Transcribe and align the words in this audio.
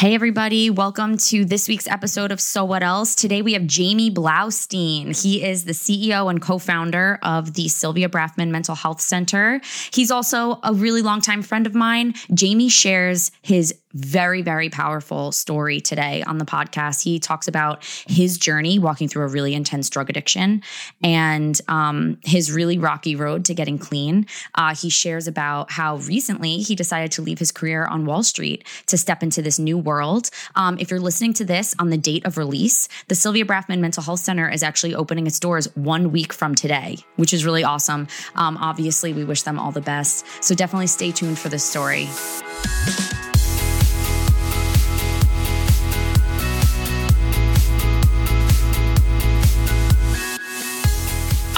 Hey, 0.00 0.14
everybody. 0.14 0.70
Welcome 0.70 1.18
to 1.28 1.44
this 1.44 1.68
week's 1.68 1.86
episode 1.86 2.32
of 2.32 2.40
So 2.40 2.64
What 2.64 2.82
Else. 2.82 3.14
Today 3.14 3.42
we 3.42 3.52
have 3.52 3.66
Jamie 3.66 4.10
Blaustein. 4.10 5.08
He 5.22 5.44
is 5.44 5.66
the 5.66 5.72
CEO 5.72 6.30
and 6.30 6.40
co 6.40 6.56
founder 6.56 7.18
of 7.22 7.52
the 7.52 7.68
Sylvia 7.68 8.08
Brafman 8.08 8.48
Mental 8.48 8.74
Health 8.74 9.02
Center. 9.02 9.60
He's 9.92 10.10
also 10.10 10.58
a 10.62 10.72
really 10.72 11.02
longtime 11.02 11.42
friend 11.42 11.66
of 11.66 11.74
mine. 11.74 12.14
Jamie 12.32 12.70
shares 12.70 13.30
his 13.42 13.74
very, 13.92 14.42
very 14.42 14.70
powerful 14.70 15.32
story 15.32 15.80
today 15.80 16.22
on 16.22 16.38
the 16.38 16.44
podcast. 16.44 17.02
He 17.02 17.18
talks 17.18 17.48
about 17.48 17.84
his 18.06 18.38
journey 18.38 18.78
walking 18.78 19.08
through 19.08 19.24
a 19.24 19.28
really 19.28 19.54
intense 19.54 19.90
drug 19.90 20.10
addiction 20.10 20.62
and 21.02 21.60
um, 21.68 22.18
his 22.24 22.52
really 22.52 22.78
rocky 22.78 23.16
road 23.16 23.44
to 23.46 23.54
getting 23.54 23.78
clean. 23.78 24.26
Uh, 24.54 24.74
he 24.74 24.88
shares 24.88 25.26
about 25.26 25.70
how 25.70 25.96
recently 25.96 26.58
he 26.58 26.74
decided 26.74 27.12
to 27.12 27.22
leave 27.22 27.38
his 27.38 27.52
career 27.52 27.84
on 27.84 28.06
Wall 28.06 28.22
Street 28.22 28.66
to 28.86 28.96
step 28.96 29.22
into 29.22 29.42
this 29.42 29.58
new 29.58 29.76
world. 29.76 30.30
Um, 30.54 30.78
if 30.78 30.90
you're 30.90 31.00
listening 31.00 31.32
to 31.34 31.44
this 31.44 31.74
on 31.78 31.90
the 31.90 31.98
date 31.98 32.24
of 32.24 32.38
release, 32.38 32.88
the 33.08 33.14
Sylvia 33.14 33.44
Brafman 33.44 33.80
Mental 33.80 34.02
Health 34.02 34.20
Center 34.20 34.48
is 34.48 34.62
actually 34.62 34.94
opening 34.94 35.26
its 35.26 35.40
doors 35.40 35.74
one 35.76 36.12
week 36.12 36.32
from 36.32 36.54
today, 36.54 36.98
which 37.16 37.32
is 37.32 37.44
really 37.44 37.64
awesome. 37.64 38.08
Um, 38.34 38.56
obviously, 38.56 39.12
we 39.12 39.24
wish 39.24 39.42
them 39.42 39.58
all 39.58 39.72
the 39.72 39.80
best. 39.80 40.24
So 40.42 40.54
definitely 40.54 40.86
stay 40.86 41.12
tuned 41.12 41.38
for 41.38 41.48
this 41.48 41.64
story. 41.64 42.08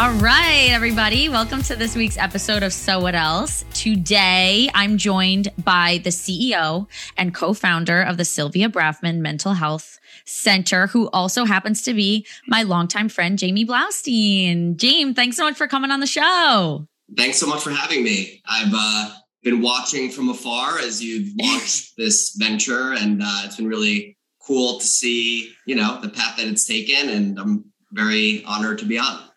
All 0.03 0.11
right, 0.15 0.71
everybody. 0.73 1.29
Welcome 1.29 1.63
to 1.63 1.77
this 1.77 1.95
week's 1.95 2.19
episode 2.19 2.65
of 2.65 2.73
So 2.73 2.99
What 2.99 3.15
Else. 3.15 3.65
Today, 3.73 4.69
I'm 4.75 4.99
joined 4.99 5.53
by 5.63 6.01
the 6.03 6.11
CEO 6.11 6.89
and 7.17 7.33
co 7.33 7.55
founder 7.55 8.03
of 8.03 8.17
the 8.17 8.25
Sylvia 8.25 8.69
Brafman 8.69 9.19
Mental 9.19 9.53
Health 9.53 10.01
Center, 10.25 10.89
who 10.89 11.09
also 11.11 11.45
happens 11.45 11.83
to 11.83 11.95
be 11.95 12.27
my 12.49 12.65
longtime 12.65 13.11
friend, 13.11 13.39
Jamie 13.39 13.65
Blaustein. 13.65 14.75
James, 14.75 15.15
thanks 15.15 15.37
so 15.37 15.45
much 15.45 15.57
for 15.57 15.69
coming 15.69 15.93
on 15.93 16.01
the 16.01 16.09
show. 16.09 16.85
Thanks 17.17 17.39
so 17.39 17.47
much 17.47 17.63
for 17.63 17.71
having 17.71 18.03
me. 18.03 18.43
I've 18.45 18.73
uh, 18.75 19.15
been 19.45 19.63
watching 19.63 20.11
from 20.11 20.31
afar 20.31 20.81
as 20.81 21.01
you've 21.01 21.33
launched 21.41 21.97
this 21.97 22.35
venture, 22.37 22.93
and 22.93 23.23
uh, 23.23 23.43
it's 23.45 23.55
been 23.55 23.69
really 23.69 24.19
cool 24.45 24.81
to 24.81 24.85
see, 24.85 25.55
you 25.65 25.77
know, 25.77 26.01
the 26.01 26.09
path 26.09 26.39
that 26.39 26.49
it's 26.49 26.67
taken, 26.67 27.09
and 27.09 27.39
I'm 27.39 27.67
very 27.93 28.43
honored 28.45 28.79
to 28.79 28.85
be 28.85 28.99
on. 28.99 29.29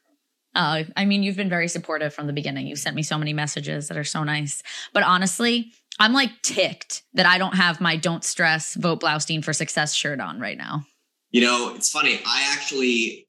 Uh, 0.55 0.83
I 0.95 1.05
mean, 1.05 1.21
you've 1.21 1.35
been 1.35 1.49
very 1.49 1.67
supportive 1.67 2.13
from 2.13 2.27
the 2.27 2.33
beginning. 2.33 2.67
You've 2.67 2.79
sent 2.79 2.95
me 2.95 3.03
so 3.03 3.17
many 3.17 3.33
messages 3.33 3.89
that 3.89 3.97
are 3.97 4.05
so 4.05 4.23
nice. 4.23 4.63
But 4.93 5.03
honestly, 5.03 5.73
I'm 5.99 6.13
like 6.13 6.31
ticked 6.41 7.03
that 7.13 7.25
I 7.25 7.37
don't 7.37 7.55
have 7.55 7.81
my 7.81 7.97
"Don't 7.97 8.23
Stress, 8.23 8.75
Vote 8.75 9.01
Blaustein 9.01 9.43
for 9.43 9.53
Success" 9.53 9.93
shirt 9.93 10.19
on 10.19 10.39
right 10.39 10.57
now. 10.57 10.85
You 11.31 11.41
know, 11.41 11.73
it's 11.75 11.89
funny. 11.89 12.21
I 12.25 12.49
actually, 12.53 13.27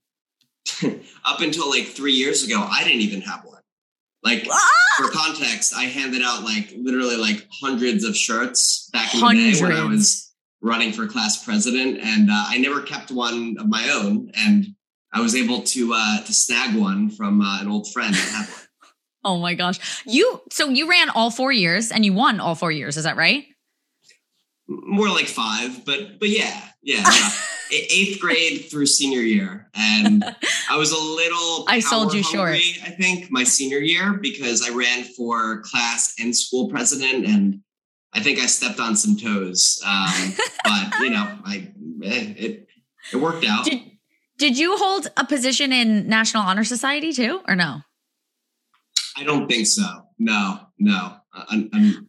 up 1.25 1.41
until 1.41 1.69
like 1.69 1.87
three 1.87 2.13
years 2.13 2.45
ago, 2.45 2.61
I 2.61 2.85
didn't 2.85 3.01
even 3.01 3.21
have 3.23 3.45
one. 3.45 3.61
Like 4.23 4.47
ah! 4.51 4.69
for 4.97 5.11
context, 5.11 5.75
I 5.75 5.85
handed 5.85 6.23
out 6.23 6.45
like 6.45 6.73
literally 6.77 7.17
like 7.17 7.47
hundreds 7.51 8.05
of 8.05 8.17
shirts 8.17 8.89
back 8.93 9.13
in 9.15 9.21
hundreds. 9.21 9.61
the 9.61 9.67
day 9.67 9.73
when 9.73 9.81
I 9.81 9.85
was 9.85 10.33
running 10.61 10.93
for 10.93 11.07
class 11.07 11.45
president, 11.45 11.99
and 12.01 12.31
uh, 12.31 12.45
I 12.49 12.59
never 12.59 12.83
kept 12.83 13.11
one 13.11 13.57
of 13.59 13.69
my 13.69 13.89
own. 13.91 14.31
And 14.37 14.76
I 15.13 15.21
was 15.21 15.35
able 15.35 15.63
to 15.63 15.93
uh, 15.95 16.23
to 16.23 16.33
snag 16.33 16.77
one 16.77 17.11
from 17.11 17.41
uh, 17.41 17.61
an 17.61 17.69
old 17.69 17.91
friend 17.93 18.15
that 18.15 18.19
had 18.19 18.49
one. 18.49 18.61
oh 19.25 19.39
my 19.39 19.55
gosh! 19.55 20.03
You 20.07 20.43
so 20.51 20.69
you 20.69 20.89
ran 20.89 21.11
all 21.11 21.31
four 21.31 21.53
years 21.53 21.91
and 21.91 22.05
you 22.05 22.13
won 22.13 22.41
all 22.41 22.55
four 22.55 22.73
years. 22.73 22.97
Is 22.97 23.05
that 23.05 23.17
right? 23.17 23.45
More 24.69 25.09
like 25.09 25.27
five, 25.27 25.85
but 25.85 26.19
but 26.19 26.29
yeah, 26.29 26.61
yeah. 26.83 27.05
Eighth 27.73 28.21
grade 28.21 28.67
through 28.71 28.87
senior 28.87 29.23
year, 29.23 29.69
and 29.75 30.23
I 30.71 30.77
was 30.77 30.93
a 30.93 30.99
little. 30.99 31.65
I 31.69 31.81
sold 31.81 32.15
you 32.15 32.23
hungry, 32.23 32.61
short. 32.61 32.87
I 32.87 32.91
think 32.91 33.29
my 33.33 33.43
senior 33.43 33.79
year 33.79 34.13
because 34.13 34.63
I 34.63 34.73
ran 34.73 35.03
for 35.03 35.63
class 35.63 36.15
and 36.21 36.37
school 36.37 36.69
president, 36.69 37.27
and 37.27 37.63
I 38.13 38.21
think 38.21 38.39
I 38.39 38.47
stepped 38.47 38.79
on 38.79 38.95
some 38.95 39.17
toes. 39.17 39.83
Um, 39.85 40.35
but 40.65 41.01
you 41.01 41.11
know, 41.11 41.39
I 41.45 41.73
eh, 42.05 42.35
it 42.37 42.69
it 43.13 43.17
worked 43.17 43.45
out. 43.45 43.65
Did, 43.65 43.96
did 44.39 44.59
you 44.59 44.77
hold 44.77 45.09
a 45.17 45.25
position 45.25 45.73
in 45.73 46.09
National 46.09 46.43
Honor 46.43 46.65
Society 46.65 47.13
too, 47.13 47.41
or 47.49 47.57
no? 47.57 47.81
I 49.17 49.25
don't 49.25 49.49
think 49.49 49.67
so. 49.67 49.85
No, 50.19 50.61
no. 50.79 51.17
I'm, 51.33 51.71
I'm 51.73 52.09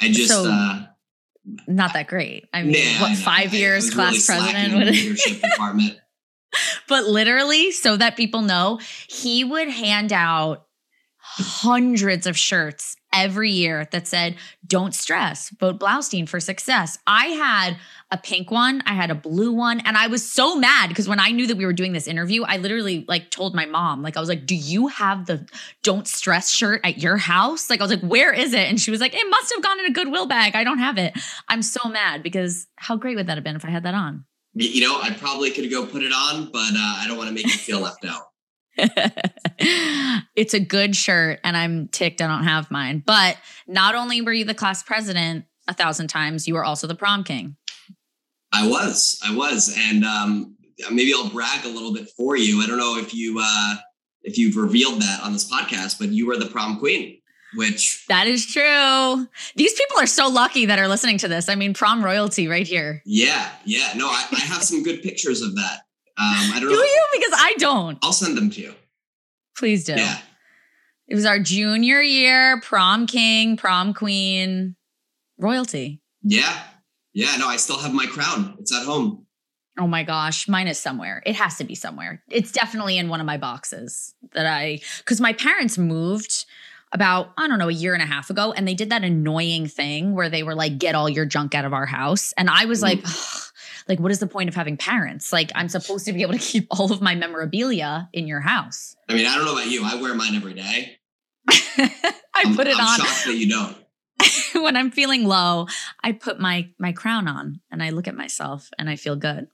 i 0.00 0.10
just 0.10 0.30
so, 0.30 0.50
uh, 0.50 0.86
not 1.66 1.92
that 1.94 2.06
great. 2.06 2.48
I 2.52 2.62
mean, 2.62 2.74
yeah, 2.74 3.02
what 3.02 3.16
five 3.16 3.54
years 3.54 3.90
I 3.90 3.94
class 3.94 4.28
really 4.28 4.40
president? 4.40 4.90
leadership 4.90 5.40
department. 5.50 5.96
but 6.88 7.04
literally, 7.04 7.70
so 7.70 7.96
that 7.96 8.16
people 8.16 8.42
know, 8.42 8.78
he 9.08 9.44
would 9.44 9.68
hand 9.68 10.12
out 10.12 10.66
hundreds 11.16 12.26
of 12.26 12.36
shirts 12.36 12.96
every 13.12 13.50
year 13.50 13.88
that 13.92 14.06
said, 14.06 14.36
Don't 14.66 14.94
stress, 14.94 15.50
vote 15.50 15.78
Blaustein 15.78 16.28
for 16.28 16.40
success. 16.40 16.98
I 17.06 17.26
had 17.26 17.76
a 18.10 18.18
pink 18.18 18.50
one, 18.50 18.82
I 18.86 18.94
had 18.94 19.10
a 19.10 19.14
blue 19.14 19.52
one, 19.52 19.80
and 19.80 19.96
I 19.96 20.06
was 20.06 20.28
so 20.28 20.56
mad 20.56 20.88
because 20.88 21.08
when 21.08 21.20
I 21.20 21.30
knew 21.30 21.46
that 21.46 21.56
we 21.56 21.64
were 21.64 21.72
doing 21.72 21.92
this 21.92 22.06
interview, 22.06 22.42
I 22.44 22.58
literally 22.58 23.04
like 23.08 23.30
told 23.30 23.54
my 23.54 23.66
mom, 23.66 24.02
like, 24.02 24.16
I 24.16 24.20
was 24.20 24.28
like, 24.28 24.46
Do 24.46 24.56
you 24.56 24.88
have 24.88 25.26
the 25.26 25.46
Don't 25.82 26.06
Stress 26.06 26.50
shirt 26.50 26.80
at 26.84 26.98
your 26.98 27.16
house? 27.16 27.70
Like, 27.70 27.80
I 27.80 27.84
was 27.84 27.90
like, 27.90 28.02
Where 28.02 28.32
is 28.32 28.52
it? 28.52 28.68
And 28.68 28.80
she 28.80 28.90
was 28.90 29.00
like, 29.00 29.14
It 29.14 29.26
must 29.28 29.52
have 29.54 29.62
gone 29.62 29.80
in 29.80 29.86
a 29.86 29.92
Goodwill 29.92 30.26
bag. 30.26 30.54
I 30.54 30.64
don't 30.64 30.78
have 30.78 30.98
it. 30.98 31.18
I'm 31.48 31.62
so 31.62 31.88
mad 31.88 32.22
because 32.22 32.66
how 32.76 32.96
great 32.96 33.16
would 33.16 33.26
that 33.26 33.36
have 33.36 33.44
been 33.44 33.56
if 33.56 33.64
I 33.64 33.70
had 33.70 33.84
that 33.84 33.94
on? 33.94 34.24
You 34.54 34.82
know, 34.82 35.00
I 35.00 35.10
probably 35.10 35.50
could 35.50 35.70
go 35.70 35.86
put 35.86 36.02
it 36.02 36.12
on, 36.12 36.50
but 36.52 36.58
uh, 36.58 36.96
I 36.98 37.06
don't 37.08 37.16
want 37.16 37.28
to 37.28 37.34
make 37.34 37.46
you 37.46 37.52
feel 37.52 37.80
left 37.80 38.04
out. 38.04 38.31
it's 40.36 40.54
a 40.54 40.60
good 40.60 40.96
shirt 40.96 41.40
and 41.44 41.56
I'm 41.56 41.88
ticked 41.88 42.20
I 42.20 42.26
don't 42.26 42.44
have 42.44 42.70
mine. 42.70 43.02
But 43.04 43.36
not 43.66 43.94
only 43.94 44.20
were 44.20 44.32
you 44.32 44.44
the 44.44 44.54
class 44.54 44.82
president 44.82 45.44
a 45.68 45.74
thousand 45.74 46.08
times, 46.08 46.48
you 46.48 46.54
were 46.54 46.64
also 46.64 46.86
the 46.86 46.94
prom 46.94 47.24
king. 47.24 47.56
I 48.52 48.68
was. 48.68 49.20
I 49.24 49.34
was. 49.34 49.74
And 49.78 50.04
um, 50.04 50.56
maybe 50.90 51.12
I'll 51.14 51.30
brag 51.30 51.64
a 51.64 51.68
little 51.68 51.92
bit 51.92 52.08
for 52.16 52.36
you. 52.36 52.62
I 52.62 52.66
don't 52.66 52.78
know 52.78 52.98
if 52.98 53.14
you 53.14 53.40
uh, 53.42 53.76
if 54.22 54.38
you've 54.38 54.56
revealed 54.56 55.00
that 55.02 55.20
on 55.22 55.32
this 55.32 55.50
podcast, 55.50 55.98
but 55.98 56.08
you 56.08 56.26
were 56.26 56.36
the 56.36 56.46
prom 56.46 56.78
queen. 56.78 57.18
Which 57.54 58.06
that 58.08 58.26
is 58.26 58.46
true. 58.46 59.28
These 59.56 59.74
people 59.74 59.98
are 59.98 60.06
so 60.06 60.28
lucky 60.28 60.66
that 60.66 60.78
are 60.78 60.88
listening 60.88 61.18
to 61.18 61.28
this. 61.28 61.50
I 61.50 61.54
mean, 61.54 61.74
prom 61.74 62.02
royalty 62.02 62.48
right 62.48 62.66
here. 62.66 63.02
Yeah, 63.04 63.50
yeah. 63.66 63.92
No, 63.94 64.06
I, 64.06 64.24
I 64.32 64.40
have 64.40 64.62
some 64.62 64.82
good 64.82 65.02
pictures 65.02 65.42
of 65.42 65.54
that. 65.56 65.80
Um, 66.18 66.26
I 66.26 66.58
don't 66.60 66.68
do 66.68 66.76
know. 66.76 66.82
you? 66.82 67.06
Because 67.12 67.32
I 67.34 67.54
don't. 67.58 67.98
I'll 68.02 68.12
send 68.12 68.36
them 68.36 68.50
to 68.50 68.60
you. 68.60 68.74
Please 69.56 69.84
do. 69.84 69.94
Yeah. 69.94 70.18
It 71.08 71.14
was 71.14 71.24
our 71.24 71.38
junior 71.38 72.00
year, 72.00 72.60
prom 72.60 73.06
king, 73.06 73.56
prom 73.56 73.94
queen, 73.94 74.76
royalty. 75.38 76.00
Yeah. 76.22 76.62
Yeah. 77.12 77.36
No, 77.36 77.48
I 77.48 77.56
still 77.56 77.78
have 77.78 77.92
my 77.92 78.06
crown. 78.06 78.56
It's 78.60 78.74
at 78.74 78.84
home. 78.84 79.26
Oh 79.78 79.86
my 79.86 80.02
gosh, 80.02 80.48
mine 80.48 80.68
is 80.68 80.78
somewhere. 80.78 81.22
It 81.24 81.34
has 81.36 81.56
to 81.56 81.64
be 81.64 81.74
somewhere. 81.74 82.22
It's 82.28 82.52
definitely 82.52 82.98
in 82.98 83.08
one 83.08 83.20
of 83.20 83.26
my 83.26 83.38
boxes 83.38 84.14
that 84.32 84.44
I, 84.44 84.80
because 84.98 85.18
my 85.18 85.32
parents 85.32 85.78
moved 85.78 86.44
about, 86.92 87.32
I 87.38 87.48
don't 87.48 87.58
know, 87.58 87.70
a 87.70 87.72
year 87.72 87.94
and 87.94 88.02
a 88.02 88.06
half 88.06 88.28
ago, 88.28 88.52
and 88.52 88.68
they 88.68 88.74
did 88.74 88.90
that 88.90 89.02
annoying 89.02 89.66
thing 89.66 90.14
where 90.14 90.28
they 90.28 90.42
were 90.42 90.54
like, 90.54 90.76
get 90.76 90.94
all 90.94 91.08
your 91.08 91.24
junk 91.24 91.54
out 91.54 91.64
of 91.64 91.72
our 91.72 91.86
house. 91.86 92.34
And 92.36 92.50
I 92.50 92.66
was 92.66 92.80
mm. 92.80 92.82
like, 92.82 93.06
like 93.88 94.00
what 94.00 94.10
is 94.10 94.18
the 94.18 94.26
point 94.26 94.48
of 94.48 94.54
having 94.54 94.76
parents? 94.76 95.32
Like 95.32 95.50
i'm 95.54 95.68
supposed 95.68 96.06
to 96.06 96.12
be 96.12 96.22
able 96.22 96.34
to 96.34 96.38
keep 96.38 96.66
all 96.70 96.92
of 96.92 97.00
my 97.00 97.14
memorabilia 97.14 98.08
in 98.12 98.26
your 98.26 98.40
house. 98.40 98.96
I 99.08 99.14
mean 99.14 99.26
i 99.26 99.36
don't 99.36 99.44
know 99.44 99.52
about 99.52 99.70
you 99.70 99.84
i 99.84 100.00
wear 100.00 100.14
mine 100.14 100.34
every 100.34 100.54
day. 100.54 100.98
I 101.50 102.12
I'm, 102.34 102.56
put 102.56 102.66
it 102.66 102.76
I'm 102.78 102.86
on. 102.86 102.98
shocked 102.98 103.26
that 103.26 103.36
you 103.36 103.48
don't. 103.48 103.76
When 104.62 104.76
i'm 104.76 104.90
feeling 104.90 105.26
low 105.26 105.66
i 106.04 106.12
put 106.12 106.38
my 106.38 106.68
my 106.78 106.92
crown 106.92 107.26
on 107.26 107.60
and 107.70 107.82
i 107.82 107.90
look 107.90 108.06
at 108.06 108.14
myself 108.14 108.68
and 108.78 108.88
i 108.88 108.96
feel 108.96 109.16
good. 109.16 109.48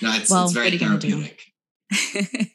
No 0.00 0.12
it's, 0.14 0.30
well, 0.30 0.44
it's 0.44 0.52
very 0.52 0.76
therapeutic. 0.78 1.52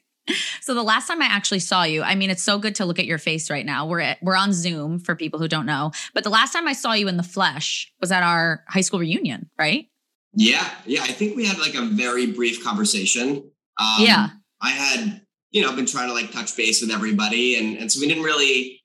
So 0.60 0.74
the 0.74 0.82
last 0.82 1.08
time 1.08 1.22
I 1.22 1.26
actually 1.26 1.58
saw 1.60 1.82
you, 1.82 2.02
I 2.02 2.14
mean, 2.14 2.30
it's 2.30 2.42
so 2.42 2.58
good 2.58 2.76
to 2.76 2.84
look 2.84 2.98
at 2.98 3.06
your 3.06 3.18
face 3.18 3.50
right 3.50 3.66
now. 3.66 3.86
We're 3.86 4.00
at, 4.00 4.18
we're 4.22 4.36
on 4.36 4.52
Zoom 4.52 4.98
for 4.98 5.16
people 5.16 5.40
who 5.40 5.48
don't 5.48 5.66
know, 5.66 5.92
but 6.14 6.24
the 6.24 6.30
last 6.30 6.52
time 6.52 6.68
I 6.68 6.72
saw 6.72 6.92
you 6.92 7.08
in 7.08 7.16
the 7.16 7.22
flesh 7.22 7.92
was 8.00 8.12
at 8.12 8.22
our 8.22 8.62
high 8.68 8.82
school 8.82 9.00
reunion, 9.00 9.50
right? 9.58 9.86
Yeah, 10.32 10.68
yeah. 10.86 11.02
I 11.02 11.12
think 11.12 11.36
we 11.36 11.46
had 11.46 11.58
like 11.58 11.74
a 11.74 11.82
very 11.82 12.26
brief 12.26 12.62
conversation. 12.64 13.50
Um, 13.78 13.96
yeah. 13.98 14.28
I 14.60 14.70
had, 14.70 15.22
you 15.50 15.62
know, 15.62 15.74
been 15.74 15.86
trying 15.86 16.08
to 16.08 16.14
like 16.14 16.30
touch 16.30 16.56
base 16.56 16.80
with 16.80 16.90
everybody, 16.90 17.56
and 17.56 17.76
and 17.78 17.90
so 17.90 18.00
we 18.00 18.06
didn't 18.06 18.22
really 18.22 18.80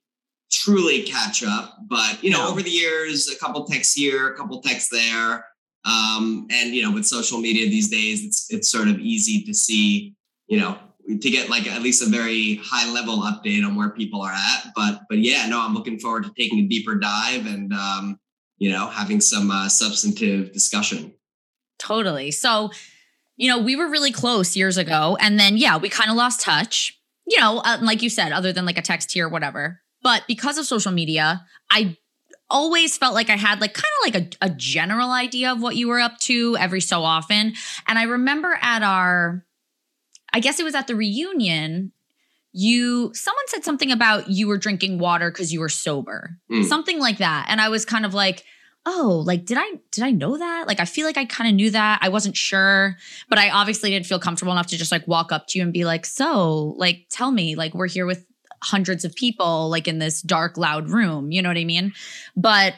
truly 0.51 1.03
catch 1.03 1.43
up. 1.43 1.77
But 1.87 2.23
you 2.23 2.31
know, 2.31 2.45
no. 2.45 2.49
over 2.49 2.61
the 2.61 2.69
years, 2.69 3.29
a 3.29 3.37
couple 3.37 3.65
texts 3.65 3.93
here, 3.93 4.29
a 4.29 4.35
couple 4.35 4.61
texts 4.61 4.89
there, 4.89 5.45
um, 5.85 6.47
and 6.49 6.73
you 6.73 6.81
know, 6.81 6.91
with 6.91 7.05
social 7.05 7.39
media 7.39 7.69
these 7.69 7.89
days, 7.89 8.25
it's 8.25 8.51
it's 8.51 8.69
sort 8.69 8.87
of 8.87 8.99
easy 8.99 9.43
to 9.43 9.53
see, 9.53 10.15
you 10.47 10.59
know, 10.59 10.77
to 11.07 11.29
get 11.29 11.49
like 11.49 11.67
at 11.67 11.83
least 11.83 12.01
a 12.01 12.09
very 12.09 12.55
high 12.63 12.91
level 12.91 13.17
update 13.19 13.65
on 13.65 13.75
where 13.75 13.89
people 13.89 14.21
are 14.21 14.31
at. 14.31 14.71
But 14.75 15.01
but 15.09 15.19
yeah, 15.19 15.45
no, 15.47 15.61
I'm 15.61 15.75
looking 15.75 15.99
forward 15.99 16.23
to 16.23 16.31
taking 16.35 16.59
a 16.59 16.67
deeper 16.67 16.95
dive 16.95 17.45
and 17.45 17.71
um, 17.73 18.19
you 18.57 18.71
know, 18.71 18.87
having 18.87 19.21
some 19.21 19.51
uh, 19.51 19.69
substantive 19.69 20.51
discussion. 20.53 21.13
Totally. 21.77 22.31
So, 22.31 22.71
you 23.37 23.49
know, 23.49 23.59
we 23.59 23.75
were 23.75 23.87
really 23.87 24.11
close 24.11 24.55
years 24.55 24.77
ago. 24.77 25.17
And 25.19 25.39
then, 25.39 25.57
yeah, 25.57 25.77
we 25.77 25.89
kind 25.89 26.09
of 26.09 26.15
lost 26.15 26.41
touch, 26.41 26.99
you 27.27 27.39
know, 27.39 27.59
uh, 27.59 27.77
like 27.81 28.01
you 28.01 28.09
said, 28.09 28.31
other 28.31 28.53
than 28.53 28.65
like 28.65 28.77
a 28.77 28.81
text 28.81 29.11
here, 29.11 29.27
whatever. 29.27 29.81
But 30.01 30.23
because 30.27 30.57
of 30.57 30.65
social 30.65 30.91
media, 30.91 31.45
I 31.69 31.97
always 32.49 32.97
felt 32.97 33.13
like 33.13 33.29
I 33.29 33.35
had 33.35 33.59
like 33.59 33.73
kind 33.73 33.85
of 33.99 34.13
like 34.13 34.37
a, 34.41 34.45
a 34.45 34.49
general 34.55 35.11
idea 35.11 35.51
of 35.51 35.61
what 35.61 35.75
you 35.75 35.87
were 35.87 35.99
up 35.99 36.19
to 36.19 36.55
every 36.57 36.81
so 36.81 37.03
often. 37.03 37.53
And 37.87 37.99
I 37.99 38.03
remember 38.03 38.57
at 38.61 38.83
our, 38.83 39.43
I 40.31 40.39
guess 40.39 40.59
it 40.59 40.63
was 40.63 40.75
at 40.75 40.87
the 40.87 40.95
reunion, 40.95 41.91
you 42.51 43.11
someone 43.13 43.47
said 43.47 43.65
something 43.65 43.91
about 43.91 44.29
you 44.29 44.47
were 44.47 44.57
drinking 44.57 44.99
water 44.99 45.29
because 45.29 45.51
you 45.51 45.59
were 45.59 45.69
sober. 45.69 46.37
Mm. 46.49 46.63
Something 46.63 46.99
like 46.99 47.17
that. 47.17 47.47
And 47.49 47.59
I 47.59 47.69
was 47.69 47.83
kind 47.83 48.05
of 48.05 48.13
like, 48.13 48.43
oh, 48.85 49.23
like 49.25 49.45
did 49.45 49.57
I 49.59 49.73
did 49.91 50.03
I 50.03 50.11
know 50.11 50.37
that? 50.37 50.67
Like 50.67 50.79
I 50.79 50.85
feel 50.85 51.05
like 51.05 51.17
I 51.17 51.25
kind 51.25 51.49
of 51.49 51.55
knew 51.55 51.71
that. 51.71 51.99
I 52.01 52.09
wasn't 52.09 52.37
sure, 52.37 52.97
but 53.29 53.39
I 53.39 53.49
obviously 53.49 53.89
didn't 53.89 54.05
feel 54.05 54.19
comfortable 54.19 54.51
enough 54.51 54.67
to 54.67 54.77
just 54.77 54.91
like 54.91 55.07
walk 55.07 55.31
up 55.31 55.47
to 55.47 55.59
you 55.59 55.63
and 55.63 55.73
be 55.73 55.85
like, 55.85 56.05
"So, 56.05 56.75
like 56.77 57.07
tell 57.09 57.31
me, 57.31 57.55
like 57.55 57.73
we're 57.73 57.87
here 57.87 58.05
with 58.05 58.25
hundreds 58.63 59.05
of 59.05 59.13
people 59.15 59.69
like 59.69 59.87
in 59.87 59.99
this 59.99 60.21
dark 60.21 60.57
loud 60.57 60.89
room." 60.89 61.31
You 61.31 61.41
know 61.41 61.49
what 61.49 61.57
I 61.57 61.65
mean? 61.65 61.93
But 62.35 62.73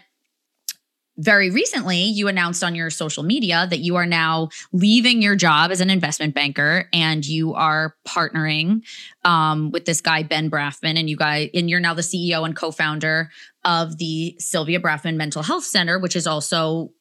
very 1.17 1.49
recently, 1.49 2.03
you 2.03 2.27
announced 2.27 2.63
on 2.63 2.75
your 2.75 2.89
social 2.89 3.23
media 3.23 3.65
that 3.69 3.79
you 3.79 3.95
are 3.95 4.05
now 4.05 4.49
leaving 4.71 5.21
your 5.21 5.35
job 5.35 5.71
as 5.71 5.81
an 5.81 5.89
investment 5.89 6.35
banker 6.35 6.87
and 6.93 7.25
you 7.25 7.55
are 7.55 7.95
partnering 8.07 8.83
um, 9.25 9.71
with 9.71 9.85
this 9.85 9.99
guy 9.99 10.21
Ben 10.23 10.49
Brafman, 10.49 10.97
and 10.97 11.09
you 11.09 11.17
guys, 11.17 11.49
and 11.53 11.69
you're 11.69 11.79
now 11.79 11.95
the 11.95 12.03
CEO 12.03 12.45
and 12.45 12.55
co-founder 12.55 13.31
of 13.65 13.97
the 13.97 14.35
Sylvia 14.39 14.79
Brafman 14.79 15.15
Mental 15.15 15.41
Health 15.41 15.63
Center, 15.63 15.97
which 15.97 16.15
is 16.15 16.27
also 16.27 16.91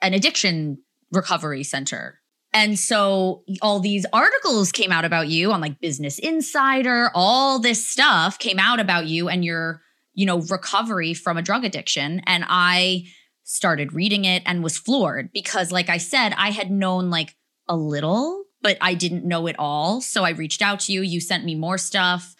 an 0.00 0.14
addiction 0.14 0.78
recovery 1.10 1.64
center. 1.64 2.20
And 2.52 2.78
so 2.78 3.42
all 3.60 3.80
these 3.80 4.06
articles 4.12 4.70
came 4.70 4.92
out 4.92 5.04
about 5.04 5.26
you 5.26 5.52
on 5.52 5.60
like 5.60 5.80
Business 5.80 6.20
Insider, 6.20 7.10
all 7.12 7.58
this 7.58 7.86
stuff 7.86 8.38
came 8.38 8.60
out 8.60 8.78
about 8.78 9.06
you 9.06 9.28
and 9.28 9.44
your, 9.44 9.82
you 10.14 10.24
know, 10.24 10.40
recovery 10.42 11.14
from 11.14 11.36
a 11.36 11.42
drug 11.42 11.64
addiction. 11.64 12.22
And 12.26 12.44
I 12.46 13.06
started 13.44 13.92
reading 13.92 14.24
it 14.24 14.42
and 14.46 14.64
was 14.64 14.78
floored 14.78 15.30
because, 15.32 15.70
like 15.70 15.88
I 15.88 15.98
said, 15.98 16.34
I 16.36 16.50
had 16.50 16.70
known 16.70 17.10
like 17.10 17.36
a 17.68 17.76
little, 17.76 18.44
but 18.62 18.76
I 18.80 18.94
didn't 18.94 19.24
know 19.24 19.46
it 19.46 19.56
all. 19.58 20.00
So 20.00 20.24
I 20.24 20.30
reached 20.30 20.62
out 20.62 20.80
to 20.80 20.92
you. 20.92 21.02
You 21.02 21.20
sent 21.20 21.44
me 21.44 21.54
more 21.54 21.78
stuff. 21.78 22.34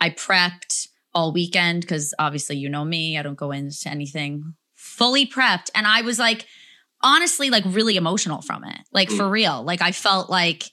I 0.00 0.10
prepped 0.10 0.88
all 1.14 1.32
weekend 1.32 1.82
because 1.82 2.12
obviously 2.18 2.56
you 2.56 2.68
know 2.68 2.84
me. 2.84 3.16
I 3.16 3.22
don't 3.22 3.36
go 3.36 3.52
into 3.52 3.88
anything 3.88 4.54
fully 4.74 5.26
prepped. 5.26 5.70
And 5.74 5.86
I 5.86 6.02
was 6.02 6.18
like, 6.18 6.46
honestly, 7.02 7.50
like 7.50 7.64
really 7.66 7.96
emotional 7.96 8.42
from 8.42 8.64
it. 8.64 8.78
Like 8.92 9.10
for 9.10 9.24
mm. 9.24 9.30
real. 9.30 9.62
Like 9.62 9.80
I 9.80 9.92
felt 9.92 10.28
like 10.28 10.64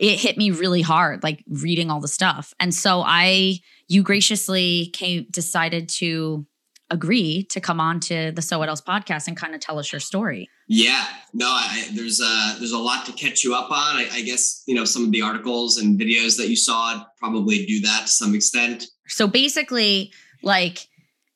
it 0.00 0.18
hit 0.18 0.36
me 0.36 0.50
really 0.50 0.82
hard, 0.82 1.22
like 1.22 1.42
reading 1.48 1.90
all 1.90 2.00
the 2.00 2.08
stuff. 2.08 2.52
And 2.60 2.74
so 2.74 3.02
I, 3.04 3.60
you 3.88 4.02
graciously 4.02 4.90
came, 4.92 5.26
decided 5.30 5.88
to 5.90 6.46
agree 6.90 7.44
to 7.44 7.60
come 7.60 7.80
on 7.80 8.00
to 8.00 8.32
the 8.32 8.42
So 8.42 8.58
What 8.58 8.68
Else 8.68 8.80
podcast 8.80 9.28
and 9.28 9.36
kind 9.36 9.54
of 9.54 9.60
tell 9.60 9.78
us 9.78 9.92
your 9.92 10.00
story. 10.00 10.48
Yeah, 10.66 11.06
no, 11.32 11.48
I, 11.48 11.88
there's 11.94 12.20
a 12.20 12.56
there's 12.58 12.72
a 12.72 12.78
lot 12.78 13.06
to 13.06 13.12
catch 13.12 13.44
you 13.44 13.54
up 13.54 13.70
on. 13.70 13.96
I, 13.96 14.08
I, 14.12 14.22
guess 14.22 14.62
you 14.66 14.74
know 14.74 14.84
some 14.84 15.04
of 15.04 15.12
the 15.12 15.22
articles 15.22 15.78
and 15.78 15.98
videos 15.98 16.36
that 16.38 16.48
you 16.48 16.56
saw 16.56 17.04
probably 17.18 17.64
do 17.66 17.80
that 17.82 18.02
to 18.06 18.12
some 18.12 18.34
extent. 18.34 18.86
So 19.06 19.26
basically, 19.26 20.12
like, 20.42 20.86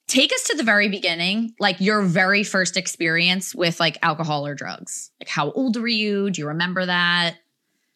take 0.07 0.33
us 0.33 0.45
to 0.45 0.57
the 0.57 0.63
very 0.63 0.89
beginning, 0.89 1.55
like 1.59 1.81
your 1.81 2.03
very 2.03 2.45
first 2.45 2.77
experience 2.77 3.55
with 3.55 3.81
like 3.81 3.97
alcohol 4.03 4.47
or 4.47 4.55
drugs. 4.55 5.11
Like, 5.21 5.29
how 5.29 5.51
old 5.53 5.77
were 5.81 5.89
you? 5.89 6.31
Do 6.31 6.41
you 6.41 6.49
remember 6.49 6.85
that? 6.85 7.37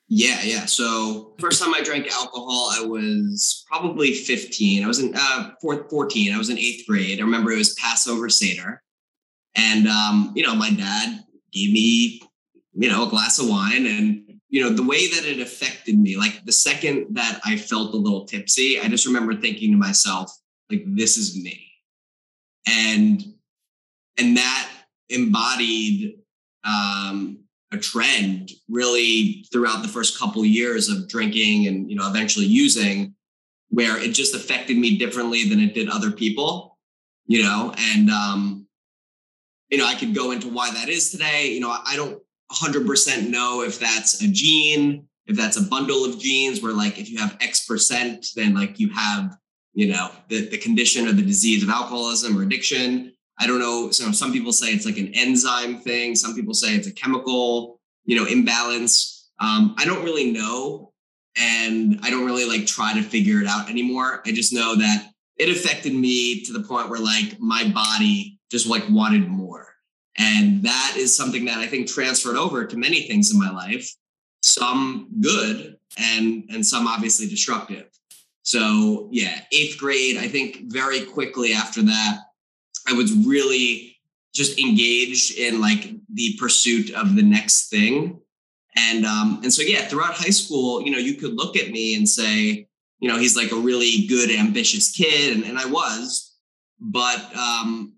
Yeah, 0.09 0.41
yeah. 0.43 0.67
So 0.67 1.35
first 1.41 1.61
time 1.63 1.75
I 1.75 1.83
drank 1.83 2.07
alcohol, 2.13 2.71
I 2.73 2.85
was 2.85 3.65
probably 3.67 4.15
15. 4.15 4.85
I 4.85 4.87
was 4.87 5.01
in 5.01 5.13
uh, 5.17 5.51
14. 5.61 6.33
I 6.33 6.39
was 6.39 6.49
in 6.49 6.59
eighth 6.59 6.87
grade. 6.87 7.19
I 7.19 7.23
remember 7.23 7.51
it 7.51 7.59
was 7.59 7.75
Passover 7.75 8.29
Seder. 8.29 8.83
And, 9.57 9.89
um, 9.89 10.33
you 10.37 10.45
know, 10.45 10.55
my 10.55 10.71
dad 10.71 11.25
gave 11.53 11.73
me, 11.73 12.21
you 12.75 12.89
know, 12.89 13.07
a 13.07 13.11
glass 13.11 13.41
of 13.41 13.49
wine. 13.49 13.87
And, 13.87 14.41
you 14.49 14.63
know, 14.63 14.71
the 14.71 14.85
way 14.85 15.09
that 15.09 15.25
it 15.25 15.41
affected 15.41 15.99
me, 15.99 16.17
like 16.17 16.45
the 16.45 16.53
second 16.53 17.17
that 17.17 17.41
I 17.45 17.57
felt 17.57 17.95
a 17.95 17.97
little 17.97 18.27
tipsy, 18.27 18.79
I 18.79 18.87
just 18.87 19.07
remember 19.07 19.35
thinking 19.35 19.73
to 19.73 19.77
myself, 19.77 20.31
like, 20.71 20.85
this 20.87 21.17
is 21.17 21.43
me. 21.43 21.67
And, 22.69 23.25
and 24.19 24.37
that 24.37 24.71
embodied, 25.09 26.19
um, 26.65 27.46
a 27.73 27.79
trend 27.79 28.51
really 28.69 29.45
throughout 29.53 29.83
the 29.83 29.89
first 29.89 30.19
couple 30.19 30.41
of 30.41 30.47
years 30.47 30.89
of 30.89 31.09
drinking 31.09 31.67
and 31.67 31.91
you 31.91 31.97
know 31.97 32.09
eventually 32.09 32.47
using 32.47 33.15
where 33.71 33.99
it 33.99 34.13
just 34.13 34.35
affected 34.35 34.77
me 34.77 34.97
differently 34.97 35.49
than 35.49 35.61
it 35.61 35.75
did 35.75 35.89
other 35.89 36.11
people 36.11 36.77
you 37.27 37.43
know? 37.43 37.75
And 37.77 38.11
um 38.11 38.67
you 39.69 39.79
know 39.79 39.87
i 39.87 39.95
could 39.97 40.15
go 40.15 40.31
into 40.31 40.49
why 40.49 40.71
that 40.71 40.89
is 40.89 41.11
today. 41.11 41.49
You 41.49 41.61
know 41.61 41.71
i 41.71 41.97
don't 41.97 42.23
100% 42.53 43.29
know 43.29 43.63
if 43.63 43.81
that's 43.81 44.23
a 44.23 44.29
gene 44.29 45.09
if 45.27 45.37
that's 45.37 45.57
a 45.57 45.63
bundle 45.63 46.05
of 46.05 46.21
genes 46.21 46.63
where 46.63 46.73
like 46.73 46.99
if 46.99 47.11
you 47.11 47.19
have 47.19 47.37
x 47.41 47.67
percent 47.67 48.29
then 48.37 48.55
like 48.55 48.79
you 48.79 48.89
have 48.91 49.37
you 49.75 49.89
know 49.89 50.11
the, 50.29 50.49
the 50.49 50.59
condition 50.59 51.09
or 51.09 51.13
the 51.13 51.23
disease 51.23 51.65
of 51.65 51.69
alcoholism 51.69 52.39
or 52.39 52.43
addiction 52.43 53.13
I 53.39 53.47
don't 53.47 53.59
know. 53.59 53.91
So 53.91 54.13
some 54.13 54.33
people 54.33 54.53
say 54.53 54.69
it's 54.69 54.87
like 54.87 54.99
an 54.99 55.13
enzyme 55.15 55.79
thing. 55.79 56.15
Some 56.15 56.35
people 56.35 56.55
say 56.55 56.75
it's 56.75 56.87
a 56.87 56.93
chemical, 56.93 57.81
you 58.05 58.17
know, 58.17 58.27
imbalance. 58.27 59.31
Um, 59.41 59.75
I 59.77 59.85
don't 59.85 60.05
really 60.05 60.33
know, 60.33 60.93
and 61.37 61.99
I 62.03 62.11
don't 62.11 62.25
really 62.25 62.49
like 62.49 62.67
try 62.67 62.95
to 62.95 63.03
figure 63.03 63.41
it 63.41 63.47
out 63.47 63.69
anymore. 63.69 64.23
I 64.25 64.33
just 64.33 64.53
know 64.53 64.75
that 64.77 65.11
it 65.37 65.51
affected 65.51 65.95
me 65.95 66.43
to 66.45 66.53
the 66.53 66.63
point 66.63 66.89
where 66.89 67.01
like 67.01 67.39
my 67.39 67.69
body 67.69 68.39
just 68.51 68.67
like 68.67 68.85
wanted 68.89 69.29
more, 69.29 69.75
and 70.17 70.63
that 70.63 70.95
is 70.97 71.15
something 71.15 71.45
that 71.45 71.59
I 71.59 71.67
think 71.67 71.89
transferred 71.89 72.37
over 72.37 72.65
to 72.65 72.77
many 72.79 73.03
things 73.03 73.31
in 73.31 73.39
my 73.39 73.51
life. 73.51 73.95
Some 74.41 75.09
good, 75.21 75.77
and 75.99 76.45
and 76.49 76.65
some 76.65 76.87
obviously 76.87 77.29
destructive. 77.29 77.87
So 78.43 79.11
yeah, 79.13 79.41
eighth 79.53 79.77
grade. 79.77 80.17
I 80.17 80.29
think 80.29 80.73
very 80.73 81.05
quickly 81.05 81.53
after 81.53 81.83
that 81.83 82.21
I 82.87 82.93
was 82.93 83.13
really 83.13 83.97
just 84.35 84.59
engaged 84.61 85.39
in 85.39 85.61
like 85.61 85.95
the 86.13 86.37
pursuit 86.39 86.93
of 86.93 87.17
the 87.17 87.23
next 87.23 87.69
thing. 87.69 88.21
And 88.77 89.07
um, 89.07 89.41
and 89.43 89.53
so 89.53 89.63
yeah, 89.63 89.87
throughout 89.87 90.15
high 90.15 90.31
school, 90.31 90.83
you 90.83 90.91
know, 90.91 90.99
you 90.99 91.15
could 91.15 91.35
look 91.35 91.57
at 91.57 91.71
me 91.71 91.97
and 91.97 92.09
say, 92.09 92.69
you 93.01 93.09
know, 93.09 93.19
he's 93.19 93.37
like 93.37 93.53
a 93.53 93.57
really 93.57 94.07
good, 94.07 94.31
ambitious 94.31 94.91
kid, 94.91 95.37
and, 95.37 95.45
and 95.45 95.59
I 95.59 95.67
was, 95.67 96.37
but 96.79 97.35
um, 97.37 97.95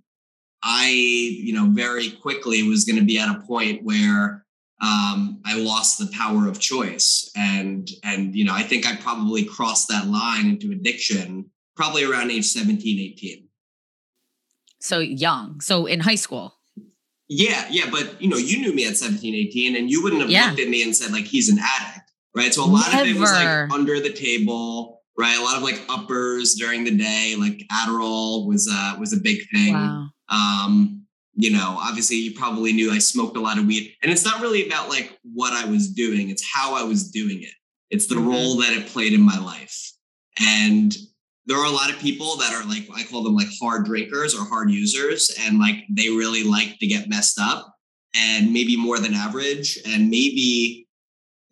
I, 0.63 0.91
you 0.91 1.53
know, 1.53 1.67
very 1.71 2.11
quickly 2.11 2.63
was 2.63 2.85
going 2.85 2.99
to 2.99 3.05
be 3.05 3.19
at 3.19 3.29
a 3.29 3.41
point 3.41 3.85
where 3.85 4.45
um, 4.81 5.41
I 5.45 5.57
lost 5.57 5.99
the 5.99 6.11
power 6.17 6.47
of 6.47 6.61
choice, 6.61 7.31
and 7.37 7.89
and 8.05 8.35
you 8.35 8.45
know, 8.45 8.55
I 8.55 8.63
think 8.63 8.87
I 8.87 8.95
probably 8.97 9.45
crossed 9.45 9.89
that 9.89 10.07
line 10.07 10.47
into 10.47 10.71
addiction 10.71 11.51
probably 11.77 12.05
around 12.05 12.31
age 12.31 12.45
17, 12.45 13.13
18. 13.13 13.48
So 14.89 15.01
young. 15.01 15.61
So 15.61 15.85
in 15.85 16.01
high 16.01 16.15
school. 16.15 16.55
Yeah, 17.29 17.67
yeah. 17.71 17.91
But 17.91 18.21
you 18.23 18.29
know, 18.29 18.39
you 18.39 18.59
knew 18.61 18.73
me 18.73 18.87
at 18.87 18.97
17, 18.97 19.35
18, 19.35 19.77
and 19.77 19.91
you 19.91 20.03
wouldn't 20.03 20.23
have 20.23 20.31
yeah. 20.31 20.47
looked 20.49 20.61
at 20.61 20.69
me 20.69 20.83
and 20.83 20.97
said, 20.97 21.13
like, 21.13 21.27
he's 21.27 21.51
an 21.51 21.59
addict. 21.59 22.11
Right. 22.35 22.55
So 22.55 22.65
a 22.65 22.67
lot 22.67 22.91
Never. 22.91 23.03
of 23.03 23.17
it 23.17 23.21
was 23.21 23.33
like 23.33 23.71
under 23.71 24.01
the 24.01 24.13
table, 24.13 25.03
right? 25.19 25.37
A 25.37 25.43
lot 25.43 25.57
of 25.57 25.63
like 25.63 25.83
uppers 25.89 26.55
during 26.55 26.85
the 26.85 26.97
day, 26.97 27.35
like 27.39 27.67
Adderall 27.73 28.47
was 28.47 28.69
uh 28.73 28.97
was 28.99 29.13
a 29.13 29.21
big 29.21 29.41
thing. 29.53 29.75
Wow. 29.75 30.09
Um, 30.29 31.07
you 31.35 31.51
know, 31.51 31.77
obviously 31.81 32.17
you 32.17 32.35
probably 32.35 32.73
knew 32.73 32.93
I 32.93 32.99
smoked 32.99 33.37
a 33.37 33.41
lot 33.41 33.59
of 33.59 33.67
weed. 33.67 33.95
And 34.03 34.11
it's 34.13 34.25
not 34.25 34.41
really 34.41 34.67
about 34.67 34.89
like 34.89 35.19
what 35.23 35.53
I 35.53 35.69
was 35.69 35.91
doing, 35.91 36.31
it's 36.31 36.45
how 36.53 36.75
I 36.75 36.83
was 36.83 37.11
doing 37.11 37.43
it. 37.43 37.55
It's 37.91 38.07
the 38.07 38.15
mm-hmm. 38.15 38.29
role 38.29 38.57
that 38.57 38.73
it 38.73 38.87
played 38.87 39.13
in 39.13 39.21
my 39.21 39.39
life. 39.39 39.93
And 40.41 40.97
there 41.49 41.57
are 41.57 41.65
a 41.65 41.71
lot 41.71 41.91
of 41.91 41.99
people 41.99 42.37
that 42.37 42.53
are 42.53 42.65
like 42.69 42.87
I 42.95 43.05
call 43.05 43.25
them 43.25 43.35
like 43.35 43.49
hard 43.61 43.87
drinkers 43.87 44.35
or 44.35 44.45
hard 44.45 44.71
users, 44.71 45.35
and 45.41 45.59
like 45.59 45.85
they 45.91 46.11
really 46.11 46.45
like 46.45 46.79
to 46.79 46.87
get 46.87 47.09
messed 47.09 47.41
up 47.41 47.75
and 48.15 48.53
maybe 48.53 48.77
more 48.77 48.99
than 48.99 49.15
average, 49.15 49.79
and 49.87 50.11
maybe 50.11 50.87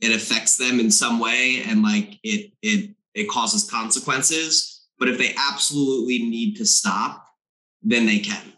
it 0.00 0.14
affects 0.14 0.58
them 0.58 0.78
in 0.80 0.90
some 0.90 1.18
way, 1.18 1.62
and 1.66 1.82
like 1.82 2.18
it 2.22 2.52
it 2.60 2.94
it 3.14 3.28
causes 3.30 3.68
consequences. 3.68 4.86
But 4.98 5.08
if 5.08 5.16
they 5.18 5.34
absolutely 5.38 6.18
need 6.18 6.56
to 6.56 6.66
stop, 6.66 7.26
then 7.82 8.04
they 8.04 8.18
can, 8.18 8.52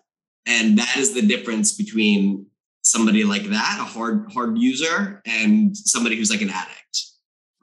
and 0.45 0.77
that 0.79 0.97
is 0.97 1.15
the 1.15 1.23
difference 1.23 1.73
between 1.73 2.47
somebody 2.83 3.23
like 3.23 3.45
that, 3.45 3.79
a 3.81 3.85
hard 3.85 4.33
hard 4.33 4.59
user, 4.59 5.23
and 5.25 5.77
somebody 5.77 6.17
who's 6.17 6.31
like 6.31 6.43
an 6.43 6.51
addict, 6.51 7.05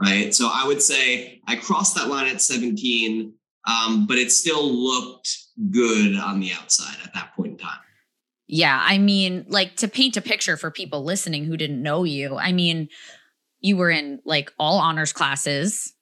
right? 0.02 0.34
So 0.34 0.50
I 0.50 0.66
would 0.66 0.82
say 0.82 1.42
I 1.46 1.58
crossed 1.58 1.96
that 1.96 2.08
line 2.08 2.28
at 2.28 2.42
17 2.42 3.34
um, 3.66 4.06
but 4.06 4.18
it 4.18 4.32
still 4.32 4.72
looked 4.72 5.38
good 5.72 6.16
on 6.16 6.40
the 6.40 6.52
outside 6.54 6.98
at 7.04 7.14
that 7.14 7.36
point 7.36 7.54
in 7.54 7.58
time. 7.58 7.80
Yeah, 8.48 8.80
I 8.84 9.00
mean, 9.00 9.46
like 9.48 9.76
to 9.78 9.88
paint 9.88 10.18
a 10.18 10.22
picture 10.22 10.56
for 10.56 10.70
people 10.70 11.04
listening 11.04 11.46
who 11.46 11.58
didn't 11.58 11.82
know 11.82 12.04
you. 12.04 12.38
I 12.38 12.52
mean, 12.52 12.90
you 13.60 13.78
were 13.78 13.90
in 13.90 14.20
like 14.24 14.52
all 14.60 14.78
honors 14.78 15.12
classes, 15.12 15.94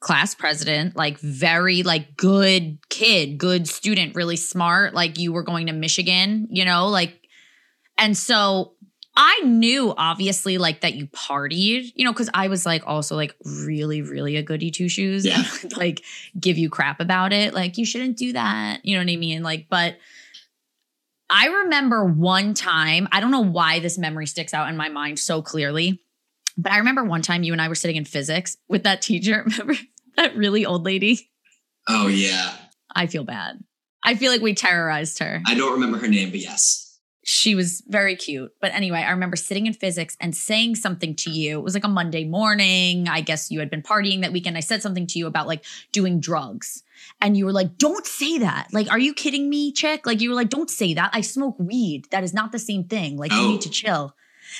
class 0.00 0.34
president, 0.34 0.96
like 0.96 1.18
very 1.18 1.82
like 1.82 2.16
good 2.16 2.78
kid, 2.88 3.36
good 3.36 3.68
student, 3.68 4.16
really 4.16 4.36
smart, 4.36 4.94
like 4.94 5.18
you 5.18 5.32
were 5.32 5.42
going 5.42 5.66
to 5.66 5.74
Michigan, 5.74 6.48
you 6.50 6.64
know, 6.64 6.88
like 6.88 7.14
and 7.98 8.16
so 8.16 8.72
I 9.22 9.40
knew 9.44 9.92
obviously 9.98 10.56
like 10.56 10.80
that 10.80 10.94
you 10.94 11.06
partied, 11.08 11.92
you 11.94 12.06
know, 12.06 12.12
because 12.12 12.30
I 12.32 12.48
was 12.48 12.64
like 12.64 12.86
also 12.86 13.16
like 13.16 13.34
really, 13.44 14.00
really 14.00 14.36
a 14.36 14.42
goody 14.42 14.70
two 14.70 14.88
shoes 14.88 15.26
Yeah. 15.26 15.44
and 15.62 15.76
like 15.76 16.02
give 16.40 16.56
you 16.56 16.70
crap 16.70 17.00
about 17.00 17.34
it. 17.34 17.52
Like 17.52 17.76
you 17.76 17.84
shouldn't 17.84 18.16
do 18.16 18.32
that. 18.32 18.82
You 18.82 18.96
know 18.96 19.04
what 19.04 19.12
I 19.12 19.16
mean? 19.16 19.42
Like, 19.42 19.66
but 19.68 19.98
I 21.28 21.48
remember 21.48 22.02
one 22.06 22.54
time, 22.54 23.08
I 23.12 23.20
don't 23.20 23.30
know 23.30 23.40
why 23.44 23.78
this 23.80 23.98
memory 23.98 24.26
sticks 24.26 24.54
out 24.54 24.70
in 24.70 24.76
my 24.78 24.88
mind 24.88 25.18
so 25.18 25.42
clearly, 25.42 26.00
but 26.56 26.72
I 26.72 26.78
remember 26.78 27.04
one 27.04 27.20
time 27.20 27.42
you 27.42 27.52
and 27.52 27.60
I 27.60 27.68
were 27.68 27.74
sitting 27.74 27.96
in 27.96 28.06
physics 28.06 28.56
with 28.70 28.84
that 28.84 29.02
teacher. 29.02 29.44
Remember 29.46 29.74
that 30.16 30.34
really 30.34 30.64
old 30.64 30.84
lady? 30.86 31.30
Oh 31.86 32.08
yeah. 32.08 32.54
I 32.96 33.06
feel 33.06 33.24
bad. 33.24 33.58
I 34.02 34.14
feel 34.14 34.32
like 34.32 34.40
we 34.40 34.54
terrorized 34.54 35.18
her. 35.18 35.42
I 35.46 35.54
don't 35.54 35.72
remember 35.74 35.98
her 35.98 36.08
name, 36.08 36.30
but 36.30 36.40
yes. 36.40 36.89
She 37.32 37.54
was 37.54 37.80
very 37.86 38.16
cute. 38.16 38.52
But 38.60 38.74
anyway, 38.74 39.04
I 39.06 39.12
remember 39.12 39.36
sitting 39.36 39.66
in 39.66 39.72
physics 39.72 40.16
and 40.20 40.34
saying 40.34 40.74
something 40.74 41.14
to 41.14 41.30
you. 41.30 41.60
It 41.60 41.62
was 41.62 41.74
like 41.74 41.84
a 41.84 41.88
Monday 41.88 42.24
morning. 42.24 43.08
I 43.08 43.20
guess 43.20 43.52
you 43.52 43.60
had 43.60 43.70
been 43.70 43.82
partying 43.82 44.22
that 44.22 44.32
weekend. 44.32 44.56
I 44.56 44.60
said 44.60 44.82
something 44.82 45.06
to 45.06 45.18
you 45.20 45.28
about 45.28 45.46
like 45.46 45.64
doing 45.92 46.18
drugs. 46.18 46.82
And 47.20 47.36
you 47.36 47.44
were 47.44 47.52
like, 47.52 47.78
don't 47.78 48.04
say 48.04 48.38
that. 48.38 48.66
Like, 48.72 48.90
are 48.90 48.98
you 48.98 49.14
kidding 49.14 49.48
me, 49.48 49.70
chick? 49.70 50.06
Like, 50.06 50.20
you 50.20 50.28
were 50.30 50.34
like, 50.34 50.48
don't 50.48 50.68
say 50.68 50.92
that. 50.94 51.10
I 51.12 51.20
smoke 51.20 51.54
weed. 51.60 52.08
That 52.10 52.24
is 52.24 52.34
not 52.34 52.50
the 52.50 52.58
same 52.58 52.82
thing. 52.82 53.16
Like, 53.16 53.30
you 53.30 53.38
Oh. 53.38 53.48
need 53.48 53.60
to 53.60 53.68
oh. 53.68 53.72
chill. 53.72 54.16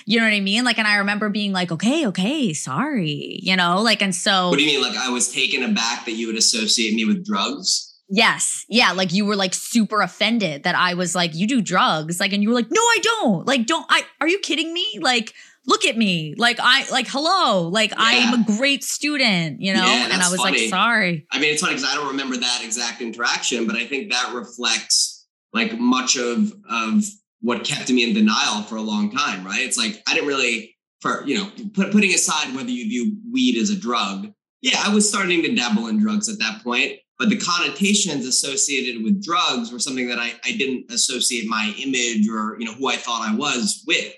You 0.06 0.20
know 0.20 0.26
what 0.26 0.32
I 0.34 0.40
mean? 0.40 0.62
Like, 0.62 0.78
and 0.78 0.86
I 0.86 0.98
remember 0.98 1.28
being 1.28 1.52
like, 1.52 1.72
okay, 1.72 2.06
okay, 2.06 2.52
sorry, 2.52 3.40
you 3.42 3.56
know, 3.56 3.82
like, 3.82 4.00
and 4.00 4.14
so. 4.14 4.50
What 4.50 4.58
do 4.58 4.64
you 4.64 4.78
mean? 4.80 4.88
Like 4.88 4.96
I 4.96 5.10
was 5.10 5.32
taken 5.32 5.64
aback 5.64 6.04
that 6.04 6.12
you 6.12 6.28
would 6.28 6.36
associate 6.36 6.94
me 6.94 7.04
with 7.04 7.26
drugs? 7.26 7.89
Yes. 8.10 8.66
Yeah. 8.68 8.92
Like 8.92 9.12
you 9.12 9.24
were 9.24 9.36
like 9.36 9.54
super 9.54 10.02
offended 10.02 10.64
that 10.64 10.74
I 10.74 10.94
was 10.94 11.14
like, 11.14 11.34
you 11.34 11.46
do 11.46 11.62
drugs. 11.62 12.18
Like, 12.18 12.32
and 12.32 12.42
you 12.42 12.48
were 12.48 12.54
like, 12.54 12.70
no, 12.70 12.80
I 12.80 12.98
don't. 13.02 13.46
Like, 13.46 13.66
don't 13.66 13.86
I, 13.88 14.02
are 14.20 14.28
you 14.28 14.40
kidding 14.40 14.74
me? 14.74 14.98
Like, 15.00 15.32
look 15.66 15.84
at 15.84 15.96
me. 15.96 16.34
Like, 16.36 16.58
I, 16.60 16.90
like, 16.90 17.06
hello. 17.08 17.68
Like, 17.68 17.92
I'm 17.96 18.40
a 18.40 18.44
great 18.44 18.82
student, 18.82 19.60
you 19.60 19.72
know? 19.72 19.86
Yeah, 19.86 20.08
and 20.10 20.22
I 20.22 20.28
was 20.30 20.40
funny. 20.40 20.62
like, 20.62 20.70
sorry. 20.70 21.26
I 21.30 21.38
mean, 21.38 21.52
it's 21.52 21.62
funny 21.62 21.74
because 21.74 21.88
I 21.88 21.94
don't 21.94 22.08
remember 22.08 22.36
that 22.36 22.62
exact 22.64 23.00
interaction, 23.00 23.66
but 23.66 23.76
I 23.76 23.86
think 23.86 24.10
that 24.10 24.34
reflects 24.34 25.26
like 25.52 25.78
much 25.78 26.16
of 26.16 26.52
of 26.68 27.04
what 27.40 27.64
kept 27.64 27.90
me 27.90 28.08
in 28.08 28.14
denial 28.14 28.62
for 28.62 28.76
a 28.76 28.82
long 28.82 29.10
time. 29.10 29.44
Right? 29.44 29.60
It's 29.60 29.78
like 29.78 30.02
I 30.08 30.14
didn't 30.14 30.28
really, 30.28 30.76
for 31.00 31.22
you 31.26 31.38
know, 31.38 31.50
put, 31.74 31.92
putting 31.92 32.12
aside 32.12 32.54
whether 32.54 32.70
you 32.70 32.88
view 32.88 33.16
weed 33.32 33.56
as 33.56 33.70
a 33.70 33.76
drug. 33.76 34.32
Yeah, 34.62 34.82
I 34.84 34.92
was 34.92 35.08
starting 35.08 35.42
to 35.42 35.54
dabble 35.54 35.86
in 35.86 35.98
drugs 35.98 36.28
at 36.28 36.38
that 36.40 36.62
point, 36.62 36.98
but 37.20 37.28
the 37.28 37.38
connotations 37.38 38.26
associated 38.26 39.04
with 39.04 39.22
drugs 39.22 39.70
were 39.70 39.78
something 39.78 40.08
that 40.08 40.18
I, 40.18 40.32
I 40.42 40.52
didn't 40.52 40.90
associate 40.90 41.46
my 41.46 41.72
image 41.78 42.26
or 42.28 42.56
you 42.58 42.64
know 42.64 42.72
who 42.72 42.88
I 42.88 42.96
thought 42.96 43.22
I 43.22 43.36
was 43.36 43.84
with. 43.86 44.14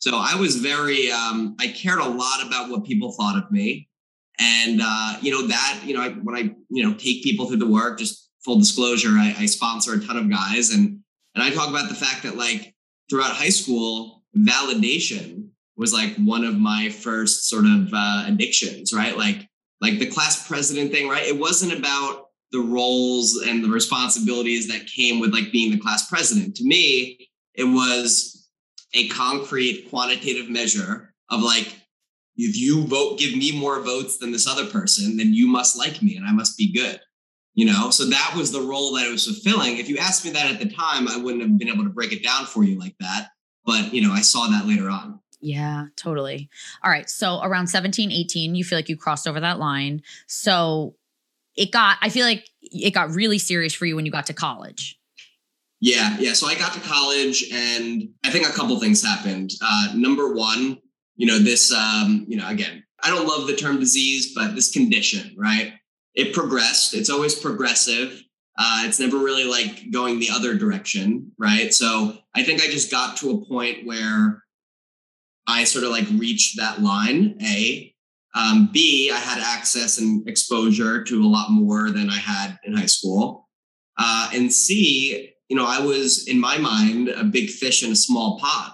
So 0.00 0.10
I 0.14 0.34
was 0.34 0.56
very, 0.56 1.12
um, 1.12 1.54
I 1.60 1.68
cared 1.68 2.00
a 2.00 2.08
lot 2.08 2.44
about 2.44 2.68
what 2.68 2.84
people 2.84 3.12
thought 3.12 3.38
of 3.38 3.48
me 3.52 3.88
and 4.38 4.80
uh, 4.82 5.16
you 5.20 5.30
know 5.30 5.46
that 5.46 5.82
you 5.84 5.94
know 5.94 6.02
I, 6.02 6.10
when 6.10 6.34
I 6.34 6.54
you 6.70 6.84
know 6.84 6.94
take 6.94 7.22
people 7.22 7.46
through 7.46 7.58
the 7.58 7.68
work, 7.68 7.98
just 7.98 8.30
full 8.44 8.58
disclosure, 8.58 9.10
I, 9.10 9.34
I 9.38 9.46
sponsor 9.46 9.94
a 9.94 10.00
ton 10.00 10.16
of 10.16 10.30
guys, 10.30 10.70
and 10.70 10.98
and 11.34 11.44
I 11.44 11.50
talk 11.50 11.68
about 11.68 11.88
the 11.88 11.94
fact 11.94 12.22
that 12.24 12.36
like 12.36 12.74
throughout 13.08 13.32
high 13.32 13.50
school, 13.50 14.24
validation 14.36 15.48
was 15.76 15.92
like 15.92 16.14
one 16.16 16.44
of 16.44 16.58
my 16.58 16.88
first 16.88 17.48
sort 17.48 17.64
of 17.64 17.90
uh, 17.92 18.24
addictions, 18.26 18.92
right? 18.92 19.16
Like 19.16 19.48
like 19.80 19.98
the 19.98 20.06
class 20.06 20.46
president 20.46 20.92
thing, 20.92 21.08
right? 21.08 21.26
It 21.26 21.38
wasn't 21.38 21.78
about 21.78 22.28
the 22.52 22.60
roles 22.60 23.36
and 23.46 23.64
the 23.64 23.68
responsibilities 23.68 24.68
that 24.68 24.86
came 24.86 25.20
with 25.20 25.32
like 25.32 25.50
being 25.50 25.72
the 25.72 25.80
class 25.80 26.08
president. 26.08 26.54
To 26.56 26.64
me, 26.64 27.28
it 27.54 27.64
was 27.64 28.48
a 28.94 29.08
concrete 29.08 29.88
quantitative 29.90 30.50
measure 30.50 31.14
of 31.30 31.42
like 31.42 31.74
if 32.36 32.56
you 32.56 32.86
vote 32.86 33.18
give 33.18 33.36
me 33.36 33.58
more 33.58 33.80
votes 33.80 34.18
than 34.18 34.32
this 34.32 34.46
other 34.46 34.66
person 34.66 35.16
then 35.16 35.32
you 35.32 35.46
must 35.46 35.76
like 35.76 36.02
me 36.02 36.16
and 36.16 36.26
i 36.26 36.32
must 36.32 36.56
be 36.56 36.72
good 36.72 37.00
you 37.54 37.64
know 37.64 37.90
so 37.90 38.04
that 38.06 38.34
was 38.36 38.52
the 38.52 38.60
role 38.60 38.94
that 38.94 39.06
it 39.06 39.10
was 39.10 39.26
fulfilling 39.26 39.78
if 39.78 39.88
you 39.88 39.98
asked 39.98 40.24
me 40.24 40.30
that 40.30 40.50
at 40.50 40.58
the 40.58 40.68
time 40.68 41.08
i 41.08 41.16
wouldn't 41.16 41.42
have 41.42 41.58
been 41.58 41.68
able 41.68 41.84
to 41.84 41.90
break 41.90 42.12
it 42.12 42.22
down 42.22 42.44
for 42.44 42.64
you 42.64 42.78
like 42.78 42.94
that 43.00 43.28
but 43.64 43.92
you 43.92 44.00
know 44.06 44.12
i 44.12 44.20
saw 44.20 44.46
that 44.48 44.66
later 44.66 44.88
on 44.88 45.18
Yeah, 45.44 45.86
totally. 45.96 46.48
All 46.84 46.90
right. 46.90 47.10
So 47.10 47.40
around 47.42 47.66
17, 47.66 48.12
18, 48.12 48.54
you 48.54 48.62
feel 48.62 48.78
like 48.78 48.88
you 48.88 48.96
crossed 48.96 49.26
over 49.26 49.40
that 49.40 49.58
line. 49.58 50.02
So 50.28 50.94
it 51.56 51.70
got, 51.70 51.98
I 52.00 52.08
feel 52.08 52.24
like 52.26 52.48
it 52.62 52.92
got 52.94 53.10
really 53.10 53.38
serious 53.38 53.74
for 53.74 53.86
you 53.86 53.96
when 53.96 54.06
you 54.06 54.12
got 54.12 54.26
to 54.26 54.34
college. 54.34 54.98
yeah 55.80 56.16
yeah. 56.18 56.32
So 56.32 56.46
i 56.46 56.54
got 56.54 56.72
to 56.74 56.80
college 56.80 57.44
and 57.52 58.08
i 58.24 58.30
think 58.30 58.46
a 58.48 58.52
couple 58.52 58.78
things 58.78 59.04
happened. 59.04 59.50
Uh, 59.60 59.88
number 59.94 60.32
one 60.34 60.78
you 61.16 61.26
know 61.26 61.38
this 61.38 61.72
um, 61.72 62.24
you 62.28 62.36
know 62.36 62.48
again 62.48 62.82
i 63.02 63.10
don't 63.10 63.26
love 63.26 63.46
the 63.46 63.56
term 63.56 63.78
disease 63.80 64.32
but 64.34 64.54
this 64.54 64.70
condition 64.72 65.34
right? 65.36 65.74
It 66.14 66.34
progressed. 66.34 66.94
It's 66.94 67.08
always 67.10 67.34
progressive. 67.34 68.22
Uh, 68.58 68.82
it's 68.84 69.00
never 69.00 69.16
really 69.16 69.44
like 69.44 69.90
going 69.90 70.18
the 70.20 70.30
other 70.30 70.54
direction 70.56 71.32
right? 71.38 71.74
So 71.74 72.16
i 72.34 72.42
think 72.44 72.62
i 72.62 72.66
just 72.66 72.90
got 72.90 73.16
to 73.18 73.30
a 73.30 73.44
point 73.46 73.84
where 73.86 74.42
i 75.48 75.64
sort 75.64 75.84
of 75.84 75.90
like 75.90 76.06
reached 76.16 76.56
that 76.58 76.80
line 76.80 77.36
a 77.42 77.91
um, 78.34 78.70
b 78.72 79.10
i 79.10 79.18
had 79.18 79.42
access 79.42 79.98
and 79.98 80.26
exposure 80.28 81.02
to 81.04 81.22
a 81.22 81.26
lot 81.26 81.50
more 81.50 81.90
than 81.90 82.08
i 82.10 82.16
had 82.16 82.58
in 82.64 82.74
high 82.74 82.86
school. 82.86 83.48
Uh, 83.98 84.30
and 84.32 84.52
c 84.52 85.34
you 85.48 85.56
know 85.56 85.66
i 85.66 85.78
was 85.78 86.26
in 86.28 86.40
my 86.40 86.56
mind 86.58 87.08
a 87.08 87.24
big 87.24 87.50
fish 87.50 87.82
in 87.84 87.92
a 87.92 87.96
small 87.96 88.38
pond 88.38 88.72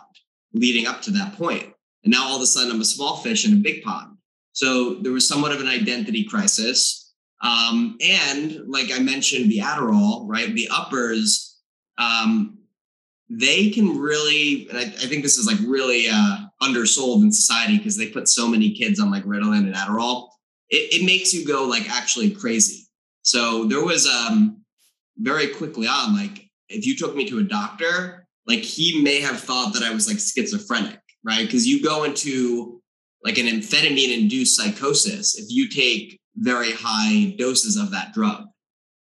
leading 0.55 0.87
up 0.87 1.03
to 1.03 1.11
that 1.11 1.35
point. 1.35 1.65
And 2.05 2.13
now 2.13 2.27
all 2.27 2.37
of 2.37 2.43
a 2.43 2.47
sudden 2.47 2.71
i'm 2.71 2.81
a 2.81 2.85
small 2.85 3.17
fish 3.17 3.47
in 3.47 3.53
a 3.53 3.57
big 3.57 3.83
pond. 3.83 4.17
So 4.53 4.95
there 4.95 5.13
was 5.13 5.29
somewhat 5.29 5.53
of 5.53 5.61
an 5.61 5.69
identity 5.69 6.25
crisis. 6.25 7.15
Um, 7.45 7.97
and 8.01 8.61
like 8.67 8.91
I 8.93 8.99
mentioned, 8.99 9.49
the 9.49 9.59
Adderall, 9.59 10.25
right? 10.27 10.53
The 10.53 10.69
uppers, 10.69 11.61
um, 11.97 12.59
they 13.31 13.71
can 13.71 13.97
really, 13.97 14.69
and 14.69 14.79
I, 14.79 14.83
I 14.83 15.07
think 15.07 15.23
this 15.23 15.39
is 15.39 15.47
like 15.47 15.59
really 15.65 16.07
uh, 16.11 16.39
undersold 16.63 17.23
in 17.23 17.33
society 17.33 17.79
because 17.79 17.97
they 17.97 18.09
put 18.09 18.29
so 18.29 18.49
many 18.49 18.73
kids 18.73 19.01
on 19.01 19.11
like 19.11 19.25
Ritalin 19.25 19.59
and 19.59 19.75
Adderall. 19.75 20.29
It, 20.71 21.01
it 21.01 21.07
makes 21.07 21.33
you 21.33 21.47
go 21.47 21.65
like 21.65 21.89
actually 21.91 22.31
crazy. 22.31 22.87
So 23.23 23.65
there 23.65 23.85
was 23.85 24.07
um, 24.07 24.63
very 25.19 25.49
quickly 25.49 25.87
on, 25.87 26.17
like 26.17 26.49
if 26.69 26.87
you 26.87 26.97
took 26.97 27.15
me 27.15 27.29
to 27.29 27.39
a 27.39 27.45
doctor, 27.45 28.27
like 28.47 28.61
he 28.61 29.03
may 29.03 29.21
have 29.21 29.41
thought 29.41 29.75
that 29.75 29.83
I 29.83 29.93
was 29.93 30.09
like 30.09 30.19
schizophrenic, 30.19 30.99
right? 31.25 31.45
Because 31.45 31.67
you 31.67 31.83
go 31.83 32.05
into 32.05 32.81
like 33.23 33.39
an 33.39 33.47
amphetamine 33.47 34.17
induced 34.17 34.57
psychosis 34.57 35.39
if 35.39 35.47
you 35.49 35.69
take 35.69 36.19
very 36.37 36.73
high 36.73 37.35
doses 37.39 37.77
of 37.77 37.91
that 37.91 38.13
drug. 38.13 38.45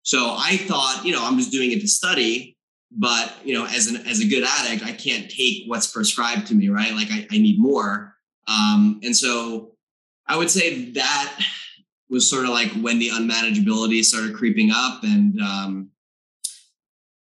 So 0.03 0.35
I 0.37 0.57
thought, 0.57 1.03
you 1.05 1.13
know, 1.13 1.25
I'm 1.25 1.39
just 1.39 1.53
doing 1.53 1.73
it 1.73 1.81
to 1.81 1.89
study, 1.89 2.57
but 2.91 3.33
you 3.45 3.55
know, 3.55 3.67
as 3.67 3.87
an 3.87 4.07
as 4.07 4.21
a 4.21 4.29
good 4.29 4.45
addict, 4.45 4.85
I 4.85 4.93
can't 4.93 5.31
take 5.31 5.65
what's 5.67 5.91
prescribed 5.91 6.47
to 6.49 6.55
me, 6.55 6.69
right? 6.69 6.93
Like 6.93 7.09
I, 7.11 7.27
I 7.31 7.39
need 7.39 7.61
more. 7.61 8.17
Um, 8.49 9.01
and 9.05 9.17
so 9.17 9.73
I 10.27 10.37
would 10.37 10.51
say 10.51 10.91
that 10.93 11.39
was 12.09 12.29
sort 12.29 12.45
of 12.45 12.51
like 12.51 12.71
when 12.73 12.99
the 12.99 13.11
unmanageability 13.11 14.05
started 14.05 14.35
creeping 14.35 14.71
up 14.73 15.05
and 15.05 15.41
um, 15.41 15.91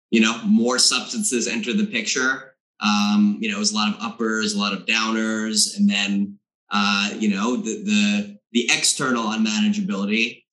you 0.10 0.22
know, 0.22 0.42
more 0.44 0.80
substances 0.80 1.48
enter 1.48 1.74
the 1.74 1.86
picture. 1.86 2.56
Um, 2.82 3.38
you 3.40 3.50
know, 3.50 3.58
it 3.58 3.60
was 3.60 3.72
a 3.72 3.76
lot 3.76 3.94
of 3.94 4.02
uppers, 4.02 4.54
a 4.54 4.60
lot 4.60 4.74
of 4.74 4.86
downers, 4.86 5.78
and 5.78 5.90
then 5.90 6.40
uh, 6.72 7.12
you 7.18 7.30
know, 7.30 7.58
the 7.58 7.84
the 7.84 8.40
the 8.52 8.70
external 8.72 9.26
unmanageability, 9.26 10.44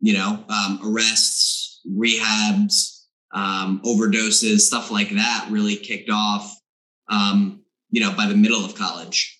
you 0.00 0.14
know, 0.14 0.44
um, 0.48 0.80
arrests, 0.84 1.80
rehabs, 1.88 2.93
um, 3.34 3.80
overdoses, 3.84 4.60
stuff 4.60 4.90
like 4.90 5.10
that 5.10 5.48
really 5.50 5.76
kicked 5.76 6.08
off, 6.10 6.54
um, 7.10 7.60
you 7.90 8.00
know, 8.00 8.12
by 8.16 8.26
the 8.26 8.36
middle 8.36 8.64
of 8.64 8.74
college. 8.74 9.38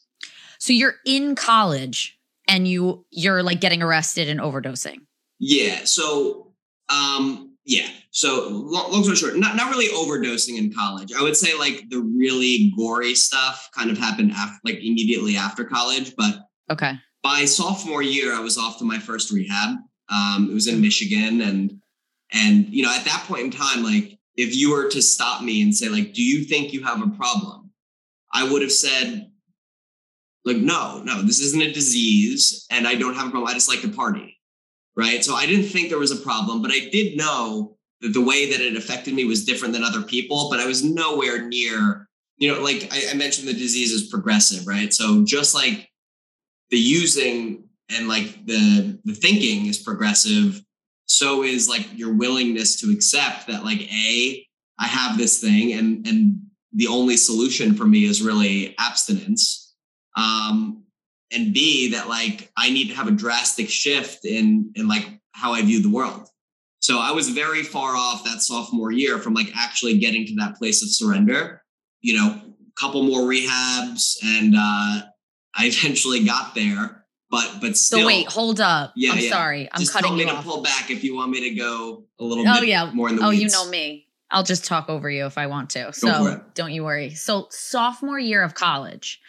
So 0.58 0.72
you're 0.72 0.96
in 1.06 1.34
college 1.34 2.18
and 2.48 2.68
you 2.68 3.06
you're 3.10 3.42
like 3.42 3.60
getting 3.60 3.82
arrested 3.82 4.28
and 4.28 4.40
overdosing. 4.40 4.98
Yeah. 5.38 5.84
So, 5.84 6.52
um, 6.88 7.56
yeah. 7.64 7.88
So 8.10 8.48
long, 8.50 8.92
long 8.92 9.02
story 9.04 9.16
short, 9.16 9.36
not, 9.36 9.56
not 9.56 9.70
really 9.70 9.88
overdosing 9.88 10.58
in 10.58 10.72
college. 10.72 11.12
I 11.12 11.22
would 11.22 11.36
say 11.36 11.58
like 11.58 11.88
the 11.88 12.00
really 12.00 12.72
gory 12.76 13.14
stuff 13.14 13.70
kind 13.74 13.90
of 13.90 13.96
happened 13.98 14.32
after, 14.32 14.58
like 14.64 14.76
immediately 14.76 15.36
after 15.36 15.64
college, 15.64 16.14
but 16.16 16.34
Okay. 16.70 16.92
by 17.22 17.44
sophomore 17.44 18.02
year, 18.02 18.34
I 18.34 18.40
was 18.40 18.58
off 18.58 18.78
to 18.78 18.84
my 18.84 18.98
first 18.98 19.30
rehab. 19.30 19.76
Um, 20.10 20.48
it 20.50 20.54
was 20.54 20.66
in 20.66 20.80
Michigan, 20.80 21.40
and 21.40 21.80
and 22.32 22.68
you 22.68 22.82
know 22.82 22.94
at 22.94 23.04
that 23.04 23.24
point 23.26 23.42
in 23.42 23.50
time, 23.50 23.82
like 23.82 24.18
if 24.36 24.54
you 24.54 24.72
were 24.72 24.88
to 24.90 25.02
stop 25.02 25.42
me 25.42 25.62
and 25.62 25.74
say, 25.74 25.88
like, 25.88 26.12
do 26.12 26.22
you 26.22 26.44
think 26.44 26.72
you 26.72 26.82
have 26.82 27.00
a 27.00 27.10
problem? 27.10 27.70
I 28.32 28.50
would 28.50 28.62
have 28.62 28.72
said, 28.72 29.30
like, 30.44 30.56
no, 30.56 31.00
no, 31.04 31.22
this 31.22 31.40
isn't 31.40 31.62
a 31.62 31.72
disease 31.72 32.66
and 32.70 32.86
I 32.86 32.96
don't 32.96 33.14
have 33.14 33.28
a 33.28 33.30
problem. 33.30 33.48
I 33.48 33.54
just 33.54 33.68
like 33.68 33.82
to 33.82 33.88
party. 33.88 34.38
Right. 34.96 35.24
So 35.24 35.34
I 35.34 35.46
didn't 35.46 35.66
think 35.66 35.88
there 35.88 35.98
was 35.98 36.12
a 36.12 36.22
problem, 36.22 36.62
but 36.62 36.70
I 36.70 36.88
did 36.90 37.16
know 37.16 37.76
that 38.00 38.12
the 38.12 38.20
way 38.20 38.50
that 38.50 38.60
it 38.60 38.76
affected 38.76 39.14
me 39.14 39.24
was 39.24 39.44
different 39.44 39.74
than 39.74 39.82
other 39.82 40.02
people, 40.02 40.48
but 40.50 40.60
I 40.60 40.66
was 40.66 40.84
nowhere 40.84 41.48
near, 41.48 42.08
you 42.36 42.52
know, 42.52 42.60
like 42.60 42.88
I, 42.92 43.10
I 43.10 43.14
mentioned, 43.14 43.48
the 43.48 43.54
disease 43.54 43.90
is 43.90 44.08
progressive, 44.08 44.66
right? 44.66 44.92
So 44.92 45.24
just 45.24 45.54
like 45.54 45.90
the 46.70 46.78
using 46.78 47.64
and 47.90 48.06
like 48.08 48.46
the 48.46 48.98
the 49.04 49.14
thinking 49.14 49.66
is 49.66 49.78
progressive, 49.78 50.62
so 51.06 51.42
is 51.42 51.68
like 51.68 51.86
your 51.96 52.12
willingness 52.14 52.80
to 52.80 52.90
accept 52.90 53.46
that 53.46 53.64
like 53.64 53.82
a 53.92 54.46
I 54.78 54.86
have 54.86 55.18
this 55.18 55.40
thing 55.40 55.72
and 55.72 56.06
and 56.06 56.40
the 56.74 56.88
only 56.88 57.16
solution 57.16 57.74
for 57.74 57.84
me 57.84 58.04
is 58.04 58.20
really 58.20 58.74
abstinence. 58.78 59.74
Um, 60.16 60.82
and 61.32 61.54
B, 61.54 61.90
that 61.92 62.08
like 62.08 62.50
I 62.56 62.70
need 62.70 62.88
to 62.88 62.94
have 62.94 63.08
a 63.08 63.12
drastic 63.12 63.70
shift 63.70 64.24
in 64.24 64.72
in 64.74 64.88
like 64.88 65.20
how 65.32 65.52
I 65.52 65.62
view 65.62 65.82
the 65.82 65.90
world. 65.90 66.28
So 66.80 66.98
I 66.98 67.12
was 67.12 67.30
very 67.30 67.62
far 67.62 67.96
off 67.96 68.24
that 68.24 68.42
sophomore 68.42 68.92
year 68.92 69.18
from 69.18 69.34
like 69.34 69.50
actually 69.56 69.98
getting 69.98 70.26
to 70.26 70.34
that 70.36 70.56
place 70.56 70.82
of 70.82 70.90
surrender. 70.90 71.62
You 72.02 72.18
know, 72.18 72.40
a 72.42 72.80
couple 72.80 73.02
more 73.04 73.20
rehabs, 73.20 74.16
and 74.22 74.54
uh, 74.54 75.02
I 75.56 75.60
eventually 75.66 76.24
got 76.24 76.54
there. 76.54 77.03
But 77.30 77.58
but 77.60 77.76
still, 77.76 78.00
so 78.00 78.06
wait, 78.06 78.26
hold 78.28 78.60
up. 78.60 78.92
Yeah, 78.96 79.12
I'm 79.12 79.18
yeah. 79.18 79.30
sorry, 79.30 79.68
I'm 79.72 79.80
just 79.80 79.92
cutting 79.92 80.08
tell 80.08 80.16
me 80.16 80.22
you 80.24 80.28
to 80.28 80.36
off. 80.36 80.44
pull 80.44 80.62
back 80.62 80.90
if 80.90 81.02
you 81.02 81.16
want 81.16 81.30
me 81.30 81.48
to 81.48 81.54
go 81.54 82.04
a 82.18 82.24
little 82.24 82.46
oh, 82.46 82.60
bit 82.60 82.68
yeah. 82.68 82.90
more 82.92 83.08
in 83.08 83.16
the 83.16 83.24
oh, 83.24 83.30
weeds. 83.30 83.42
you 83.42 83.48
know 83.48 83.68
me. 83.68 84.04
I'll 84.30 84.42
just 84.42 84.64
talk 84.64 84.88
over 84.88 85.08
you 85.08 85.26
if 85.26 85.38
I 85.38 85.46
want 85.46 85.70
to. 85.70 85.92
So 85.92 86.40
don't 86.54 86.72
you 86.72 86.82
worry. 86.82 87.10
So 87.10 87.46
sophomore 87.50 88.18
year 88.18 88.42
of 88.42 88.54
college, 88.54 89.20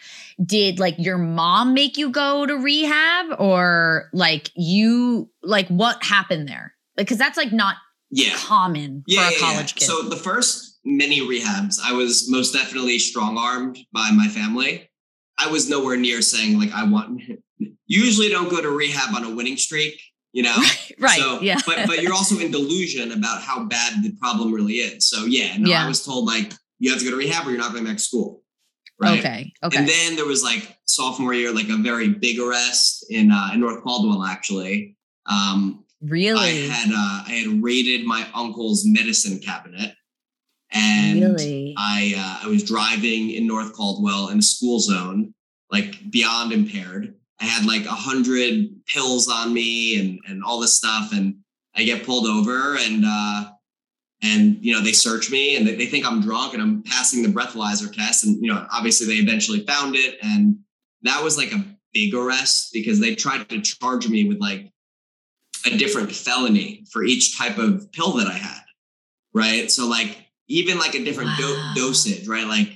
did 0.44 0.80
like 0.80 0.96
your 0.98 1.16
mom 1.16 1.74
make 1.74 1.96
you 1.96 2.10
go 2.10 2.44
to 2.44 2.56
rehab 2.56 3.38
or 3.38 4.08
like 4.12 4.50
you 4.56 5.30
like 5.42 5.68
what 5.68 6.02
happened 6.02 6.48
there? 6.48 6.74
Because 6.96 7.18
that's 7.18 7.36
like 7.36 7.52
not 7.52 7.76
yeah. 8.10 8.34
common 8.36 9.04
yeah, 9.06 9.28
for 9.28 9.36
a 9.36 9.38
college 9.38 9.74
yeah. 9.74 9.78
kid. 9.78 9.84
So 9.84 10.02
the 10.08 10.16
first 10.16 10.78
many 10.84 11.20
rehabs, 11.20 11.78
I 11.84 11.92
was 11.92 12.28
most 12.28 12.52
definitely 12.52 12.98
strong 12.98 13.38
armed 13.38 13.78
by 13.92 14.10
my 14.10 14.26
family. 14.26 14.90
I 15.38 15.48
was 15.48 15.68
nowhere 15.68 15.96
near 15.96 16.20
saying 16.22 16.58
like 16.58 16.72
I 16.72 16.84
want. 16.84 17.20
Usually 17.86 18.28
don't 18.28 18.50
go 18.50 18.60
to 18.60 18.70
rehab 18.70 19.14
on 19.14 19.24
a 19.24 19.34
winning 19.34 19.56
streak 19.56 20.00
you 20.36 20.42
know? 20.42 20.56
Right 20.98 21.18
so, 21.18 21.40
yeah. 21.42 21.60
but 21.66 21.86
but 21.86 22.00
you're 22.00 22.14
also 22.14 22.38
in 22.38 22.50
delusion 22.50 23.12
about 23.12 23.42
how 23.42 23.64
bad 23.64 24.02
the 24.02 24.12
problem 24.12 24.50
really 24.50 24.74
is. 24.74 25.06
So 25.06 25.26
yeah 25.26 25.58
no 25.58 25.68
yeah. 25.68 25.84
i 25.84 25.86
was 25.86 26.02
told 26.02 26.24
like 26.24 26.54
you 26.78 26.90
have 26.90 26.98
to 27.00 27.04
go 27.04 27.10
to 27.10 27.18
rehab 27.18 27.46
or 27.46 27.50
you're 27.50 27.58
not 27.58 27.72
going 27.72 27.84
back 27.84 27.98
to 27.98 28.02
school 28.02 28.42
right? 28.98 29.18
Okay 29.18 29.52
okay. 29.62 29.76
And 29.76 29.86
then 29.86 30.16
there 30.16 30.24
was 30.24 30.42
like 30.42 30.78
sophomore 30.86 31.34
year 31.34 31.52
like 31.52 31.68
a 31.68 31.76
very 31.76 32.08
big 32.08 32.40
arrest 32.40 33.04
in 33.10 33.30
uh 33.30 33.50
in 33.52 33.60
north 33.60 33.82
caldwell 33.82 34.24
actually. 34.24 34.96
Um 35.26 35.84
really? 36.00 36.40
i 36.40 36.50
had 36.66 36.88
uh 36.90 37.24
i 37.26 37.32
had 37.32 37.62
raided 37.62 38.06
my 38.06 38.26
uncle's 38.34 38.86
medicine 38.86 39.38
cabinet 39.38 39.94
and 40.70 41.20
really? 41.20 41.74
i 41.76 42.14
uh 42.16 42.46
i 42.46 42.48
was 42.48 42.62
driving 42.62 43.32
in 43.32 43.46
north 43.46 43.74
caldwell 43.74 44.30
in 44.30 44.38
a 44.38 44.42
school 44.42 44.80
zone 44.80 45.34
like 45.70 46.10
beyond 46.10 46.52
impaired 46.52 47.15
I 47.40 47.44
had 47.44 47.66
like 47.66 47.84
a 47.84 47.90
hundred 47.90 48.70
pills 48.86 49.28
on 49.28 49.52
me 49.52 49.98
and 49.98 50.18
and 50.28 50.42
all 50.42 50.60
this 50.60 50.74
stuff, 50.74 51.10
and 51.12 51.36
I 51.74 51.84
get 51.84 52.04
pulled 52.04 52.26
over 52.26 52.76
and 52.76 53.04
uh, 53.06 53.50
and 54.22 54.58
you 54.60 54.72
know 54.72 54.80
they 54.80 54.92
search 54.92 55.30
me 55.30 55.56
and 55.56 55.66
they, 55.66 55.74
they 55.74 55.86
think 55.86 56.06
I'm 56.06 56.22
drunk 56.22 56.54
and 56.54 56.62
I'm 56.62 56.82
passing 56.82 57.22
the 57.22 57.28
breathalyzer 57.28 57.92
test, 57.92 58.24
and 58.24 58.42
you 58.42 58.52
know 58.52 58.66
obviously 58.72 59.06
they 59.06 59.20
eventually 59.20 59.64
found 59.66 59.96
it, 59.96 60.18
and 60.22 60.58
that 61.02 61.22
was 61.22 61.36
like 61.36 61.52
a 61.52 61.64
big 61.92 62.14
arrest 62.14 62.70
because 62.72 63.00
they 63.00 63.14
tried 63.14 63.48
to 63.48 63.60
charge 63.60 64.08
me 64.08 64.28
with 64.28 64.38
like 64.38 64.70
a 65.66 65.76
different 65.76 66.12
felony 66.12 66.84
for 66.90 67.04
each 67.04 67.36
type 67.36 67.58
of 67.58 67.90
pill 67.92 68.12
that 68.12 68.26
I 68.26 68.34
had, 68.34 68.62
right? 69.34 69.70
So 69.70 69.88
like 69.88 70.26
even 70.48 70.78
like 70.78 70.94
a 70.94 71.04
different 71.04 71.30
wow. 71.30 71.72
do- 71.74 71.80
dosage, 71.80 72.28
right? 72.28 72.46
Like 72.46 72.75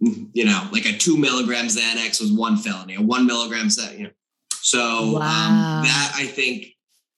you 0.00 0.44
know, 0.44 0.68
like 0.72 0.86
a 0.86 0.96
two 0.96 1.16
milligram 1.16 1.66
Xanax 1.66 2.20
was 2.20 2.32
one 2.32 2.56
felony, 2.56 2.94
a 2.94 3.02
one 3.02 3.26
milligram 3.26 3.68
set, 3.68 3.98
you 3.98 4.04
know. 4.04 4.10
So 4.62 4.80
um, 4.80 5.12
wow. 5.12 5.78
um, 5.78 5.84
that 5.84 6.12
I 6.16 6.26
think 6.26 6.66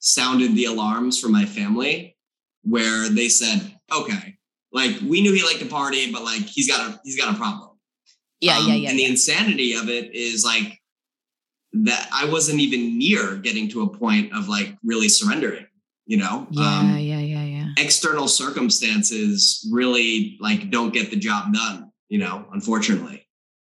sounded 0.01 0.55
the 0.55 0.65
alarms 0.65 1.19
for 1.19 1.29
my 1.29 1.45
family, 1.45 2.17
where 2.63 3.09
they 3.09 3.29
said, 3.29 3.77
okay, 3.93 4.37
like 4.73 4.97
we 5.01 5.23
knew 5.23 5.33
he 5.33 5.45
liked 5.45 5.61
to 5.61 5.67
party, 5.67 6.13
but 6.13 6.25
like 6.25 6.43
he's 6.43 6.69
got 6.69 6.91
a 6.91 7.01
he's 7.05 7.17
got 7.17 7.33
a 7.33 7.39
problem. 7.39 7.71
Yeah, 8.41 8.59
um, 8.59 8.67
yeah, 8.67 8.75
yeah. 8.75 8.91
And 8.91 8.99
yeah. 8.99 9.07
the 9.07 9.11
insanity 9.13 9.75
of 9.75 9.89
it 9.89 10.15
is 10.15 10.45
like 10.45 10.81
that 11.75 12.09
I 12.13 12.27
wasn't 12.27 12.61
even 12.61 12.99
near 12.99 13.37
getting 13.37 13.69
to 13.71 13.83
a 13.83 13.89
point 13.89 14.33
of 14.35 14.49
like 14.49 14.77
really 14.83 15.09
surrendering, 15.09 15.67
you 16.07 16.17
know? 16.17 16.49
Yeah, 16.51 16.79
um, 16.79 16.99
yeah, 16.99 17.21
yeah, 17.21 17.45
yeah. 17.45 17.69
External 17.79 18.29
circumstances 18.29 19.67
really 19.73 20.37
like 20.41 20.71
don't 20.71 20.93
get 20.93 21.11
the 21.11 21.17
job 21.17 21.55
done 21.55 21.92
you 22.13 22.19
know, 22.19 22.45
unfortunately, 22.53 23.27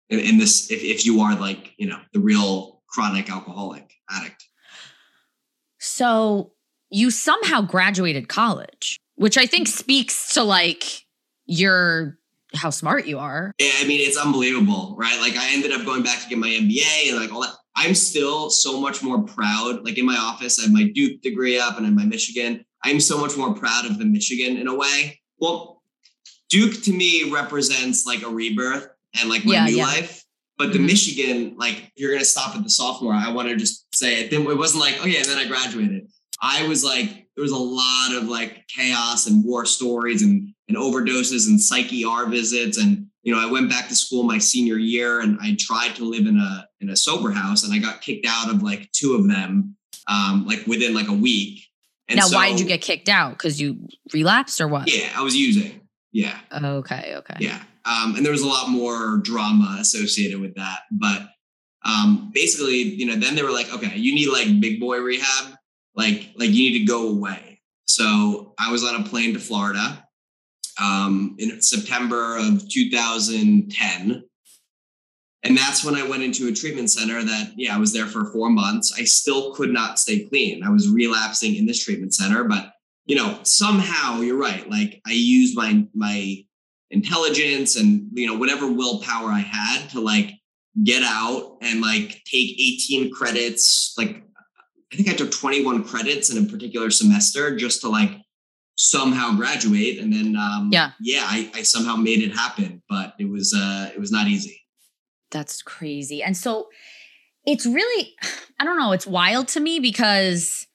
in, 0.07 0.19
in 0.19 0.37
this, 0.37 0.71
if, 0.71 0.81
if 0.81 1.05
you 1.05 1.19
are 1.19 1.35
like, 1.35 1.73
you 1.77 1.85
know, 1.85 1.99
the 2.13 2.21
real 2.21 2.81
chronic 2.87 3.29
alcoholic 3.29 3.91
addict. 4.09 4.45
So 5.77 6.53
you 6.89 7.11
somehow 7.11 7.59
graduated 7.59 8.29
college, 8.29 8.97
which 9.15 9.37
I 9.37 9.45
think 9.45 9.67
speaks 9.67 10.33
to 10.35 10.43
like 10.43 11.05
your 11.47 12.17
how 12.55 12.69
smart 12.69 13.07
you 13.07 13.19
are. 13.19 13.51
Yeah, 13.59 13.73
I 13.79 13.85
mean, 13.85 13.99
it's 13.99 14.17
unbelievable, 14.17 14.95
right? 14.97 15.19
Like 15.19 15.35
I 15.35 15.51
ended 15.51 15.73
up 15.73 15.85
going 15.85 16.03
back 16.03 16.23
to 16.23 16.29
get 16.29 16.37
my 16.37 16.47
MBA 16.47 17.09
and 17.09 17.17
like 17.17 17.33
all 17.33 17.41
that. 17.41 17.55
I'm 17.75 17.93
still 17.93 18.49
so 18.49 18.79
much 18.79 19.03
more 19.03 19.21
proud. 19.21 19.83
Like 19.83 19.97
in 19.97 20.05
my 20.05 20.15
office, 20.15 20.59
I 20.59 20.63
have 20.63 20.71
my 20.71 20.89
Duke 20.95 21.21
degree 21.21 21.59
up 21.59 21.77
and 21.77 21.85
in 21.85 21.93
my 21.93 22.05
Michigan. 22.05 22.63
I'm 22.85 23.01
so 23.01 23.17
much 23.17 23.35
more 23.35 23.53
proud 23.53 23.85
of 23.85 23.99
the 23.99 24.05
Michigan 24.05 24.55
in 24.55 24.69
a 24.69 24.75
way. 24.75 25.19
Well, 25.39 25.78
Duke 26.49 26.81
to 26.83 26.91
me 26.91 27.31
represents 27.31 28.05
like 28.05 28.23
a 28.23 28.29
rebirth 28.29 28.89
and 29.19 29.29
like 29.29 29.45
my 29.45 29.53
yeah, 29.53 29.65
new 29.65 29.77
yeah. 29.77 29.83
life. 29.83 30.23
But 30.57 30.73
the 30.73 30.77
mm-hmm. 30.77 30.87
Michigan, 30.87 31.55
like 31.57 31.91
you're 31.95 32.11
gonna 32.11 32.25
stop 32.25 32.55
at 32.55 32.63
the 32.63 32.69
sophomore. 32.69 33.13
I 33.13 33.31
want 33.31 33.47
to 33.47 33.55
just 33.55 33.85
say 33.95 34.21
it. 34.21 34.31
Then 34.31 34.41
it 34.41 34.57
wasn't 34.57 34.81
like, 34.81 34.97
oh 35.01 35.05
yeah, 35.05 35.19
and 35.19 35.27
then 35.27 35.37
I 35.37 35.47
graduated. 35.47 36.07
I 36.41 36.67
was 36.67 36.83
like, 36.83 37.27
there 37.35 37.43
was 37.43 37.51
a 37.51 37.57
lot 37.57 38.21
of 38.21 38.27
like 38.27 38.65
chaos 38.67 39.27
and 39.27 39.43
war 39.45 39.65
stories 39.65 40.21
and 40.21 40.53
and 40.67 40.77
overdoses 40.77 41.47
and 41.47 41.61
psych 41.61 41.91
ER 41.93 42.27
visits. 42.29 42.77
And 42.77 43.07
you 43.23 43.33
know, 43.33 43.41
I 43.41 43.49
went 43.49 43.69
back 43.69 43.87
to 43.87 43.95
school 43.95 44.23
my 44.23 44.37
senior 44.37 44.77
year 44.77 45.21
and 45.21 45.37
I 45.41 45.55
tried 45.59 45.95
to 45.95 46.03
live 46.03 46.25
in 46.27 46.37
a 46.37 46.67
in 46.81 46.89
a 46.89 46.95
sober 46.95 47.31
house 47.31 47.63
and 47.63 47.73
I 47.73 47.77
got 47.77 48.01
kicked 48.01 48.25
out 48.27 48.49
of 48.49 48.61
like 48.61 48.91
two 48.91 49.15
of 49.15 49.27
them, 49.27 49.77
um, 50.07 50.45
like 50.45 50.65
within 50.67 50.93
like 50.93 51.07
a 51.07 51.13
week. 51.13 51.65
And 52.09 52.17
now, 52.17 52.25
so, 52.25 52.35
why 52.35 52.49
did 52.49 52.59
you 52.59 52.65
get 52.65 52.81
kicked 52.81 53.07
out? 53.07 53.31
Because 53.31 53.61
you 53.61 53.87
relapsed 54.13 54.59
or 54.59 54.67
what? 54.67 54.93
Yeah, 54.93 55.09
I 55.15 55.21
was 55.21 55.37
using. 55.37 55.79
Yeah. 56.11 56.39
Okay. 56.51 57.13
Okay. 57.17 57.35
Yeah. 57.39 57.61
Um, 57.85 58.15
and 58.15 58.25
there 58.25 58.31
was 58.31 58.41
a 58.41 58.47
lot 58.47 58.69
more 58.69 59.17
drama 59.17 59.77
associated 59.79 60.39
with 60.39 60.55
that. 60.55 60.81
But 60.91 61.29
um, 61.85 62.31
basically, 62.33 62.77
you 62.77 63.05
know, 63.05 63.15
then 63.15 63.35
they 63.35 63.43
were 63.43 63.51
like, 63.51 63.73
okay, 63.73 63.95
you 63.95 64.13
need 64.13 64.29
like 64.29 64.59
big 64.59 64.79
boy 64.79 64.99
rehab. 64.99 65.55
Like, 65.95 66.29
like 66.35 66.49
you 66.49 66.71
need 66.71 66.79
to 66.79 66.85
go 66.85 67.09
away. 67.09 67.61
So 67.85 68.53
I 68.59 68.71
was 68.71 68.83
on 68.83 69.01
a 69.01 69.03
plane 69.03 69.33
to 69.33 69.39
Florida 69.39 70.07
um, 70.79 71.35
in 71.39 71.61
September 71.61 72.37
of 72.37 72.67
2010. 72.69 74.23
And 75.43 75.57
that's 75.57 75.85
when 75.85 75.95
I 75.95 76.07
went 76.07 76.23
into 76.23 76.47
a 76.47 76.51
treatment 76.51 76.91
center 76.91 77.23
that, 77.23 77.53
yeah, 77.55 77.75
I 77.75 77.79
was 77.79 77.93
there 77.93 78.05
for 78.05 78.25
four 78.25 78.49
months. 78.49 78.93
I 78.97 79.05
still 79.05 79.53
could 79.53 79.71
not 79.71 79.97
stay 79.97 80.25
clean. 80.25 80.63
I 80.63 80.69
was 80.69 80.89
relapsing 80.89 81.55
in 81.55 81.65
this 81.65 81.83
treatment 81.83 82.13
center, 82.13 82.43
but 82.43 82.68
you 83.09 83.15
know, 83.15 83.39
somehow 83.41 84.21
you're 84.21 84.37
right. 84.37 84.69
Like 84.69 85.01
I 85.05 85.13
used 85.13 85.57
my 85.57 85.83
my 85.95 86.45
intelligence 86.91 87.75
and 87.75 88.07
you 88.13 88.27
know 88.27 88.37
whatever 88.37 88.71
willpower 88.71 89.29
I 89.29 89.39
had 89.39 89.89
to 89.89 89.99
like 89.99 90.31
get 90.83 91.01
out 91.01 91.57
and 91.63 91.81
like 91.81 92.21
take 92.25 92.51
18 92.51 93.11
credits. 93.11 93.95
Like 93.97 94.23
I 94.93 94.95
think 94.95 95.09
I 95.09 95.13
took 95.13 95.31
21 95.31 95.85
credits 95.85 96.29
in 96.29 96.45
a 96.45 96.47
particular 96.47 96.91
semester 96.91 97.55
just 97.55 97.81
to 97.81 97.89
like 97.89 98.11
somehow 98.75 99.35
graduate. 99.35 99.97
And 99.97 100.13
then 100.13 100.35
um 100.35 100.69
yeah, 100.71 100.91
yeah, 101.01 101.23
I, 101.23 101.49
I 101.55 101.63
somehow 101.63 101.95
made 101.95 102.21
it 102.21 102.35
happen, 102.35 102.83
but 102.87 103.15
it 103.17 103.27
was 103.27 103.55
uh 103.57 103.89
it 103.91 103.99
was 103.99 104.11
not 104.11 104.27
easy. 104.27 104.61
That's 105.31 105.63
crazy. 105.63 106.21
And 106.21 106.37
so 106.37 106.69
it's 107.43 107.65
really 107.65 108.15
I 108.59 108.65
don't 108.65 108.77
know, 108.77 108.91
it's 108.91 109.07
wild 109.07 109.47
to 109.47 109.59
me 109.59 109.79
because 109.79 110.67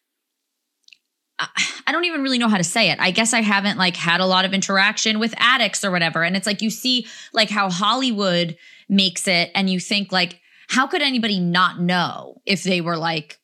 I 1.87 1.92
don't 1.92 2.04
even 2.04 2.22
really 2.22 2.38
know 2.38 2.48
how 2.48 2.57
to 2.57 2.64
say 2.64 2.90
it. 2.90 2.98
I 3.00 3.11
guess 3.11 3.35
I 3.35 3.40
haven't 3.42 3.78
like 3.78 3.96
had 3.96 4.20
a 4.20 4.26
lot 4.26 4.44
of 4.44 4.54
interaction 4.54 5.18
with 5.18 5.35
addicts 5.37 5.85
or 5.85 5.90
whatever. 5.90 6.22
And 6.22 6.37
it's 6.37 6.46
like 6.46 6.62
you 6.62 6.70
see 6.70 7.07
like 7.33 7.50
how 7.50 7.70
Hollywood 7.70 8.57
makes 8.88 9.28
it 9.28 9.50
and 9.54 9.68
you 9.68 9.80
think 9.80 10.12
like 10.12 10.40
how 10.68 10.87
could 10.87 11.02
anybody 11.02 11.38
not 11.40 11.80
know 11.80 12.40
if 12.46 12.62
they 12.62 12.80
were 12.80 12.96
like 12.96 13.38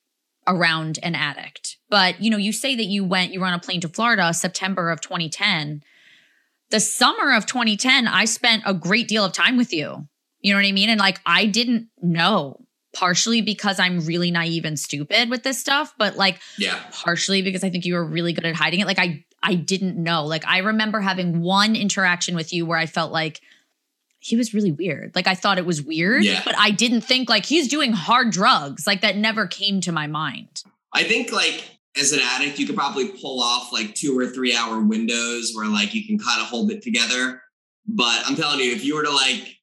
around 0.47 0.99
an 1.03 1.15
addict? 1.15 1.77
But 1.89 2.21
you 2.23 2.31
know, 2.31 2.39
you 2.39 2.53
say 2.53 2.75
that 2.77 2.87
you 2.87 3.05
went 3.05 3.33
you 3.33 3.41
were 3.41 3.47
on 3.47 3.55
a 3.55 3.59
plane 3.59 3.81
to 3.83 3.89
Florida 3.89 4.33
September 4.33 4.91
of 4.91 5.01
2010. 5.01 5.83
the 6.71 6.81
summer 6.81 7.35
of 7.35 7.47
2010, 7.47 8.07
I 8.07 8.25
spent 8.25 8.63
a 8.65 8.73
great 8.73 9.09
deal 9.09 9.25
of 9.25 9.33
time 9.33 9.57
with 9.57 9.73
you. 9.73 10.07
You 10.41 10.53
know 10.53 10.59
what 10.59 10.67
I 10.67 10.73
mean? 10.73 10.89
And 10.89 11.01
like, 11.01 11.21
I 11.27 11.47
didn't 11.47 11.89
know 12.01 12.65
partially 12.93 13.41
because 13.43 13.79
I'm 13.79 14.01
really 14.01 14.31
naive 14.31 14.65
and 14.65 14.79
stupid 14.79 15.31
with 15.31 15.43
this 15.43 15.59
stuff, 15.59 15.95
but 15.99 16.17
like, 16.17 16.41
yeah, 16.59 16.79
partially 16.93 17.43
because 17.43 17.63
I 17.65 17.71
think 17.71 17.85
you 17.85 17.95
were 17.95 18.05
really 18.05 18.33
good 18.33 18.45
at 18.45 18.55
hiding 18.57 18.81
it. 18.81 18.87
Like, 18.87 18.99
I, 18.99 19.25
I 19.43 19.55
didn't 19.55 19.97
know. 19.97 20.25
Like, 20.27 20.45
I 20.47 20.59
remember 20.59 21.01
having 21.01 21.41
one 21.41 21.77
interaction 21.77 22.35
with 22.35 22.53
you 22.53 22.67
where 22.67 22.79
I 22.79 22.87
felt 22.87 23.13
like 23.13 23.41
he 24.19 24.37
was 24.37 24.53
really 24.53 24.73
weird. 24.73 25.13
Like, 25.15 25.27
I 25.27 25.35
thought 25.35 25.57
it 25.59 25.65
was 25.65 25.81
weird, 25.83 26.25
Yeah. 26.25 26.43
but 26.45 26.55
I 26.59 26.71
didn't 26.73 27.01
think 27.03 27.31
like 27.31 27.47
he's 27.47 27.69
doing 27.69 27.93
hard 27.93 28.31
drugs. 28.31 28.87
Like, 28.87 29.01
that 29.03 29.17
never 29.17 29.47
came 29.47 29.81
to 29.83 29.93
my 29.93 30.07
mind. 30.07 30.63
I 30.93 31.05
think 31.05 31.33
like 31.33 31.65
as 31.99 32.13
an 32.13 32.21
addict, 32.23 32.59
you 32.59 32.67
could 32.67 32.77
probably 32.77 33.09
pull 33.09 33.41
off 33.41 33.73
like 33.73 33.95
two 33.95 34.19
or 34.19 34.27
three 34.27 34.55
hour 34.55 34.81
windows 34.81 35.53
where 35.55 35.67
like 35.69 35.95
you 35.95 36.05
can 36.07 36.19
kind 36.19 36.41
of 36.43 36.49
hold 36.49 36.71
it 36.71 36.83
together. 36.83 37.41
But 37.87 38.23
I'm 38.27 38.37
telling 38.37 38.61
you, 38.61 38.73
if 38.73 38.85
you 38.85 38.95
were 38.97 39.05
to 39.05 39.11
like, 39.13 39.57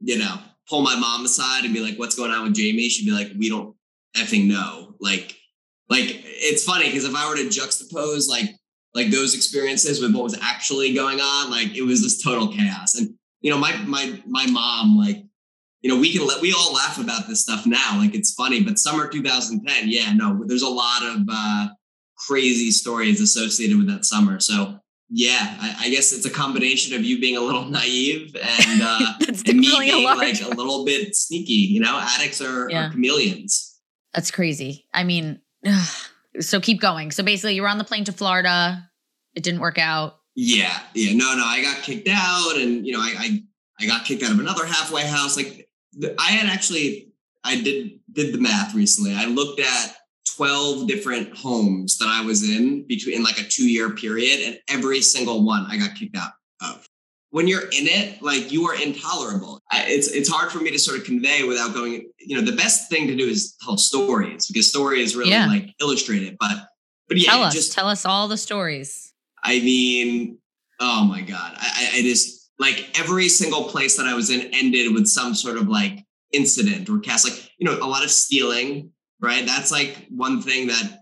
you 0.00 0.18
know, 0.18 0.38
pull 0.70 0.82
my 0.82 0.96
mom 0.96 1.24
aside 1.24 1.64
and 1.64 1.74
be 1.74 1.80
like, 1.80 1.98
what's 1.98 2.14
going 2.14 2.30
on 2.30 2.44
with 2.44 2.54
Jamie? 2.54 2.88
She'd 2.88 3.04
be 3.04 3.10
like, 3.10 3.32
we 3.36 3.48
don't 3.48 3.74
effing 4.16 4.46
know. 4.46 4.94
Like, 5.00 5.36
like 5.88 6.06
it's 6.24 6.64
funny 6.64 6.86
because 6.86 7.04
if 7.04 7.14
I 7.14 7.28
were 7.28 7.36
to 7.36 7.48
juxtapose 7.48 8.28
like 8.28 8.50
like 8.94 9.10
those 9.10 9.34
experiences 9.34 10.00
with 10.00 10.14
what 10.14 10.24
was 10.24 10.38
actually 10.40 10.94
going 10.94 11.20
on, 11.20 11.50
like 11.50 11.76
it 11.76 11.82
was 11.82 12.02
this 12.02 12.22
total 12.22 12.48
chaos. 12.48 12.94
And 12.94 13.10
you 13.40 13.50
know, 13.50 13.58
my 13.58 13.76
my 13.78 14.22
my 14.26 14.46
mom, 14.46 14.96
like, 14.96 15.24
you 15.82 15.90
know, 15.90 15.98
we 15.98 16.12
can 16.12 16.26
let 16.26 16.40
we 16.40 16.52
all 16.52 16.72
laugh 16.72 16.98
about 16.98 17.26
this 17.28 17.42
stuff 17.42 17.66
now, 17.66 17.98
like 17.98 18.14
it's 18.14 18.34
funny, 18.34 18.62
but 18.62 18.78
summer 18.78 19.08
2010, 19.08 19.88
yeah, 19.88 20.12
no, 20.12 20.44
there's 20.46 20.62
a 20.62 20.68
lot 20.68 21.02
of 21.02 21.20
uh 21.30 21.68
crazy 22.16 22.70
stories 22.70 23.20
associated 23.20 23.76
with 23.76 23.88
that 23.88 24.04
summer. 24.04 24.38
So 24.40 24.79
yeah, 25.10 25.56
I, 25.60 25.74
I 25.86 25.90
guess 25.90 26.12
it's 26.12 26.24
a 26.24 26.30
combination 26.30 26.94
of 26.96 27.04
you 27.04 27.20
being 27.20 27.36
a 27.36 27.40
little 27.40 27.64
naive 27.64 28.36
and 28.36 28.82
uh 28.84 29.12
and 29.46 29.58
me 29.58 29.74
a 29.74 29.78
being 29.80 30.04
large 30.04 30.40
like 30.40 30.52
a 30.52 30.54
little 30.56 30.84
bit 30.84 31.14
sneaky. 31.16 31.52
You 31.52 31.80
know, 31.80 31.98
addicts 32.00 32.40
are, 32.40 32.70
Yeah. 32.70 32.88
are 32.88 32.90
chameleons. 32.92 33.78
That's 34.14 34.30
crazy. 34.30 34.86
I 34.94 35.04
mean, 35.04 35.40
so 36.40 36.60
keep 36.60 36.80
going. 36.80 37.10
So 37.10 37.22
basically, 37.22 37.54
you 37.54 37.62
were 37.62 37.68
on 37.68 37.78
the 37.78 37.84
plane 37.84 38.04
to 38.04 38.12
Florida. 38.12 38.88
It 39.34 39.42
didn't 39.42 39.60
work 39.60 39.78
out. 39.78 40.16
Yeah, 40.36 40.78
yeah, 40.94 41.12
no, 41.14 41.34
no, 41.36 41.44
I 41.44 41.60
got 41.62 41.82
kicked 41.82 42.08
out, 42.10 42.56
and 42.56 42.86
you 42.86 42.92
know, 42.92 43.00
I 43.00 43.14
I, 43.18 43.42
I 43.80 43.86
got 43.86 44.04
kicked 44.04 44.22
out 44.22 44.30
of 44.30 44.38
another 44.38 44.64
halfway 44.64 45.02
house. 45.02 45.36
Like 45.36 45.68
I 46.18 46.30
had 46.30 46.48
actually, 46.48 47.12
I 47.44 47.60
did 47.60 47.98
did 48.12 48.32
the 48.32 48.38
math 48.38 48.74
recently. 48.74 49.12
I 49.14 49.26
looked 49.26 49.60
at 49.60 49.96
twelve 50.40 50.88
different 50.88 51.36
homes 51.36 51.98
that 51.98 52.08
I 52.08 52.24
was 52.24 52.48
in 52.48 52.86
between 52.86 53.16
in 53.16 53.22
like 53.22 53.38
a 53.38 53.44
two 53.44 53.68
year 53.70 53.90
period, 53.90 54.40
and 54.46 54.58
every 54.68 55.02
single 55.02 55.44
one 55.44 55.66
I 55.68 55.76
got 55.76 55.94
kicked 55.94 56.16
out 56.16 56.32
of. 56.62 56.86
When 57.28 57.46
you're 57.46 57.66
in 57.66 57.86
it, 57.86 58.22
like 58.22 58.50
you 58.50 58.66
are 58.66 58.74
intolerable. 58.74 59.60
I, 59.70 59.84
it's 59.86 60.08
it's 60.08 60.30
hard 60.30 60.50
for 60.50 60.58
me 60.58 60.70
to 60.70 60.78
sort 60.78 60.98
of 60.98 61.04
convey 61.04 61.44
without 61.44 61.74
going. 61.74 62.08
You 62.18 62.36
know, 62.36 62.42
the 62.42 62.56
best 62.56 62.88
thing 62.88 63.06
to 63.08 63.14
do 63.14 63.26
is 63.26 63.54
tell 63.62 63.76
stories 63.76 64.46
because 64.46 64.66
story 64.66 65.02
is 65.02 65.14
really 65.14 65.30
Yeah. 65.30 65.46
like 65.46 65.74
illustrated. 65.80 66.36
But 66.40 66.56
but 67.06 67.18
yeah, 67.18 67.30
tell 67.30 67.42
us. 67.44 67.54
just 67.54 67.72
tell 67.72 67.86
us 67.88 68.04
all 68.06 68.26
the 68.26 68.38
stories. 68.38 69.12
I 69.44 69.60
mean, 69.60 70.38
oh 70.80 71.04
my 71.04 71.20
God. 71.20 71.52
I, 71.56 71.90
I 71.94 71.98
I 71.98 72.02
just 72.02 72.50
like 72.58 72.98
every 72.98 73.28
single 73.28 73.64
place 73.64 73.96
that 73.98 74.06
I 74.06 74.14
was 74.14 74.30
in 74.30 74.40
ended 74.54 74.92
with 74.94 75.06
some 75.06 75.34
sort 75.34 75.56
of 75.58 75.68
like 75.68 76.04
incident 76.32 76.88
or 76.88 76.98
cast. 76.98 77.28
Like, 77.28 77.50
you 77.58 77.66
know, 77.66 77.76
a 77.78 77.86
lot 77.86 78.04
of 78.04 78.10
stealing, 78.10 78.90
right? 79.20 79.44
That's 79.46 79.70
like 79.70 80.06
one 80.10 80.42
thing 80.42 80.68
that 80.68 81.00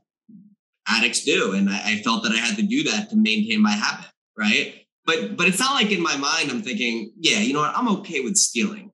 addicts 0.88 1.24
do. 1.24 1.52
And 1.52 1.68
I, 1.70 1.81
I 1.92 2.02
felt 2.02 2.22
that 2.24 2.33
I 2.33 2.37
had 2.38 2.57
to 2.57 2.62
do 2.62 2.83
that 2.85 3.11
to 3.11 3.16
maintain 3.16 3.61
my 3.62 3.72
habit, 3.72 4.11
right? 4.37 4.74
But 5.07 5.37
but 5.37 5.48
it's 5.48 5.59
not 5.59 5.74
like 5.74 5.90
in 5.90 6.02
my 6.02 6.16
mind, 6.16 6.50
I'm 6.50 6.62
thinking, 6.62 7.12
yeah, 7.18 7.38
you 7.38 7.52
know 7.54 7.61
what, 7.61 7.74
I'm 7.76 7.88
okay 7.98 8.20
with 8.20 8.37
stealing. 8.37 8.90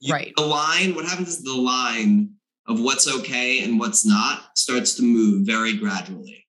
You- 0.00 0.12
Right. 0.12 0.32
The 0.36 0.42
line, 0.44 0.94
what 0.94 1.06
happens 1.06 1.28
is 1.28 1.42
the 1.42 1.54
line 1.54 2.30
of 2.66 2.80
what's 2.80 3.08
okay 3.08 3.62
and 3.62 3.78
what's 3.80 4.04
not 4.06 4.56
starts 4.56 4.94
to 4.94 5.02
move 5.02 5.46
very 5.46 5.76
gradually 5.76 6.46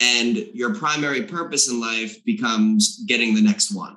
and 0.00 0.36
your 0.54 0.74
primary 0.74 1.22
purpose 1.24 1.68
in 1.68 1.80
life 1.80 2.24
becomes 2.24 3.02
getting 3.06 3.34
the 3.34 3.42
next 3.42 3.72
one. 3.72 3.96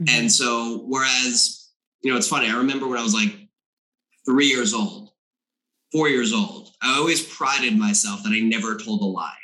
Mhm. 0.00 0.08
And 0.08 0.32
so, 0.32 0.78
whereas, 0.86 1.68
you 2.02 2.10
know, 2.10 2.16
it's 2.16 2.28
funny, 2.28 2.48
I 2.48 2.56
remember 2.56 2.88
when 2.88 2.98
I 2.98 3.02
was 3.02 3.14
like 3.14 3.34
three 4.24 4.46
years 4.46 4.72
old, 4.74 5.01
four 5.92 6.08
years 6.08 6.32
old, 6.32 6.70
I 6.82 6.96
always 6.96 7.22
prided 7.22 7.78
myself 7.78 8.22
that 8.24 8.32
I 8.32 8.40
never 8.40 8.76
told 8.76 9.02
a 9.02 9.04
lie. 9.04 9.36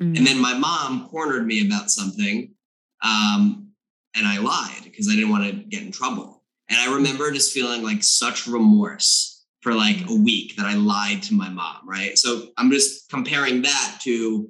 Mhm. 0.00 0.16
And 0.18 0.26
then 0.26 0.38
my 0.38 0.56
mom 0.56 1.08
cornered 1.08 1.46
me 1.46 1.66
about 1.66 1.90
something, 1.90 2.54
um, 3.02 3.68
and 4.14 4.26
I 4.26 4.38
lied 4.38 4.84
because 4.84 5.08
I 5.08 5.14
didn't 5.14 5.30
want 5.30 5.44
to 5.46 5.52
get 5.52 5.82
in 5.82 5.90
trouble. 5.92 6.44
And 6.68 6.78
I 6.78 6.92
remember 6.94 7.30
just 7.32 7.52
feeling 7.52 7.82
like 7.82 8.04
such 8.04 8.46
remorse 8.46 9.44
for 9.62 9.74
like 9.74 10.08
a 10.08 10.14
week 10.14 10.56
that 10.56 10.66
I 10.66 10.74
lied 10.74 11.22
to 11.24 11.34
my 11.34 11.48
mom, 11.48 11.76
right? 11.86 12.16
So 12.18 12.50
I'm 12.56 12.70
just 12.70 13.08
comparing 13.10 13.62
that 13.62 13.98
to 14.04 14.48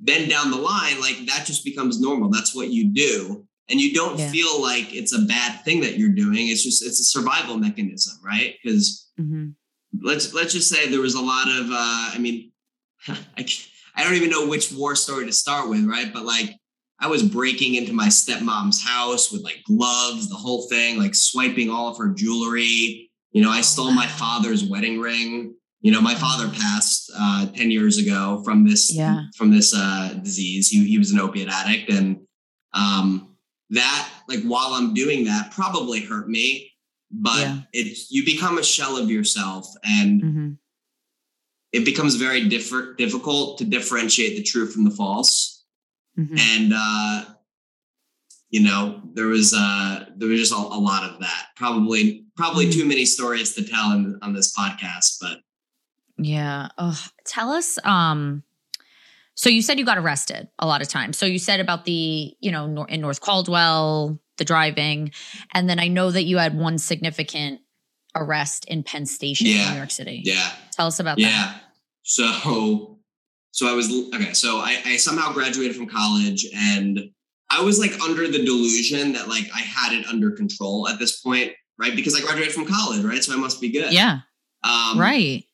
then 0.00 0.28
down 0.28 0.50
the 0.50 0.56
line, 0.56 1.00
like 1.00 1.26
that 1.26 1.44
just 1.46 1.64
becomes 1.64 2.00
normal. 2.00 2.30
That's 2.30 2.54
what 2.54 2.70
you 2.70 2.84
do. 2.92 3.46
And 3.68 3.80
you 3.80 3.92
don't 3.92 4.18
Yeah. 4.18 4.30
feel 4.30 4.62
like 4.62 4.94
it's 4.94 5.12
a 5.12 5.20
bad 5.22 5.64
thing 5.64 5.80
that 5.80 5.98
you're 5.98 6.08
doing. 6.08 6.48
It's 6.48 6.62
just 6.64 6.82
it's 6.84 7.00
a 7.00 7.04
survival 7.04 7.58
mechanism, 7.58 8.18
right? 8.24 8.56
Because 8.62 9.06
Mhm. 9.20 9.54
Let's 10.02 10.32
let's 10.34 10.52
just 10.52 10.68
say 10.68 10.88
there 10.88 11.00
was 11.00 11.14
a 11.14 11.20
lot 11.20 11.48
of 11.48 11.66
uh 11.70 12.10
i 12.14 12.18
mean 12.18 12.52
I, 13.08 13.46
I 13.96 14.04
don't 14.04 14.14
even 14.14 14.30
know 14.30 14.46
which 14.48 14.72
war 14.72 14.94
story 14.96 15.24
to 15.26 15.32
start 15.32 15.68
with 15.68 15.84
right? 15.84 16.12
But 16.12 16.24
like 16.24 16.54
i 17.00 17.06
was 17.06 17.22
breaking 17.22 17.74
into 17.76 17.92
my 17.92 18.08
stepmom's 18.08 18.82
house 18.82 19.30
with 19.32 19.42
like 19.42 19.62
gloves 19.66 20.28
the 20.28 20.34
whole 20.36 20.68
thing 20.68 20.98
like 20.98 21.14
swiping 21.14 21.70
all 21.70 21.88
of 21.88 21.96
her 21.98 22.08
jewelry. 22.08 23.10
You 23.32 23.42
know 23.42 23.50
i 23.50 23.60
stole 23.60 23.92
my 23.92 24.06
father's 24.06 24.64
wedding 24.64 25.00
ring. 25.00 25.54
You 25.80 25.92
know 25.92 26.00
my 26.00 26.14
father 26.14 26.48
passed 26.48 27.10
uh 27.16 27.46
10 27.54 27.70
years 27.70 27.98
ago 27.98 28.42
from 28.44 28.66
this 28.68 28.94
Yeah. 28.94 29.22
from 29.36 29.50
this 29.50 29.74
uh 29.74 30.14
disease. 30.22 30.68
He, 30.68 30.84
he 30.88 30.98
was 30.98 31.12
an 31.12 31.20
opiate 31.20 31.48
addict 31.48 31.90
and 31.90 32.18
um 32.74 33.36
that 33.70 34.08
like 34.28 34.42
while 34.44 34.72
i'm 34.74 34.92
doing 34.94 35.24
that 35.24 35.50
probably 35.52 36.00
hurt 36.00 36.28
me 36.28 36.72
but 37.10 37.40
Yeah. 37.40 37.60
it 37.72 37.98
you 38.10 38.24
become 38.24 38.58
a 38.58 38.62
shell 38.62 38.96
of 38.96 39.10
yourself 39.10 39.66
and 39.82 40.22
Mhm. 40.22 40.58
it 41.72 41.84
becomes 41.84 42.16
very 42.16 42.48
different 42.48 42.96
difficult 42.98 43.58
to 43.58 43.64
differentiate 43.64 44.36
the 44.36 44.42
true 44.42 44.66
from 44.70 44.84
the 44.84 44.90
false 44.90 45.64
Mhm. 46.18 46.38
and 46.38 46.72
uh 46.74 47.24
you 48.50 48.60
know 48.60 49.02
there 49.14 49.26
was 49.26 49.52
uh 49.54 50.06
there 50.16 50.28
was 50.28 50.40
just 50.40 50.52
a, 50.52 50.56
a 50.56 50.80
lot 50.80 51.04
of 51.04 51.20
that 51.20 51.46
probably 51.56 52.24
probably 52.36 52.66
Mm. 52.66 52.72
too 52.72 52.84
many 52.84 53.04
stories 53.04 53.54
to 53.54 53.62
tell 53.64 53.92
in, 53.92 54.18
on 54.22 54.32
this 54.34 54.54
podcast 54.56 55.18
but 55.20 55.40
Yeah. 56.20 56.68
Tell 57.24 57.50
us. 57.52 57.78
Um. 57.84 58.42
So 59.36 59.48
you 59.48 59.62
said 59.62 59.78
you 59.78 59.84
got 59.84 59.98
arrested 59.98 60.48
a 60.58 60.66
lot 60.66 60.82
of 60.82 60.88
times. 60.88 61.16
So 61.16 61.26
you 61.26 61.38
said 61.38 61.60
about 61.60 61.84
the, 61.84 62.34
you 62.40 62.50
know, 62.50 62.84
in 62.88 63.00
North 63.00 63.20
Caldwell, 63.20 64.18
the 64.38 64.44
driving, 64.44 65.12
and 65.52 65.68
then 65.68 65.78
I 65.78 65.88
know 65.88 66.10
that 66.10 66.24
you 66.24 66.38
had 66.38 66.56
one 66.56 66.78
significant 66.78 67.60
arrest 68.16 68.64
in 68.66 68.82
Penn 68.82 69.06
Station, 69.06 69.46
Yeah. 69.48 69.70
New 69.72 69.76
York 69.76 69.90
City. 69.90 70.22
yeah 70.24 70.50
Tell 70.72 70.86
us 70.86 70.98
about 70.98 71.16
that. 71.18 71.22
yeah 71.22 71.54
so 72.02 72.98
so 73.50 73.68
i 73.68 73.72
was 73.74 73.90
okay 74.14 74.32
so 74.32 74.56
I, 74.58 74.78
I 74.86 74.96
somehow 74.96 75.32
graduated 75.32 75.76
from 75.76 75.86
college 75.88 76.46
and 76.54 77.00
i 77.50 77.60
was 77.60 77.78
like 77.78 77.92
under 78.00 78.26
the 78.26 78.42
delusion 78.44 79.12
that 79.12 79.28
like 79.28 79.44
i 79.54 79.58
had 79.60 79.92
it 79.92 80.06
under 80.06 80.30
control 80.30 80.88
at 80.88 80.98
this 80.98 81.20
point 81.20 81.52
right 81.78 81.94
because 81.94 82.16
i 82.16 82.20
graduated 82.22 82.54
from 82.54 82.64
college 82.66 83.04
right 83.04 83.22
so 83.22 83.34
i 83.34 83.36
must 83.36 83.60
be 83.60 83.68
good 83.70 83.92
Yeah. 83.92 84.20
um 84.64 84.98
right. 84.98 85.44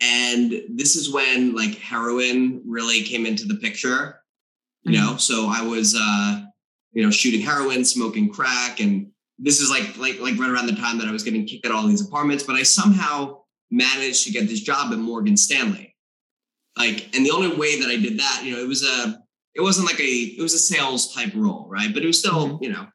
and 0.00 0.52
this 0.74 0.96
is 0.96 1.12
when 1.12 1.54
like 1.54 1.76
heroin 1.78 2.62
really 2.66 3.02
came 3.02 3.24
into 3.26 3.44
the 3.46 3.54
picture 3.56 4.20
you 4.82 4.92
know 4.98 5.16
so 5.18 5.46
i 5.48 5.62
was 5.62 5.94
uh 5.96 6.40
you 6.92 7.02
know 7.02 7.10
shooting 7.10 7.40
heroin 7.40 7.84
smoking 7.84 8.28
crack 8.32 8.80
and 8.80 9.08
this 9.38 9.60
is 9.60 9.70
like 9.70 9.96
like 9.98 10.18
like 10.20 10.38
right 10.38 10.50
around 10.50 10.66
the 10.66 10.76
time 10.76 10.98
that 10.98 11.08
i 11.08 11.12
was 11.12 11.22
getting 11.22 11.46
kicked 11.46 11.64
out 11.66 11.72
all 11.72 11.86
these 11.86 12.06
apartments 12.06 12.42
but 12.44 12.54
i 12.56 12.62
somehow 12.62 13.38
managed 13.70 14.24
to 14.24 14.30
get 14.32 14.48
this 14.48 14.60
job 14.60 14.92
at 14.92 14.98
morgan 14.98 15.36
stanley 15.36 15.94
like 16.76 17.08
and 17.14 17.24
the 17.24 17.30
only 17.30 17.54
way 17.56 17.80
that 17.80 17.88
i 17.88 17.96
did 17.96 18.18
that 18.18 18.42
you 18.44 18.52
know 18.54 18.60
it 18.62 18.68
was 18.68 18.84
a 18.84 19.18
it 19.54 19.60
wasn't 19.60 19.86
like 19.86 20.00
a 20.00 20.02
it 20.02 20.40
was 20.42 20.54
a 20.54 20.58
sales 20.58 21.12
type 21.14 21.32
role 21.34 21.66
right 21.70 21.92
but 21.94 22.02
it 22.02 22.06
was 22.06 22.18
still 22.18 22.58
you 22.62 22.70
know 22.70 22.86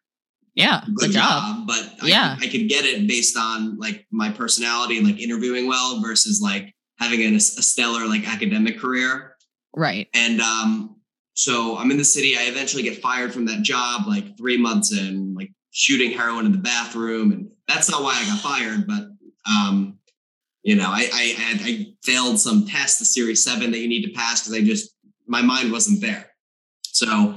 Yeah. 0.55 0.81
good, 0.85 0.95
Good 0.97 1.11
job. 1.11 1.67
but 1.67 1.83
I, 2.01 2.07
Yeah. 2.07 2.35
I 2.39 2.47
could 2.47 2.67
get 2.67 2.83
it 2.85 3.07
based 3.07 3.37
on 3.37 3.77
like 3.77 4.05
my 4.11 4.29
personality 4.31 4.97
and 4.97 5.05
like 5.05 5.19
interviewing 5.19 5.67
well 5.67 6.01
versus 6.01 6.41
like 6.41 6.73
having 6.99 7.21
a 7.35 7.39
stellar 7.39 8.07
like 8.07 8.27
academic 8.27 8.79
career 8.79 9.35
Right. 9.75 10.07
and 10.15 10.41
um 10.41 10.95
so 11.37 11.77
i'm 11.77 11.91
in 11.91 11.97
the 11.97 12.03
city 12.03 12.35
i 12.37 12.43
eventually 12.43 12.83
get 12.83 13.01
fired 13.01 13.33
from 13.33 13.45
that 13.45 13.61
job 13.61 14.07
like 14.07 14.37
three 14.37 14.57
months 14.57 14.91
in 14.91 15.33
like 15.33 15.51
shooting 15.71 16.11
heroin 16.11 16.45
in 16.45 16.51
the 16.51 16.57
bathroom 16.57 17.31
and 17.31 17.49
that's 17.67 17.89
not 17.89 18.03
why 18.03 18.13
i 18.15 18.25
got 18.25 18.39
fired 18.39 18.87
but 18.87 19.07
um 19.49 19.97
you 20.63 20.75
know 20.75 20.89
i 20.89 21.09
i 21.13 21.23
had, 21.37 21.59
i 21.61 21.85
failed 22.03 22.39
some 22.39 22.65
test 22.65 22.99
the 22.99 23.05
series 23.05 23.43
7 23.43 23.71
that 23.71 23.79
you 23.79 23.87
need 23.87 24.05
to 24.05 24.13
pass 24.13 24.41
because 24.41 24.61
i 24.61 24.65
just 24.65 24.95
my 25.27 25.41
mind 25.41 25.71
wasn't 25.71 26.01
there 26.01 26.25
so 26.83 27.35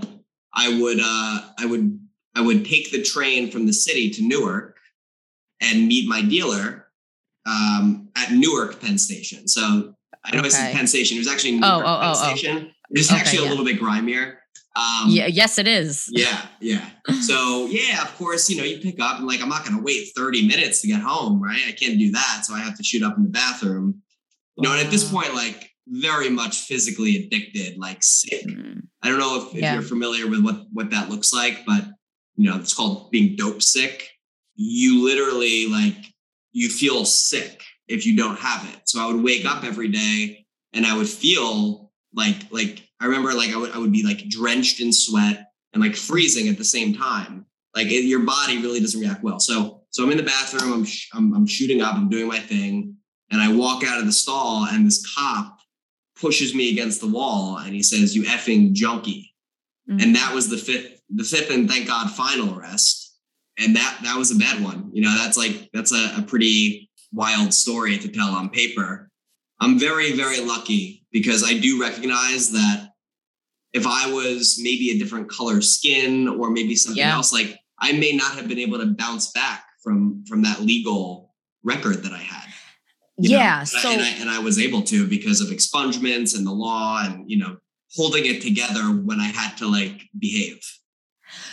i 0.54 0.80
would 0.80 0.98
uh 1.00 1.40
i 1.58 1.66
would 1.66 2.00
I 2.34 2.40
would 2.40 2.64
take 2.64 2.90
the 2.90 3.02
train 3.02 3.50
from 3.50 3.66
the 3.66 3.72
city 3.72 4.10
to 4.10 4.22
Newark 4.22 4.78
and 5.60 5.86
meet 5.86 6.08
my 6.08 6.22
dealer 6.22 6.86
um, 7.46 8.08
at 8.16 8.32
Newark 8.32 8.80
Penn 8.80 8.98
Station. 8.98 9.48
So 9.48 9.94
I 10.24 10.32
know 10.32 10.38
okay. 10.40 10.46
it's 10.46 10.56
Penn 10.56 10.86
Station. 10.86 11.16
It 11.16 11.20
was 11.20 11.28
actually 11.28 11.56
oh, 11.56 11.58
Newark 11.58 11.84
oh, 11.86 11.96
oh, 11.96 12.00
Penn 12.00 12.10
oh, 12.10 12.34
Station. 12.34 12.70
It's 12.90 13.11
okay, 13.11 13.20
actually 13.20 13.42
yeah. 13.42 13.48
a 13.48 13.50
little 13.50 13.64
bit 13.64 13.79
grimier. 13.79 14.37
Um, 14.76 15.09
yeah, 15.09 15.26
yes, 15.26 15.59
it 15.59 15.66
is. 15.66 16.09
Yeah, 16.11 16.46
yeah. 16.61 16.88
So 17.22 17.66
yeah, 17.66 18.03
of 18.03 18.16
course, 18.16 18.48
you 18.48 18.57
know, 18.57 18.64
you 18.64 18.79
pick 18.79 19.00
up 19.00 19.18
and 19.18 19.26
like 19.26 19.42
I'm 19.42 19.48
not 19.48 19.64
going 19.64 19.76
to 19.76 19.83
wait 19.83 20.09
30 20.16 20.46
minutes 20.46 20.81
to 20.83 20.88
get 20.88 21.00
home, 21.00 21.42
right? 21.42 21.61
I 21.66 21.72
can't 21.72 21.98
do 21.98 22.12
that, 22.12 22.42
so 22.44 22.55
I 22.55 22.61
have 22.61 22.76
to 22.76 22.85
shoot 22.85 23.03
up 23.03 23.16
in 23.16 23.24
the 23.24 23.31
bathroom. 23.31 24.03
You 24.57 24.68
know, 24.68 24.72
and 24.72 24.81
at 24.81 24.90
this 24.90 25.11
point, 25.11 25.35
like 25.35 25.70
very 25.87 26.31
much 26.31 26.61
physically 26.61 27.16
addicted, 27.16 27.79
like 27.79 28.03
sick. 28.03 28.46
Mm. 28.46 28.83
I 29.03 29.09
don't 29.09 29.18
know 29.18 29.42
if, 29.42 29.55
if 29.55 29.61
yeah. 29.61 29.74
you're 29.74 29.83
familiar 29.83 30.29
with 30.29 30.44
what 30.44 30.66
what 30.72 30.90
that 30.90 31.09
looks 31.09 31.33
like, 31.33 31.64
but 31.66 31.85
you 32.37 32.48
know, 32.48 32.57
it's 32.57 32.74
called 32.74 33.11
being 33.11 33.37
dope 33.37 33.62
sick. 33.62 34.09
You 34.55 35.05
literally 35.05 35.66
like 35.68 35.96
you 36.53 36.68
feel 36.68 37.05
sick 37.05 37.62
if 37.88 38.07
you 38.07 38.16
don't 38.16 38.38
have 38.38 38.64
it. 38.72 38.83
So 38.85 39.03
I 39.03 39.12
would 39.12 39.22
wake 39.22 39.44
up 39.44 39.64
every 39.64 39.88
day 39.88 40.46
and 40.72 40.87
I 40.87 40.96
would 40.96 41.09
feel 41.09 41.89
like 42.14 42.37
like 42.51 42.83
I 43.01 43.07
remember 43.07 43.33
like 43.35 43.51
I 43.51 43.57
would 43.57 43.73
I 43.73 43.79
would 43.79 43.92
be 43.92 44.03
like 44.03 44.29
drenched 44.29 44.81
in 44.81 44.92
sweat 44.92 45.46
and 45.73 45.83
like 45.83 45.96
freezing 45.96 46.49
at 46.49 46.59
the 46.59 46.64
same 46.64 46.94
time. 46.94 47.46
Like 47.75 47.87
it, 47.87 48.05
your 48.05 48.20
body 48.20 48.61
really 48.61 48.81
doesn't 48.81 49.01
react 49.01 49.23
well. 49.23 49.40
So 49.40 49.83
so 49.90 50.05
I'm 50.05 50.11
in 50.11 50.16
the 50.16 50.23
bathroom. 50.23 50.73
I'm, 50.73 50.85
sh- 50.85 51.09
I'm 51.12 51.35
I'm 51.35 51.46
shooting 51.46 51.83
up. 51.83 51.94
I'm 51.94 52.09
doing 52.09 52.29
my 52.29 52.38
thing, 52.38 52.96
and 53.31 53.40
I 53.40 53.53
walk 53.53 53.85
out 53.85 53.99
of 53.99 54.07
the 54.07 54.12
stall, 54.12 54.66
and 54.70 54.87
this 54.87 55.14
cop 55.14 55.59
pushes 56.16 56.55
me 56.55 56.70
against 56.70 57.01
the 57.01 57.09
wall, 57.09 57.59
and 57.59 57.75
he 57.75 57.83
says, 57.83 58.14
"You 58.14 58.23
effing 58.25 58.73
junkie," 58.73 59.35
mm-hmm. 59.88 60.01
and 60.01 60.14
that 60.16 60.35
was 60.35 60.49
the 60.49 60.57
fifth 60.57 61.01
the 61.11 61.25
fifth 61.25 61.51
and 61.51 61.68
thank 61.68 61.88
God 61.88 62.11
final 62.11 62.57
arrest, 62.57 63.16
and 63.59 63.75
that 63.77 63.99
that 64.05 64.16
was 64.16 64.31
a 64.31 64.38
bad 64.38 64.62
one. 64.62 64.90
You 64.92 65.03
know, 65.03 65.14
that's 65.18 65.37
like 65.37 65.70
that's 65.73 65.92
a, 65.92 66.18
a 66.18 66.23
pretty 66.23 66.90
wild 67.12 67.53
story 67.53 67.99
to 67.99 68.09
tell 68.09 68.31
on 68.31 68.51
paper. 68.51 69.10
I'm 69.61 69.79
very 69.79 70.12
very 70.12 70.40
lucky 70.40 71.07
because 71.12 71.44
I 71.44 71.59
do 71.59 71.81
recognize 71.81 72.51
that 72.53 72.90
if 73.73 73.87
I 73.87 74.11
was 74.11 74.59
maybe 74.62 74.90
a 74.90 74.99
different 74.99 75.31
color 75.31 75.61
skin 75.61 76.29
or 76.29 76.51
maybe 76.51 76.75
something 76.75 76.99
yeah. 76.99 77.14
else, 77.14 77.33
like 77.33 77.59
I 77.79 77.92
may 77.92 78.12
not 78.12 78.33
have 78.35 78.49
been 78.49 78.59
able 78.59 78.79
to 78.79 78.87
bounce 78.87 79.31
back 79.33 79.64
from 79.83 80.25
from 80.27 80.42
that 80.42 80.61
legal 80.61 81.35
record 81.62 82.03
that 82.03 82.12
I 82.12 82.18
had. 82.18 82.49
yeah. 83.18 83.59
Know? 83.59 83.64
So 83.64 83.90
and 83.90 84.01
I, 84.01 84.09
and 84.20 84.31
I 84.31 84.38
was 84.38 84.59
able 84.59 84.83
to 84.83 85.07
because 85.07 85.40
of 85.40 85.49
expungements 85.49 86.37
and 86.37 86.46
the 86.46 86.53
law 86.53 87.03
and 87.05 87.31
you 87.31 87.38
know 87.38 87.57
holding 87.94 88.27
it 88.27 88.40
together 88.40 88.83
when 88.83 89.20
I 89.20 89.27
had 89.27 89.57
to 89.59 89.68
like 89.68 90.03
behave. 90.18 90.61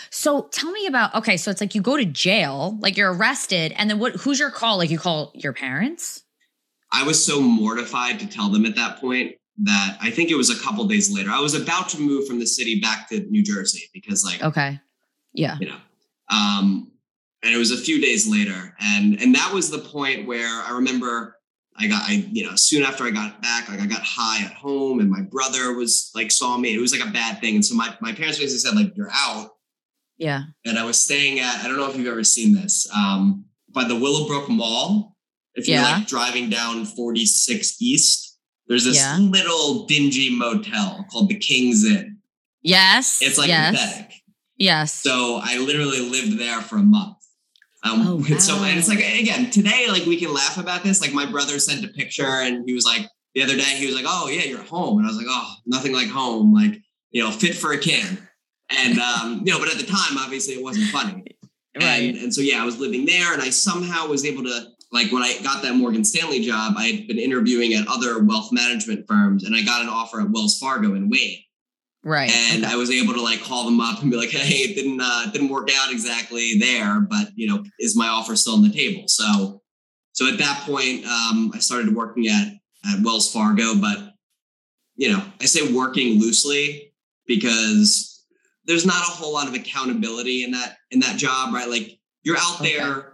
So 0.10 0.48
tell 0.52 0.72
me 0.72 0.88
about 0.88 1.13
okay, 1.15 1.38
so 1.38 1.52
it's 1.52 1.62
like 1.62 1.76
you 1.76 1.82
go 1.82 1.98
to 1.98 2.06
jail, 2.06 2.78
like 2.82 2.98
you're 2.98 3.13
arrested, 3.13 3.74
and 3.76 3.89
then 3.89 4.00
what 4.00 4.15
who's 4.15 4.39
your 4.39 4.52
call? 4.52 4.78
Like 4.78 4.89
you 4.89 4.98
call 4.98 5.32
your 5.36 5.54
parents? 5.54 6.24
I 6.91 7.04
was 7.04 7.23
so 7.23 7.41
mortified 7.41 8.19
to 8.19 8.28
tell 8.28 8.50
them 8.50 8.65
at 8.65 8.76
that 8.76 9.00
point 9.00 9.36
that 9.63 9.97
I 10.02 10.12
think 10.12 10.30
it 10.30 10.36
was 10.36 10.50
a 10.50 10.63
couple 10.63 10.86
days 10.86 11.12
later. 11.12 11.32
I 11.32 11.39
was 11.39 11.56
about 11.56 11.89
to 11.89 12.00
move 12.00 12.28
from 12.28 12.39
the 12.39 12.45
city 12.45 12.80
back 12.80 13.10
to 13.10 13.21
New 13.30 13.43
Jersey 13.43 13.89
because 13.93 14.23
like 14.23 14.43
okay. 14.43 14.80
Yeah. 15.34 15.58
You 15.60 15.69
know. 15.69 15.78
Um 16.30 16.91
and 17.43 17.54
it 17.54 17.58
was 17.58 17.71
a 17.71 17.78
few 17.78 18.02
days 18.02 18.28
later 18.30 18.76
and 18.80 19.19
and 19.21 19.34
that 19.36 19.54
was 19.54 19.69
the 19.69 19.80
point 19.80 20.28
where 20.28 20.62
I 20.63 20.71
remember 20.71 21.38
I 21.76 21.88
got 21.88 22.04
I 22.08 22.28
you 22.32 22.43
know 22.43 22.56
soon 22.56 22.84
after 22.84 23.04
I 23.04 23.12
got 23.12 23.41
back 23.41 23.69
like 23.69 23.80
I 23.80 23.86
got 23.86 24.04
high 24.04 24.43
at 24.43 24.54
home 24.54 25.00
and 25.00 25.10
my 25.10 25.21
brother 25.21 25.73
was 25.73 26.12
like 26.13 26.32
saw 26.32 26.58
me 26.58 26.73
it 26.73 26.82
was 26.82 26.97
like 26.97 27.08
a 27.08 27.12
bad 27.12 27.39
thing 27.39 27.56
and 27.56 27.65
so 27.65 27.76
my 27.76 27.95
my 28.02 28.13
parents 28.13 28.39
basically 28.39 28.60
said 28.60 28.76
like 28.76 28.95
you're 28.95 29.12
out 29.12 29.52
yeah 30.17 30.43
and 30.65 30.78
I 30.78 30.84
was 30.84 31.00
staying 31.00 31.39
at 31.39 31.63
I 31.63 31.67
don't 31.67 31.78
know 31.78 31.89
if 31.89 31.95
you've 31.95 32.08
ever 32.08 32.23
seen 32.23 32.54
this 32.54 32.88
um 32.95 33.45
by 33.69 33.84
the 33.84 33.95
Willowbrook 33.95 34.50
Mall 34.50 35.16
if 35.58 35.67
you're 35.67 35.80
yeah. 35.80 35.98
like 35.98 36.08
driving 36.08 36.50
down 36.50 36.86
46 36.86 37.82
East 37.82 38.28
there's 38.67 38.84
this 38.84 38.98
yeah. 38.98 39.17
little 39.17 39.86
dingy 39.86 40.30
motel 40.36 41.06
called 41.10 41.30
the 41.30 41.36
King's 41.36 41.86
Inn. 41.86 42.17
Yes. 42.62 43.22
It's 43.22 43.38
like 43.38 43.48
yes. 43.48 43.80
pathetic. 43.80 44.13
Yes. 44.58 44.93
So 44.93 45.39
I 45.41 45.58
literally 45.58 46.02
lived 46.02 46.38
there 46.38 46.62
for 46.62 46.76
a 46.76 46.84
month. 46.84 47.15
Um, 47.84 48.08
oh, 48.08 48.15
wow. 48.17 48.24
so 48.39 48.56
and 48.63 48.78
it's 48.78 48.89
like 48.89 49.00
again 49.00 49.52
today, 49.52 49.88
like 49.89 50.06
we 50.06 50.17
can 50.17 50.34
laugh 50.34 50.58
about 50.58 50.84
this. 50.84 51.00
Like 51.00 51.13
my 51.13 51.26
brother 51.26 51.60
sent 51.60 51.86
a 51.86 51.88
picture, 51.88 52.26
and 52.26 52.67
he 52.67 52.74
was 52.74 52.86
like, 52.86 53.08
the 53.36 53.43
other 53.43 53.56
day, 53.56 53.76
he 53.78 53.86
was 53.86 53.96
like, 53.96 54.06
"Oh 54.08 54.28
yeah, 54.28 54.43
you're 54.43 54.63
home," 54.63 54.98
and 54.98 55.06
I 55.06 55.10
was 55.10 55.17
like, 55.17 55.28
"Oh, 55.30 55.54
nothing 55.65 55.93
like 55.93 56.10
home. 56.10 56.54
Like 56.54 56.82
you 57.12 57.24
know, 57.24 57.30
fit 57.30 57.56
for 57.56 57.72
a 57.72 57.78
king." 57.78 58.17
And 58.70 59.00
um, 59.00 59.43
you 59.46 59.54
know, 59.54 59.60
but 59.60 59.70
at 59.70 59.78
the 59.78 59.86
time, 59.86 60.17
obviously, 60.17 60.56
it 60.56 60.63
wasn't 60.63 60.89
funny. 60.89 61.24
Right. 61.80 62.15
And, 62.15 62.17
and 62.17 62.34
so 62.34 62.41
yeah, 62.41 62.60
I 62.60 62.65
was 62.65 62.80
living 62.80 63.06
there, 63.06 63.34
and 63.34 63.39
I 63.39 63.52
somehow 63.52 64.08
was 64.08 64.26
able 64.26 64.41
to 64.46 64.65
like 64.91 65.12
when 65.12 65.23
I 65.23 65.38
got 65.43 65.62
that 65.63 65.76
Morgan 65.76 66.04
Stanley 66.04 66.41
job, 66.41 66.76
I 66.78 66.86
had 66.86 67.08
been 67.08 67.19
interviewing 67.19 67.73
at 67.73 67.88
other 67.88 68.23
wealth 68.23 68.52
management 68.52 69.08
firms 69.08 69.43
and 69.43 69.56
I 69.56 69.63
got 69.63 69.82
an 69.82 69.89
offer 69.89 70.21
at 70.21 70.30
Wells 70.30 70.58
Fargo 70.58 70.95
in 70.95 71.10
Wayne. 71.10 71.39
Right. 72.04 72.32
And 72.32 72.63
okay. 72.63 72.73
I 72.73 72.78
was 72.78 72.89
able 72.89 73.13
to 73.13 73.21
like 73.21 73.41
call 73.41 73.65
them 73.65 73.82
up 73.82 74.02
and 74.02 74.10
be 74.10 74.17
like, 74.17 74.30
hey, 74.30 74.69
it 74.69 74.76
didn't 74.76 75.02
uh 75.02 75.30
didn't 75.32 75.50
work 75.50 75.69
out 75.76 75.91
exactly 75.91 76.58
there, 76.58 77.02
but 77.02 77.30
you 77.36 77.47
know, 77.47 77.65
is 77.80 77.97
my 77.97 78.08
offer 78.08 78.36
still 78.36 78.54
on 78.54 78.62
the 78.62 78.71
table? 78.71 79.08
So 79.08 79.62
so 80.13 80.28
at 80.28 80.39
that 80.39 80.62
point, 80.62 81.06
um, 81.06 81.52
I 81.54 81.60
started 81.60 81.93
working 81.93 82.28
at 82.28 82.54
at 82.89 83.04
Wells 83.04 83.32
Fargo, 83.32 83.76
but 83.76 84.13
you 84.95 85.12
know, 85.12 85.23
I 85.41 85.45
say 85.45 85.73
working 85.73 86.19
loosely 86.19 86.93
because 87.28 88.26
there's 88.65 88.86
not 88.86 89.08
a 89.08 89.12
whole 89.12 89.34
lot 89.34 89.47
of 89.47 89.54
accountability 89.54 90.43
in 90.43 90.52
that 90.52 90.78
in 90.91 91.02
that 91.02 91.17
job, 91.17 91.54
right? 91.54 91.69
Like 91.69 92.00
you're 92.23 92.38
out 92.38 92.62
okay. 92.62 92.78
there 92.78 93.07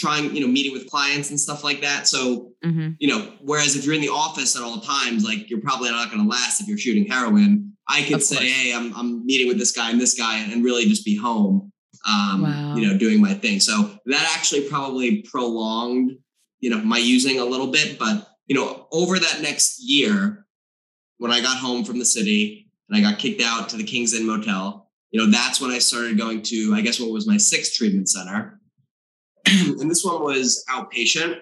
trying, 0.00 0.34
you 0.34 0.40
know, 0.40 0.48
meeting 0.48 0.72
with 0.72 0.88
clients 0.90 1.30
and 1.30 1.38
stuff 1.38 1.62
like 1.62 1.82
that. 1.82 2.08
So, 2.08 2.52
mm-hmm. 2.64 2.92
you 2.98 3.08
know, 3.08 3.32
whereas 3.42 3.76
if 3.76 3.84
you're 3.84 3.94
in 3.94 4.00
the 4.00 4.08
office 4.08 4.56
at 4.56 4.62
all 4.62 4.80
times, 4.80 5.24
like 5.24 5.50
you're 5.50 5.60
probably 5.60 5.90
not 5.90 6.10
going 6.10 6.22
to 6.22 6.28
last 6.28 6.60
if 6.60 6.66
you're 6.66 6.78
shooting 6.78 7.06
heroin. 7.06 7.72
I 7.88 8.02
could 8.02 8.22
say, 8.22 8.48
hey, 8.48 8.74
I'm, 8.74 8.94
I'm 8.94 9.26
meeting 9.26 9.48
with 9.48 9.58
this 9.58 9.72
guy 9.72 9.90
and 9.90 10.00
this 10.00 10.14
guy 10.14 10.38
and 10.38 10.64
really 10.64 10.84
just 10.86 11.04
be 11.04 11.16
home, 11.16 11.72
um, 12.08 12.42
wow. 12.42 12.74
you 12.76 12.86
know, 12.86 12.96
doing 12.96 13.20
my 13.20 13.34
thing. 13.34 13.60
So 13.60 13.98
that 14.06 14.32
actually 14.36 14.68
probably 14.68 15.22
prolonged, 15.22 16.12
you 16.60 16.70
know, 16.70 16.78
my 16.78 16.98
using 16.98 17.40
a 17.40 17.44
little 17.44 17.66
bit. 17.66 17.98
But, 17.98 18.28
you 18.46 18.54
know, 18.54 18.86
over 18.92 19.18
that 19.18 19.40
next 19.42 19.80
year, 19.82 20.46
when 21.18 21.32
I 21.32 21.40
got 21.40 21.58
home 21.58 21.84
from 21.84 21.98
the 21.98 22.04
city 22.04 22.70
and 22.88 22.96
I 22.96 23.10
got 23.10 23.18
kicked 23.18 23.42
out 23.42 23.68
to 23.70 23.76
the 23.76 23.84
King's 23.84 24.14
Inn 24.14 24.26
Motel, 24.26 24.88
you 25.10 25.20
know, 25.20 25.30
that's 25.30 25.60
when 25.60 25.72
I 25.72 25.78
started 25.78 26.16
going 26.16 26.42
to, 26.42 26.72
I 26.74 26.82
guess, 26.82 27.00
what 27.00 27.10
was 27.10 27.26
my 27.26 27.36
sixth 27.36 27.74
treatment 27.74 28.08
center 28.08 28.59
and 29.46 29.90
this 29.90 30.04
one 30.04 30.22
was 30.22 30.64
outpatient. 30.68 31.40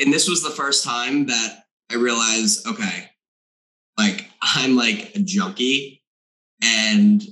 And 0.00 0.12
this 0.12 0.28
was 0.28 0.42
the 0.42 0.50
first 0.50 0.84
time 0.84 1.26
that 1.26 1.64
I 1.90 1.94
realized, 1.94 2.66
okay, 2.66 3.10
like 3.98 4.28
I'm 4.42 4.76
like 4.76 5.12
a 5.14 5.20
junkie 5.20 6.02
and 6.62 7.22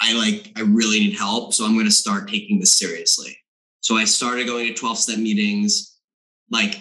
I 0.00 0.14
like, 0.14 0.52
I 0.56 0.62
really 0.62 1.00
need 1.00 1.16
help. 1.16 1.52
So 1.52 1.64
I'm 1.64 1.74
going 1.74 1.86
to 1.86 1.92
start 1.92 2.28
taking 2.28 2.58
this 2.60 2.72
seriously. 2.72 3.36
So 3.80 3.96
I 3.96 4.04
started 4.04 4.46
going 4.46 4.66
to 4.66 4.74
12 4.74 4.98
step 4.98 5.18
meetings. 5.18 5.98
Like 6.50 6.78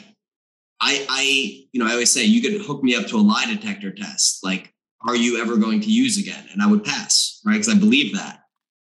I, 0.81 1.05
I, 1.09 1.67
you 1.71 1.79
know, 1.79 1.87
I 1.87 1.91
always 1.91 2.11
say 2.11 2.23
you 2.23 2.41
could 2.41 2.61
hook 2.61 2.83
me 2.83 2.95
up 2.95 3.07
to 3.07 3.17
a 3.17 3.21
lie 3.21 3.45
detector 3.45 3.91
test. 3.91 4.43
Like, 4.43 4.73
are 5.07 5.15
you 5.15 5.41
ever 5.41 5.57
going 5.57 5.81
to 5.81 5.91
use 5.91 6.17
again? 6.17 6.45
And 6.51 6.61
I 6.61 6.67
would 6.67 6.83
pass, 6.83 7.41
right? 7.45 7.53
Because 7.53 7.69
I 7.69 7.77
believe 7.77 8.15
that. 8.15 8.39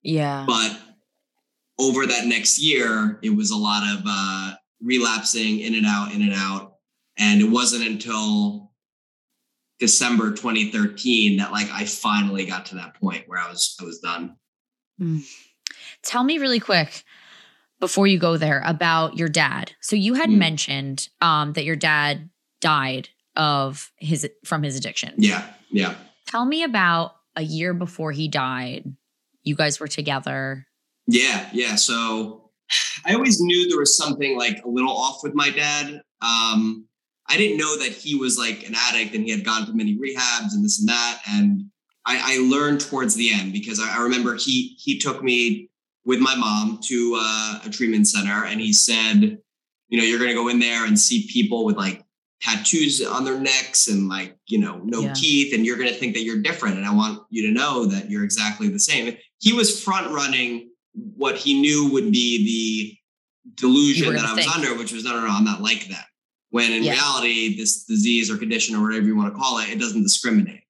Yeah. 0.02 0.44
But 0.46 0.78
over 1.82 2.06
that 2.06 2.26
next 2.26 2.60
year, 2.62 3.18
it 3.22 3.30
was 3.30 3.50
a 3.50 3.56
lot 3.56 3.82
of 3.82 4.04
uh, 4.06 4.54
relapsing 4.80 5.60
in 5.60 5.74
and 5.74 5.86
out, 5.86 6.12
in 6.12 6.22
and 6.22 6.32
out. 6.34 6.76
And 7.18 7.40
it 7.40 7.50
wasn't 7.50 7.86
until 7.86 8.72
December 9.78 10.30
2013 10.30 11.38
that 11.38 11.50
like 11.50 11.68
I 11.70 11.84
finally 11.84 12.46
got 12.46 12.66
to 12.66 12.76
that 12.76 12.94
point 12.94 13.24
where 13.26 13.40
I 13.40 13.48
was 13.50 13.76
I 13.80 13.84
was 13.84 13.98
done. 13.98 14.36
Mm. 15.00 15.22
Tell 16.02 16.22
me 16.22 16.38
really 16.38 16.60
quick 16.60 17.02
before 17.80 18.06
you 18.06 18.18
go 18.18 18.36
there 18.36 18.62
about 18.64 19.16
your 19.16 19.28
dad. 19.28 19.72
So 19.80 19.96
you 19.96 20.14
had 20.14 20.30
mm. 20.30 20.38
mentioned 20.38 21.08
um, 21.20 21.54
that 21.54 21.64
your 21.64 21.74
dad 21.74 22.30
died 22.60 23.08
of 23.34 23.90
his 23.96 24.28
from 24.44 24.62
his 24.62 24.76
addiction. 24.76 25.14
Yeah, 25.18 25.44
yeah. 25.70 25.96
Tell 26.28 26.44
me 26.44 26.62
about 26.62 27.16
a 27.34 27.42
year 27.42 27.74
before 27.74 28.12
he 28.12 28.28
died. 28.28 28.84
You 29.42 29.56
guys 29.56 29.80
were 29.80 29.88
together. 29.88 30.66
Yeah, 31.06 31.48
yeah. 31.52 31.74
So 31.76 32.50
I 33.06 33.14
always 33.14 33.40
knew 33.40 33.68
there 33.68 33.78
was 33.78 33.96
something 33.96 34.38
like 34.38 34.62
a 34.64 34.68
little 34.68 34.96
off 34.96 35.20
with 35.22 35.34
my 35.34 35.50
dad. 35.50 36.02
Um, 36.20 36.86
I 37.28 37.36
didn't 37.36 37.58
know 37.58 37.78
that 37.78 37.92
he 37.92 38.14
was 38.14 38.38
like 38.38 38.66
an 38.66 38.74
addict 38.76 39.14
and 39.14 39.24
he 39.24 39.30
had 39.30 39.44
gone 39.44 39.66
to 39.66 39.72
many 39.72 39.96
rehabs 39.96 40.52
and 40.52 40.64
this 40.64 40.80
and 40.80 40.88
that. 40.88 41.22
And 41.28 41.64
I, 42.04 42.36
I 42.36 42.48
learned 42.48 42.80
towards 42.80 43.14
the 43.14 43.32
end 43.32 43.52
because 43.52 43.80
I, 43.80 43.98
I, 43.98 44.02
remember 44.02 44.36
he 44.36 44.76
he 44.78 44.98
took 44.98 45.22
me 45.22 45.70
with 46.04 46.18
my 46.18 46.34
mom 46.34 46.80
to 46.84 47.16
uh, 47.20 47.60
a 47.64 47.70
treatment 47.70 48.08
center 48.08 48.44
and 48.44 48.60
he 48.60 48.72
said, 48.72 49.38
you 49.88 49.98
know, 49.98 50.04
you're 50.04 50.18
going 50.18 50.30
to 50.30 50.34
go 50.34 50.48
in 50.48 50.58
there 50.58 50.84
and 50.84 50.98
see 50.98 51.28
people 51.32 51.64
with 51.64 51.76
like 51.76 52.04
tattoos 52.42 53.04
on 53.04 53.24
their 53.24 53.38
necks 53.38 53.86
and 53.86 54.08
like 54.08 54.36
you 54.48 54.58
know 54.58 54.80
no 54.82 55.00
yeah. 55.00 55.12
teeth 55.12 55.54
and 55.54 55.64
you're 55.64 55.76
going 55.76 55.88
to 55.88 55.94
think 55.94 56.12
that 56.12 56.24
you're 56.24 56.42
different 56.42 56.76
and 56.76 56.84
i 56.84 56.92
want 56.92 57.22
you 57.30 57.46
to 57.46 57.52
know 57.52 57.86
that 57.86 58.10
you're 58.10 58.24
exactly 58.24 58.68
the 58.68 58.80
same 58.80 59.16
he 59.38 59.52
was 59.52 59.82
front 59.82 60.10
running 60.10 60.68
what 60.94 61.36
he 61.36 61.60
knew 61.60 61.90
would 61.92 62.12
be 62.12 62.44
the 62.44 63.56
delusion 63.56 64.14
that 64.14 64.24
I 64.24 64.34
was 64.34 64.44
think. 64.44 64.56
under, 64.56 64.76
which 64.76 64.92
was 64.92 65.04
no, 65.04 65.12
no, 65.12 65.26
no, 65.26 65.32
I'm 65.32 65.44
not 65.44 65.60
like 65.62 65.88
that. 65.88 66.06
When 66.50 66.70
in 66.72 66.82
Yeah. 66.82 66.92
reality, 66.92 67.56
this 67.56 67.84
disease 67.84 68.30
or 68.30 68.36
condition 68.36 68.74
or 68.76 68.82
whatever 68.82 69.06
you 69.06 69.16
want 69.16 69.32
to 69.32 69.38
call 69.38 69.58
it, 69.58 69.70
it 69.70 69.78
doesn't 69.78 70.02
discriminate 70.02 70.60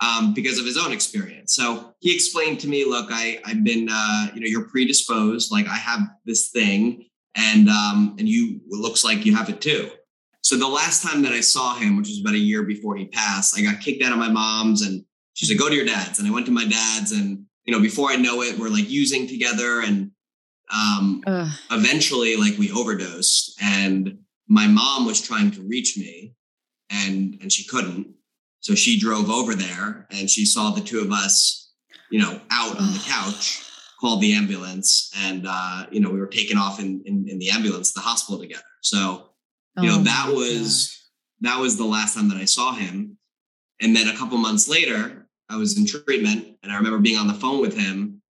um, 0.00 0.32
because 0.32 0.58
of 0.58 0.64
his 0.64 0.76
own 0.76 0.92
experience. 0.92 1.54
So 1.54 1.94
he 2.00 2.14
explained 2.14 2.60
to 2.60 2.68
me, 2.68 2.84
look, 2.84 3.08
I, 3.10 3.40
I've 3.44 3.64
been, 3.64 3.88
uh, 3.90 4.28
you 4.34 4.40
know, 4.40 4.46
you're 4.46 4.68
predisposed. 4.68 5.50
Like 5.50 5.66
I 5.66 5.76
have 5.76 6.00
this 6.24 6.50
thing 6.50 7.06
and, 7.34 7.68
um, 7.68 8.14
and 8.18 8.28
you, 8.28 8.60
it 8.70 8.78
looks 8.80 9.02
like 9.04 9.26
you 9.26 9.34
have 9.34 9.48
it 9.48 9.60
too. 9.60 9.90
So 10.42 10.56
the 10.56 10.68
last 10.68 11.02
time 11.02 11.22
that 11.22 11.32
I 11.32 11.40
saw 11.40 11.74
him, 11.74 11.96
which 11.96 12.08
was 12.08 12.20
about 12.20 12.34
a 12.34 12.38
year 12.38 12.62
before 12.62 12.96
he 12.96 13.06
passed, 13.06 13.58
I 13.58 13.62
got 13.62 13.80
kicked 13.80 14.02
out 14.04 14.12
of 14.12 14.18
my 14.18 14.28
mom's 14.28 14.82
and 14.82 15.04
she 15.32 15.46
said, 15.46 15.58
go 15.58 15.68
to 15.68 15.74
your 15.74 15.86
dad's. 15.86 16.20
And 16.20 16.28
I 16.28 16.30
went 16.30 16.46
to 16.46 16.52
my 16.52 16.66
dad's 16.66 17.12
and, 17.12 17.43
you 17.64 17.72
know, 17.74 17.80
before 17.80 18.10
I 18.10 18.16
know 18.16 18.42
it, 18.42 18.58
we're 18.58 18.68
like 18.68 18.88
using 18.88 19.26
together 19.26 19.80
and, 19.80 20.10
um, 20.72 21.22
eventually 21.70 22.36
like 22.36 22.58
we 22.58 22.70
overdosed 22.72 23.58
and 23.62 24.18
my 24.48 24.66
mom 24.66 25.06
was 25.06 25.20
trying 25.20 25.50
to 25.52 25.62
reach 25.62 25.96
me 25.96 26.34
and 26.90 27.38
and 27.40 27.52
she 27.52 27.64
couldn't. 27.64 28.08
So 28.60 28.74
she 28.74 28.98
drove 28.98 29.28
over 29.30 29.54
there 29.54 30.06
and 30.10 30.28
she 30.30 30.44
saw 30.46 30.70
the 30.70 30.80
two 30.80 31.00
of 31.00 31.12
us 31.12 31.72
you 32.10 32.18
know 32.18 32.40
out 32.50 32.78
on 32.78 32.92
the 32.92 33.04
couch 33.06 33.62
called 34.00 34.20
the 34.20 34.34
ambulance 34.34 35.10
and 35.24 35.46
uh 35.48 35.86
you 35.90 36.00
know 36.00 36.10
we 36.10 36.20
were 36.20 36.26
taken 36.26 36.56
off 36.58 36.78
in 36.80 37.02
in, 37.06 37.26
in 37.28 37.38
the 37.38 37.50
ambulance 37.50 37.92
the 37.92 38.00
hospital 38.00 38.40
together. 38.40 38.62
So 38.80 39.30
you 39.78 39.88
know 39.88 39.98
Oh 39.98 40.02
that 40.04 40.28
my 40.28 40.34
was 40.34 41.10
that 41.40 41.58
was 41.60 41.76
the 41.76 41.84
last 41.84 42.14
time 42.14 42.28
that 42.30 42.38
i 42.38 42.44
saw 42.46 42.74
him. 42.74 43.18
And 43.80 43.94
then 43.94 44.08
a 44.08 44.16
couple 44.16 44.38
months 44.38 44.68
later 44.68 45.23
i 45.50 45.56
was 45.56 45.76
in 45.78 45.86
treatment 45.86 46.56
and 46.62 46.72
i 46.72 46.76
remember 46.76 46.98
being 46.98 47.18
on 47.18 47.26
the 47.26 47.34
phone 47.34 47.60
with 47.60 47.76
him 47.76 48.20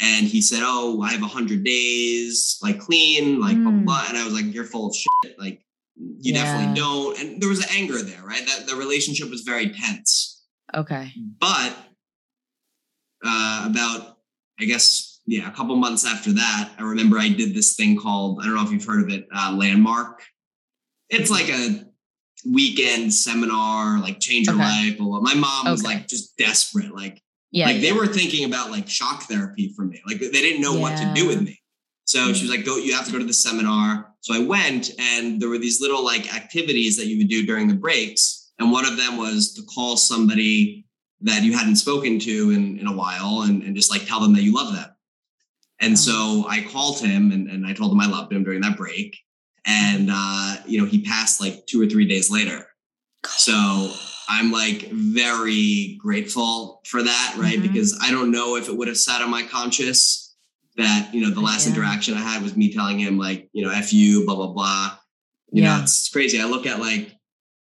and 0.00 0.26
he 0.26 0.40
said 0.40 0.60
oh 0.62 1.00
i 1.02 1.10
have 1.10 1.20
100 1.20 1.64
days 1.64 2.58
like 2.62 2.78
clean 2.78 3.40
like 3.40 3.56
blah, 3.56 3.70
blah, 3.70 3.80
Mm. 3.80 3.84
blah 3.84 4.04
and 4.08 4.16
i 4.18 4.24
was 4.24 4.34
like 4.34 4.52
you're 4.54 4.64
full 4.64 4.88
of 4.88 4.94
shit 4.94 5.38
like 5.38 5.64
you 5.96 6.32
Yeah. 6.32 6.44
definitely 6.44 6.74
don't 6.80 7.18
and 7.20 7.40
there 7.42 7.48
was 7.48 7.66
anger 7.72 8.00
there 8.02 8.22
right 8.22 8.46
that 8.46 8.66
the 8.66 8.76
relationship 8.76 9.30
was 9.30 9.42
very 9.42 9.70
tense. 9.70 10.42
Okay. 10.74 11.12
but 11.40 11.74
uh, 13.24 13.64
about 13.70 14.18
i 14.60 14.64
guess 14.64 15.20
yeah 15.26 15.48
a 15.48 15.52
couple 15.54 15.74
months 15.76 16.06
after 16.06 16.32
that 16.32 16.70
i 16.78 16.82
remember 16.82 17.18
i 17.18 17.28
did 17.28 17.54
this 17.54 17.74
thing 17.74 17.96
called 17.98 18.38
i 18.40 18.44
don't 18.46 18.54
know 18.54 18.62
if 18.62 18.70
you've 18.70 18.84
heard 18.84 19.02
of 19.02 19.10
it 19.10 19.26
uh, 19.34 19.52
landmark 19.56 20.22
it's 21.10 21.30
like 21.30 21.48
a 21.48 21.84
weekend 22.46 23.12
seminar 23.12 23.98
like 24.00 24.20
change 24.20 24.46
your 24.46 24.56
Okay. 24.56 24.64
life 24.64 24.98
blah, 24.98 25.06
blah. 25.06 25.20
my 25.20 25.34
mom 25.34 25.70
was 25.70 25.84
Okay. 25.84 25.94
like 25.94 26.08
just 26.08 26.36
desperate 26.36 26.94
like 26.94 27.20
Yeah. 27.50 27.66
like 27.66 27.80
they 27.80 27.92
were 27.92 28.06
thinking 28.06 28.44
about 28.44 28.70
like 28.70 28.88
shock 28.88 29.24
therapy 29.24 29.72
for 29.74 29.84
me 29.84 30.00
like 30.06 30.18
they 30.20 30.30
didn't 30.30 30.60
know 30.62 30.74
what 30.74 30.96
to 30.98 31.12
do 31.14 31.26
with 31.26 31.42
me 31.42 31.60
so 32.04 32.32
she 32.32 32.46
was 32.46 32.50
like 32.56 32.64
go 32.64 32.76
you 32.76 32.94
have 32.94 33.06
to 33.06 33.12
go 33.12 33.18
to 33.18 33.24
the 33.24 33.32
seminar 33.32 34.12
so 34.20 34.34
i 34.34 34.38
went 34.38 34.90
and 34.98 35.40
there 35.40 35.48
were 35.48 35.58
these 35.58 35.80
little 35.80 36.04
like 36.04 36.32
activities 36.34 36.96
that 36.96 37.06
you 37.06 37.18
would 37.18 37.28
do 37.28 37.44
during 37.44 37.66
the 37.68 37.74
breaks 37.74 38.52
and 38.58 38.70
one 38.72 38.84
of 38.86 38.96
them 38.96 39.16
was 39.16 39.52
to 39.54 39.62
call 39.62 39.96
somebody 39.96 40.84
that 41.20 41.42
you 41.42 41.52
hadn't 41.56 41.76
spoken 41.76 42.18
to 42.20 42.50
in, 42.52 42.78
in 42.78 42.86
a 42.86 42.92
while 42.92 43.42
and, 43.42 43.62
and 43.64 43.74
just 43.74 43.90
like 43.90 44.06
tell 44.06 44.20
them 44.20 44.32
that 44.34 44.42
you 44.42 44.54
love 44.54 44.72
them 44.74 44.88
and 45.80 45.92
Oh. 45.94 45.96
so 45.96 46.46
i 46.48 46.62
called 46.62 47.00
him 47.00 47.32
and, 47.32 47.48
and 47.50 47.66
i 47.66 47.72
told 47.72 47.90
him 47.92 48.00
i 48.00 48.06
loved 48.06 48.32
him 48.32 48.44
during 48.44 48.60
that 48.60 48.76
break 48.76 49.16
and 49.66 50.08
uh, 50.12 50.56
you 50.66 50.78
know 50.80 50.86
he 50.86 51.00
passed 51.02 51.40
like 51.40 51.66
two 51.66 51.80
or 51.82 51.86
three 51.86 52.06
days 52.06 52.30
later 52.30 52.66
so 53.26 53.92
I'm 54.28 54.52
like 54.52 54.90
very 54.90 55.96
grateful 56.00 56.82
for 56.86 57.02
that, 57.02 57.34
right? 57.38 57.58
Mhm. 57.58 57.62
Because 57.62 57.98
I 58.00 58.10
don't 58.10 58.30
know 58.30 58.56
if 58.56 58.68
it 58.68 58.76
would 58.76 58.86
have 58.88 58.98
sat 58.98 59.22
on 59.22 59.30
my 59.30 59.42
conscience 59.42 60.36
that, 60.76 61.12
you 61.14 61.22
know, 61.22 61.30
the 61.30 61.40
last 61.40 61.66
Yeah. 61.66 61.72
interaction 61.74 62.14
I 62.14 62.20
had 62.20 62.42
was 62.42 62.56
me 62.56 62.72
telling 62.72 62.98
him, 62.98 63.18
like, 63.18 63.48
you 63.52 63.64
know, 63.64 63.70
F 63.70 63.92
you, 63.92 64.24
blah, 64.26 64.36
blah, 64.36 64.48
blah. 64.52 64.96
You 65.50 65.62
Yeah. 65.62 65.78
know, 65.78 65.82
it's 65.82 66.08
crazy. 66.10 66.40
I 66.40 66.44
look 66.44 66.66
at 66.66 66.78
like, 66.78 67.16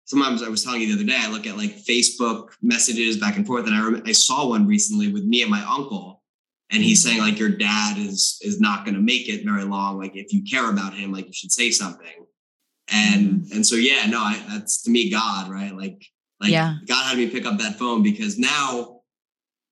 sometimes 0.04 0.42
I 0.42 0.48
was 0.48 0.62
telling 0.62 0.82
you 0.82 0.88
the 0.88 0.94
other 0.94 1.04
day, 1.04 1.16
I 1.18 1.30
look 1.30 1.46
at 1.46 1.56
like 1.56 1.78
Facebook 1.84 2.50
messages 2.60 3.16
back 3.16 3.36
and 3.36 3.46
forth. 3.46 3.66
And 3.66 3.74
I, 3.74 3.80
rem- 3.82 4.02
I 4.04 4.12
saw 4.12 4.48
one 4.48 4.66
recently 4.66 5.08
with 5.12 5.24
me 5.24 5.42
and 5.42 5.50
my 5.50 5.62
uncle. 5.62 6.15
And 6.70 6.82
he's 6.82 6.98
Mm-hmm. 7.04 7.08
saying 7.08 7.20
like 7.20 7.38
your 7.38 7.50
dad 7.50 7.96
is 7.98 8.38
is 8.42 8.60
not 8.60 8.84
going 8.84 8.94
to 8.96 9.00
make 9.00 9.28
it 9.28 9.44
very 9.44 9.64
long. 9.64 9.98
Like 9.98 10.16
if 10.16 10.32
you 10.32 10.42
care 10.42 10.68
about 10.70 10.94
him, 10.94 11.12
like 11.12 11.26
you 11.26 11.32
should 11.32 11.52
say 11.52 11.70
something. 11.70 12.26
And 12.88 13.26
Mm-hmm. 13.42 13.52
and 13.54 13.66
so 13.66 13.76
yeah, 13.76 14.06
no, 14.06 14.18
I, 14.20 14.42
that's 14.48 14.82
to 14.82 14.90
me 14.90 15.10
God, 15.10 15.50
right? 15.50 15.74
Like 15.74 16.04
like 16.40 16.50
Yeah. 16.50 16.76
God 16.86 17.04
had 17.08 17.18
me 17.18 17.28
pick 17.28 17.46
up 17.46 17.58
that 17.58 17.78
phone 17.78 18.02
because 18.02 18.38
now, 18.38 19.00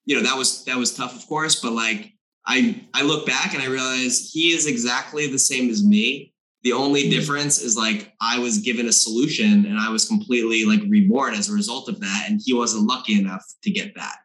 you 0.04 0.16
know, 0.16 0.22
that 0.22 0.36
was 0.36 0.64
that 0.64 0.76
was 0.76 0.94
tough, 0.94 1.14
of 1.16 1.26
course, 1.26 1.60
but 1.60 1.72
like 1.72 2.12
I 2.46 2.84
I 2.94 3.02
look 3.02 3.26
back 3.26 3.54
and 3.54 3.62
I 3.62 3.66
realize 3.66 4.30
he 4.32 4.52
is 4.52 4.66
exactly 4.66 5.26
the 5.30 5.38
same 5.38 5.70
as 5.70 5.82
me. 5.84 6.32
The 6.62 6.72
only 6.72 7.04
Mhm. 7.04 7.10
difference 7.10 7.60
is 7.60 7.76
like 7.76 8.12
I 8.20 8.38
was 8.38 8.58
given 8.58 8.86
a 8.86 8.92
solution 8.92 9.66
and 9.66 9.78
I 9.78 9.90
was 9.90 10.06
completely 10.06 10.64
like 10.64 10.80
reborn 10.88 11.34
as 11.34 11.48
a 11.48 11.52
result 11.52 11.88
of 11.88 12.00
that, 12.00 12.26
and 12.28 12.40
he 12.44 12.52
wasn't 12.54 12.86
lucky 12.86 13.18
enough 13.18 13.44
to 13.64 13.70
get 13.70 13.94
that, 13.96 14.16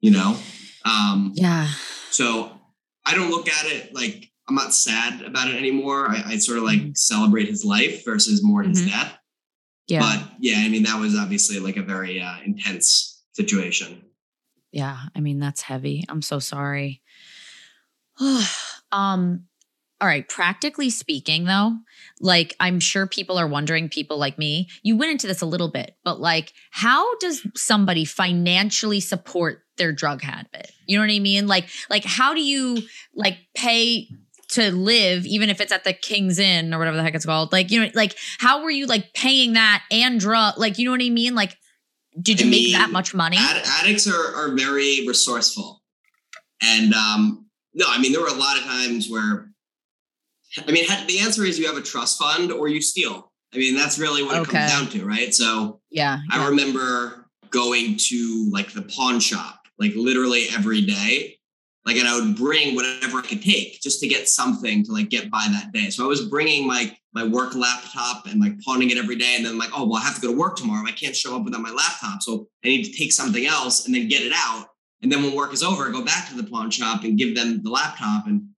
you 0.00 0.10
know. 0.10 0.36
Um, 0.84 1.32
Yeah. 1.34 1.68
So 2.10 2.58
I 3.04 3.14
don't 3.14 3.30
look 3.30 3.48
at 3.48 3.66
it 3.66 3.94
like 3.94 4.30
I'm 4.48 4.54
not 4.54 4.72
sad 4.74 5.22
about 5.22 5.48
it 5.48 5.56
anymore. 5.56 6.08
I, 6.08 6.22
I 6.26 6.36
sort 6.38 6.58
of 6.58 6.64
like 6.64 6.80
Mhm. 6.80 6.96
celebrate 6.96 7.48
his 7.48 7.64
life 7.64 8.04
versus 8.04 8.42
mourn 8.44 8.68
his 8.68 8.82
Mhm. 8.82 8.90
death. 8.90 9.18
Yeah. 9.88 10.00
But 10.00 10.32
yeah, 10.40 10.58
I 10.58 10.68
mean, 10.68 10.84
that 10.84 10.98
was 11.00 11.16
obviously 11.16 11.58
like 11.58 11.76
a 11.76 11.82
very 11.82 12.20
uh, 12.20 12.36
intense 12.44 13.22
situation. 13.32 14.02
Yeah, 14.72 14.98
I 15.14 15.20
mean 15.20 15.38
that's 15.40 15.62
heavy. 15.62 16.04
I'm 16.08 16.22
so 16.22 16.38
sorry. 16.38 17.02
um 18.92 19.44
all 20.00 20.08
right, 20.08 20.28
practically 20.28 20.90
speaking 20.90 21.44
though, 21.44 21.76
like 22.20 22.54
I'm 22.60 22.80
sure 22.80 23.06
people 23.06 23.38
are 23.38 23.46
wondering 23.46 23.88
people 23.88 24.18
like 24.18 24.38
me. 24.38 24.68
You 24.82 24.96
went 24.96 25.12
into 25.12 25.26
this 25.26 25.40
a 25.40 25.46
little 25.46 25.70
bit, 25.70 25.96
but 26.04 26.20
like 26.20 26.52
how 26.70 27.16
does 27.18 27.46
somebody 27.54 28.04
financially 28.04 29.00
support 29.00 29.62
their 29.78 29.92
drug 29.92 30.22
habit? 30.22 30.70
You 30.86 30.98
know 30.98 31.04
what 31.04 31.14
I 31.14 31.18
mean? 31.18 31.46
Like 31.46 31.68
like 31.88 32.04
how 32.04 32.34
do 32.34 32.42
you 32.42 32.82
like 33.14 33.38
pay 33.54 34.08
to 34.48 34.70
live 34.70 35.26
even 35.26 35.50
if 35.50 35.60
it's 35.60 35.72
at 35.72 35.84
the 35.84 35.92
King's 35.92 36.38
Inn 36.38 36.72
or 36.72 36.78
whatever 36.78 36.96
the 36.96 37.02
heck 37.02 37.14
it's 37.14 37.26
called? 37.26 37.52
Like 37.52 37.70
you 37.70 37.80
know 37.80 37.90
like 37.94 38.16
how 38.38 38.62
were 38.62 38.70
you 38.70 38.86
like 38.86 39.14
paying 39.14 39.54
that 39.54 39.82
and 39.90 40.20
drug 40.20 40.58
like 40.58 40.78
you 40.78 40.84
know 40.84 40.90
what 40.90 41.02
I 41.02 41.10
mean? 41.10 41.34
Like 41.34 41.56
did 42.20 42.40
I 42.40 42.44
you 42.44 42.50
make 42.50 42.62
mean, 42.64 42.72
that 42.72 42.90
much 42.90 43.14
money? 43.14 43.36
Ad- 43.38 43.62
addicts 43.80 44.06
are, 44.06 44.34
are 44.36 44.54
very 44.54 45.06
resourceful. 45.06 45.82
And 46.62 46.94
um, 46.94 47.46
no, 47.74 47.86
I 47.88 47.98
mean, 47.98 48.12
there 48.12 48.22
were 48.22 48.28
a 48.28 48.34
lot 48.34 48.56
of 48.56 48.64
times 48.64 49.08
where, 49.10 49.50
I 50.66 50.72
mean, 50.72 50.86
the 51.06 51.20
answer 51.20 51.44
is 51.44 51.58
you 51.58 51.66
have 51.66 51.76
a 51.76 51.82
trust 51.82 52.18
fund 52.18 52.52
or 52.52 52.68
you 52.68 52.80
steal. 52.80 53.32
I 53.54 53.58
mean, 53.58 53.76
that's 53.76 53.98
really 53.98 54.22
what 54.22 54.42
it 54.42 54.48
comes 54.48 54.70
down 54.70 54.86
to, 54.88 55.04
right? 55.04 55.34
So 55.34 55.80
yeah. 55.90 56.18
I 56.30 56.38
yeah. 56.38 56.48
remember 56.48 57.28
going 57.50 57.96
to 57.96 58.50
like 58.52 58.72
the 58.72 58.82
pawn 58.82 59.20
shop, 59.20 59.60
like 59.78 59.92
literally 59.94 60.46
every 60.54 60.82
day. 60.82 61.38
Like, 61.84 61.96
and 61.96 62.08
I 62.08 62.18
would 62.18 62.36
bring 62.36 62.74
whatever 62.74 63.18
I 63.18 63.22
could 63.22 63.42
take 63.42 63.80
just 63.80 64.00
to 64.00 64.08
get 64.08 64.28
something 64.28 64.84
to 64.84 64.92
like 64.92 65.08
get 65.08 65.30
by 65.30 65.46
that 65.52 65.70
day. 65.72 65.88
So 65.90 66.04
I 66.04 66.08
was 66.08 66.26
bringing 66.28 66.66
my 66.66 66.96
my 67.12 67.24
work 67.24 67.54
laptop 67.54 68.26
and 68.26 68.40
like 68.40 68.60
pawning 68.60 68.90
it 68.90 68.98
every 68.98 69.16
day. 69.16 69.36
And 69.36 69.46
then 69.46 69.56
like, 69.56 69.70
oh, 69.72 69.86
well, 69.86 70.02
I 70.02 70.04
have 70.04 70.16
to 70.16 70.20
go 70.20 70.32
to 70.32 70.36
work 70.36 70.56
tomorrow. 70.56 70.86
I 70.86 70.92
can't 70.92 71.16
show 71.16 71.36
up 71.36 71.44
without 71.44 71.62
my 71.62 71.70
laptop. 71.70 72.22
So 72.22 72.48
I 72.64 72.68
need 72.68 72.84
to 72.84 72.92
take 72.92 73.12
something 73.12 73.46
else 73.46 73.86
and 73.86 73.94
then 73.94 74.08
get 74.08 74.22
it 74.22 74.32
out. 74.34 74.66
And 75.00 75.10
then 75.10 75.22
when 75.22 75.34
work 75.34 75.52
is 75.52 75.62
over, 75.62 75.88
I 75.88 75.92
go 75.92 76.04
back 76.04 76.28
to 76.28 76.34
the 76.34 76.42
pawn 76.42 76.70
shop 76.70 77.04
and 77.04 77.16
give 77.16 77.34
them 77.34 77.62
the 77.62 77.70
laptop. 77.70 78.26
And 78.26 78.48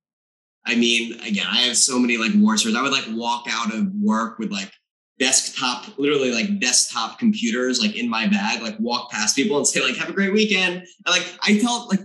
I 0.68 0.74
mean, 0.76 1.18
again, 1.20 1.46
I 1.50 1.62
have 1.62 1.76
so 1.76 1.98
many 1.98 2.16
like 2.18 2.32
war 2.36 2.56
stories. 2.56 2.76
I 2.76 2.82
would 2.82 2.92
like 2.92 3.06
walk 3.10 3.46
out 3.50 3.74
of 3.74 3.86
work 4.00 4.38
with 4.38 4.52
like 4.52 4.70
desktop, 5.18 5.98
literally 5.98 6.30
like 6.30 6.60
desktop 6.60 7.18
computers, 7.18 7.80
like 7.80 7.96
in 7.96 8.08
my 8.08 8.26
bag, 8.28 8.62
like 8.62 8.76
walk 8.78 9.10
past 9.10 9.34
people 9.34 9.56
and 9.56 9.66
say 9.66 9.80
like, 9.80 9.96
have 9.96 10.08
a 10.10 10.12
great 10.12 10.32
weekend. 10.32 10.74
And 10.76 10.86
like, 11.08 11.26
I 11.42 11.58
tell 11.58 11.88
like, 11.88 12.00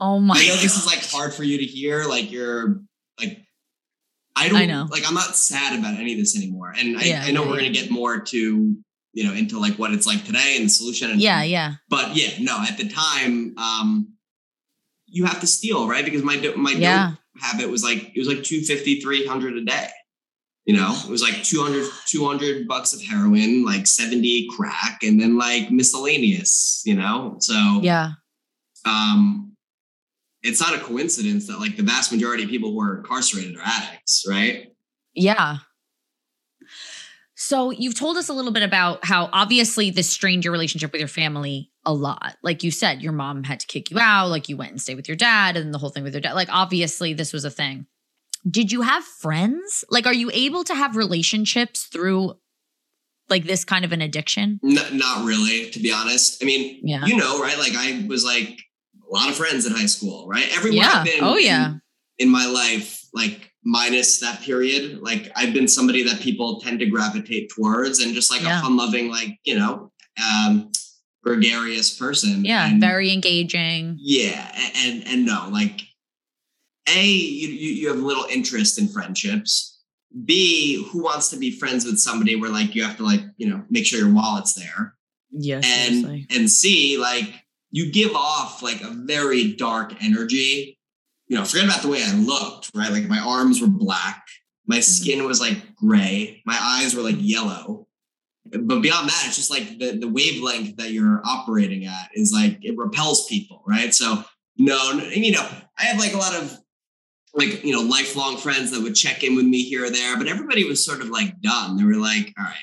Oh 0.00 0.20
my 0.20 0.34
I 0.38 0.46
know 0.46 0.54
this 0.56 0.76
is 0.78 0.86
like 0.86 1.04
hard 1.10 1.34
for 1.34 1.42
you 1.42 1.58
to 1.58 1.64
hear. 1.64 2.04
Like 2.04 2.30
you're 2.30 2.80
like, 3.18 3.40
I 4.36 4.48
don't 4.48 4.56
I 4.58 4.66
know. 4.66 4.86
like, 4.90 5.02
I'm 5.06 5.14
not 5.14 5.34
sad 5.34 5.76
about 5.76 5.94
any 5.98 6.12
of 6.12 6.18
this 6.20 6.36
anymore. 6.36 6.72
And 6.78 6.96
I, 6.96 7.02
Yeah, 7.02 7.22
I 7.26 7.32
know 7.32 7.42
yeah, 7.42 7.48
we're 7.50 7.54
yeah. 7.56 7.60
going 7.62 7.72
to 7.74 7.80
get 7.80 7.90
more 7.90 8.20
to, 8.20 8.76
you 9.12 9.24
know, 9.24 9.32
into 9.34 9.58
like 9.58 9.74
what 9.74 9.92
it's 9.92 10.06
like 10.06 10.24
today 10.24 10.54
and 10.56 10.66
the 10.66 10.70
solution. 10.70 11.10
And, 11.10 11.20
Yeah, 11.20 11.42
yeah. 11.42 11.74
but 11.88 12.14
yeah, 12.14 12.30
no, 12.38 12.60
at 12.62 12.76
the 12.78 12.88
time, 12.88 13.54
um, 13.58 14.12
you 15.10 15.24
have 15.24 15.40
to 15.40 15.46
steal, 15.46 15.88
right? 15.88 16.04
Because 16.04 16.22
my, 16.22 16.36
my 16.56 16.72
Yeah. 16.72 17.10
dope 17.10 17.18
habit 17.42 17.70
was 17.70 17.82
like, 17.82 18.12
it 18.14 18.18
was 18.18 18.28
like 18.28 18.42
250, 18.42 19.00
300 19.00 19.56
a 19.56 19.64
day. 19.64 19.88
You 20.66 20.76
know, 20.76 20.94
it 21.02 21.08
was 21.08 21.22
like 21.22 21.42
200, 21.44 21.88
200 22.08 22.68
bucks 22.68 22.92
of 22.92 23.00
heroin, 23.02 23.64
like 23.64 23.86
70 23.86 24.48
crack, 24.54 25.02
and 25.02 25.18
then 25.18 25.38
like 25.38 25.70
miscellaneous, 25.70 26.82
you 26.84 26.94
know? 26.94 27.36
So, 27.40 27.80
Yeah. 27.82 28.10
um, 28.84 29.54
it's 30.42 30.60
not 30.60 30.74
a 30.74 30.78
coincidence 30.78 31.46
that 31.46 31.58
like 31.58 31.76
the 31.76 31.82
vast 31.82 32.12
majority 32.12 32.44
of 32.44 32.50
people 32.50 32.70
who 32.72 32.80
are 32.80 32.98
incarcerated 32.98 33.56
are 33.56 33.62
addicts, 33.64 34.24
right? 34.28 34.68
Yeah. 35.14 35.58
So 37.34 37.70
you've 37.70 37.98
told 37.98 38.16
us 38.16 38.28
a 38.28 38.32
little 38.32 38.52
bit 38.52 38.62
about 38.62 39.04
how 39.04 39.30
obviously 39.32 39.90
this 39.90 40.10
strained 40.10 40.44
your 40.44 40.52
relationship 40.52 40.92
with 40.92 40.98
your 41.00 41.08
family 41.08 41.70
a 41.88 41.94
lot. 41.94 42.36
Like 42.42 42.62
you 42.62 42.70
said, 42.70 43.00
your 43.00 43.12
mom 43.12 43.44
had 43.44 43.60
to 43.60 43.66
kick 43.66 43.90
you 43.90 43.98
out, 43.98 44.28
like 44.28 44.50
you 44.50 44.58
went 44.58 44.72
and 44.72 44.80
stayed 44.80 44.96
with 44.96 45.08
your 45.08 45.16
dad 45.16 45.56
and 45.56 45.72
the 45.72 45.78
whole 45.78 45.88
thing 45.88 46.04
with 46.04 46.12
your 46.12 46.20
dad. 46.20 46.34
Like 46.34 46.50
obviously 46.52 47.14
this 47.14 47.32
was 47.32 47.46
a 47.46 47.50
thing. 47.50 47.86
Did 48.48 48.70
you 48.70 48.82
have 48.82 49.02
friends? 49.02 49.86
Like 49.90 50.06
are 50.06 50.12
you 50.12 50.30
able 50.34 50.64
to 50.64 50.74
have 50.74 50.96
relationships 50.96 51.88
through 51.90 52.34
like 53.30 53.44
this 53.44 53.64
kind 53.64 53.86
of 53.86 53.92
an 53.92 54.02
addiction? 54.02 54.60
N- 54.62 54.98
not 54.98 55.24
really, 55.24 55.70
to 55.70 55.80
be 55.80 55.90
honest. 55.90 56.42
I 56.42 56.46
mean, 56.46 56.78
yeah. 56.82 57.06
you 57.06 57.16
know, 57.16 57.40
right? 57.40 57.58
Like 57.58 57.72
I 57.74 58.04
was 58.06 58.22
like 58.22 58.60
a 59.10 59.14
lot 59.14 59.30
of 59.30 59.34
friends 59.34 59.64
in 59.64 59.72
high 59.72 59.86
school, 59.86 60.28
right? 60.28 60.46
Everyone 60.54 60.76
yeah. 60.76 61.04
Been 61.04 61.24
oh 61.24 61.38
yeah. 61.38 61.68
In, 61.68 61.80
in 62.18 62.28
my 62.28 62.44
life, 62.44 63.02
like 63.14 63.50
minus 63.64 64.20
that 64.20 64.42
period, 64.42 65.00
like 65.00 65.32
I've 65.34 65.54
been 65.54 65.68
somebody 65.68 66.02
that 66.02 66.20
people 66.20 66.60
tend 66.60 66.80
to 66.80 66.86
gravitate 66.86 67.50
towards 67.56 68.00
and 68.00 68.14
just 68.14 68.30
like 68.30 68.42
yeah. 68.42 68.58
a 68.58 68.62
fun 68.62 68.76
loving, 68.76 69.10
like, 69.10 69.38
you 69.44 69.58
know, 69.58 69.90
um, 70.22 70.70
gregarious 71.28 71.96
person. 71.96 72.44
Yeah, 72.44 72.68
and, 72.68 72.80
very 72.80 73.12
engaging. 73.12 73.96
Yeah, 74.00 74.50
and 74.76 75.06
and 75.06 75.26
no, 75.26 75.48
like 75.50 75.82
a 76.88 77.04
you 77.04 77.48
you 77.48 77.88
have 77.88 77.98
little 77.98 78.26
interest 78.30 78.78
in 78.78 78.88
friendships. 78.88 79.76
B 80.24 80.82
who 80.90 81.02
wants 81.02 81.28
to 81.30 81.36
be 81.36 81.50
friends 81.50 81.84
with 81.84 81.98
somebody 81.98 82.34
where 82.34 82.50
like 82.50 82.74
you 82.74 82.82
have 82.82 82.96
to 82.96 83.04
like 83.04 83.20
you 83.36 83.48
know 83.48 83.62
make 83.68 83.86
sure 83.86 83.98
your 83.98 84.12
wallet's 84.12 84.54
there. 84.54 84.94
Yes, 85.30 85.64
and 85.66 86.04
seriously. 86.04 86.26
and 86.30 86.50
C 86.50 86.98
like 86.98 87.34
you 87.70 87.92
give 87.92 88.14
off 88.14 88.62
like 88.62 88.80
a 88.80 88.90
very 88.90 89.52
dark 89.52 89.92
energy. 90.02 90.78
You 91.26 91.36
know, 91.36 91.44
forget 91.44 91.66
about 91.66 91.82
the 91.82 91.88
way 91.88 92.02
I 92.02 92.14
looked, 92.14 92.70
right? 92.74 92.90
Like 92.90 93.04
my 93.04 93.18
arms 93.18 93.60
were 93.60 93.68
black, 93.68 94.24
my 94.66 94.76
mm-hmm. 94.76 94.82
skin 94.82 95.24
was 95.26 95.42
like 95.42 95.74
gray, 95.74 96.42
my 96.46 96.56
eyes 96.58 96.94
were 96.94 97.02
like 97.02 97.16
yellow 97.18 97.87
but 98.50 98.80
beyond 98.80 99.08
that, 99.08 99.24
it's 99.26 99.36
just 99.36 99.50
like 99.50 99.78
the, 99.78 99.98
the 99.98 100.08
wavelength 100.08 100.76
that 100.76 100.90
you're 100.90 101.20
operating 101.24 101.86
at 101.86 102.10
is 102.14 102.32
like 102.32 102.58
it 102.62 102.76
repels 102.76 103.26
people, 103.26 103.62
right? 103.66 103.94
So 103.94 104.24
no, 104.56 104.92
you 105.12 105.32
know, 105.32 105.46
I 105.78 105.84
have 105.84 105.98
like 105.98 106.14
a 106.14 106.18
lot 106.18 106.34
of 106.34 106.58
like 107.34 107.64
you 107.64 107.72
know 107.72 107.82
lifelong 107.82 108.36
friends 108.36 108.70
that 108.70 108.82
would 108.82 108.94
check 108.94 109.22
in 109.22 109.36
with 109.36 109.44
me 109.44 109.62
here 109.62 109.84
or 109.84 109.90
there, 109.90 110.16
but 110.16 110.28
everybody 110.28 110.64
was 110.64 110.84
sort 110.84 111.00
of 111.00 111.08
like 111.08 111.40
done. 111.40 111.76
They 111.76 111.84
were 111.84 111.94
like, 111.94 112.34
all 112.38 112.44
right, 112.44 112.56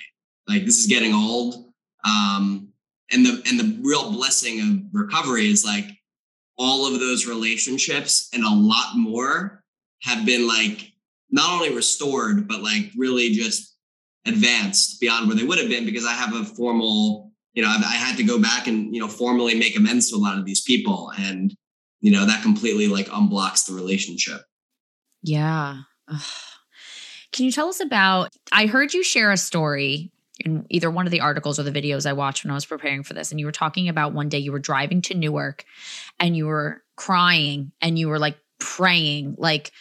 like 0.47 0.65
this 0.65 0.77
is 0.77 0.87
getting 0.87 1.13
old. 1.13 1.65
Um, 2.03 2.69
and 3.11 3.25
the 3.25 3.41
and 3.47 3.59
the 3.59 3.79
real 3.81 4.11
blessing 4.11 4.59
of 4.61 4.93
recovery 4.93 5.49
is 5.49 5.63
like 5.65 5.85
all 6.57 6.85
of 6.85 6.99
those 6.99 7.27
relationships 7.27 8.29
and 8.33 8.43
a 8.43 8.49
lot 8.49 8.95
more 8.95 9.63
have 10.01 10.25
been 10.25 10.47
like 10.47 10.91
not 11.29 11.51
only 11.51 11.75
restored, 11.75 12.47
but 12.47 12.61
like 12.61 12.91
really 12.95 13.31
just 13.31 13.74
advanced 14.25 14.99
beyond 14.99 15.27
where 15.27 15.37
they 15.37 15.43
would 15.43 15.59
have 15.59 15.69
been 15.69 15.85
because 15.85 16.05
I 16.05 16.13
have 16.13 16.33
a 16.33 16.43
formal, 16.43 17.31
you 17.53 17.61
know, 17.61 17.69
I 17.69 17.93
had 17.93 18.17
to 18.17 18.23
go 18.23 18.41
back 18.41 18.67
and, 18.67 18.93
you 18.93 18.99
know, 18.99 19.07
formally 19.07 19.55
make 19.55 19.77
amends 19.77 20.09
to 20.09 20.15
a 20.15 20.17
lot 20.17 20.37
of 20.37 20.45
these 20.45 20.61
people. 20.61 21.11
And, 21.17 21.55
you 22.01 22.11
know, 22.11 22.25
that 22.25 22.41
completely 22.41 22.87
like 22.87 23.07
unblocks 23.07 23.65
the 23.65 23.73
relationship. 23.73 24.41
Yeah. 25.21 25.81
Ugh. 26.07 26.21
Can 27.31 27.45
you 27.45 27.51
tell 27.51 27.67
us 27.67 27.79
about? 27.79 28.29
I 28.51 28.65
heard 28.65 28.93
you 28.93 29.03
share 29.03 29.31
a 29.31 29.37
story 29.37 30.11
in 30.39 30.65
either 30.69 30.91
one 30.91 31.05
of 31.05 31.11
the 31.11 31.21
articles 31.21 31.59
or 31.59 31.63
the 31.63 31.71
videos 31.71 32.05
I 32.05 32.13
watched 32.13 32.43
when 32.43 32.51
I 32.51 32.55
was 32.55 32.65
preparing 32.65 33.03
for 33.03 33.13
this. 33.13 33.31
And 33.31 33.39
you 33.39 33.45
were 33.45 33.51
talking 33.51 33.89
about 33.89 34.13
one 34.13 34.29
day 34.29 34.37
you 34.37 34.51
were 34.51 34.59
driving 34.59 35.01
to 35.03 35.13
Newark 35.13 35.65
and 36.19 36.35
you 36.35 36.45
were 36.45 36.83
crying 36.95 37.71
and 37.81 37.97
you 37.99 38.07
were 38.07 38.19
like 38.19 38.37
praying, 38.59 39.35
like, 39.37 39.71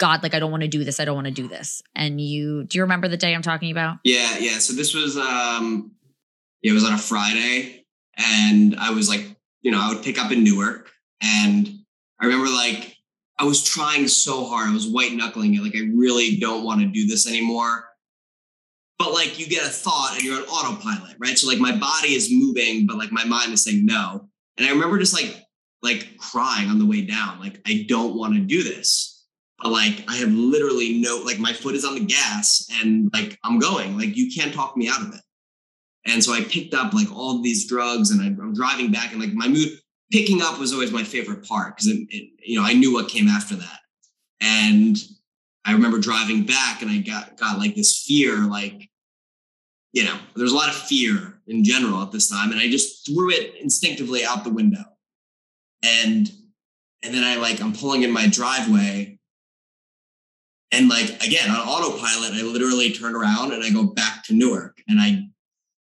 God, 0.00 0.22
like 0.22 0.34
I 0.34 0.38
don't 0.38 0.50
want 0.50 0.62
to 0.62 0.68
do 0.68 0.82
this. 0.82 0.98
I 0.98 1.04
don't 1.04 1.14
want 1.14 1.26
to 1.26 1.32
do 1.32 1.46
this. 1.46 1.82
And 1.94 2.20
you, 2.20 2.64
do 2.64 2.78
you 2.78 2.82
remember 2.82 3.06
the 3.06 3.18
day 3.18 3.34
I'm 3.34 3.42
talking 3.42 3.70
about? 3.70 3.98
Yeah, 4.02 4.38
yeah. 4.38 4.58
So 4.58 4.72
this 4.72 4.94
was, 4.94 5.18
um, 5.18 5.92
it 6.62 6.72
was 6.72 6.84
on 6.84 6.94
a 6.94 6.98
Friday, 6.98 7.84
and 8.16 8.74
I 8.76 8.90
was 8.90 9.10
like, 9.10 9.36
you 9.60 9.70
know, 9.70 9.78
I 9.78 9.92
would 9.92 10.02
pick 10.02 10.18
up 10.18 10.32
in 10.32 10.42
Newark, 10.42 10.90
and 11.22 11.68
I 12.18 12.24
remember 12.24 12.48
like 12.48 12.96
I 13.38 13.44
was 13.44 13.62
trying 13.62 14.08
so 14.08 14.44
hard. 14.44 14.70
I 14.70 14.72
was 14.72 14.88
white 14.88 15.12
knuckling 15.12 15.54
it. 15.54 15.62
Like 15.62 15.76
I 15.76 15.88
really 15.94 16.36
don't 16.36 16.64
want 16.64 16.80
to 16.80 16.86
do 16.86 17.06
this 17.06 17.28
anymore. 17.28 17.84
But 18.98 19.12
like 19.12 19.38
you 19.38 19.46
get 19.46 19.64
a 19.64 19.68
thought 19.68 20.14
and 20.14 20.22
you're 20.22 20.36
on 20.36 20.42
autopilot, 20.42 21.16
right? 21.18 21.38
So 21.38 21.48
like 21.48 21.58
my 21.58 21.76
body 21.76 22.14
is 22.14 22.30
moving, 22.30 22.86
but 22.86 22.98
like 22.98 23.12
my 23.12 23.24
mind 23.24 23.52
is 23.52 23.64
saying 23.64 23.86
no. 23.86 24.28
And 24.58 24.66
I 24.66 24.70
remember 24.70 24.98
just 24.98 25.14
like 25.14 25.42
like 25.82 26.18
crying 26.18 26.68
on 26.68 26.78
the 26.78 26.84
way 26.84 27.02
down, 27.02 27.40
like 27.40 27.60
I 27.66 27.86
don't 27.88 28.14
want 28.14 28.34
to 28.34 28.40
do 28.40 28.62
this 28.62 29.09
like 29.68 30.04
I 30.08 30.16
have 30.16 30.32
literally 30.32 30.98
no 30.98 31.18
like 31.24 31.38
my 31.38 31.52
foot 31.52 31.74
is 31.74 31.84
on 31.84 31.94
the 31.94 32.04
gas 32.04 32.66
and 32.80 33.10
like 33.12 33.38
I'm 33.44 33.58
going. 33.58 33.96
Like 33.98 34.16
you 34.16 34.30
can't 34.32 34.54
talk 34.54 34.76
me 34.76 34.88
out 34.88 35.02
of 35.02 35.14
it. 35.14 35.20
And 36.06 36.24
so 36.24 36.32
I 36.32 36.42
picked 36.42 36.72
up 36.72 36.94
like 36.94 37.12
all 37.12 37.42
these 37.42 37.68
drugs 37.68 38.10
and 38.10 38.22
I, 38.22 38.26
am 38.26 38.54
driving 38.54 38.90
back 38.90 39.12
and 39.12 39.20
like 39.20 39.32
my 39.32 39.48
mood 39.48 39.68
picking 40.10 40.40
up 40.42 40.58
was 40.58 40.72
always 40.72 40.92
my 40.92 41.04
favorite 41.04 41.46
part 41.46 41.76
because 41.76 41.88
it, 41.88 42.06
it, 42.08 42.30
you 42.44 42.58
know 42.58 42.64
I 42.64 42.72
knew 42.72 42.92
what 42.92 43.08
came 43.08 43.28
after 43.28 43.54
that. 43.56 43.80
And 44.40 44.96
I 45.66 45.72
remember 45.72 45.98
driving 45.98 46.44
back 46.44 46.80
and 46.80 46.90
I 46.90 46.98
got 46.98 47.36
got 47.36 47.58
like 47.58 47.74
this 47.74 48.02
fear 48.04 48.38
like 48.38 48.88
you 49.92 50.04
know 50.04 50.18
there's 50.36 50.52
a 50.52 50.56
lot 50.56 50.70
of 50.70 50.74
fear 50.74 51.40
in 51.46 51.64
general 51.64 52.02
at 52.02 52.12
this 52.12 52.30
time 52.30 52.50
and 52.50 52.60
I 52.60 52.70
just 52.70 53.04
threw 53.04 53.30
it 53.30 53.56
instinctively 53.60 54.24
out 54.24 54.44
the 54.44 54.50
window. 54.50 54.84
And 55.84 56.30
and 57.02 57.14
then 57.14 57.24
I 57.24 57.36
like 57.36 57.60
I'm 57.60 57.74
pulling 57.74 58.04
in 58.04 58.10
my 58.10 58.26
driveway 58.26 59.18
and 60.72 60.88
like 60.88 61.24
again 61.24 61.50
on 61.50 61.56
autopilot, 61.56 62.32
I 62.34 62.42
literally 62.42 62.92
turn 62.92 63.14
around 63.14 63.52
and 63.52 63.62
I 63.62 63.70
go 63.70 63.84
back 63.84 64.24
to 64.24 64.34
Newark 64.34 64.82
and 64.88 65.00
I 65.00 65.24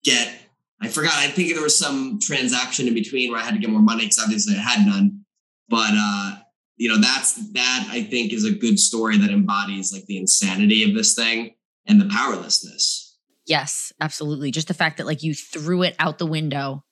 get 0.04 0.34
I 0.82 0.88
forgot. 0.90 1.14
I 1.16 1.28
think 1.28 1.54
there 1.54 1.64
was 1.64 1.78
some 1.78 2.20
transaction 2.22 2.88
in 2.88 2.94
between 2.94 3.32
where 3.32 3.42
I 3.42 3.44
had 3.44 3.54
to 3.56 3.60
get 3.60 3.70
more 3.70 3.82
money 3.82 4.04
because 4.04 4.20
obviously 4.20 4.56
I 4.56 4.60
had 4.60 4.86
none. 4.86 5.26
But 5.70 5.92
uh, 5.94 6.36
you 6.78 6.90
know, 6.90 7.00
that's 7.00 7.34
that 7.54 7.88
I 7.90 8.04
think 8.04 8.32
is 8.32 8.46
a 8.46 8.52
good 8.52 8.80
story 8.80 9.18
that 9.18 9.32
embodies 9.32 9.92
like 9.92 10.06
the 10.06 10.18
insanity 10.18 10.84
of 10.84 10.96
this 10.96 11.16
thing 11.16 11.56
and 11.88 12.00
the 12.00 12.10
powerlessness. 12.10 13.18
Yes, 13.46 13.94
absolutely. 14.00 14.52
Just 14.52 14.68
the 14.68 14.74
fact 14.74 14.98
that 14.98 15.08
like 15.08 15.24
you 15.24 15.34
threw 15.34 15.84
it 15.84 15.96
out 16.00 16.18
the 16.18 16.26
window 16.26 16.84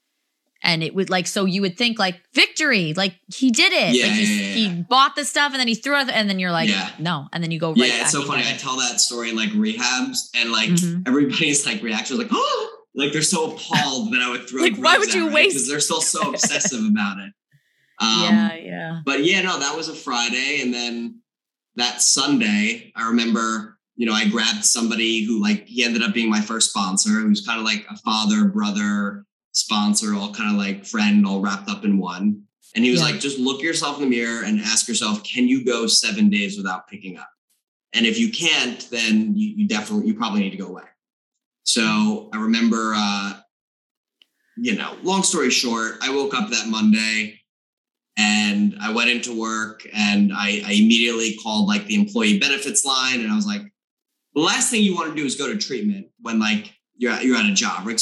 and 0.66 0.84
it 0.84 0.93
would 0.95 1.09
like 1.09 1.28
so 1.28 1.45
you 1.45 1.61
would 1.61 1.78
think 1.78 1.99
like 1.99 2.20
victory 2.34 2.93
like 2.95 3.16
he 3.34 3.51
did 3.51 3.72
it. 3.72 3.95
Yeah, 3.95 4.07
like 4.07 4.16
yeah, 4.16 4.22
yeah, 4.22 4.53
he 4.53 4.84
bought 4.89 5.16
the 5.16 5.24
stuff 5.24 5.51
and 5.51 5.59
then 5.59 5.68
he 5.68 5.76
threw 5.76 5.97
it 5.99 6.09
and 6.09 6.30
then 6.30 6.39
you're 6.39 6.51
like 6.51 6.70
no. 6.99 7.28
And 7.32 7.43
then 7.43 7.51
you 7.51 7.59
go 7.59 7.70
right 7.70 7.78
yeah 7.78 8.01
it's 8.01 8.11
so 8.11 8.24
funny. 8.24 8.43
i 8.45 8.53
tell 8.57 8.78
that 8.78 8.99
story 8.99 9.30
in 9.30 9.36
like 9.36 9.49
rehabs 9.49 10.30
and 10.36 10.51
like 10.51 10.70
mm-hmm. 10.70 11.03
everybody's 11.05 11.66
like 11.66 11.82
reaction 11.82 12.16
is 12.16 12.20
like 12.20 12.32
oh 12.32 12.78
like 12.95 13.11
they're 13.13 13.22
so 13.22 13.51
appalled 13.51 14.13
that 14.13 14.22
i 14.22 14.30
would 14.30 14.49
throw 14.49 14.61
like 14.63 14.78
why 14.78 14.97
would 14.97 15.13
you 15.13 15.32
waste 15.32 15.53
because 15.53 15.70
they're 15.70 15.80
still 15.80 16.01
so 16.01 16.30
obsessive 16.30 16.84
about 16.84 17.20
it. 17.20 17.32
Um, 18.01 18.24
yeah. 18.24 18.53
yeah 18.55 19.01
but 19.05 19.24
yeah 19.24 19.41
no 19.41 19.59
that 19.59 19.76
was 19.76 19.88
a 19.88 19.95
friday 19.95 20.59
and 20.61 20.74
then 20.74 21.22
that 21.76 22.01
sunday 22.01 22.91
i 22.95 23.07
remember 23.07 23.78
you 23.95 24.05
know 24.05 24.13
i 24.13 24.28
grabbed 24.28 24.66
somebody 24.66 25.24
who 25.24 25.41
like 25.41 25.66
he 25.68 25.84
ended 25.84 26.03
up 26.03 26.13
being 26.13 26.30
my 26.30 26.41
first 26.41 26.72
sponsor 26.72 27.09
who's 27.09 27.45
kind 27.45 27.59
of 27.59 27.66
like 27.66 27.86
a 27.89 27.97
father 27.97 28.45
brother 28.45 29.25
sponsor, 29.56 30.14
all 30.14 30.34
kind 30.34 30.51
of 30.51 30.58
like 30.58 30.86
friend, 30.86 31.26
all 31.26 31.39
wrapped 31.39 31.70
up 31.70 31.84
in 31.86 31.97
one. 31.97 32.41
And 32.76 32.84
he 32.84 32.91
was 32.91 32.99
yeah. 32.99 33.08
like, 33.08 33.20
just 33.22 33.39
look 33.39 33.62
yourself 33.62 33.97
in 33.97 34.03
the 34.03 34.10
mirror 34.10 34.43
and 34.43 34.60
ask 34.60 34.88
yourself, 34.88 35.24
can 35.24 35.47
you 35.47 35.64
go 35.64 35.88
seven 35.88 36.30
days 36.30 36.58
without 36.58 36.88
picking 36.88 37.18
up? 37.18 37.30
And 37.93 38.06
if 38.06 38.20
you 38.20 38.30
can't, 38.32 38.86
then 38.91 39.34
you, 39.36 39.53
you 39.56 39.68
definitely, 39.68 40.08
you 40.08 40.16
probably 40.16 40.41
need 40.41 40.49
to 40.51 40.58
go 40.58 40.68
away. 40.68 40.84
So 41.64 42.30
I 42.34 42.38
remember, 42.38 42.93
uh, 42.95 43.39
you 44.58 44.76
know, 44.76 44.97
long 45.03 45.24
story 45.24 45.49
short, 45.49 45.93
I 46.01 46.14
woke 46.14 46.34
up 46.34 46.49
that 46.49 46.68
Monday 46.68 47.39
and 48.18 48.76
I 48.82 48.93
went 48.93 49.10
into 49.10 49.39
work 49.39 49.88
and 49.93 50.34
I, 50.34 50.62
I 50.66 50.72
immediately 50.74 51.38
called 51.41 51.68
like 51.68 51.86
the 51.86 51.95
employee 51.95 52.39
benefits 52.39 52.84
line. 52.84 53.22
And 53.22 53.32
I 53.32 53.36
was 53.36 53.47
like, 53.47 53.62
the 54.34 54.41
last 54.41 54.70
thing 54.70 54.84
you 54.84 54.95
want 54.95 55.10
to 55.10 55.16
do 55.16 55.26
is 55.26 55.36
go 55.36 55.47
to 55.47 55.58
treatment 55.58 56.08
when 56.22 56.39
like 56.39 56.74
you're 56.97 57.14
at, 57.14 57.24
you're 57.24 57.38
at 57.38 57.45
a 57.45 57.53
job, 57.53 57.88
right? 57.88 57.99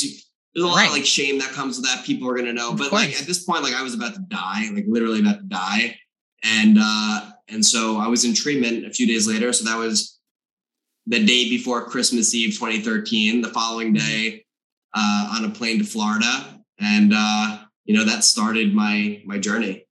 There's 0.53 0.65
a 0.65 0.67
lot 0.67 0.77
right. 0.77 0.87
of 0.87 0.93
like 0.93 1.05
shame 1.05 1.39
that 1.39 1.51
comes 1.51 1.77
with 1.77 1.85
that. 1.85 2.05
People 2.05 2.29
are 2.29 2.35
gonna 2.35 2.53
know. 2.53 2.73
But 2.73 2.91
like 2.91 3.19
at 3.19 3.25
this 3.25 3.43
point, 3.43 3.63
like 3.63 3.73
I 3.73 3.81
was 3.81 3.93
about 3.93 4.13
to 4.13 4.21
die, 4.21 4.69
like 4.73 4.85
literally 4.87 5.19
about 5.19 5.39
to 5.39 5.45
die. 5.45 5.97
And 6.43 6.77
uh 6.79 7.31
and 7.47 7.65
so 7.65 7.97
I 7.97 8.07
was 8.07 8.25
in 8.25 8.33
treatment 8.33 8.85
a 8.85 8.91
few 8.91 9.07
days 9.07 9.27
later. 9.27 9.51
So 9.53 9.65
that 9.65 9.77
was 9.77 10.19
the 11.05 11.19
day 11.19 11.49
before 11.49 11.85
Christmas 11.85 12.33
Eve 12.33 12.53
2013, 12.53 13.41
the 13.41 13.49
following 13.49 13.93
mm-hmm. 13.93 14.07
day, 14.07 14.45
uh, 14.93 15.35
on 15.35 15.45
a 15.45 15.49
plane 15.49 15.79
to 15.79 15.83
Florida. 15.83 16.61
And 16.79 17.13
uh, 17.15 17.59
you 17.85 17.95
know, 17.95 18.05
that 18.05 18.23
started 18.23 18.73
my 18.73 19.21
my 19.25 19.39
journey. 19.39 19.85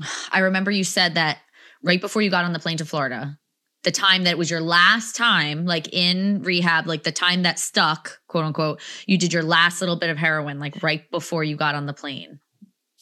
I 0.32 0.40
remember 0.40 0.70
you 0.70 0.84
said 0.84 1.14
that 1.14 1.38
right 1.82 2.00
before 2.00 2.22
you 2.22 2.30
got 2.30 2.44
on 2.44 2.52
the 2.52 2.58
plane 2.58 2.78
to 2.78 2.84
Florida, 2.84 3.38
the 3.82 3.90
time 3.90 4.24
that 4.24 4.36
was 4.36 4.50
your 4.50 4.60
last 4.60 5.16
time, 5.16 5.64
like 5.64 5.92
in 5.92 6.42
rehab, 6.42 6.86
like 6.86 7.02
the 7.02 7.12
time 7.12 7.44
that 7.44 7.58
stuck, 7.58 8.20
quote 8.26 8.44
unquote, 8.44 8.80
you 9.06 9.16
did 9.16 9.32
your 9.32 9.42
last 9.42 9.80
little 9.80 9.96
bit 9.96 10.10
of 10.10 10.18
heroin, 10.18 10.58
like 10.58 10.82
right 10.82 11.10
before 11.10 11.44
you 11.44 11.56
got 11.56 11.74
on 11.74 11.86
the 11.86 11.94
plane, 11.94 12.40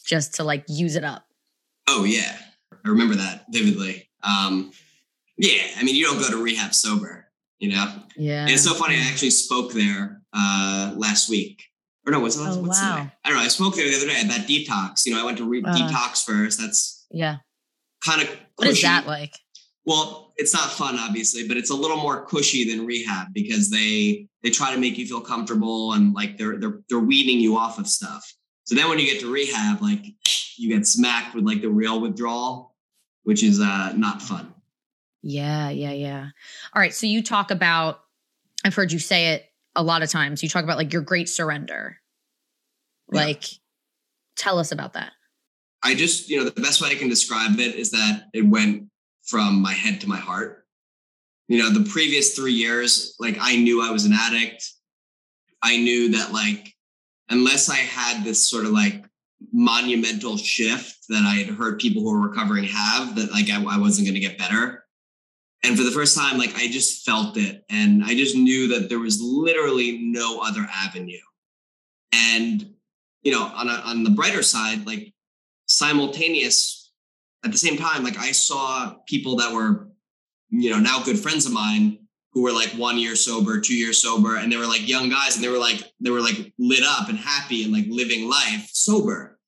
just 0.05 0.35
to 0.35 0.43
like 0.43 0.63
use 0.67 0.95
it 0.95 1.03
up. 1.03 1.25
Oh, 1.87 2.03
yeah. 2.03 2.37
I 2.85 2.89
remember 2.89 3.15
that 3.15 3.45
vividly. 3.49 4.09
Um, 4.23 4.71
yeah. 5.37 5.63
I 5.77 5.83
mean, 5.83 5.95
you 5.95 6.05
don't 6.05 6.19
go 6.19 6.29
to 6.29 6.41
rehab 6.41 6.73
sober, 6.73 7.27
you 7.59 7.69
know? 7.69 7.93
Yeah. 8.15 8.43
And 8.43 8.51
it's 8.51 8.63
so 8.63 8.73
funny. 8.73 8.95
I 8.95 9.09
actually 9.09 9.31
spoke 9.31 9.73
there 9.73 10.21
uh, 10.33 10.93
last 10.95 11.29
week, 11.29 11.63
or 12.05 12.11
no, 12.11 12.19
what's, 12.21 12.37
what's, 12.37 12.55
oh, 12.55 12.61
what's 12.61 12.81
wow. 12.81 13.09
I 13.23 13.29
don't 13.29 13.37
know. 13.37 13.43
I 13.43 13.47
spoke 13.49 13.75
there 13.75 13.89
the 13.89 13.97
other 13.97 14.07
day 14.07 14.19
at 14.21 14.27
that 14.29 14.47
detox. 14.47 15.05
You 15.05 15.13
know, 15.13 15.21
I 15.21 15.25
went 15.25 15.37
to 15.39 15.45
re- 15.45 15.63
uh, 15.65 15.75
detox 15.75 16.23
first. 16.23 16.59
That's 16.59 17.05
yeah, 17.11 17.37
kind 18.05 18.21
of. 18.21 18.29
What 18.55 18.67
is 18.67 18.81
that 18.81 19.07
like? 19.07 19.33
Well, 19.85 20.28
it's 20.39 20.53
not 20.53 20.71
fun, 20.71 20.97
obviously, 20.97 21.47
but 21.47 21.57
it's 21.57 21.69
a 21.69 21.75
little 21.75 21.97
more 21.97 22.25
cushy 22.25 22.69
than 22.69 22.85
rehab 22.85 23.27
because 23.33 23.69
they 23.69 24.27
they 24.41 24.49
try 24.49 24.73
to 24.73 24.79
make 24.79 24.97
you 24.97 25.05
feel 25.05 25.21
comfortable 25.21 25.93
and 25.93 26.13
like 26.13 26.37
they're 26.37 26.57
they're 26.57 26.79
they're 26.89 26.99
weaning 26.99 27.39
you 27.39 27.57
off 27.57 27.77
of 27.77 27.87
stuff. 27.87 28.33
So 28.63 28.73
then 28.73 28.87
when 28.87 28.99
you 28.99 29.05
get 29.05 29.19
to 29.19 29.31
rehab, 29.31 29.81
like 29.81 30.05
you 30.57 30.75
get 30.75 30.87
smacked 30.87 31.35
with 31.35 31.43
like 31.43 31.61
the 31.61 31.69
real 31.69 31.99
withdrawal, 31.99 32.73
which 33.23 33.43
is 33.43 33.59
uh 33.59 33.93
not 33.95 34.21
fun. 34.21 34.53
Yeah, 35.21 35.69
yeah, 35.69 35.91
yeah. 35.91 36.29
All 36.73 36.81
right. 36.81 36.93
So 36.93 37.05
you 37.05 37.21
talk 37.21 37.51
about, 37.51 37.99
I've 38.63 38.75
heard 38.75 38.93
you 38.93 38.99
say 38.99 39.33
it 39.33 39.51
a 39.75 39.83
lot 39.83 40.01
of 40.01 40.09
times. 40.09 40.41
You 40.41 40.47
talk 40.47 40.63
about 40.63 40.77
like 40.77 40.93
your 40.93 41.01
great 41.01 41.27
surrender. 41.27 41.97
Yeah. 43.11 43.25
Like, 43.25 43.43
tell 44.37 44.59
us 44.59 44.71
about 44.71 44.93
that. 44.93 45.11
I 45.83 45.95
just, 45.95 46.29
you 46.29 46.37
know, 46.37 46.49
the 46.49 46.61
best 46.61 46.81
way 46.81 46.89
I 46.89 46.95
can 46.95 47.09
describe 47.09 47.59
it 47.59 47.75
is 47.75 47.91
that 47.91 48.29
it 48.33 48.45
went 48.47 48.88
from 49.29 49.61
my 49.61 49.73
head 49.73 50.01
to 50.01 50.09
my 50.09 50.17
heart. 50.17 50.65
You 51.47 51.59
know, 51.59 51.69
the 51.71 51.89
previous 51.89 52.35
three 52.35 52.53
years, 52.53 53.15
like 53.19 53.37
I 53.39 53.55
knew 53.55 53.81
I 53.81 53.91
was 53.91 54.05
an 54.05 54.13
addict. 54.13 54.67
I 55.61 55.77
knew 55.77 56.11
that, 56.11 56.31
like, 56.31 56.73
unless 57.29 57.69
I 57.69 57.75
had 57.75 58.23
this 58.23 58.49
sort 58.49 58.65
of 58.65 58.71
like 58.71 59.05
monumental 59.51 60.37
shift 60.37 61.05
that 61.09 61.23
I 61.23 61.35
had 61.35 61.55
heard 61.55 61.79
people 61.79 62.01
who 62.01 62.11
were 62.11 62.27
recovering 62.27 62.65
have, 62.65 63.15
that 63.15 63.31
like 63.31 63.49
I, 63.49 63.57
I 63.57 63.77
wasn't 63.77 64.07
going 64.07 64.15
to 64.15 64.19
get 64.19 64.37
better. 64.37 64.85
And 65.63 65.77
for 65.77 65.83
the 65.83 65.91
first 65.91 66.17
time, 66.17 66.37
like 66.37 66.55
I 66.55 66.67
just 66.67 67.05
felt 67.05 67.35
it. 67.37 67.65
And 67.69 68.03
I 68.03 68.15
just 68.15 68.35
knew 68.35 68.67
that 68.69 68.89
there 68.89 68.99
was 68.99 69.21
literally 69.21 69.97
no 69.99 70.41
other 70.41 70.65
avenue. 70.73 71.17
And, 72.13 72.73
you 73.21 73.31
know, 73.31 73.43
on, 73.43 73.67
a, 73.67 73.73
on 73.85 74.03
the 74.03 74.09
brighter 74.11 74.43
side, 74.43 74.87
like 74.87 75.13
simultaneous 75.65 76.78
at 77.43 77.51
the 77.51 77.57
same 77.57 77.77
time, 77.77 78.03
like 78.03 78.17
I 78.17 78.31
saw 78.31 78.95
people 79.07 79.37
that 79.37 79.53
were, 79.53 79.89
you 80.49 80.69
know, 80.69 80.79
now 80.79 81.01
good 81.03 81.19
friends 81.19 81.45
of 81.45 81.53
mine 81.53 81.99
who 82.33 82.43
were 82.43 82.51
like 82.51 82.69
one 82.71 82.97
year 82.97 83.15
sober, 83.15 83.59
two 83.59 83.75
years 83.75 84.01
sober, 84.01 84.37
and 84.37 84.51
they 84.51 84.57
were 84.57 84.67
like 84.67 84.87
young 84.87 85.09
guys 85.09 85.35
and 85.35 85.43
they 85.43 85.49
were 85.49 85.57
like, 85.57 85.83
they 85.99 86.09
were 86.09 86.21
like 86.21 86.53
lit 86.59 86.83
up 86.83 87.09
and 87.09 87.17
happy 87.17 87.63
and 87.63 87.73
like 87.73 87.85
living 87.89 88.29
life 88.29 88.69
sober. 88.71 89.39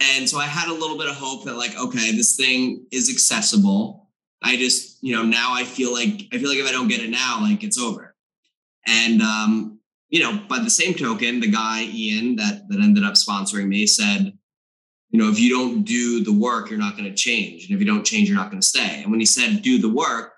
And 0.00 0.28
so 0.28 0.38
I 0.38 0.46
had 0.46 0.68
a 0.68 0.74
little 0.74 0.98
bit 0.98 1.08
of 1.08 1.14
hope 1.14 1.44
that 1.44 1.56
like, 1.56 1.78
okay, 1.78 2.12
this 2.12 2.36
thing 2.36 2.86
is 2.90 3.10
accessible. 3.10 4.08
I 4.42 4.56
just, 4.56 4.98
you 5.02 5.14
know, 5.14 5.22
now 5.22 5.52
I 5.54 5.64
feel 5.64 5.92
like 5.92 6.26
I 6.32 6.38
feel 6.38 6.48
like 6.48 6.58
if 6.58 6.68
I 6.68 6.72
don't 6.72 6.88
get 6.88 7.02
it 7.02 7.10
now, 7.10 7.38
like 7.40 7.62
it's 7.62 7.78
over. 7.78 8.14
And 8.86 9.22
um, 9.22 9.78
you 10.08 10.20
know, 10.20 10.42
by 10.48 10.58
the 10.58 10.70
same 10.70 10.94
token, 10.94 11.40
the 11.40 11.50
guy 11.50 11.84
Ian 11.84 12.36
that 12.36 12.68
that 12.68 12.80
ended 12.80 13.04
up 13.04 13.14
sponsoring 13.14 13.68
me 13.68 13.86
said, 13.86 14.36
you 15.12 15.18
know, 15.18 15.28
if 15.28 15.38
you 15.38 15.50
don't 15.50 15.84
do 15.84 16.24
the 16.24 16.32
work, 16.32 16.70
you're 16.70 16.78
not 16.78 16.96
going 16.96 17.08
to 17.08 17.14
change. 17.14 17.66
And 17.66 17.74
if 17.74 17.80
you 17.80 17.86
don't 17.86 18.04
change, 18.04 18.28
you're 18.28 18.38
not 18.38 18.50
going 18.50 18.60
to 18.60 18.66
stay. 18.66 19.02
And 19.02 19.10
when 19.10 19.20
he 19.20 19.26
said 19.26 19.62
do 19.62 19.78
the 19.78 19.88
work, 19.88 20.32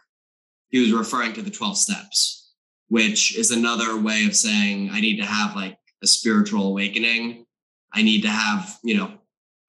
he 0.68 0.80
was 0.80 0.92
referring 0.92 1.32
to 1.34 1.42
the 1.42 1.50
12 1.50 1.78
steps, 1.78 2.52
which 2.88 3.38
is 3.38 3.52
another 3.52 3.96
way 3.96 4.24
of 4.26 4.34
saying 4.34 4.90
I 4.92 5.00
need 5.00 5.16
to 5.18 5.24
have 5.24 5.54
like 5.54 5.78
a 6.02 6.08
spiritual 6.08 6.66
awakening. 6.66 7.46
I 7.92 8.02
need 8.02 8.22
to 8.22 8.28
have, 8.28 8.76
you 8.82 8.96
know, 8.96 9.12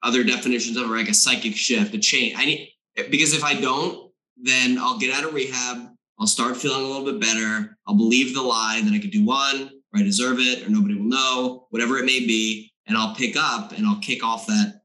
other 0.01 0.23
definitions 0.23 0.75
of 0.75 0.85
it, 0.85 0.87
like 0.87 1.09
a 1.09 1.13
psychic 1.13 1.55
shift, 1.55 1.93
a 1.93 1.99
change. 1.99 2.33
I 2.35 2.45
need 2.45 2.71
because 2.95 3.33
if 3.33 3.43
I 3.43 3.53
don't, 3.59 4.11
then 4.37 4.79
I'll 4.79 4.97
get 4.97 5.13
out 5.13 5.23
of 5.23 5.33
rehab. 5.33 5.89
I'll 6.19 6.27
start 6.27 6.57
feeling 6.57 6.83
a 6.83 6.87
little 6.87 7.05
bit 7.05 7.21
better. 7.21 7.77
I'll 7.85 7.95
believe 7.95 8.33
the 8.33 8.41
lie 8.41 8.81
that 8.83 8.93
I 8.93 8.99
could 8.99 9.11
do 9.11 9.25
one, 9.25 9.69
or 9.93 9.99
I 9.99 10.03
deserve 10.03 10.39
it, 10.39 10.65
or 10.65 10.69
nobody 10.69 10.95
will 10.95 11.05
know, 11.05 11.67
whatever 11.69 11.97
it 11.97 12.05
may 12.05 12.21
be, 12.21 12.71
and 12.87 12.97
I'll 12.97 13.13
pick 13.13 13.35
up 13.35 13.73
and 13.73 13.85
I'll 13.85 13.99
kick 13.99 14.23
off 14.23 14.47
that. 14.47 14.81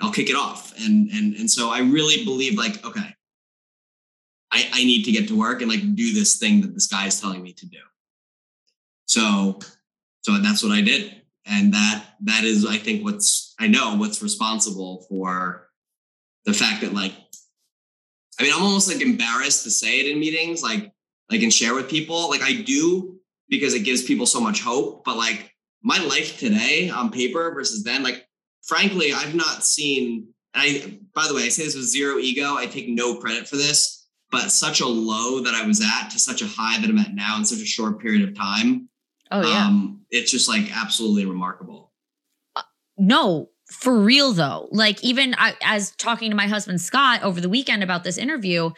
I'll 0.00 0.12
kick 0.12 0.30
it 0.30 0.36
off, 0.36 0.74
and 0.80 1.10
and 1.10 1.34
and 1.34 1.50
so 1.50 1.70
I 1.70 1.80
really 1.80 2.24
believe 2.24 2.56
like 2.56 2.84
okay, 2.84 3.14
I, 4.52 4.68
I 4.72 4.84
need 4.84 5.04
to 5.04 5.12
get 5.12 5.28
to 5.28 5.38
work 5.38 5.62
and 5.62 5.70
like 5.70 5.94
do 5.94 6.12
this 6.12 6.38
thing 6.38 6.60
that 6.62 6.74
this 6.74 6.86
guy 6.86 7.06
is 7.06 7.20
telling 7.20 7.42
me 7.42 7.52
to 7.54 7.66
do. 7.66 7.78
So, 9.06 9.58
so 10.22 10.38
that's 10.38 10.62
what 10.62 10.72
I 10.72 10.80
did. 10.80 11.22
And 11.46 11.72
that, 11.74 12.04
that 12.22 12.44
is, 12.44 12.66
I 12.66 12.76
think 12.76 13.04
what's, 13.04 13.54
I 13.58 13.66
know 13.66 13.96
what's 13.96 14.22
responsible 14.22 15.06
for 15.08 15.68
the 16.44 16.52
fact 16.52 16.82
that 16.82 16.94
like, 16.94 17.12
I 18.38 18.42
mean, 18.42 18.52
I'm 18.54 18.62
almost 18.62 18.88
like 18.88 19.02
embarrassed 19.02 19.64
to 19.64 19.70
say 19.70 20.00
it 20.00 20.06
in 20.06 20.18
meetings, 20.18 20.62
like, 20.62 20.92
like 21.30 21.42
and 21.42 21.52
share 21.52 21.74
with 21.74 21.90
people. 21.90 22.28
Like 22.28 22.42
I 22.42 22.62
do 22.62 23.20
because 23.48 23.74
it 23.74 23.80
gives 23.80 24.02
people 24.02 24.26
so 24.26 24.40
much 24.40 24.60
hope, 24.62 25.04
but 25.04 25.16
like 25.16 25.54
my 25.82 25.98
life 25.98 26.38
today 26.38 26.90
on 26.90 27.10
paper 27.10 27.52
versus 27.52 27.84
then, 27.84 28.02
like, 28.02 28.26
frankly, 28.62 29.12
I've 29.12 29.34
not 29.34 29.64
seen, 29.64 30.28
and 30.54 30.62
I, 30.62 30.98
by 31.14 31.28
the 31.28 31.34
way, 31.34 31.42
I 31.42 31.48
say 31.48 31.64
this 31.64 31.74
with 31.74 31.84
zero 31.84 32.18
ego. 32.18 32.56
I 32.56 32.66
take 32.66 32.88
no 32.88 33.16
credit 33.16 33.48
for 33.48 33.56
this 33.56 34.00
but 34.30 34.50
such 34.50 34.80
a 34.80 34.86
low 34.86 35.40
that 35.40 35.54
I 35.54 35.66
was 35.66 35.80
at 35.80 36.10
to 36.10 36.18
such 36.18 36.42
a 36.42 36.46
high 36.46 36.80
that 36.80 36.88
I'm 36.88 36.98
at 36.98 37.14
now 37.14 37.36
in 37.36 37.44
such 37.44 37.60
a 37.60 37.66
short 37.66 38.00
period 38.00 38.28
of 38.28 38.36
time. 38.36 38.88
Oh 39.30 39.42
yeah. 39.42 39.66
Um, 39.66 40.02
it's 40.10 40.30
just 40.30 40.48
like 40.48 40.76
absolutely 40.76 41.26
remarkable. 41.26 41.92
Uh, 42.56 42.62
no, 42.96 43.50
for 43.70 43.98
real 43.98 44.32
though. 44.32 44.68
Like 44.70 45.02
even 45.02 45.34
I, 45.38 45.56
as 45.62 45.92
talking 45.92 46.30
to 46.30 46.36
my 46.36 46.46
husband 46.46 46.80
Scott 46.80 47.22
over 47.22 47.40
the 47.40 47.48
weekend 47.48 47.82
about 47.82 48.04
this 48.04 48.18
interview, 48.18 48.70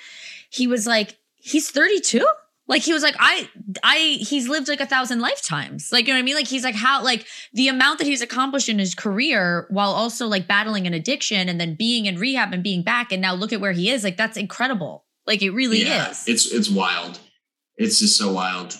he 0.50 0.66
was 0.66 0.86
like, 0.86 1.18
he's 1.36 1.70
32. 1.70 2.26
Like 2.68 2.82
he 2.82 2.92
was 2.92 3.02
like, 3.02 3.16
I, 3.18 3.48
I, 3.82 3.98
he's 4.20 4.48
lived 4.48 4.68
like 4.68 4.80
a 4.80 4.86
thousand 4.86 5.20
lifetimes. 5.20 5.90
Like, 5.90 6.06
you 6.06 6.12
know 6.12 6.18
what 6.18 6.22
I 6.22 6.24
mean? 6.24 6.36
Like 6.36 6.46
he's 6.46 6.64
like, 6.64 6.76
how, 6.76 7.02
like 7.02 7.26
the 7.52 7.68
amount 7.68 7.98
that 7.98 8.06
he's 8.06 8.22
accomplished 8.22 8.68
in 8.68 8.78
his 8.78 8.94
career 8.94 9.66
while 9.70 9.90
also 9.90 10.26
like 10.26 10.46
battling 10.46 10.86
an 10.86 10.94
addiction 10.94 11.48
and 11.48 11.60
then 11.60 11.74
being 11.74 12.06
in 12.06 12.16
rehab 12.16 12.52
and 12.52 12.62
being 12.62 12.82
back. 12.82 13.12
And 13.12 13.20
now 13.20 13.34
look 13.34 13.52
at 13.52 13.60
where 13.60 13.72
he 13.72 13.90
is. 13.90 14.04
Like 14.04 14.16
that's 14.16 14.36
incredible. 14.36 15.04
Like 15.26 15.42
it 15.42 15.50
really 15.50 15.82
yeah, 15.82 16.10
is. 16.10 16.24
It's 16.26 16.52
it's 16.52 16.70
wild. 16.70 17.18
It's 17.76 17.98
just 17.98 18.16
so 18.16 18.32
wild. 18.32 18.76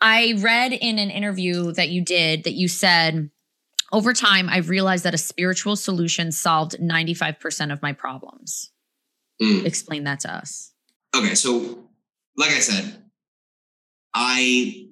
I 0.00 0.34
read 0.38 0.72
in 0.72 0.98
an 0.98 1.10
interview 1.10 1.72
that 1.72 1.88
you 1.88 2.02
did 2.04 2.44
that 2.44 2.52
you 2.52 2.68
said 2.68 3.30
over 3.92 4.12
time 4.12 4.48
I've 4.48 4.68
realized 4.68 5.04
that 5.04 5.14
a 5.14 5.18
spiritual 5.18 5.76
solution 5.76 6.30
solved 6.30 6.78
95% 6.78 7.72
of 7.72 7.82
my 7.82 7.92
problems. 7.92 8.70
Mm. 9.42 9.64
Explain 9.64 10.04
that 10.04 10.20
to 10.20 10.32
us. 10.32 10.72
Okay, 11.16 11.34
so 11.34 11.88
like 12.36 12.50
I 12.50 12.60
said, 12.60 13.02
I 14.20 14.88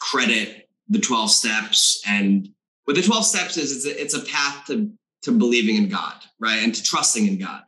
credit 0.00 0.68
the 0.88 1.00
12 1.00 1.28
steps 1.28 2.00
and 2.06 2.48
what 2.84 2.94
the 2.94 3.02
12 3.02 3.26
steps 3.26 3.56
is 3.56 3.84
it's 3.84 3.86
a, 3.86 4.00
it's 4.00 4.14
a 4.14 4.24
path 4.30 4.66
to 4.68 4.92
to 5.22 5.32
believing 5.32 5.76
in 5.76 5.88
God, 5.88 6.14
right? 6.38 6.62
And 6.62 6.74
to 6.74 6.82
trusting 6.82 7.26
in 7.26 7.38
God. 7.38 7.62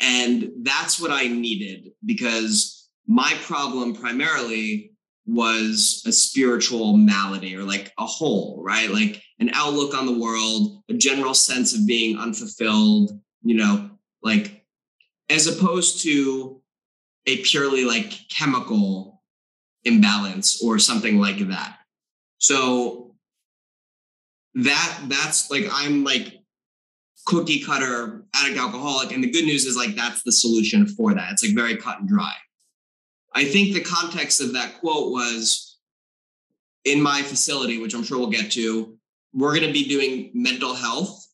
And 0.00 0.50
that's 0.62 1.00
what 1.00 1.10
I 1.10 1.26
needed 1.28 1.92
because 2.04 2.88
my 3.06 3.32
problem 3.42 3.94
primarily 3.94 4.92
was 5.26 6.04
a 6.06 6.12
spiritual 6.12 6.96
malady 6.96 7.56
or 7.56 7.64
like 7.64 7.92
a 7.98 8.06
hole, 8.06 8.62
right? 8.62 8.90
Like 8.90 9.22
an 9.40 9.50
outlook 9.54 9.94
on 9.94 10.04
the 10.04 10.18
world, 10.18 10.82
a 10.90 10.94
general 10.94 11.34
sense 11.34 11.74
of 11.74 11.86
being 11.86 12.18
unfulfilled, 12.18 13.18
you 13.42 13.56
know, 13.56 13.90
like 14.22 14.62
as 15.30 15.46
opposed 15.46 16.02
to 16.02 16.60
a 17.26 17.38
purely 17.38 17.84
like 17.84 18.28
chemical 18.28 19.07
imbalance 19.88 20.62
or 20.62 20.78
something 20.78 21.18
like 21.18 21.38
that. 21.48 21.78
So 22.38 23.14
that 24.54 24.98
that's 25.08 25.50
like 25.50 25.64
I'm 25.70 26.04
like 26.04 26.34
cookie 27.26 27.60
cutter 27.60 28.24
addict 28.34 28.58
alcoholic. 28.58 29.12
And 29.12 29.22
the 29.22 29.30
good 29.30 29.44
news 29.44 29.64
is 29.64 29.76
like 29.76 29.94
that's 29.94 30.22
the 30.22 30.32
solution 30.32 30.86
for 30.86 31.14
that. 31.14 31.32
It's 31.32 31.44
like 31.44 31.54
very 31.54 31.76
cut 31.76 32.00
and 32.00 32.08
dry. 32.08 32.32
I 33.34 33.44
think 33.44 33.74
the 33.74 33.82
context 33.82 34.40
of 34.40 34.52
that 34.54 34.80
quote 34.80 35.12
was 35.12 35.78
in 36.84 37.00
my 37.00 37.22
facility, 37.22 37.80
which 37.80 37.94
I'm 37.94 38.02
sure 38.02 38.18
we'll 38.18 38.30
get 38.30 38.50
to, 38.52 38.96
we're 39.34 39.54
going 39.54 39.66
to 39.66 39.72
be 39.72 39.86
doing 39.86 40.30
mental 40.34 40.74
health, 40.74 41.26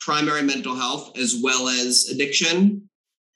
primary 0.00 0.42
mental 0.42 0.74
health, 0.74 1.16
as 1.18 1.40
well 1.42 1.68
as 1.68 2.08
addiction. 2.12 2.87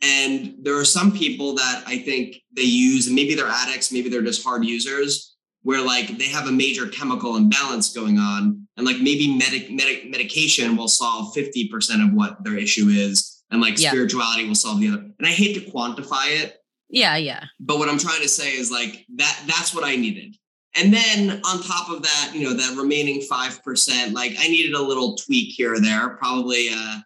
And 0.03 0.57
there 0.61 0.77
are 0.77 0.85
some 0.85 1.13
people 1.13 1.55
that 1.55 1.85
I 1.87 1.99
think 1.99 2.37
they 2.55 2.63
use, 2.63 3.07
and 3.07 3.15
maybe 3.15 3.35
they're 3.35 3.47
addicts, 3.47 3.93
maybe 3.93 4.09
they're 4.09 4.23
just 4.23 4.43
hard 4.43 4.65
users, 4.65 5.33
where 5.63 5.81
like 5.81 6.19
they 6.19 6.29
have 6.29 6.49
a 6.49 6.53
major 6.53 6.89
chemical 6.89 7.37
imbalance 7.37 7.93
going 7.93 8.19
on 8.19 8.67
and 8.77 8.87
like 8.87 8.99
maybe 8.99 9.37
medic, 9.37 9.71
medic 9.71 10.11
medication 10.11 10.77
will 10.77 10.89
solve 10.89 11.35
50% 11.35 12.05
of 12.05 12.13
what 12.13 12.43
their 12.45 12.57
issue 12.57 12.89
is 12.89 13.43
and 13.51 13.61
like 13.61 13.79
yeah. 13.79 13.91
spirituality 13.91 14.47
will 14.47 14.55
solve 14.55 14.81
the 14.81 14.89
other 14.89 14.99
and 14.99 15.27
i 15.27 15.31
hate 15.31 15.55
to 15.55 15.71
quantify 15.71 16.43
it. 16.43 16.57
Yeah 16.89 17.17
yeah. 17.17 17.45
But 17.61 17.79
what 17.79 17.89
i'm 17.89 17.99
trying 17.99 18.23
to 18.23 18.29
say 18.29 18.53
is 18.57 18.71
like 18.71 19.07
that 19.17 19.41
that's 19.47 19.75
what 19.75 19.85
i 19.85 19.97
needed. 19.97 20.37
And 20.75 20.93
then 20.93 21.43
on 21.45 21.63
top 21.63 21.91
of 21.91 22.03
that 22.03 22.33
you 22.35 22.43
know 22.43 22.55
that 22.55 22.77
remaining 22.77 23.21
5% 23.21 24.13
like 24.13 24.33
i 24.39 24.49
needed 24.49 24.75
a 24.75 24.83
little 24.83 25.17
tweak 25.17 25.53
here 25.55 25.75
or 25.75 25.81
there 25.81 26.17
probably 26.17 26.69
uh 26.75 26.99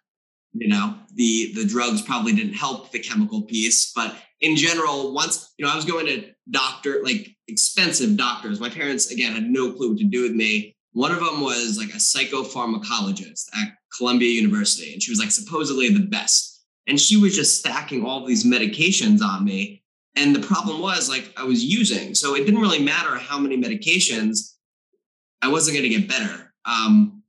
you 0.55 0.69
know 0.69 0.95
the 1.17 1.53
the 1.55 1.64
drugs 1.64 2.03
probably 2.03 2.33
didn't 2.33 2.55
help 2.55 2.91
the 2.93 2.99
chemical 2.99 3.43
piece 3.43 3.93
but 3.93 4.17
in 4.41 4.57
general 4.57 5.12
once 5.12 5.53
you 5.59 5.64
know 5.64 5.73
i 5.73 5.77
was 5.77 5.85
going 5.85 6.07
to 6.07 6.25
doctor 6.51 7.01
like 7.03 7.29
expensive 7.49 8.17
doctors 8.17 8.61
my 8.61 8.71
parents 8.71 9.11
again 9.11 9.33
had 9.33 9.45
no 9.45 9.73
clue 9.73 9.91
what 9.91 9.99
to 9.99 10.05
do 10.05 10.23
with 10.23 10.33
me 10.33 10.77
one 10.97 11.12
of 11.12 11.21
them 11.21 11.43
was 11.43 11.77
like 11.77 11.91
a 11.91 11.99
psychopharmacologist 11.99 13.55
at 13.55 13.75
Columbia 13.95 14.31
University, 14.31 14.95
and 14.95 15.03
she 15.03 15.11
was 15.11 15.19
like 15.19 15.31
supposedly 15.31 15.91
the 15.91 16.07
best. 16.07 16.64
And 16.87 16.99
she 16.99 17.19
was 17.19 17.37
just 17.37 17.59
stacking 17.59 18.03
all 18.03 18.25
these 18.25 18.45
medications 18.45 19.21
on 19.21 19.45
me. 19.45 19.83
And 20.14 20.35
the 20.35 20.41
problem 20.41 20.81
was 20.81 21.11
like 21.11 21.35
I 21.37 21.45
was 21.45 21.62
using, 21.62 22.14
so 22.14 22.35
it 22.35 22.47
didn't 22.47 22.62
really 22.62 22.83
matter 22.83 23.17
how 23.17 23.39
many 23.39 23.61
medications. 23.61 24.55
I 25.43 25.49
wasn't 25.49 25.77
going 25.77 25.91
to 25.91 25.99
get 25.99 26.09
better. 26.09 26.55
Um, 26.64 27.23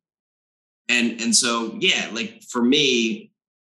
and 0.87 1.19
and 1.19 1.35
so 1.35 1.75
yeah, 1.81 2.09
like 2.13 2.43
for 2.43 2.61
me, 2.61 3.31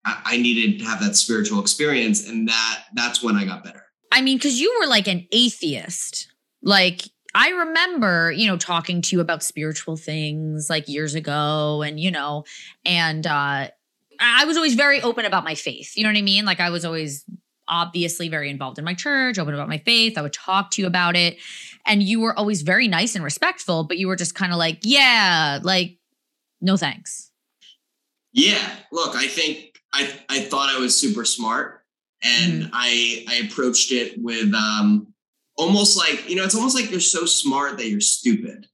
I, 0.06 0.22
I 0.26 0.38
needed 0.38 0.80
to 0.80 0.86
have 0.86 1.00
that 1.02 1.16
spiritual 1.16 1.60
experience, 1.60 2.28
and 2.28 2.48
that 2.48 2.84
that's 2.94 3.24
when 3.24 3.36
I 3.36 3.46
got 3.46 3.64
better. 3.64 3.86
I 4.12 4.22
mean, 4.22 4.38
because 4.38 4.60
you 4.60 4.78
were 4.80 4.88
like 4.88 5.08
an 5.08 5.28
atheist, 5.32 6.28
like 6.62 7.04
I 7.34 7.50
remember, 7.50 8.32
you 8.32 8.48
know, 8.48 8.58
talking 8.58 9.02
to 9.02 9.16
you 9.16 9.22
about 9.22 9.42
spiritual 9.44 9.96
things 9.96 10.70
like 10.70 10.90
years 10.90 11.16
ago 11.16 11.82
and, 11.82 12.00
you 12.00 12.12
know, 12.12 12.44
and 12.86 13.26
uh 13.26 13.70
I 14.24 14.46
was 14.46 14.56
always 14.56 14.76
very 14.76 15.02
open 15.02 15.26
about 15.26 15.44
my 15.44 15.56
faith. 15.56 15.94
You 15.96 16.04
know 16.04 16.10
what 16.10 16.18
I 16.18 16.22
mean? 16.22 16.46
Like 16.46 16.60
I 16.60 16.70
was 16.70 16.86
always 16.86 17.26
obviously 17.68 18.30
very 18.30 18.50
involved 18.50 18.78
in 18.78 18.86
my 18.86 18.94
church, 18.94 19.40
open 19.40 19.54
about 19.54 19.70
my 19.70 19.80
faith. 19.80 20.18
I 20.18 20.22
would 20.22 20.34
talk 20.34 20.72
to 20.72 20.82
you 20.82 20.88
about 20.88 21.16
it. 21.16 21.38
And 21.88 22.04
you 22.04 22.20
were 22.20 22.38
always 22.38 22.62
very 22.62 22.88
nice 22.88 23.16
and 23.16 23.24
respectful, 23.24 23.86
but 23.86 23.98
you 23.98 24.08
were 24.08 24.16
just 24.16 24.36
kind 24.36 24.52
of 24.52 24.60
like, 24.60 24.80
yeah, 24.84 25.60
like, 25.64 25.98
no 26.60 26.78
thanks. 26.78 27.32
Yeah. 28.34 28.76
Look, 28.92 29.16
I 29.16 29.28
think 29.28 29.71
I 29.94 30.12
I 30.30 30.40
thought 30.42 30.70
I 30.70 30.80
was 30.80 31.00
super 31.00 31.26
smart 31.26 31.82
and 32.24 32.64
mm-hmm. 32.64 32.70
I 32.74 33.26
I 33.28 33.36
approached 33.48 33.92
it 33.92 34.22
with 34.22 34.54
um 34.54 35.12
almost 35.58 35.98
like 35.98 36.30
you 36.30 36.36
know 36.36 36.44
it's 36.44 36.56
almost 36.56 36.76
like 36.76 36.90
you're 36.90 37.00
so 37.00 37.26
smart 37.26 37.78
that 37.78 37.88
you're 37.88 38.02
stupid 38.02 38.68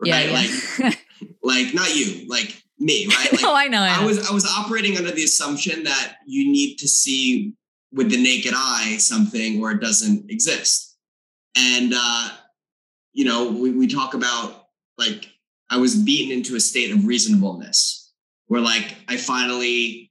right 0.00 0.28
yeah, 0.28 0.46
yeah. 0.78 0.84
like 0.84 0.98
like 1.42 1.74
not 1.74 1.94
you 1.94 2.28
like 2.28 2.62
me 2.78 3.06
right 3.06 3.32
like, 3.32 3.42
no 3.42 3.54
i 3.56 3.66
know 3.66 3.80
I. 3.80 4.02
I 4.02 4.04
was 4.04 4.28
i 4.30 4.32
was 4.32 4.46
operating 4.46 4.96
under 4.96 5.10
the 5.10 5.24
assumption 5.24 5.84
that 5.84 6.16
you 6.26 6.50
need 6.50 6.76
to 6.76 6.88
see 6.88 7.54
with 7.92 8.10
the 8.10 8.22
naked 8.22 8.52
eye 8.54 8.96
something 8.98 9.60
or 9.60 9.72
it 9.72 9.80
doesn't 9.80 10.30
exist 10.30 10.96
and 11.56 11.92
uh 11.96 12.28
you 13.12 13.24
know 13.24 13.50
we, 13.50 13.70
we 13.70 13.86
talk 13.86 14.14
about 14.14 14.66
like 14.96 15.28
i 15.70 15.76
was 15.76 15.96
beaten 15.96 16.36
into 16.36 16.54
a 16.54 16.60
state 16.60 16.92
of 16.92 17.06
reasonableness 17.06 18.12
where 18.46 18.60
like 18.60 18.94
i 19.08 19.16
finally 19.16 20.07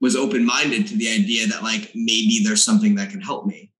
was 0.00 0.16
open-minded 0.16 0.86
to 0.86 0.96
the 0.96 1.08
idea 1.08 1.46
that 1.46 1.62
like 1.62 1.90
maybe 1.94 2.40
there's 2.42 2.62
something 2.62 2.94
that 2.94 3.10
can 3.10 3.20
help 3.20 3.46
me 3.46 3.70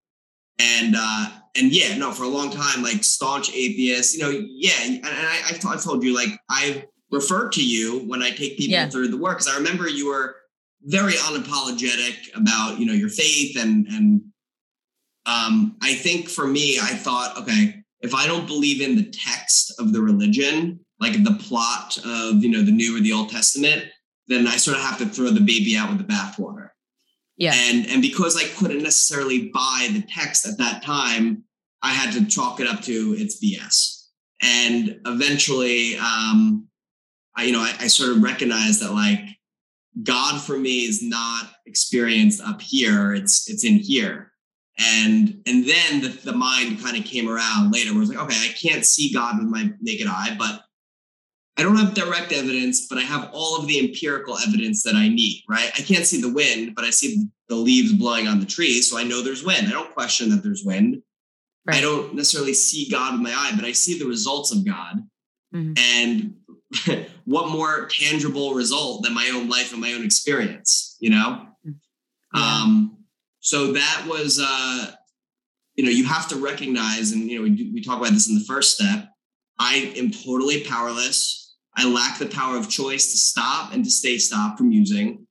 and 0.61 0.95
uh, 0.97 1.27
and 1.57 1.73
yeah, 1.73 1.97
no, 1.97 2.13
for 2.13 2.25
a 2.25 2.29
long 2.29 2.51
time, 2.51 2.83
like 2.83 3.03
staunch 3.03 3.51
atheist, 3.53 4.17
you 4.17 4.23
know, 4.23 4.31
yeah, 4.31 4.73
and 4.85 5.01
I, 5.05 5.77
told 5.77 6.05
you, 6.05 6.15
like 6.15 6.29
I've 6.49 6.85
referred 7.11 7.53
to 7.53 7.65
you 7.65 8.01
when 8.01 8.23
I 8.23 8.31
take 8.31 8.57
people 8.57 8.73
yeah. 8.73 8.89
through 8.89 9.09
the 9.09 9.17
work, 9.17 9.39
because 9.39 9.53
I 9.53 9.57
remember 9.57 9.89
you 9.89 10.09
were 10.09 10.37
very 10.83 11.15
unapologetic 11.15 12.35
about 12.35 12.79
you 12.79 12.87
know 12.87 12.93
your 12.93 13.09
faith 13.09 13.59
and 13.59 13.87
and 13.89 14.23
um, 15.27 15.77
I 15.83 15.95
think 15.95 16.29
for 16.29 16.47
me, 16.47 16.79
I 16.79 16.95
thought, 16.95 17.37
okay, 17.39 17.83
if 18.01 18.15
I 18.15 18.27
don't 18.27 18.47
believe 18.47 18.81
in 18.81 18.97
the 18.97 19.11
text 19.11 19.75
of 19.79 19.93
the 19.93 20.01
religion, 20.01 20.81
like 20.99 21.23
the 21.25 21.39
plot 21.41 21.99
of 22.05 22.43
you 22.43 22.51
know 22.51 22.63
the 22.63 22.73
New 22.73 22.97
or 22.97 23.01
the 23.01 23.13
Old 23.13 23.31
Testament, 23.31 23.87
then 24.31 24.47
I 24.47 24.57
sort 24.57 24.77
of 24.77 24.85
have 24.85 24.99
to 24.99 25.07
throw 25.07 25.31
the 25.31 25.41
baby 25.41 25.77
out 25.77 25.91
with 25.91 25.99
the 25.99 26.05
bathwater. 26.05 26.69
Yeah. 27.37 27.53
And 27.55 27.87
and 27.87 28.01
because 28.01 28.37
I 28.37 28.45
couldn't 28.45 28.83
necessarily 28.83 29.49
buy 29.49 29.89
the 29.93 30.03
text 30.03 30.47
at 30.47 30.59
that 30.59 30.83
time, 30.83 31.45
I 31.83 31.91
had 31.91 32.13
to 32.15 32.27
chalk 32.27 32.61
it 32.61 32.69
up 32.69 32.81
to 32.83 33.15
it's 33.19 33.43
BS. 33.43 34.07
And 34.43 35.01
eventually, 35.07 35.97
um, 35.97 36.69
I 37.37 37.45
you 37.45 37.53
know 37.53 37.61
I, 37.61 37.75
I 37.81 37.87
sort 37.89 38.17
of 38.17 38.23
recognized 38.23 38.83
that 38.83 38.93
like 38.93 39.21
God 40.03 40.41
for 40.41 40.59
me 40.59 40.81
is 40.85 41.03
not 41.03 41.51
experienced 41.67 42.41
up 42.41 42.61
here; 42.61 43.15
it's 43.15 43.51
it's 43.51 43.65
in 43.65 43.75
here. 43.75 44.33
And 44.79 45.43
and 45.47 45.69
then 45.69 46.03
the, 46.03 46.19
the 46.25 46.33
mind 46.33 46.81
kind 46.81 46.97
of 46.97 47.05
came 47.05 47.29
around 47.29 47.73
later 47.73 47.93
where 47.93 48.03
it's 48.03 48.11
like, 48.11 48.21
okay, 48.21 48.37
I 48.37 48.53
can't 48.53 48.85
see 48.85 49.13
God 49.13 49.39
with 49.39 49.49
my 49.49 49.73
naked 49.81 50.07
eye, 50.07 50.37
but 50.39 50.63
I 51.57 51.63
don't 51.63 51.77
have 51.77 51.95
direct 51.95 52.33
evidence, 52.33 52.87
but 52.87 52.99
I 52.99 53.03
have 53.03 53.29
all 53.33 53.59
of 53.59 53.67
the 53.67 53.79
empirical 53.79 54.39
evidence 54.39 54.83
that 54.85 54.95
I 54.95 55.09
need, 55.09 55.43
right? 55.49 55.71
I 55.77 55.83
can't 55.83 56.07
see 56.07 56.21
the 56.21 56.33
wind, 56.33 56.75
but 56.75 56.85
I 56.85 56.91
see 56.91 57.27
the 57.49 57.57
leaves 57.57 57.93
blowing 57.93 58.29
on 58.29 58.41
the 58.41 58.47
trees. 58.47 58.91
So 58.91 58.97
I 58.99 59.05
know 59.05 59.23
there's 59.23 59.45
wind. 59.45 59.67
I 59.67 59.73
don't 59.73 59.93
question 59.93 60.31
that 60.31 60.43
there's 60.43 60.65
wind. 60.65 61.03
Right. 61.67 61.77
I 61.77 61.81
don't 61.83 62.15
necessarily 62.15 62.55
see 62.55 62.89
God 62.89 63.13
with 63.13 63.23
my 63.23 63.33
eye, 63.35 63.53
but 63.55 63.65
I 63.65 63.73
see 63.73 63.99
the 63.99 64.07
results 64.07 64.53
of 64.53 64.65
God. 64.65 65.03
Mm-hmm. 65.55 65.73
And 65.77 67.07
what 67.25 67.51
more 67.51 67.87
tangible 67.87 68.55
result 68.55 69.03
than 69.03 69.15
my 69.15 69.31
own 69.35 69.49
life 69.49 69.73
and 69.73 69.81
my 69.81 69.93
own 69.93 70.05
experience, 70.05 70.97
you 71.01 71.11
know? 71.11 71.47
Mm. 71.67 71.75
Yeah. 72.35 72.41
Um, 72.41 72.97
so 73.41 73.73
that 73.73 74.07
was, 74.09 74.41
uh, 74.43 74.93
you 75.75 75.85
know, 75.85 75.91
you 75.91 76.05
have 76.05 76.29
to 76.29 76.37
recognize, 76.37 77.13
and, 77.13 77.29
you 77.29 77.37
know, 77.37 77.43
we, 77.43 77.71
we 77.75 77.83
talk 77.83 77.99
about 77.99 78.13
this 78.13 78.29
in 78.29 78.37
the 78.37 78.45
first 78.45 78.75
step. 78.75 79.10
I 79.61 79.93
am 79.97 80.11
totally 80.11 80.65
powerless 80.65 81.41
I 81.77 81.89
lack 81.89 82.19
the 82.19 82.27
power 82.27 82.57
of 82.57 82.69
choice 82.69 83.13
to 83.13 83.19
stop 83.19 83.73
and 83.73 83.85
to 83.85 83.91
stay 83.91 84.19
stopped 84.19 84.59
from 84.59 84.73
using. 84.73 85.27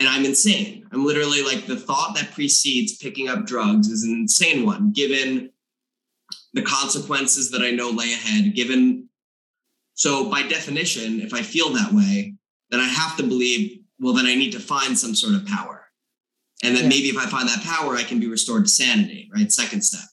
And 0.00 0.08
I'm 0.08 0.24
insane. 0.24 0.86
I'm 0.90 1.04
literally 1.04 1.42
like 1.42 1.66
the 1.66 1.76
thought 1.76 2.14
that 2.16 2.32
precedes 2.32 2.96
picking 2.96 3.28
up 3.28 3.46
drugs 3.46 3.88
is 3.88 4.04
an 4.04 4.12
insane 4.12 4.66
one, 4.66 4.92
given 4.92 5.50
the 6.54 6.62
consequences 6.62 7.50
that 7.50 7.62
I 7.62 7.70
know 7.70 7.90
lay 7.90 8.12
ahead, 8.12 8.54
given. 8.54 9.08
So, 9.94 10.28
by 10.28 10.42
definition, 10.42 11.20
if 11.20 11.32
I 11.32 11.42
feel 11.42 11.70
that 11.70 11.92
way, 11.92 12.34
then 12.70 12.80
I 12.80 12.88
have 12.88 13.16
to 13.18 13.22
believe, 13.22 13.78
well, 14.00 14.14
then 14.14 14.26
I 14.26 14.34
need 14.34 14.50
to 14.52 14.60
find 14.60 14.98
some 14.98 15.14
sort 15.14 15.34
of 15.34 15.46
power. 15.46 15.86
And 16.64 16.74
then 16.74 16.84
yeah. 16.84 16.88
maybe 16.88 17.08
if 17.08 17.16
I 17.16 17.26
find 17.26 17.48
that 17.48 17.62
power, 17.62 17.94
I 17.94 18.02
can 18.02 18.18
be 18.18 18.26
restored 18.26 18.64
to 18.64 18.70
sanity, 18.70 19.30
right? 19.32 19.52
Second 19.52 19.82
step. 19.82 20.08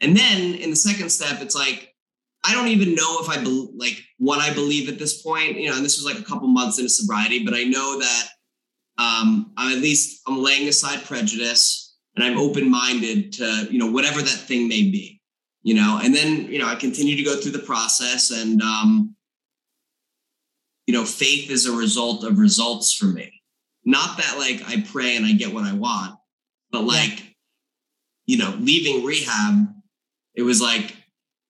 And 0.00 0.16
then 0.16 0.54
in 0.54 0.70
the 0.70 0.76
second 0.76 1.10
step, 1.10 1.42
it's 1.42 1.54
like, 1.54 1.95
I 2.46 2.52
don't 2.52 2.68
even 2.68 2.94
know 2.94 3.18
if 3.20 3.28
I 3.28 3.42
be, 3.42 3.68
like 3.74 4.00
what 4.18 4.40
I 4.40 4.54
believe 4.54 4.88
at 4.88 4.98
this 4.98 5.22
point. 5.22 5.56
You 5.56 5.70
know, 5.70 5.76
and 5.76 5.84
this 5.84 5.96
was 5.96 6.06
like 6.06 6.22
a 6.22 6.26
couple 6.26 6.48
months 6.48 6.78
into 6.78 6.90
sobriety, 6.90 7.44
but 7.44 7.54
I 7.54 7.64
know 7.64 7.98
that 7.98 8.28
um, 8.98 9.52
I'm 9.56 9.76
at 9.76 9.82
least 9.82 10.22
I'm 10.26 10.42
laying 10.42 10.68
aside 10.68 11.04
prejudice 11.04 11.96
and 12.14 12.24
I'm 12.24 12.38
open 12.38 12.70
minded 12.70 13.32
to 13.34 13.68
you 13.70 13.78
know 13.78 13.90
whatever 13.90 14.20
that 14.20 14.28
thing 14.28 14.68
may 14.68 14.82
be. 14.82 15.20
You 15.62 15.74
know, 15.74 16.00
and 16.02 16.14
then 16.14 16.50
you 16.50 16.58
know 16.58 16.68
I 16.68 16.76
continue 16.76 17.16
to 17.16 17.24
go 17.24 17.36
through 17.36 17.52
the 17.52 17.58
process, 17.58 18.30
and 18.30 18.62
um, 18.62 19.16
you 20.86 20.94
know, 20.94 21.04
faith 21.04 21.50
is 21.50 21.66
a 21.66 21.72
result 21.72 22.24
of 22.24 22.38
results 22.38 22.92
for 22.92 23.06
me. 23.06 23.42
Not 23.84 24.16
that 24.18 24.38
like 24.38 24.62
I 24.68 24.82
pray 24.82 25.16
and 25.16 25.26
I 25.26 25.32
get 25.32 25.52
what 25.52 25.64
I 25.64 25.72
want, 25.72 26.16
but 26.70 26.84
like 26.84 27.34
you 28.26 28.38
know, 28.38 28.54
leaving 28.58 29.04
rehab, 29.04 29.68
it 30.34 30.42
was 30.42 30.60
like 30.60 30.95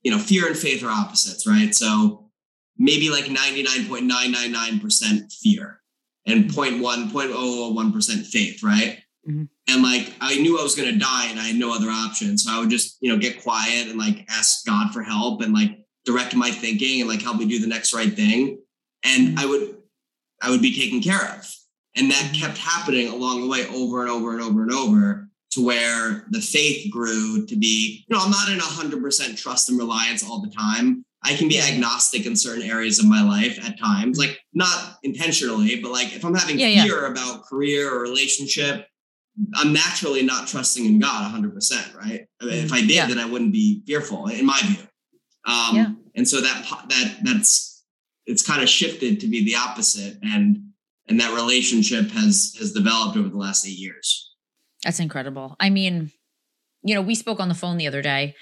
you 0.06 0.12
know, 0.12 0.18
fear 0.18 0.46
and 0.46 0.56
faith 0.56 0.84
are 0.84 0.88
opposites, 0.88 1.48
right? 1.48 1.74
So 1.74 2.30
maybe 2.78 3.10
like 3.10 3.24
99.999% 3.24 5.32
fear 5.32 5.80
and 6.26 6.44
0.1, 6.44 7.10
0.001% 7.10 8.26
faith, 8.26 8.62
right? 8.62 9.02
Mm-hmm. 9.28 9.46
And 9.66 9.82
like 9.82 10.14
I 10.20 10.36
knew 10.36 10.60
I 10.60 10.62
was 10.62 10.76
going 10.76 10.92
to 10.92 10.96
die 10.96 11.26
and 11.26 11.40
I 11.40 11.48
had 11.48 11.56
no 11.56 11.74
other 11.74 11.90
option. 11.90 12.38
So 12.38 12.52
I 12.52 12.60
would 12.60 12.70
just, 12.70 12.98
you 13.00 13.12
know, 13.12 13.18
get 13.18 13.42
quiet 13.42 13.88
and 13.88 13.98
like 13.98 14.24
ask 14.28 14.64
God 14.64 14.92
for 14.92 15.02
help 15.02 15.42
and 15.42 15.52
like 15.52 15.76
direct 16.04 16.36
my 16.36 16.52
thinking 16.52 17.00
and 17.00 17.10
like 17.10 17.20
help 17.20 17.38
me 17.38 17.46
do 17.46 17.58
the 17.58 17.66
next 17.66 17.92
right 17.92 18.14
thing. 18.14 18.60
And 19.02 19.30
mm-hmm. 19.30 19.40
I 19.40 19.46
would, 19.46 19.76
I 20.40 20.50
would 20.50 20.62
be 20.62 20.72
taken 20.72 21.00
care 21.00 21.34
of. 21.36 21.52
And 21.96 22.12
that 22.12 22.26
mm-hmm. 22.26 22.46
kept 22.46 22.58
happening 22.58 23.08
along 23.08 23.40
the 23.40 23.48
way 23.48 23.66
over 23.74 24.02
and 24.02 24.10
over 24.10 24.34
and 24.34 24.40
over 24.40 24.62
and 24.62 24.70
over 24.70 25.25
to 25.56 25.64
where 25.64 26.26
the 26.30 26.40
faith 26.40 26.90
grew 26.90 27.46
to 27.46 27.56
be, 27.56 28.04
you 28.06 28.14
know, 28.14 28.22
I'm 28.22 28.30
not 28.30 28.50
in 28.50 28.58
100% 28.58 29.40
trust 29.40 29.70
and 29.70 29.78
reliance 29.78 30.22
all 30.22 30.40
the 30.40 30.50
time. 30.50 31.04
I 31.22 31.34
can 31.34 31.48
be 31.48 31.58
agnostic 31.58 32.26
in 32.26 32.36
certain 32.36 32.62
areas 32.62 32.98
of 32.98 33.06
my 33.06 33.22
life 33.22 33.58
at 33.66 33.78
times, 33.78 34.18
like 34.18 34.38
not 34.52 34.98
intentionally, 35.02 35.80
but 35.80 35.90
like 35.90 36.14
if 36.14 36.24
I'm 36.24 36.34
having 36.34 36.58
yeah, 36.58 36.84
fear 36.84 37.02
yeah. 37.02 37.10
about 37.10 37.44
career 37.44 37.92
or 37.92 38.02
relationship, 38.02 38.86
I'm 39.54 39.72
naturally 39.72 40.22
not 40.22 40.46
trusting 40.46 40.84
in 40.84 40.98
God 40.98 41.34
100%, 41.34 41.96
right? 41.96 42.26
I 42.40 42.44
mean, 42.44 42.64
if 42.64 42.72
I 42.72 42.80
did, 42.80 42.90
yeah. 42.90 43.06
then 43.06 43.18
I 43.18 43.24
wouldn't 43.24 43.52
be 43.52 43.82
fearful, 43.86 44.28
in 44.28 44.44
my 44.44 44.60
view. 44.62 44.86
Um, 45.46 45.76
yeah. 45.76 45.90
And 46.14 46.28
so 46.28 46.40
that 46.40 46.66
that 46.88 47.16
that's 47.22 47.84
it's 48.26 48.46
kind 48.46 48.62
of 48.62 48.68
shifted 48.68 49.20
to 49.20 49.28
be 49.28 49.44
the 49.44 49.54
opposite, 49.54 50.18
and 50.22 50.58
and 51.08 51.20
that 51.20 51.34
relationship 51.34 52.10
has 52.10 52.56
has 52.58 52.72
developed 52.72 53.16
over 53.16 53.28
the 53.28 53.36
last 53.36 53.66
eight 53.66 53.78
years. 53.78 54.25
That's 54.86 55.00
incredible. 55.00 55.56
I 55.58 55.68
mean, 55.68 56.12
you 56.84 56.94
know, 56.94 57.02
we 57.02 57.16
spoke 57.16 57.40
on 57.40 57.48
the 57.48 57.56
phone 57.56 57.76
the 57.76 57.88
other 57.88 58.02
day 58.02 58.36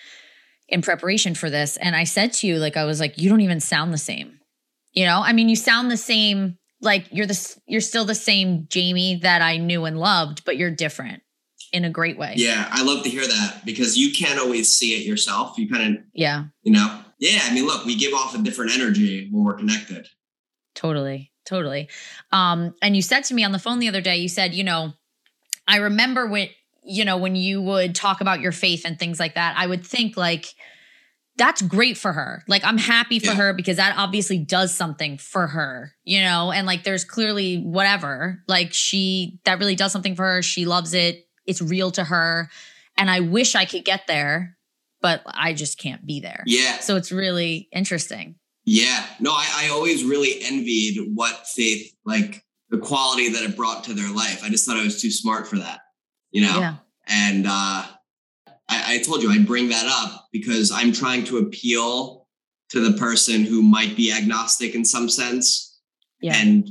in 0.68 0.82
preparation 0.82 1.34
for 1.34 1.48
this, 1.48 1.78
and 1.78 1.96
I 1.96 2.04
said 2.04 2.34
to 2.34 2.46
you, 2.46 2.58
like, 2.58 2.76
I 2.76 2.84
was 2.84 3.00
like, 3.00 3.16
you 3.16 3.30
don't 3.30 3.40
even 3.40 3.60
sound 3.60 3.94
the 3.94 3.98
same. 3.98 4.40
You 4.92 5.06
know, 5.06 5.22
I 5.24 5.32
mean, 5.32 5.48
you 5.48 5.56
sound 5.56 5.90
the 5.90 5.96
same, 5.96 6.58
like 6.82 7.06
you're 7.10 7.24
the 7.24 7.56
you're 7.66 7.80
still 7.80 8.04
the 8.04 8.14
same 8.14 8.66
Jamie 8.68 9.16
that 9.22 9.40
I 9.40 9.56
knew 9.56 9.86
and 9.86 9.98
loved, 9.98 10.44
but 10.44 10.58
you're 10.58 10.70
different 10.70 11.22
in 11.72 11.86
a 11.86 11.90
great 11.90 12.18
way. 12.18 12.34
Yeah, 12.36 12.68
I 12.70 12.84
love 12.84 13.04
to 13.04 13.08
hear 13.08 13.26
that 13.26 13.62
because 13.64 13.96
you 13.96 14.12
can't 14.12 14.38
always 14.38 14.70
see 14.70 15.00
it 15.00 15.06
yourself. 15.06 15.56
You 15.56 15.66
kind 15.70 15.96
of, 15.96 16.04
yeah, 16.12 16.44
you 16.62 16.72
know, 16.72 17.00
Yeah. 17.18 17.40
I 17.44 17.54
mean, 17.54 17.64
look, 17.64 17.86
we 17.86 17.96
give 17.96 18.12
off 18.12 18.34
a 18.34 18.38
different 18.42 18.72
energy 18.72 19.30
when 19.32 19.44
we're 19.44 19.54
connected. 19.54 20.08
Totally. 20.74 21.32
Totally. 21.46 21.88
Um, 22.32 22.74
and 22.82 22.94
you 22.94 23.00
said 23.00 23.24
to 23.24 23.34
me 23.34 23.44
on 23.44 23.52
the 23.52 23.58
phone 23.58 23.78
the 23.78 23.88
other 23.88 24.00
day, 24.02 24.16
you 24.16 24.28
said, 24.28 24.54
you 24.54 24.64
know, 24.64 24.92
I 25.66 25.78
remember 25.78 26.26
when, 26.26 26.48
you 26.82 27.04
know, 27.04 27.16
when 27.16 27.36
you 27.36 27.62
would 27.62 27.94
talk 27.94 28.20
about 28.20 28.40
your 28.40 28.52
faith 28.52 28.82
and 28.84 28.98
things 28.98 29.18
like 29.18 29.34
that, 29.34 29.54
I 29.56 29.66
would 29.66 29.86
think 29.86 30.16
like, 30.16 30.54
that's 31.36 31.62
great 31.62 31.98
for 31.98 32.12
her. 32.12 32.44
Like 32.46 32.64
I'm 32.64 32.78
happy 32.78 33.18
for 33.18 33.32
yeah. 33.32 33.34
her 33.34 33.52
because 33.52 33.78
that 33.78 33.96
obviously 33.98 34.38
does 34.38 34.72
something 34.72 35.18
for 35.18 35.48
her, 35.48 35.92
you 36.04 36.20
know? 36.20 36.52
And 36.52 36.66
like 36.66 36.84
there's 36.84 37.04
clearly 37.04 37.56
whatever. 37.56 38.42
Like 38.46 38.72
she 38.72 39.40
that 39.44 39.58
really 39.58 39.74
does 39.74 39.90
something 39.90 40.14
for 40.14 40.24
her. 40.24 40.42
She 40.42 40.64
loves 40.64 40.94
it. 40.94 41.26
It's 41.44 41.60
real 41.60 41.90
to 41.92 42.04
her. 42.04 42.50
And 42.96 43.10
I 43.10 43.20
wish 43.20 43.56
I 43.56 43.64
could 43.64 43.84
get 43.84 44.06
there, 44.06 44.56
but 45.00 45.22
I 45.26 45.54
just 45.54 45.76
can't 45.78 46.06
be 46.06 46.20
there. 46.20 46.44
Yeah. 46.46 46.78
So 46.78 46.94
it's 46.96 47.10
really 47.10 47.68
interesting. 47.72 48.36
Yeah. 48.64 49.04
No, 49.18 49.32
I, 49.32 49.64
I 49.64 49.68
always 49.70 50.04
really 50.04 50.38
envied 50.40 50.98
what 51.14 51.48
faith, 51.48 51.92
like 52.06 52.43
the 52.74 52.80
quality 52.80 53.28
that 53.30 53.42
it 53.42 53.56
brought 53.56 53.84
to 53.84 53.94
their 53.94 54.12
life. 54.12 54.42
I 54.42 54.48
just 54.48 54.66
thought 54.66 54.76
I 54.76 54.84
was 54.84 55.00
too 55.00 55.10
smart 55.10 55.46
for 55.46 55.56
that, 55.58 55.80
you 56.30 56.42
know? 56.42 56.58
Yeah. 56.58 56.76
And 57.06 57.46
uh 57.46 57.84
I, 58.66 58.94
I 58.94 59.02
told 59.04 59.22
you 59.22 59.30
I 59.30 59.38
bring 59.38 59.68
that 59.68 59.86
up 59.86 60.28
because 60.32 60.72
I'm 60.72 60.92
trying 60.92 61.24
to 61.24 61.38
appeal 61.38 62.26
to 62.70 62.80
the 62.80 62.96
person 62.98 63.44
who 63.44 63.62
might 63.62 63.94
be 63.94 64.10
agnostic 64.10 64.74
in 64.74 64.84
some 64.84 65.08
sense 65.08 65.78
yeah. 66.20 66.36
and 66.36 66.70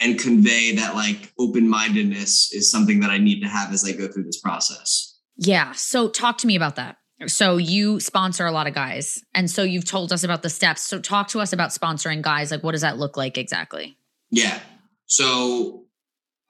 and 0.00 0.18
convey 0.18 0.74
that 0.74 0.94
like 0.94 1.32
open-mindedness 1.38 2.52
is 2.52 2.70
something 2.70 3.00
that 3.00 3.10
I 3.10 3.18
need 3.18 3.40
to 3.40 3.48
have 3.48 3.72
as 3.72 3.84
I 3.84 3.92
go 3.92 4.08
through 4.08 4.24
this 4.24 4.40
process. 4.40 5.18
Yeah. 5.38 5.72
So 5.72 6.08
talk 6.10 6.36
to 6.38 6.46
me 6.46 6.56
about 6.56 6.76
that. 6.76 6.96
So 7.28 7.56
you 7.56 7.98
sponsor 8.00 8.44
a 8.44 8.52
lot 8.52 8.66
of 8.66 8.74
guys. 8.74 9.22
And 9.32 9.50
so 9.50 9.62
you've 9.62 9.86
told 9.86 10.12
us 10.12 10.22
about 10.22 10.42
the 10.42 10.50
steps. 10.50 10.82
So 10.82 11.00
talk 11.00 11.28
to 11.28 11.40
us 11.40 11.54
about 11.54 11.70
sponsoring 11.70 12.20
guys. 12.20 12.50
Like 12.50 12.62
what 12.62 12.72
does 12.72 12.82
that 12.82 12.98
look 12.98 13.16
like 13.16 13.38
exactly? 13.38 13.96
Yeah. 14.30 14.60
So 15.06 15.84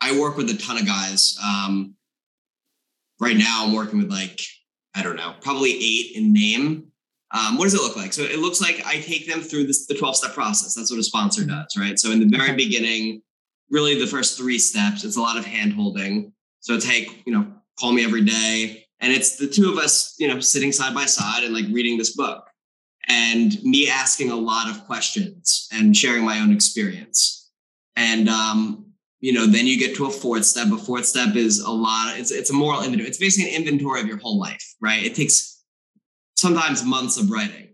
I 0.00 0.18
work 0.18 0.36
with 0.36 0.50
a 0.50 0.56
ton 0.56 0.78
of 0.78 0.86
guys. 0.86 1.38
Um, 1.42 1.94
right 3.20 3.36
now 3.36 3.64
I'm 3.64 3.74
working 3.74 3.98
with 3.98 4.10
like, 4.10 4.40
I 4.94 5.02
don't 5.02 5.16
know, 5.16 5.34
probably 5.40 5.72
eight 5.72 6.16
in 6.16 6.32
name. 6.32 6.88
Um, 7.32 7.58
what 7.58 7.64
does 7.64 7.74
it 7.74 7.82
look 7.82 7.96
like? 7.96 8.12
So 8.12 8.22
it 8.22 8.38
looks 8.38 8.60
like 8.60 8.82
I 8.86 9.00
take 9.00 9.26
them 9.26 9.40
through 9.40 9.66
this, 9.66 9.86
the 9.86 9.94
12 9.94 10.16
step 10.16 10.32
process. 10.32 10.74
That's 10.74 10.90
what 10.90 11.00
a 11.00 11.02
sponsor 11.02 11.44
does, 11.44 11.76
right? 11.76 11.98
So 11.98 12.12
in 12.12 12.20
the 12.20 12.36
very 12.36 12.54
beginning, 12.54 13.22
really 13.70 13.98
the 13.98 14.06
first 14.06 14.38
three 14.38 14.58
steps, 14.58 15.04
it's 15.04 15.16
a 15.16 15.20
lot 15.20 15.36
of 15.36 15.44
hand 15.44 15.72
holding. 15.72 16.32
So 16.60 16.78
take, 16.78 17.22
you 17.26 17.32
know, 17.32 17.46
call 17.78 17.92
me 17.92 18.04
every 18.04 18.24
day. 18.24 18.86
And 19.00 19.12
it's 19.12 19.36
the 19.36 19.48
two 19.48 19.70
of 19.70 19.76
us, 19.76 20.14
you 20.18 20.28
know, 20.28 20.40
sitting 20.40 20.72
side 20.72 20.94
by 20.94 21.04
side 21.04 21.44
and 21.44 21.52
like 21.52 21.66
reading 21.70 21.98
this 21.98 22.14
book 22.14 22.48
and 23.08 23.62
me 23.62 23.88
asking 23.88 24.30
a 24.30 24.36
lot 24.36 24.70
of 24.70 24.84
questions 24.86 25.68
and 25.72 25.96
sharing 25.96 26.24
my 26.24 26.40
own 26.40 26.52
experience. 26.52 27.35
And 27.96 28.28
um, 28.28 28.86
you 29.20 29.32
know, 29.32 29.46
then 29.46 29.66
you 29.66 29.78
get 29.78 29.96
to 29.96 30.06
a 30.06 30.10
fourth 30.10 30.44
step. 30.44 30.68
A 30.70 30.76
fourth 30.76 31.06
step 31.06 31.34
is 31.34 31.60
a 31.60 31.70
lot. 31.70 32.12
Of, 32.12 32.20
it's 32.20 32.30
it's 32.30 32.50
a 32.50 32.52
moral 32.52 32.82
inventory. 32.82 33.08
It's 33.08 33.18
basically 33.18 33.54
an 33.54 33.56
inventory 33.56 34.00
of 34.00 34.06
your 34.06 34.18
whole 34.18 34.38
life, 34.38 34.74
right? 34.80 35.02
It 35.02 35.14
takes 35.14 35.64
sometimes 36.34 36.84
months 36.84 37.18
of 37.18 37.30
writing, 37.30 37.68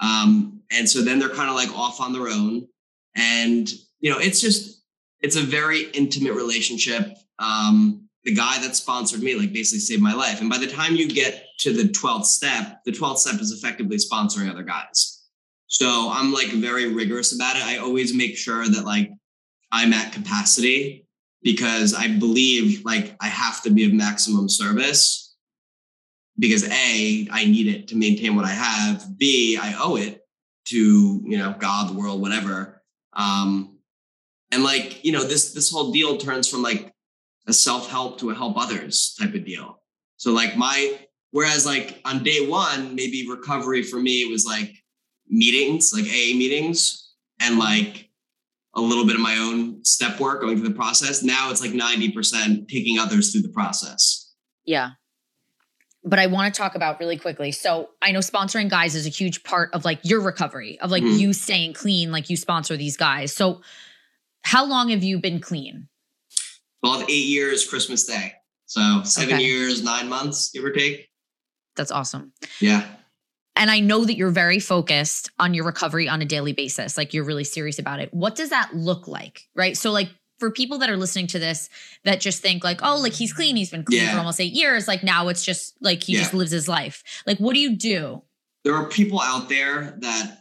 um, 0.00 0.62
and 0.70 0.88
so 0.88 1.02
then 1.02 1.18
they're 1.18 1.28
kind 1.28 1.50
of 1.50 1.56
like 1.56 1.70
off 1.76 2.00
on 2.00 2.12
their 2.12 2.28
own, 2.28 2.66
and 3.14 3.70
you 4.00 4.10
know, 4.10 4.18
it's 4.18 4.40
just 4.40 4.82
it's 5.20 5.36
a 5.36 5.42
very 5.42 5.90
intimate 5.90 6.32
relationship. 6.32 7.14
Um, 7.38 8.08
the 8.24 8.34
guy 8.34 8.58
that 8.60 8.76
sponsored 8.76 9.22
me, 9.22 9.34
like, 9.34 9.52
basically 9.52 9.80
saved 9.80 10.02
my 10.02 10.12
life. 10.12 10.40
And 10.40 10.50
by 10.50 10.58
the 10.58 10.66
time 10.66 10.94
you 10.94 11.08
get 11.08 11.46
to 11.60 11.72
the 11.72 11.88
twelfth 11.88 12.26
step, 12.26 12.80
the 12.84 12.92
twelfth 12.92 13.20
step 13.20 13.40
is 13.40 13.52
effectively 13.52 13.98
sponsoring 13.98 14.50
other 14.50 14.62
guys. 14.62 15.24
So 15.66 16.10
I'm 16.12 16.32
like 16.32 16.48
very 16.48 16.92
rigorous 16.92 17.34
about 17.34 17.56
it. 17.56 17.62
I 17.62 17.78
always 17.78 18.14
make 18.14 18.36
sure 18.36 18.66
that 18.66 18.84
like 18.84 19.10
I'm 19.72 19.92
at 19.92 20.12
capacity 20.12 21.06
because 21.42 21.94
I 21.94 22.08
believe 22.08 22.84
like 22.84 23.16
I 23.20 23.28
have 23.28 23.62
to 23.62 23.70
be 23.70 23.84
of 23.84 23.92
maximum 23.92 24.48
service 24.48 25.34
because 26.38 26.68
A, 26.68 27.28
I 27.30 27.44
need 27.44 27.66
it 27.66 27.88
to 27.88 27.96
maintain 27.96 28.34
what 28.34 28.44
I 28.44 28.50
have. 28.50 29.18
B, 29.18 29.58
I 29.60 29.74
owe 29.78 29.96
it 29.96 30.22
to, 30.66 30.76
you 31.24 31.38
know, 31.38 31.54
God, 31.58 31.90
the 31.90 31.98
world, 31.98 32.20
whatever. 32.20 32.82
Um, 33.12 33.78
and 34.50 34.64
like, 34.64 35.04
you 35.04 35.12
know, 35.12 35.22
this 35.22 35.52
this 35.52 35.70
whole 35.70 35.92
deal 35.92 36.16
turns 36.16 36.48
from 36.48 36.62
like 36.62 36.92
a 37.46 37.52
self-help 37.52 38.18
to 38.18 38.30
a 38.30 38.34
help 38.34 38.56
others 38.56 39.14
type 39.18 39.34
of 39.34 39.44
deal. 39.44 39.82
So 40.16 40.32
like 40.32 40.56
my 40.56 40.98
whereas 41.30 41.66
like 41.66 42.00
on 42.04 42.22
day 42.22 42.46
one, 42.46 42.94
maybe 42.94 43.28
recovery 43.28 43.82
for 43.82 43.98
me 43.98 44.26
was 44.26 44.44
like 44.44 44.74
meetings, 45.28 45.92
like 45.94 46.04
AA 46.04 46.36
meetings, 46.36 47.14
and 47.40 47.58
like 47.58 48.09
a 48.74 48.80
little 48.80 49.04
bit 49.04 49.16
of 49.16 49.20
my 49.20 49.36
own 49.36 49.84
step 49.84 50.20
work 50.20 50.40
going 50.40 50.58
through 50.58 50.68
the 50.68 50.74
process. 50.74 51.22
Now 51.22 51.50
it's 51.50 51.60
like 51.60 51.72
90% 51.72 52.68
taking 52.68 52.98
others 52.98 53.32
through 53.32 53.42
the 53.42 53.48
process. 53.48 54.32
Yeah. 54.64 54.90
But 56.04 56.18
I 56.18 56.28
want 56.28 56.54
to 56.54 56.58
talk 56.58 56.74
about 56.74 56.98
really 57.00 57.18
quickly. 57.18 57.52
So 57.52 57.90
I 58.00 58.12
know 58.12 58.20
sponsoring 58.20 58.70
guys 58.70 58.94
is 58.94 59.06
a 59.06 59.10
huge 59.10 59.42
part 59.42 59.74
of 59.74 59.84
like 59.84 60.00
your 60.02 60.20
recovery, 60.20 60.78
of 60.80 60.90
like 60.90 61.02
mm-hmm. 61.02 61.18
you 61.18 61.32
staying 61.32 61.74
clean, 61.74 62.12
like 62.12 62.30
you 62.30 62.36
sponsor 62.36 62.76
these 62.76 62.96
guys. 62.96 63.32
So 63.32 63.60
how 64.42 64.64
long 64.64 64.88
have 64.90 65.02
you 65.02 65.18
been 65.18 65.40
clean? 65.40 65.88
Well, 66.82 67.02
eight 67.02 67.26
years, 67.26 67.68
Christmas 67.68 68.04
Day. 68.04 68.32
So 68.66 69.02
seven 69.02 69.34
okay. 69.34 69.44
years, 69.44 69.82
nine 69.82 70.08
months, 70.08 70.50
give 70.54 70.64
or 70.64 70.70
take. 70.70 71.08
That's 71.76 71.90
awesome. 71.90 72.32
Yeah. 72.60 72.86
And 73.56 73.70
I 73.70 73.80
know 73.80 74.04
that 74.04 74.16
you're 74.16 74.30
very 74.30 74.60
focused 74.60 75.30
on 75.38 75.54
your 75.54 75.64
recovery 75.64 76.08
on 76.08 76.22
a 76.22 76.24
daily 76.24 76.52
basis. 76.52 76.96
Like 76.96 77.12
you're 77.12 77.24
really 77.24 77.44
serious 77.44 77.78
about 77.78 78.00
it. 78.00 78.12
What 78.14 78.34
does 78.34 78.50
that 78.50 78.74
look 78.74 79.08
like? 79.08 79.48
Right. 79.54 79.76
So, 79.76 79.90
like, 79.90 80.08
for 80.40 80.50
people 80.50 80.78
that 80.78 80.88
are 80.90 80.96
listening 80.96 81.26
to 81.28 81.38
this 81.38 81.68
that 82.04 82.20
just 82.20 82.40
think 82.42 82.64
like, 82.64 82.80
oh, 82.82 82.98
like 82.98 83.12
he's 83.12 83.32
clean, 83.32 83.56
he's 83.56 83.70
been 83.70 83.84
clean 83.84 84.02
yeah. 84.02 84.12
for 84.12 84.18
almost 84.18 84.40
eight 84.40 84.54
years. 84.54 84.88
Like 84.88 85.04
now 85.04 85.28
it's 85.28 85.44
just 85.44 85.76
like 85.80 86.02
he 86.02 86.14
yeah. 86.14 86.20
just 86.20 86.34
lives 86.34 86.50
his 86.50 86.66
life. 86.66 87.04
Like, 87.26 87.38
what 87.38 87.54
do 87.54 87.60
you 87.60 87.76
do? 87.76 88.22
There 88.64 88.74
are 88.74 88.88
people 88.88 89.20
out 89.20 89.48
there 89.48 89.96
that, 90.00 90.38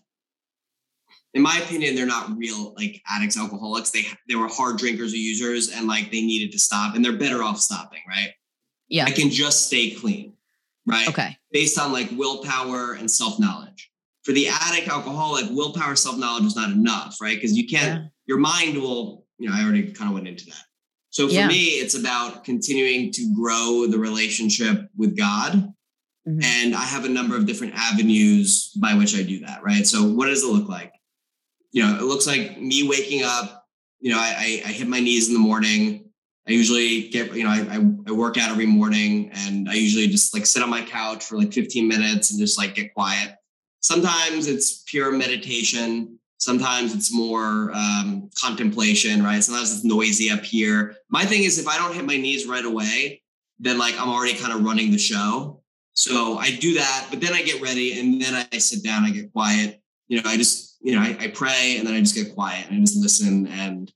in 1.34 1.42
my 1.42 1.58
opinion, 1.58 1.96
they're 1.96 2.06
not 2.06 2.36
real 2.38 2.74
like 2.76 3.02
addicts, 3.10 3.38
alcoholics. 3.38 3.92
They 3.92 4.06
they 4.28 4.36
were 4.36 4.48
hard 4.48 4.78
drinkers 4.78 5.14
or 5.14 5.18
users, 5.18 5.70
and 5.70 5.88
like 5.88 6.12
they 6.12 6.22
needed 6.22 6.52
to 6.54 6.60
stop, 6.60 6.96
and 6.96 7.04
they're 7.04 7.18
better 7.18 7.44
off 7.44 7.60
stopping. 7.60 8.02
Right? 8.08 8.34
Yeah. 8.88 9.06
I 9.06 9.12
can 9.12 9.30
just 9.30 9.68
stay 9.68 9.92
clean 9.92 10.34
right? 10.90 11.08
Okay. 11.08 11.38
Based 11.52 11.80
on 11.80 11.94
like 11.94 12.10
willpower 12.12 12.94
and 12.94 13.10
self 13.10 13.40
knowledge. 13.40 13.92
For 14.24 14.34
the 14.34 14.48
addict 14.48 14.88
alcoholic, 14.88 15.46
willpower, 15.50 15.96
self 15.96 16.18
knowledge 16.18 16.46
is 16.46 16.56
not 16.56 16.72
enough, 16.72 17.18
right? 17.22 17.36
Because 17.36 17.58
you 17.58 17.68
can't, 17.68 18.02
yeah. 18.02 18.08
your 18.26 18.38
mind 18.38 18.78
will, 18.78 19.26
you 19.38 19.50
know, 19.50 19.56
I 19.56 19.64
already 19.64 19.92
kind 19.92 20.10
of 20.10 20.16
went 20.16 20.28
into 20.28 20.46
that. 20.48 20.64
So 21.12 21.28
for 21.28 21.34
yeah. 21.34 21.48
me, 21.48 21.64
it's 21.64 21.96
about 21.96 22.44
continuing 22.44 23.12
to 23.14 23.34
grow 23.36 23.88
the 23.88 23.98
relationship 23.98 24.90
with 24.96 25.18
God. 25.18 25.74
Mm-hmm. 26.28 26.44
And 26.44 26.76
I 26.76 26.84
have 26.84 27.06
a 27.06 27.10
number 27.10 27.36
of 27.36 27.46
different 27.46 27.74
avenues 27.76 28.72
by 28.80 28.94
which 28.94 29.18
I 29.18 29.24
do 29.24 29.40
that, 29.40 29.64
right? 29.64 29.88
So 29.88 30.04
what 30.04 30.28
does 30.28 30.44
it 30.44 30.48
look 30.48 30.70
like? 30.70 30.94
You 31.72 31.84
know, 31.84 31.96
it 31.96 32.04
looks 32.04 32.28
like 32.28 32.60
me 32.60 32.88
waking 32.88 33.24
up, 33.24 33.66
you 34.00 34.12
know, 34.12 34.20
I, 34.20 34.62
I, 34.66 34.70
I 34.70 34.72
hit 34.72 34.88
my 34.88 35.00
knees 35.00 35.28
in 35.28 35.34
the 35.34 35.40
morning. 35.40 36.09
I 36.50 36.54
usually 36.54 37.10
get, 37.10 37.36
you 37.36 37.44
know, 37.44 37.52
I, 37.52 37.76
I, 38.08 38.12
work 38.12 38.40
out 38.40 38.50
every 38.50 38.66
morning 38.66 39.30
and 39.32 39.70
I 39.70 39.76
usually 39.76 40.08
just 40.08 40.34
like 40.34 40.48
sit 40.48 40.64
on 40.64 40.70
my 40.72 40.82
couch 40.82 41.24
for 41.24 41.38
like 41.38 41.54
15 41.54 41.88
minutes 41.88 42.32
and 42.32 42.40
just 42.40 42.58
like 42.58 42.74
get 42.74 42.92
quiet. 42.96 43.36
Sometimes 43.82 44.48
it's 44.48 44.82
pure 44.88 45.12
meditation. 45.12 46.18
Sometimes 46.40 46.96
it's 46.96 47.14
more 47.14 47.72
um, 47.76 48.32
contemplation, 48.36 49.22
right? 49.22 49.44
Sometimes 49.44 49.76
it's 49.76 49.84
noisy 49.84 50.32
up 50.32 50.44
here. 50.44 50.96
My 51.10 51.24
thing 51.24 51.44
is, 51.44 51.60
if 51.60 51.68
I 51.68 51.78
don't 51.78 51.94
hit 51.94 52.06
my 52.06 52.18
knees 52.18 52.48
right 52.48 52.66
away, 52.66 53.22
then 53.60 53.78
like 53.78 53.94
I'm 54.00 54.10
already 54.10 54.34
kind 54.34 54.52
of 54.52 54.64
running 54.64 54.90
the 54.90 54.98
show. 54.98 55.62
So 55.94 56.40
I 56.40 56.56
do 56.56 56.74
that, 56.74 57.08
but 57.12 57.22
then 57.22 57.34
I 57.34 57.44
get 57.44 57.62
ready 57.62 58.00
and 58.00 58.20
then 58.20 58.48
I 58.52 58.58
sit 58.58 58.84
down, 58.84 59.04
I 59.04 59.12
get 59.12 59.32
quiet. 59.32 59.82
You 60.08 60.20
know, 60.20 60.28
I 60.28 60.36
just, 60.36 60.78
you 60.82 60.96
know, 60.96 61.02
I, 61.02 61.16
I 61.20 61.28
pray 61.28 61.76
and 61.78 61.88
then 61.88 61.94
I 61.94 62.00
just 62.00 62.16
get 62.16 62.34
quiet 62.34 62.66
and 62.70 62.78
I 62.78 62.80
just 62.80 62.98
listen 62.98 63.46
and 63.46 63.94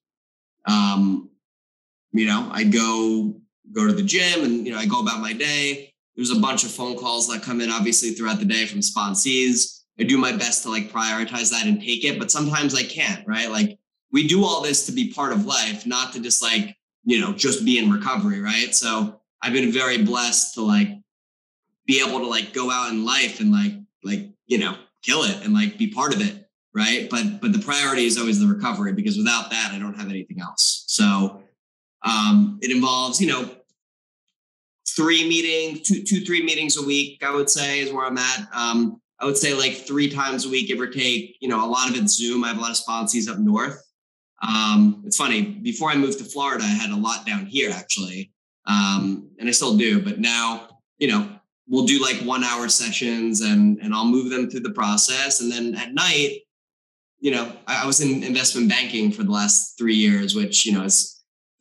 um, 0.68 1.30
you 2.14 2.28
know, 2.28 2.48
I 2.52 2.64
go 2.64 3.36
go 3.74 3.88
to 3.88 3.94
the 3.94 4.04
gym 4.04 4.44
and 4.44 4.66
you 4.66 4.72
know 4.72 4.80
I 4.80 4.86
go 4.86 5.02
about 5.02 5.20
my 5.20 5.34
day. 5.34 5.94
There's 6.16 6.30
a 6.32 6.40
bunch 6.40 6.64
of 6.64 6.72
phone 6.72 6.96
calls 6.96 7.28
that 7.28 7.42
come 7.42 7.60
in 7.60 7.72
obviously 7.72 8.12
throughout 8.12 8.40
the 8.40 8.46
day 8.46 8.66
from 8.68 8.80
sponsees. 8.80 9.82
I 10.00 10.04
do 10.04 10.18
my 10.18 10.32
best 10.32 10.64
to 10.64 10.70
like 10.70 10.92
prioritize 10.92 11.52
that 11.52 11.66
and 11.66 11.82
take 11.82 12.04
it, 12.04 12.20
but 12.20 12.32
sometimes 12.32 12.76
I 12.76 12.84
can't, 12.84 13.28
right? 13.28 13.50
Like 13.50 13.78
we 14.12 14.28
do 14.28 14.44
all 14.44 14.62
this 14.62 14.86
to 14.86 14.92
be 14.92 15.12
part 15.12 15.34
of 15.34 15.46
life, 15.46 15.86
not 15.86 16.14
to 16.14 16.22
just 16.22 16.42
like, 16.42 16.76
you 17.04 17.20
know, 17.20 17.34
just 17.34 17.66
be 17.66 17.80
in 17.80 17.92
recovery, 17.92 18.42
right? 18.42 18.74
So 18.76 19.20
I've 19.42 19.54
been 19.54 19.72
very 19.72 20.04
blessed 20.04 20.54
to 20.56 20.62
like 20.62 20.90
be 21.86 22.04
able 22.06 22.20
to 22.20 22.28
like 22.28 22.54
go 22.54 22.72
out 22.72 22.92
in 22.92 23.06
life 23.06 23.40
and 23.40 23.52
like 23.52 23.74
like, 24.04 24.30
you 24.46 24.60
know, 24.60 24.76
kill 25.02 25.24
it 25.24 25.44
and 25.44 25.54
like 25.54 25.78
be 25.78 25.88
part 25.88 26.14
of 26.14 26.22
it, 26.22 26.48
right? 26.76 27.08
But 27.10 27.42
but 27.42 27.54
the 27.54 27.60
priority 27.60 28.06
is 28.06 28.20
always 28.20 28.40
the 28.40 28.48
recovery 28.48 28.94
because 28.94 29.18
without 29.18 29.50
that 29.50 29.72
I 29.74 29.80
don't 29.80 30.00
have 30.00 30.10
anything 30.10 30.40
else. 30.40 30.86
So 30.88 31.43
um, 32.04 32.60
it 32.62 32.72
involves, 32.72 33.22
you 33.22 33.28
know, 33.28 33.50
three 34.96 35.28
meetings, 35.28 35.88
two, 35.88 36.04
two, 36.04 36.22
three 36.22 36.44
meetings 36.44 36.78
a 36.78 36.86
week, 36.86 37.24
I 37.24 37.34
would 37.34 37.50
say 37.50 37.80
is 37.80 37.92
where 37.92 38.06
I'm 38.06 38.18
at. 38.18 38.48
Um, 38.54 39.02
I 39.20 39.26
would 39.26 39.38
say 39.38 39.54
like 39.54 39.88
three 39.88 40.10
times 40.10 40.46
a 40.46 40.50
week, 40.50 40.68
give 40.68 40.80
or 40.80 40.88
take. 40.88 41.38
You 41.40 41.48
know, 41.48 41.66
a 41.66 41.70
lot 41.70 41.90
of 41.90 41.96
it's 41.96 42.16
Zoom. 42.16 42.44
I 42.44 42.50
have 42.50 42.58
a 42.58 42.62
lot 42.62 42.72
of 42.72 42.78
sponsees 42.78 43.30
up 43.30 43.40
north. 43.40 43.82
Um, 44.46 45.02
it's 45.06 45.18
funny. 45.18 45.42
Before 45.42 45.90
I 45.90 45.96
moved 45.96 46.20
to 46.20 46.26
Florida, 46.26 46.64
I 46.64 46.68
had 46.68 46.92
a 46.92 46.96
lot 46.96 47.26
down 47.26 47.46
here 47.46 47.72
actually, 47.72 48.32
um, 48.66 49.30
and 49.40 49.48
I 49.48 49.52
still 49.52 49.78
do. 49.78 50.04
But 50.04 50.20
now, 50.20 50.80
you 50.98 51.08
know, 51.08 51.30
we'll 51.68 51.86
do 51.86 52.02
like 52.02 52.18
one 52.18 52.44
hour 52.44 52.68
sessions, 52.68 53.40
and 53.42 53.80
and 53.80 53.94
I'll 53.94 54.06
move 54.06 54.30
them 54.30 54.50
through 54.50 54.62
the 54.62 54.72
process, 54.72 55.40
and 55.40 55.50
then 55.50 55.76
at 55.76 55.94
night, 55.94 56.42
you 57.22 57.32
know, 57.32 57.54
I, 57.68 57.84
I 57.84 57.86
was 57.86 58.02
in 58.02 58.24
investment 58.24 58.68
banking 58.68 59.12
for 59.12 59.24
the 59.24 59.32
last 59.32 59.78
three 59.78 59.96
years, 59.96 60.36
which 60.36 60.66
you 60.66 60.74
know 60.74 60.84
is 60.84 61.13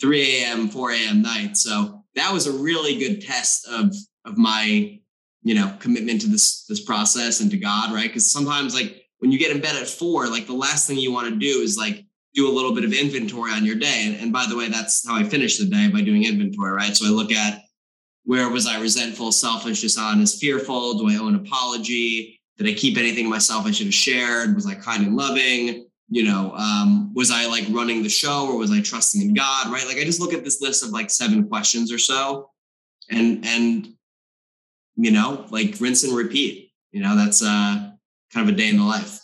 3 0.03 0.43
a.m., 0.43 0.69
4 0.69 0.91
a.m. 0.91 1.23
night. 1.23 1.57
So 1.57 2.05
that 2.15 2.33
was 2.33 2.47
a 2.47 2.53
really 2.53 2.99
good 2.99 3.23
test 3.23 3.67
of 3.69 3.95
of 4.25 4.37
my 4.37 4.99
you 5.43 5.55
know 5.55 5.75
commitment 5.81 6.21
to 6.21 6.29
this 6.29 6.67
this 6.67 6.85
process 6.85 7.41
and 7.41 7.51
to 7.51 7.57
God, 7.57 7.93
right? 7.93 8.09
Because 8.09 8.31
sometimes 8.31 8.75
like 8.75 9.07
when 9.21 9.33
you 9.33 9.39
get 9.39 9.53
in 9.55 9.63
bed 9.63 9.77
at 9.77 9.89
four, 9.89 10.27
like 10.27 10.47
the 10.47 10.53
last 10.53 10.87
thing 10.87 10.99
you 10.99 11.13
want 11.13 11.29
to 11.29 11.37
do 11.37 11.61
is 11.61 11.79
like 11.79 12.05
do 12.35 12.51
a 12.51 12.53
little 12.53 12.75
bit 12.75 12.85
of 12.85 12.93
inventory 12.93 13.53
on 13.53 13.65
your 13.65 13.77
day. 13.77 14.05
And, 14.07 14.17
and 14.17 14.33
by 14.33 14.47
the 14.49 14.57
way, 14.57 14.69
that's 14.69 15.07
how 15.07 15.15
I 15.15 15.23
finish 15.23 15.59
the 15.59 15.67
day 15.67 15.89
by 15.89 16.01
doing 16.01 16.25
inventory, 16.25 16.73
right? 16.73 16.97
So 16.97 17.07
I 17.07 17.11
look 17.11 17.31
at 17.31 17.63
where 18.25 18.49
was 18.49 18.67
I 18.67 18.81
resentful, 18.81 19.33
selfish, 19.33 19.81
dishonest, 19.81 20.41
fearful? 20.41 20.99
Do 20.99 21.11
I 21.11 21.17
owe 21.17 21.29
an 21.29 21.35
apology? 21.35 22.41
Did 22.59 22.69
I 22.69 22.75
keep 22.75 22.97
anything 22.97 23.29
myself 23.29 23.67
I 23.67 23.71
should 23.71 23.87
have 23.87 23.95
shared? 23.95 24.55
Was 24.55 24.67
I 24.67 24.75
kind 24.75 25.07
and 25.07 25.17
loving? 25.17 25.87
You 26.13 26.25
know, 26.25 26.53
um, 26.53 27.13
was 27.15 27.31
I 27.31 27.47
like 27.47 27.65
running 27.71 28.03
the 28.03 28.09
show 28.09 28.47
or 28.47 28.59
was 28.59 28.71
I 28.71 28.83
trusting 28.83 29.23
in 29.23 29.33
God? 29.35 29.73
Right. 29.73 29.87
Like 29.87 29.97
I 29.97 30.05
just 30.05 30.21
look 30.21 30.35
at 30.35 30.45
this 30.45 30.61
list 30.61 30.85
of 30.85 30.91
like 30.91 31.11
seven 31.11 31.49
questions 31.49 31.91
or 31.91 31.99
so 31.99 32.51
and 33.11 33.45
and 33.45 33.89
you 34.97 35.11
know, 35.11 35.47
like 35.51 35.77
rinse 35.81 36.05
and 36.05 36.15
repeat. 36.15 36.71
You 36.91 37.03
know, 37.03 37.17
that's 37.17 37.43
uh 37.43 37.91
kind 38.33 38.49
of 38.49 38.55
a 38.55 38.57
day 38.57 38.69
in 38.69 38.77
the 38.77 38.85
life. 38.85 39.21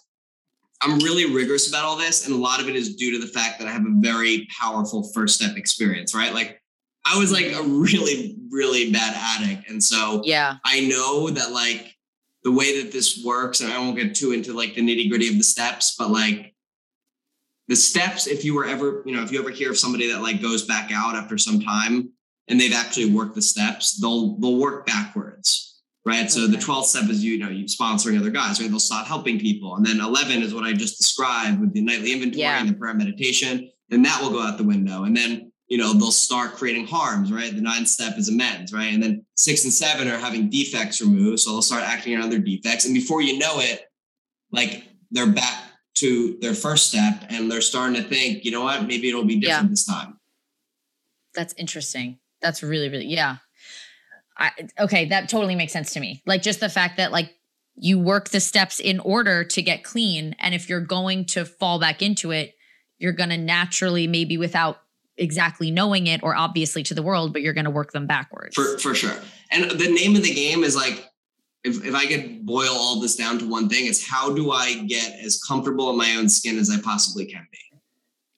I'm 0.81 0.99
really 1.01 1.35
rigorous 1.35 1.69
about 1.69 1.85
all 1.85 1.97
this, 1.97 2.25
and 2.25 2.35
a 2.35 2.39
lot 2.39 2.61
of 2.61 2.69
it 2.69 2.77
is 2.77 2.95
due 2.95 3.19
to 3.19 3.25
the 3.25 3.31
fact 3.31 3.59
that 3.59 3.67
I 3.67 3.73
have 3.73 3.85
a 3.85 3.95
very 4.01 4.47
powerful 4.59 5.11
first 5.13 5.35
step 5.35 5.57
experience, 5.57 6.15
right? 6.15 6.33
Like 6.33 6.63
I 7.05 7.19
was 7.19 7.33
like 7.33 7.53
a 7.53 7.63
really, 7.63 8.37
really 8.51 8.93
bad 8.93 9.15
addict. 9.17 9.69
And 9.69 9.83
so 9.83 10.23
yeah, 10.25 10.57
I 10.65 10.81
know 10.81 11.31
that 11.31 11.53
like 11.53 11.95
the 12.45 12.53
way 12.53 12.83
that 12.83 12.93
this 12.93 13.23
works, 13.25 13.61
and 13.61 13.73
I 13.73 13.79
won't 13.79 13.97
get 13.97 14.15
too 14.15 14.33
into 14.33 14.55
like 14.55 14.75
the 14.75 14.81
nitty 14.81 15.11
gritty 15.11 15.29
of 15.29 15.37
the 15.37 15.45
steps, 15.45 15.97
but 15.99 16.11
like 16.11 16.55
the 17.69 17.77
steps, 17.77 18.27
if 18.27 18.45
you 18.45 18.55
were 18.55 18.65
ever, 18.65 19.03
you 19.07 19.15
know, 19.15 19.23
if 19.23 19.31
you 19.31 19.41
ever 19.41 19.51
hear 19.51 19.71
of 19.71 19.79
somebody 19.79 20.11
that 20.11 20.23
like 20.23 20.43
goes 20.43 20.65
back 20.65 20.91
out 20.93 21.15
after 21.15 21.39
some 21.39 21.61
time 21.61 22.11
and 22.49 22.59
they've 22.59 22.73
actually 22.73 23.11
worked 23.11 23.35
the 23.35 23.43
steps, 23.43 24.01
they'll 24.01 24.39
they'll 24.39 24.57
work 24.57 24.87
backwards 24.87 25.69
right? 26.09 26.21
Okay. 26.21 26.29
So 26.29 26.47
the 26.47 26.57
12th 26.57 26.85
step 26.85 27.11
is 27.11 27.23
you 27.23 27.39
know 27.39 27.51
you 27.51 27.67
sponsoring 27.67 28.19
other 28.19 28.31
guys, 28.31 28.61
right? 28.61 28.69
They'll 28.69 28.81
start 28.81 29.07
helping 29.07 29.39
people, 29.39 29.77
and 29.77 29.85
then 29.85 30.01
11 30.01 30.43
is 30.43 30.55
what 30.55 30.65
I 30.65 30.73
just 30.73 30.97
described 30.97 31.61
with 31.61 31.73
the 31.73 31.83
nightly 31.83 32.13
inventory 32.13 32.41
yeah. 32.41 32.59
and 32.59 32.69
the 32.69 32.75
prayer 32.75 32.95
meditation. 32.95 33.71
Then 33.91 34.03
that 34.03 34.21
will 34.21 34.31
go 34.31 34.43
out 34.43 34.59
the 34.59 34.65
window, 34.65 35.05
and 35.05 35.17
then 35.17 35.53
you 35.69 35.79
know 35.79 35.93
they'll 35.93 36.11
start 36.11 36.55
creating 36.55 36.87
harms, 36.87 37.31
right? 37.31 37.55
The 37.55 37.61
ninth 37.61 37.89
step 37.89 38.17
is 38.17 38.29
amends, 38.29 38.73
right? 38.73 38.93
And 38.93 39.03
then 39.03 39.25
six 39.37 39.65
and 39.65 39.73
seven 39.73 40.09
are 40.09 40.19
having 40.19 40.49
defects 40.49 41.01
removed, 41.01 41.41
so 41.41 41.51
they'll 41.51 41.63
start 41.63 41.85
acting 41.85 42.19
on 42.19 42.31
their 42.31 42.41
defects, 42.41 42.87
and 42.87 42.95
before 42.95 43.23
you 43.23 43.39
know 43.39 43.61
it, 43.61 43.83
like 44.51 44.85
they're 45.11 45.27
back 45.27 45.63
to 46.01 46.39
their 46.41 46.55
first 46.55 46.89
step, 46.89 47.25
and 47.29 47.51
they're 47.51 47.61
starting 47.61 48.03
to 48.03 48.09
think, 48.09 48.45
you 48.45 48.51
know 48.51 48.63
what, 48.63 48.87
maybe 48.87 49.09
it'll 49.09 49.25
be 49.25 49.37
different 49.37 49.65
yeah. 49.65 49.71
this 49.71 49.87
time. 49.87 50.19
That's 51.35 51.55
interesting. 51.57 52.19
That's 52.41 52.63
really, 52.63 52.89
really, 52.89 53.07
yeah. 53.07 53.37
I, 54.37 54.53
okay, 54.79 55.07
that 55.07 55.29
totally 55.29 55.57
makes 55.57 55.73
sense 55.73 55.93
to 55.95 56.01
me. 56.01 56.23
Like 56.25 56.43
just 56.43 56.61
the 56.61 56.69
fact 56.69 56.97
that 56.99 57.11
like 57.11 57.35
you 57.81 57.99
work 57.99 58.31
the 58.31 58.41
steps 58.41 58.81
in 58.81 59.01
order 59.01 59.45
to 59.45 59.63
get 59.63 59.85
clean. 59.85 60.35
And 60.39 60.55
if 60.55 60.69
you're 60.69 60.81
going 60.81 61.25
to 61.27 61.45
fall 61.45 61.79
back 61.79 62.03
into 62.03 62.31
it, 62.31 62.55
you're 62.99 63.13
going 63.13 63.31
to 63.31 63.37
naturally, 63.37 64.07
maybe 64.07 64.37
without 64.37 64.79
exactly 65.17 65.71
knowing 65.71 66.07
it 66.07 66.23
or 66.23 66.35
obviously 66.35 66.83
to 66.85 66.95
the 66.95 67.03
world, 67.03 67.33
but 67.33 67.43
you're 67.43 67.53
going 67.53 67.65
to 67.65 67.71
work 67.71 67.93
them 67.93 68.07
backwards. 68.07 68.55
For, 68.55 68.79
for 68.79 68.95
sure. 68.95 69.17
And 69.51 69.71
the 69.71 69.91
name 69.91 70.17
of 70.17 70.23
the 70.23 70.35
game 70.35 70.65
is 70.65 70.77
like, 70.77 71.05
if, 71.65 71.85
if 71.85 71.95
I 71.95 72.07
could 72.07 72.47
boil 72.47 72.71
all 72.71 73.01
this 73.01 73.17
down 73.17 73.39
to 73.39 73.49
one 73.49 73.69
thing, 73.69 73.87
it's 73.87 74.07
how 74.07 74.35
do 74.35 74.53
I 74.53 74.85
get 74.87 75.19
as 75.25 75.43
comfortable 75.43 75.91
in 75.91 75.97
my 75.97 76.17
own 76.17 76.29
skin 76.29 76.59
as 76.59 76.71
I 76.71 76.81
possibly 76.81 77.27
can 77.27 77.47
be? 77.51 77.59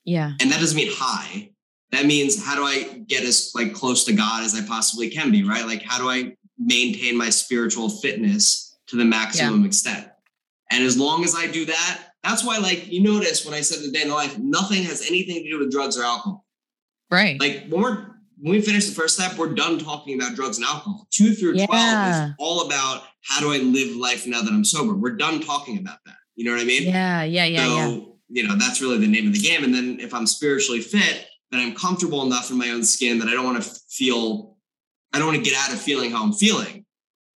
Yeah. 0.05 0.33
And 0.41 0.51
that 0.51 0.61
doesn't 0.61 0.77
mean 0.77 0.91
high 0.91 1.51
that 1.93 2.07
means 2.07 2.45
how 2.45 2.55
do 2.55 2.65
I 2.65 3.03
get 3.07 3.25
as 3.25 3.53
like 3.55 3.75
close 3.75 4.05
to 4.05 4.13
God 4.13 4.45
as 4.45 4.55
I 4.55 4.67
possibly 4.67 5.11
can 5.11 5.31
be, 5.31 5.43
right? 5.43 5.67
Like 5.67 5.83
how 5.83 5.99
do 5.99 6.09
I 6.09 6.37
maintain 6.59 7.17
my 7.17 7.31
spiritual 7.31 7.89
fitness 7.89 8.79
to 8.89 8.97
the 8.97 9.05
maximum 9.05 9.61
yeah. 9.61 9.67
extent? 9.67 10.09
And 10.71 10.85
as 10.85 10.97
long 10.97 11.25
as 11.25 11.35
I 11.35 11.49
do 11.49 11.65
that, 11.67 12.05
that's 12.23 12.45
why 12.45 12.59
like 12.59 12.87
you 12.91 13.03
notice 13.03 13.45
when 13.45 13.55
I 13.55 13.61
said 13.61 13.85
the 13.85 13.91
day 13.91 14.03
in 14.03 14.09
the 14.09 14.15
life, 14.15 14.39
nothing 14.39 14.85
has 14.85 15.03
anything 15.03 15.43
to 15.43 15.51
do 15.51 15.59
with 15.59 15.73
drugs 15.73 15.99
or 15.99 16.05
alcohol. 16.05 16.45
Right. 17.11 17.41
Like 17.41 17.67
when 17.69 17.83
we're 17.83 18.10
when 18.41 18.53
we 18.53 18.61
finish 18.61 18.87
the 18.87 18.95
first 18.95 19.17
step, 19.17 19.37
we're 19.37 19.55
done 19.55 19.79
talking 19.79 20.21
about 20.21 20.35
drugs 20.35 20.57
and 20.57 20.67
alcohol. 20.67 21.07
Two 21.11 21.35
through 21.35 21.55
yeah. 21.57 21.67
12 21.67 22.31
is 22.31 22.35
all 22.39 22.67
about 22.67 23.05
how 23.23 23.41
do 23.41 23.53
I 23.53 23.59
live 23.59 23.97
life 23.97 24.27
now 24.27 24.41
that 24.43 24.51
I'm 24.51 24.65
sober? 24.65 24.95
We're 24.95 25.17
done 25.17 25.41
talking 25.41 25.79
about 25.79 25.99
that. 26.07 26.17
You 26.37 26.47
know 26.47 26.53
what 26.53 26.61
I 26.61 26.65
mean? 26.65 26.89
Yeah, 26.89 27.23
yeah, 27.23 27.45
yeah. 27.45 27.67
So, 27.67 27.67
yeah. 27.69 28.43
you 28.43 28.49
know, 28.49 28.57
that's 28.57 28.81
really 28.81 28.99
the 28.99 29.07
name 29.07 29.27
of 29.27 29.35
the 29.35 29.41
game. 29.41 29.63
And 29.63 29.75
then 29.75 30.01
if 30.01 30.15
I'm 30.15 30.27
spiritually 30.27 30.81
fit, 30.81 31.27
that 31.51 31.59
I'm 31.59 31.75
comfortable 31.75 32.23
enough 32.25 32.51
in 32.51 32.57
my 32.57 32.71
own 32.71 32.85
skin 32.85 33.19
that 33.19 33.29
I 33.29 33.33
don't 33.33 33.45
want 33.45 33.63
to 33.63 33.71
feel, 33.91 34.57
I 35.13 35.19
don't 35.19 35.27
want 35.27 35.39
to 35.39 35.49
get 35.49 35.59
out 35.59 35.73
of 35.73 35.81
feeling 35.81 36.13
how 36.13 36.23
I'm 36.23 36.33
feeling. 36.33 36.87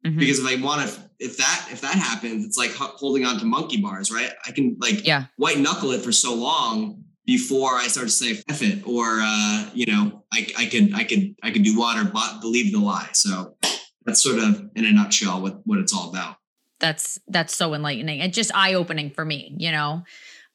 Mm-hmm. 0.06 0.18
Because 0.18 0.38
if 0.38 0.46
I 0.46 0.62
want 0.62 0.88
to, 0.88 1.00
if 1.18 1.36
that 1.36 1.68
if 1.70 1.80
that 1.80 1.94
happens, 1.94 2.44
it's 2.44 2.58
like 2.58 2.72
holding 2.74 3.24
on 3.24 3.38
to 3.38 3.44
monkey 3.44 3.80
bars, 3.80 4.12
right? 4.12 4.30
I 4.46 4.52
can 4.52 4.76
like 4.78 5.06
yeah. 5.06 5.24
white 5.36 5.58
knuckle 5.58 5.92
it 5.92 6.02
for 6.02 6.12
so 6.12 6.34
long 6.34 7.03
before 7.26 7.74
I 7.74 7.86
start 7.86 8.06
to 8.06 8.12
say 8.12 8.42
F 8.48 8.62
it, 8.62 8.86
or 8.86 9.04
uh, 9.20 9.70
you 9.72 9.86
know, 9.86 10.24
I, 10.32 10.46
I 10.58 10.66
could 10.66 10.94
I 10.94 11.04
could 11.04 11.34
I 11.42 11.50
could 11.50 11.62
do 11.62 11.78
what 11.78 11.98
or 11.98 12.10
believe 12.40 12.72
the 12.72 12.78
lie. 12.78 13.08
So 13.12 13.56
that's 14.04 14.22
sort 14.22 14.38
of 14.38 14.70
in 14.74 14.84
a 14.84 14.92
nutshell 14.92 15.40
what 15.40 15.60
what 15.66 15.78
it's 15.78 15.94
all 15.94 16.10
about. 16.10 16.36
That's 16.80 17.18
that's 17.28 17.56
so 17.56 17.74
enlightening 17.74 18.20
and 18.20 18.32
just 18.32 18.54
eye 18.54 18.74
opening 18.74 19.10
for 19.10 19.24
me. 19.24 19.54
You 19.58 19.72
know, 19.72 20.02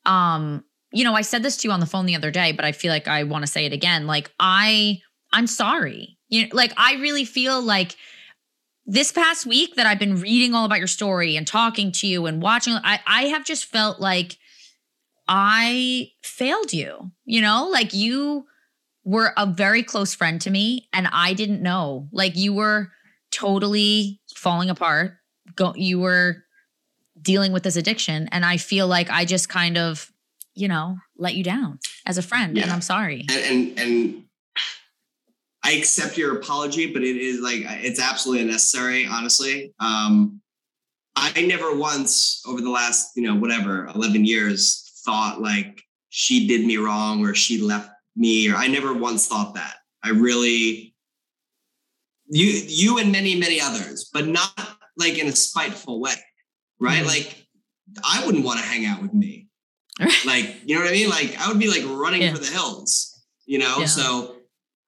um, 0.05 0.63
you 0.91 1.03
know, 1.03 1.15
I 1.15 1.21
said 1.21 1.43
this 1.43 1.57
to 1.57 1.67
you 1.67 1.71
on 1.71 1.79
the 1.79 1.85
phone 1.85 2.05
the 2.05 2.15
other 2.15 2.31
day, 2.31 2.51
but 2.51 2.65
I 2.65 2.71
feel 2.71 2.91
like 2.91 3.07
I 3.07 3.23
want 3.23 3.43
to 3.43 3.51
say 3.51 3.65
it 3.65 3.73
again. 3.73 4.05
Like 4.05 4.31
I 4.39 5.01
I'm 5.31 5.47
sorry. 5.47 6.17
You 6.27 6.43
know, 6.43 6.49
like 6.53 6.73
I 6.77 6.95
really 6.95 7.25
feel 7.25 7.61
like 7.61 7.95
this 8.85 9.11
past 9.11 9.45
week 9.45 9.75
that 9.75 9.85
I've 9.85 9.99
been 9.99 10.19
reading 10.19 10.53
all 10.53 10.65
about 10.65 10.79
your 10.79 10.87
story 10.87 11.35
and 11.35 11.45
talking 11.45 11.91
to 11.93 12.07
you 12.07 12.27
and 12.27 12.41
watching 12.41 12.73
I 12.75 12.99
I 13.07 13.23
have 13.23 13.43
just 13.43 13.65
felt 13.65 13.99
like 13.99 14.37
I 15.29 16.11
failed 16.23 16.73
you. 16.73 17.11
You 17.23 17.41
know, 17.41 17.69
like 17.71 17.93
you 17.93 18.47
were 19.05 19.31
a 19.37 19.45
very 19.45 19.83
close 19.83 20.13
friend 20.13 20.41
to 20.41 20.49
me 20.49 20.89
and 20.91 21.07
I 21.11 21.33
didn't 21.33 21.61
know. 21.61 22.09
Like 22.11 22.35
you 22.35 22.53
were 22.53 22.91
totally 23.31 24.19
falling 24.35 24.69
apart. 24.69 25.13
Go 25.55 25.73
you 25.75 25.99
were 25.99 26.43
dealing 27.21 27.51
with 27.51 27.63
this 27.63 27.75
addiction 27.75 28.27
and 28.31 28.43
I 28.45 28.57
feel 28.57 28.87
like 28.87 29.09
I 29.09 29.25
just 29.25 29.49
kind 29.49 29.77
of 29.77 30.11
you 30.59 30.67
know, 30.67 30.97
let 31.17 31.35
you 31.35 31.43
down 31.43 31.79
as 32.05 32.17
a 32.17 32.21
friend. 32.21 32.57
Yeah. 32.57 32.63
And 32.63 32.71
I'm 32.71 32.81
sorry. 32.81 33.25
And, 33.29 33.45
and, 33.45 33.79
and 33.79 34.23
I 35.63 35.71
accept 35.71 36.17
your 36.17 36.37
apology, 36.37 36.91
but 36.91 37.01
it 37.01 37.15
is 37.15 37.39
like 37.39 37.61
it's 37.65 37.99
absolutely 37.99 38.43
unnecessary, 38.43 39.07
honestly. 39.07 39.73
Um, 39.79 40.41
I 41.15 41.41
never 41.41 41.75
once 41.75 42.41
over 42.47 42.61
the 42.61 42.69
last, 42.69 43.11
you 43.15 43.23
know, 43.23 43.35
whatever, 43.35 43.87
11 43.93 44.23
years 44.25 44.88
thought 45.09 45.41
like 45.41 45.81
she 46.09 46.47
did 46.47 46.65
me 46.65 46.77
wrong 46.77 47.25
or 47.25 47.33
she 47.33 47.59
left 47.59 47.89
me 48.15 48.49
or 48.51 48.55
I 48.55 48.67
never 48.67 48.93
once 48.93 49.27
thought 49.27 49.55
that. 49.55 49.75
I 50.03 50.09
really 50.09 50.93
you 52.27 52.45
you 52.45 52.99
and 52.99 53.11
many 53.11 53.35
many 53.35 53.59
others, 53.59 54.09
but 54.13 54.27
not 54.27 54.53
like 54.97 55.17
in 55.17 55.27
a 55.27 55.35
spiteful 55.35 55.99
way. 55.99 56.13
Right? 56.79 56.99
Mm-hmm. 56.99 57.07
Like 57.07 57.47
I 58.03 58.23
wouldn't 58.25 58.45
want 58.45 58.59
to 58.59 58.65
hang 58.65 58.85
out 58.85 59.01
with 59.01 59.13
me. 59.13 59.47
like, 60.25 60.61
you 60.63 60.75
know 60.75 60.81
what 60.81 60.89
I 60.89 60.93
mean? 60.93 61.09
Like 61.09 61.35
I 61.39 61.47
would 61.47 61.59
be 61.59 61.69
like 61.69 61.83
running 61.85 62.21
yeah. 62.21 62.33
for 62.33 62.39
the 62.39 62.51
hills, 62.51 63.23
you 63.45 63.57
know? 63.57 63.77
Yeah. 63.79 63.85
So 63.85 64.35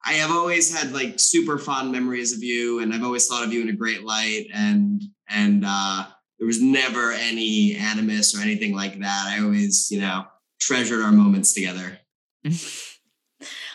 I 0.04 0.14
have 0.14 0.30
always 0.30 0.74
had 0.74 0.92
like 0.92 1.18
super 1.18 1.58
fond 1.58 1.90
memories 1.90 2.32
of 2.32 2.42
you 2.42 2.80
and 2.80 2.94
I've 2.94 3.02
always 3.02 3.26
thought 3.26 3.44
of 3.44 3.52
you 3.52 3.60
in 3.60 3.68
a 3.68 3.76
great 3.76 4.04
light 4.04 4.46
and 4.54 5.02
and 5.28 5.64
uh 5.66 6.06
there 6.42 6.48
was 6.48 6.60
never 6.60 7.12
any 7.12 7.76
animus 7.76 8.36
or 8.36 8.42
anything 8.42 8.74
like 8.74 8.98
that. 8.98 9.26
I 9.28 9.44
always, 9.44 9.92
you 9.92 10.00
know, 10.00 10.24
treasured 10.60 11.00
our 11.00 11.12
moments 11.12 11.52
together. 11.52 12.00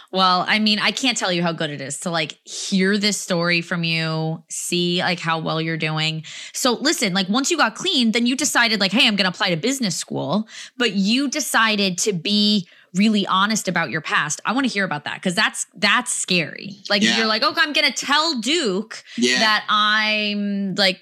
Well, 0.09 0.45
I 0.47 0.59
mean, 0.59 0.79
I 0.79 0.91
can't 0.91 1.17
tell 1.17 1.33
you 1.33 1.43
how 1.43 1.51
good 1.51 1.69
it 1.69 1.81
is 1.81 1.99
to 1.99 2.09
like 2.09 2.39
hear 2.47 2.97
this 2.97 3.17
story 3.17 3.59
from 3.59 3.83
you, 3.83 4.41
see 4.47 4.99
like 4.99 5.19
how 5.19 5.37
well 5.37 5.61
you're 5.61 5.75
doing. 5.75 6.23
So, 6.53 6.75
listen, 6.75 7.13
like 7.13 7.27
once 7.27 7.51
you 7.51 7.57
got 7.57 7.75
clean, 7.75 8.13
then 8.13 8.25
you 8.25 8.37
decided 8.37 8.79
like, 8.79 8.93
hey, 8.93 9.05
I'm 9.05 9.17
going 9.17 9.29
to 9.29 9.35
apply 9.35 9.49
to 9.49 9.57
business 9.57 9.97
school, 9.97 10.47
but 10.77 10.93
you 10.93 11.29
decided 11.29 11.97
to 11.99 12.13
be 12.13 12.69
really 12.95 13.27
honest 13.27 13.67
about 13.67 13.89
your 13.89 13.99
past. 13.99 14.39
I 14.45 14.53
want 14.53 14.65
to 14.65 14.71
hear 14.71 14.85
about 14.85 15.03
that 15.03 15.21
cuz 15.21 15.35
that's 15.35 15.67
that's 15.75 16.13
scary. 16.13 16.77
Like 16.89 17.03
yeah. 17.03 17.17
you're 17.17 17.27
like, 17.27 17.43
"Okay, 17.43 17.61
I'm 17.61 17.73
going 17.73 17.91
to 17.91 18.05
tell 18.05 18.39
Duke 18.39 19.03
yeah. 19.17 19.39
that 19.39 19.65
I'm 19.67 20.73
like 20.75 21.01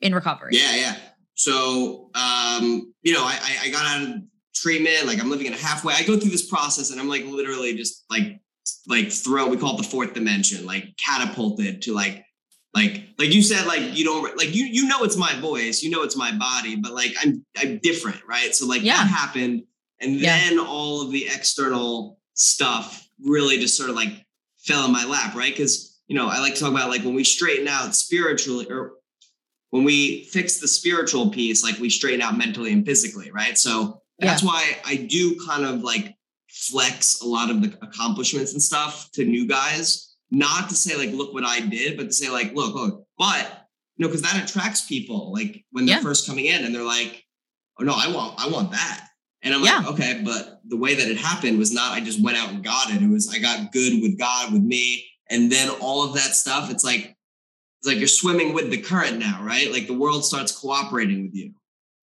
in 0.00 0.14
recovery." 0.14 0.50
Yeah, 0.52 0.76
yeah. 0.76 0.96
So, 1.34 2.10
um, 2.14 2.92
you 3.02 3.14
know, 3.14 3.24
I, 3.24 3.38
I 3.62 3.70
got 3.70 3.86
out 3.86 4.02
of 4.08 4.22
treatment, 4.54 5.06
like 5.06 5.18
I'm 5.20 5.30
living 5.30 5.46
in 5.46 5.54
a 5.54 5.56
halfway. 5.56 5.94
I 5.94 6.02
go 6.02 6.18
through 6.18 6.30
this 6.30 6.46
process 6.46 6.90
and 6.90 7.00
I'm 7.00 7.08
like 7.08 7.24
literally 7.24 7.74
just 7.74 8.04
like, 8.10 8.40
like 8.86 9.10
throw, 9.10 9.48
we 9.48 9.56
call 9.56 9.74
it 9.74 9.78
the 9.78 9.88
fourth 9.88 10.12
dimension, 10.12 10.66
like 10.66 10.94
catapulted 11.02 11.80
to 11.82 11.94
like, 11.94 12.24
like, 12.74 13.04
like 13.18 13.32
you 13.32 13.42
said, 13.42 13.66
like 13.66 13.96
you 13.96 14.04
don't 14.04 14.36
like 14.36 14.54
you, 14.54 14.64
you 14.66 14.86
know, 14.86 15.02
it's 15.02 15.16
my 15.16 15.32
voice, 15.40 15.82
you 15.82 15.88
know, 15.90 16.02
it's 16.02 16.14
my 16.16 16.30
body, 16.36 16.76
but 16.76 16.92
like 16.92 17.12
I'm, 17.22 17.42
I'm 17.56 17.78
different. 17.82 18.20
Right. 18.28 18.54
So 18.54 18.66
like 18.66 18.82
Yeah. 18.82 18.96
that 18.98 19.06
happened. 19.08 19.62
And 19.98 20.16
Yeah. 20.16 20.36
then 20.36 20.58
all 20.58 21.00
of 21.00 21.10
the 21.10 21.26
external 21.26 22.20
stuff 22.34 23.08
really 23.24 23.58
just 23.58 23.76
sort 23.78 23.88
of 23.88 23.96
like 23.96 24.26
fell 24.58 24.84
in 24.84 24.92
my 24.92 25.06
lap. 25.06 25.34
Right. 25.34 25.56
Cause 25.56 25.98
you 26.06 26.16
know, 26.16 26.28
I 26.28 26.40
like 26.40 26.54
to 26.56 26.60
talk 26.60 26.70
about 26.70 26.90
like 26.90 27.02
when 27.02 27.14
we 27.14 27.24
straighten 27.24 27.66
out 27.66 27.94
spiritually 27.94 28.66
or 28.68 28.92
when 29.70 29.84
we 29.84 30.24
fix 30.24 30.58
the 30.58 30.68
spiritual 30.68 31.30
piece, 31.30 31.62
like 31.62 31.78
we 31.78 31.88
straighten 31.90 32.20
out 32.22 32.36
mentally 32.36 32.72
and 32.72 32.84
physically, 32.84 33.30
right? 33.30 33.56
So 33.56 34.02
that's 34.18 34.42
why 34.42 34.76
I 34.84 34.96
do 34.96 35.40
kind 35.46 35.64
of 35.64 35.82
like 35.82 36.14
flex 36.48 37.20
a 37.20 37.26
lot 37.26 37.50
of 37.50 37.62
the 37.62 37.76
accomplishments 37.82 38.52
and 38.52 38.62
stuff 38.62 39.10
to 39.12 39.24
new 39.24 39.46
guys, 39.46 40.14
not 40.30 40.68
to 40.68 40.74
say 40.74 40.96
like, 40.96 41.12
look 41.14 41.32
what 41.32 41.44
I 41.44 41.60
did, 41.60 41.96
but 41.96 42.04
to 42.08 42.12
say 42.12 42.28
like, 42.30 42.52
look, 42.54 42.74
look, 42.74 43.06
but 43.18 43.66
you 43.96 44.04
know, 44.04 44.08
because 44.08 44.22
that 44.22 44.42
attracts 44.50 44.82
people 44.86 45.32
like 45.32 45.64
when 45.72 45.86
they're 45.86 45.96
Yeah. 45.96 46.02
first 46.02 46.26
coming 46.26 46.46
in 46.46 46.64
and 46.64 46.74
they're 46.74 46.82
like, 46.82 47.24
oh 47.78 47.84
no, 47.84 47.94
I 47.96 48.08
want, 48.12 48.34
I 48.42 48.48
want 48.48 48.72
that. 48.72 49.06
And 49.42 49.54
I'm 49.54 49.62
Yeah. 49.64 49.78
like, 49.78 49.86
okay, 49.92 50.22
but 50.24 50.60
the 50.68 50.76
way 50.76 50.94
that 50.94 51.08
it 51.08 51.16
happened 51.16 51.58
was 51.58 51.72
not 51.72 51.92
I 51.92 52.00
just 52.00 52.22
went 52.22 52.36
out 52.36 52.50
and 52.50 52.62
got 52.62 52.90
it. 52.90 53.00
It 53.02 53.08
was 53.08 53.32
I 53.32 53.38
got 53.38 53.72
good 53.72 54.02
with 54.02 54.18
God, 54.18 54.52
with 54.52 54.62
me, 54.62 55.06
and 55.30 55.50
then 55.50 55.70
all 55.80 56.02
of 56.04 56.14
that 56.14 56.34
stuff. 56.34 56.70
It's 56.70 56.84
like 56.84 57.16
it's 57.80 57.88
like 57.88 57.98
you're 57.98 58.08
swimming 58.08 58.52
with 58.52 58.70
the 58.70 58.76
current 58.78 59.18
now, 59.18 59.42
right? 59.42 59.72
Like 59.72 59.86
the 59.86 59.94
world 59.94 60.24
starts 60.24 60.52
cooperating 60.52 61.22
with 61.24 61.34
you. 61.34 61.52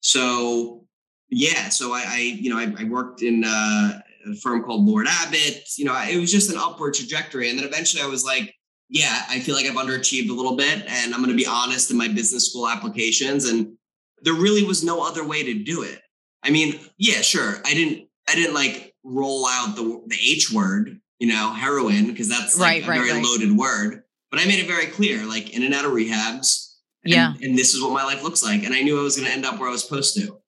So 0.02 0.86
yeah, 1.30 1.70
so 1.70 1.94
I, 1.94 2.04
I 2.08 2.18
you 2.20 2.50
know 2.50 2.58
I, 2.58 2.74
I 2.80 2.84
worked 2.86 3.22
in 3.22 3.44
uh, 3.44 4.00
a 4.28 4.36
firm 4.42 4.64
called 4.64 4.86
Lord 4.86 5.06
Abbett. 5.08 5.78
You 5.78 5.86
know, 5.86 5.96
it 6.10 6.18
was 6.20 6.32
just 6.32 6.52
an 6.52 6.58
upward 6.58 6.96
trajectory, 6.96 7.50
and 7.50 7.60
then 7.60 7.66
eventually 7.66 8.02
I 8.02 8.08
was 8.08 8.26
like, 8.26 8.56
yeah, 8.90 9.22
I 9.30 9.40
feel 9.40 9.54
like 9.54 9.66
I've 9.68 9.74
underachieved 9.76 10.30
a 10.30 10.34
little 10.34 10.56
bit, 10.56 10.84
and 10.88 11.14
I'm 11.14 11.20
going 11.22 11.30
to 11.30 11.38
be 11.38 11.46
honest 11.46 11.92
in 11.92 11.98
my 11.98 12.08
business 12.08 12.50
school 12.50 12.68
applications, 12.68 13.46
and 13.46 13.74
there 14.24 14.34
really 14.34 14.64
was 14.64 14.84
no 14.84 15.06
other 15.06 15.28
way 15.28 15.44
to 15.44 15.64
do 15.64 15.84
it. 15.84 16.02
I 16.44 16.50
mean, 16.50 16.80
yeah, 16.98 17.22
sure, 17.22 17.56
I 17.66 17.74
didn't 17.74 18.08
I 18.28 18.34
didn't 18.34 18.56
like 18.56 18.96
roll 19.04 19.46
out 19.48 19.76
the 19.76 20.02
the 20.08 20.16
H 20.16 20.52
word, 20.52 21.00
you 21.20 21.28
know, 21.28 21.54
heroin, 21.54 22.08
because 22.08 22.30
that's 22.30 22.58
like 22.58 22.68
Right, 22.68 22.84
a 22.84 22.90
right, 22.90 22.98
very 23.00 23.12
right. 23.12 23.24
loaded 23.24 23.52
word. 23.56 24.04
But 24.32 24.40
I 24.42 24.46
made 24.46 24.60
it 24.60 24.68
very 24.68 24.88
clear, 24.88 25.26
like 25.26 25.56
in 25.56 25.64
and 25.64 25.74
out 25.74 25.86
of 25.86 25.92
rehabs. 25.92 26.74
And, 27.04 27.14
Yeah. 27.14 27.34
And 27.42 27.58
this 27.58 27.74
is 27.74 27.82
what 27.82 27.92
my 27.94 28.04
life 28.04 28.24
looks 28.24 28.44
like. 28.44 28.64
And 28.64 28.74
I 28.74 28.82
knew 28.82 29.00
I 29.00 29.04
was 29.04 29.16
going 29.16 29.28
to 29.28 29.34
end 29.34 29.46
up 29.46 29.60
where 29.60 29.70
I 29.70 29.72
was 29.72 29.84
supposed 29.84 30.16
to. 30.18 30.40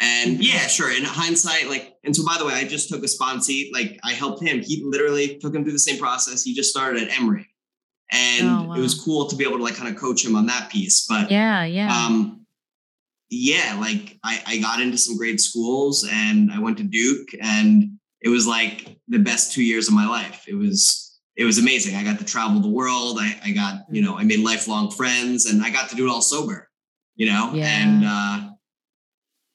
And 0.00 0.32
Mm-hmm. 0.34 0.42
yeah, 0.42 0.66
sure. 0.66 0.90
In 0.96 1.04
hindsight, 1.04 1.68
like, 1.68 1.94
and 2.04 2.14
so 2.14 2.24
by 2.24 2.36
the 2.38 2.44
way, 2.46 2.52
I 2.54 2.64
just 2.66 2.88
took 2.88 3.02
a 3.02 3.06
sponsee. 3.06 3.72
Like, 3.72 3.98
I 4.04 4.12
helped 4.12 4.42
him. 4.42 4.60
He 4.60 4.82
literally 4.84 5.38
took 5.38 5.54
him 5.54 5.62
through 5.64 5.72
the 5.72 5.78
same 5.78 5.98
process. 5.98 6.42
He 6.42 6.54
just 6.54 6.70
started 6.70 7.02
at 7.02 7.18
Emory. 7.18 7.48
And 8.12 8.46
Oh, 8.48 8.62
wow. 8.68 8.74
it 8.74 8.80
was 8.80 8.94
cool 9.00 9.26
to 9.28 9.36
be 9.36 9.44
able 9.44 9.56
to 9.58 9.62
like 9.64 9.74
kind 9.76 9.92
of 9.92 10.00
coach 10.00 10.24
him 10.24 10.36
on 10.36 10.46
that 10.46 10.70
piece. 10.70 11.06
But 11.08 11.30
Yeah, 11.30 11.64
yeah. 11.64 11.88
um, 12.06 12.46
yeah, 13.30 13.76
like 13.80 14.18
I, 14.22 14.42
I 14.46 14.58
got 14.58 14.80
into 14.80 14.98
some 14.98 15.16
great 15.16 15.40
schools 15.40 16.06
and 16.08 16.52
I 16.52 16.58
went 16.60 16.76
to 16.78 16.84
Duke 16.84 17.28
and 17.40 17.98
it 18.20 18.28
was 18.28 18.46
like 18.46 18.96
the 19.08 19.18
best 19.18 19.52
two 19.52 19.62
years 19.64 19.88
of 19.88 19.94
my 19.94 20.06
life. 20.06 20.44
It 20.46 20.54
was 20.54 21.03
it 21.36 21.44
was 21.44 21.58
amazing. 21.58 21.96
I 21.96 22.04
got 22.04 22.18
to 22.18 22.24
travel 22.24 22.60
the 22.60 22.68
world. 22.68 23.18
I, 23.20 23.38
I 23.44 23.50
got, 23.50 23.86
you 23.90 24.02
know, 24.02 24.16
I 24.16 24.24
made 24.24 24.40
lifelong 24.40 24.90
friends 24.90 25.46
and 25.46 25.62
I 25.62 25.70
got 25.70 25.88
to 25.90 25.96
do 25.96 26.06
it 26.06 26.10
all 26.10 26.22
sober, 26.22 26.70
you 27.16 27.26
know, 27.26 27.52
Yeah. 27.54 27.66
and 27.82 28.04
uh 28.04 28.50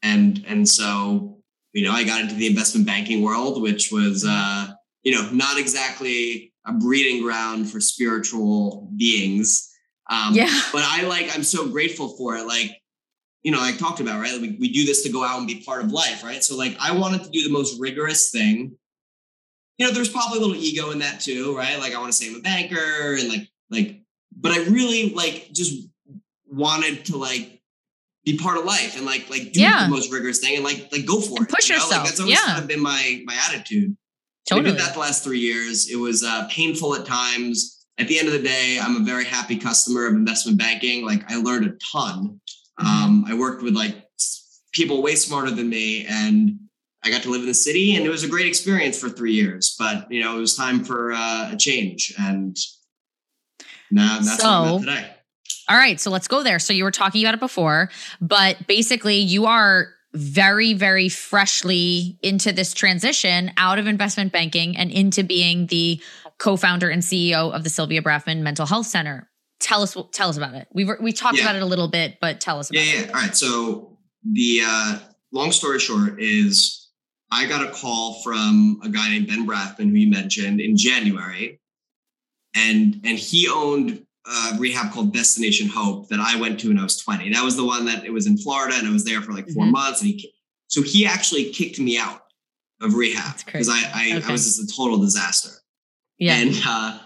and 0.01 0.43
and 0.47 0.67
so, 0.67 1.41
you 1.73 1.83
know, 1.85 1.91
I 1.91 2.03
got 2.03 2.21
into 2.21 2.35
the 2.35 2.47
investment 2.47 2.85
banking 2.87 3.21
world, 3.21 3.61
which 3.61 3.91
was 3.91 4.25
uh, 4.27 4.67
you 5.03 5.13
know, 5.13 5.29
not 5.31 5.57
exactly 5.57 6.53
a 6.65 6.73
breeding 6.73 7.21
ground 7.23 7.69
for 7.69 7.79
spiritual 7.79 8.89
beings. 8.97 9.69
Um, 10.09 10.33
yeah. 10.33 10.49
but 10.73 10.81
I 10.83 11.03
like, 11.03 11.33
I'm 11.35 11.43
so 11.43 11.69
grateful 11.69 12.09
for 12.17 12.35
it. 12.35 12.45
Like, 12.45 12.71
you 13.43 13.51
know, 13.51 13.61
I 13.61 13.71
talked 13.73 13.99
about, 13.99 14.19
right? 14.19 14.39
We, 14.41 14.57
we 14.59 14.71
do 14.73 14.85
this 14.85 15.03
to 15.03 15.09
go 15.11 15.23
out 15.23 15.37
and 15.37 15.47
be 15.47 15.63
part 15.63 15.83
of 15.83 15.91
life, 15.91 16.23
right? 16.23 16.43
So, 16.43 16.57
like, 16.57 16.75
I 16.79 16.91
wanted 16.97 17.23
to 17.23 17.29
do 17.29 17.43
the 17.43 17.51
most 17.51 17.79
rigorous 17.79 18.31
thing. 18.31 18.75
You 19.79 19.87
know, 19.87 19.93
there's 19.93 20.09
probably 20.09 20.37
a 20.37 20.41
little 20.41 20.55
ego 20.61 20.91
in 20.91 20.99
that 20.99 21.21
too, 21.21 21.55
right? 21.57 21.79
Like, 21.79 21.95
I 21.95 21.99
want 21.99 22.11
to 22.11 22.17
say 22.17 22.27
I'm 22.29 22.35
a 22.35 22.41
banker 22.41 23.15
and 23.17 23.29
like, 23.29 23.47
like, 23.71 24.01
but 24.35 24.51
I 24.51 24.57
really 24.65 25.11
like 25.13 25.49
just 25.53 25.87
wanted 26.47 27.05
to 27.05 27.17
like 27.17 27.61
be 28.25 28.37
part 28.37 28.57
of 28.57 28.65
life 28.65 28.97
and 28.97 29.05
like, 29.05 29.29
like 29.29 29.53
do 29.53 29.61
Yeah. 29.61 29.85
the 29.85 29.89
most 29.89 30.11
rigorous 30.11 30.39
thing 30.39 30.55
and 30.55 30.63
like, 30.65 30.89
like 30.91 31.05
go 31.05 31.19
for 31.21 31.37
And 31.37 31.47
it. 31.47 31.49
push 31.53 31.69
you 31.69 31.75
know? 31.75 31.81
yourself. 31.81 32.01
Like, 32.03 32.09
that's 32.09 32.19
always 32.19 32.35
Yeah. 32.37 32.45
kind 32.45 32.61
of 32.61 32.67
been 32.67 32.81
my 32.81 33.21
my 33.25 33.35
attitude. 33.49 33.95
I 34.51 34.55
Totally. 34.55 34.71
did 34.71 34.79
that 34.81 34.93
the 34.93 34.99
last 34.99 35.23
three 35.23 35.39
years. 35.39 35.89
It 35.89 35.95
was 35.97 36.23
uh, 36.23 36.47
painful 36.49 36.95
at 36.95 37.05
times. 37.05 37.85
At 37.99 38.07
the 38.07 38.17
end 38.17 38.27
of 38.27 38.33
the 38.33 38.41
day, 38.41 38.79
I'm 38.81 38.95
a 38.95 39.05
very 39.05 39.25
happy 39.25 39.57
customer 39.57 40.07
of 40.07 40.13
investment 40.13 40.57
banking. 40.57 41.05
Like 41.05 41.29
I 41.31 41.35
learned 41.37 41.65
a 41.67 41.73
ton. 41.91 42.41
Mm-hmm. 42.79 42.87
Um, 42.87 43.25
I 43.27 43.33
worked 43.35 43.61
with 43.63 43.75
like 43.75 43.95
people 44.73 45.01
way 45.01 45.15
smarter 45.15 45.51
than 45.51 45.69
me, 45.69 46.05
and 46.05 46.59
I 47.03 47.09
got 47.09 47.23
to 47.23 47.29
live 47.29 47.41
in 47.41 47.47
the 47.47 47.53
city, 47.53 47.95
and 47.95 48.05
it 48.05 48.09
was 48.09 48.23
a 48.23 48.27
great 48.27 48.45
experience 48.47 48.99
for 48.99 49.09
three 49.09 49.33
years. 49.33 49.75
But 49.79 50.11
you 50.11 50.21
know, 50.21 50.37
it 50.37 50.39
was 50.39 50.55
time 50.55 50.83
for 50.83 51.13
uh, 51.13 51.51
a 51.53 51.57
change, 51.57 52.13
and 52.19 52.57
now 53.91 54.19
that's 54.19 54.43
what 54.43 54.49
I'm 54.49 54.79
today. 54.81 55.11
All 55.69 55.77
right, 55.77 55.99
so 55.99 56.09
let's 56.09 56.27
go 56.27 56.43
there. 56.43 56.59
So 56.59 56.73
you 56.73 56.83
were 56.83 56.91
talking 56.91 57.23
about 57.23 57.35
it 57.35 57.39
before, 57.39 57.89
but 58.19 58.65
basically 58.67 59.17
you 59.17 59.45
are 59.45 59.89
very 60.13 60.73
very 60.73 61.07
freshly 61.07 62.17
into 62.23 62.51
this 62.51 62.73
transition 62.73 63.51
out 63.57 63.77
of 63.77 63.85
investment 63.85 64.31
banking 64.33 64.75
and 64.75 64.89
into 64.89 65.23
being 65.23 65.67
the 65.67 66.01
co-founder 66.39 66.89
and 66.89 67.03
CEO 67.03 67.53
of 67.53 67.63
the 67.63 67.69
Sylvia 67.69 68.01
Brafman 68.01 68.41
Mental 68.41 68.65
Health 68.65 68.87
Center. 68.87 69.29
Tell 69.59 69.83
us 69.83 69.95
tell 70.11 70.29
us 70.29 70.37
about 70.37 70.55
it. 70.55 70.67
We 70.73 70.85
were, 70.85 70.97
we 70.99 71.11
talked 71.13 71.37
Yeah. 71.37 71.43
about 71.43 71.55
it 71.57 71.61
a 71.61 71.65
little 71.67 71.87
bit, 71.89 72.17
but 72.19 72.41
tell 72.41 72.57
us 72.59 72.71
about 72.71 72.83
Yeah, 72.83 72.91
it. 72.93 73.05
yeah. 73.05 73.07
All 73.13 73.21
right. 73.21 73.35
So 73.37 73.97
the 74.23 74.61
uh, 74.65 74.99
long 75.31 75.51
story 75.51 75.77
short 75.79 76.19
is 76.19 76.88
I 77.31 77.45
got 77.47 77.67
a 77.67 77.71
call 77.71 78.21
from 78.23 78.79
a 78.83 78.89
guy 78.89 79.09
named 79.09 79.27
Ben 79.27 79.45
Brafman, 79.47 79.89
who 79.89 79.95
you 79.97 80.09
mentioned 80.09 80.59
in 80.61 80.75
January, 80.77 81.59
and 82.55 82.99
and 83.03 83.17
he 83.17 83.47
owned 83.47 84.05
a 84.25 84.57
rehab 84.57 84.91
called 84.91 85.13
Destination 85.13 85.67
Hope 85.67 86.09
that 86.09 86.19
I 86.19 86.39
went 86.39 86.59
to 86.61 86.67
when 86.69 86.77
I 86.79 86.83
was 86.83 86.97
20. 86.97 87.31
That 87.33 87.43
was 87.43 87.55
the 87.55 87.65
one 87.65 87.85
that 87.85 88.05
it 88.05 88.11
was 88.11 88.27
in 88.27 88.37
Florida, 88.37 88.75
and 88.77 88.87
I 88.87 88.91
was 88.91 89.05
there 89.05 89.21
for 89.21 89.31
like 89.33 89.49
4 89.49 89.65
Mhm. 89.65 89.71
months. 89.71 90.01
And 90.01 90.09
he 90.11 90.31
so 90.67 90.81
he 90.83 91.05
actually 91.05 91.51
kicked 91.51 91.79
me 91.79 91.97
out 91.97 92.23
of 92.81 92.93
rehab 92.93 93.37
because 93.45 93.69
I 93.69 93.79
I, 93.93 94.17
Okay. 94.17 94.27
I 94.27 94.31
was 94.31 94.45
just 94.45 94.59
a 94.71 94.75
total 94.75 94.97
disaster. 94.97 95.49
Yeah. 96.17 96.35
And 96.35 96.55
uh, 96.65 96.99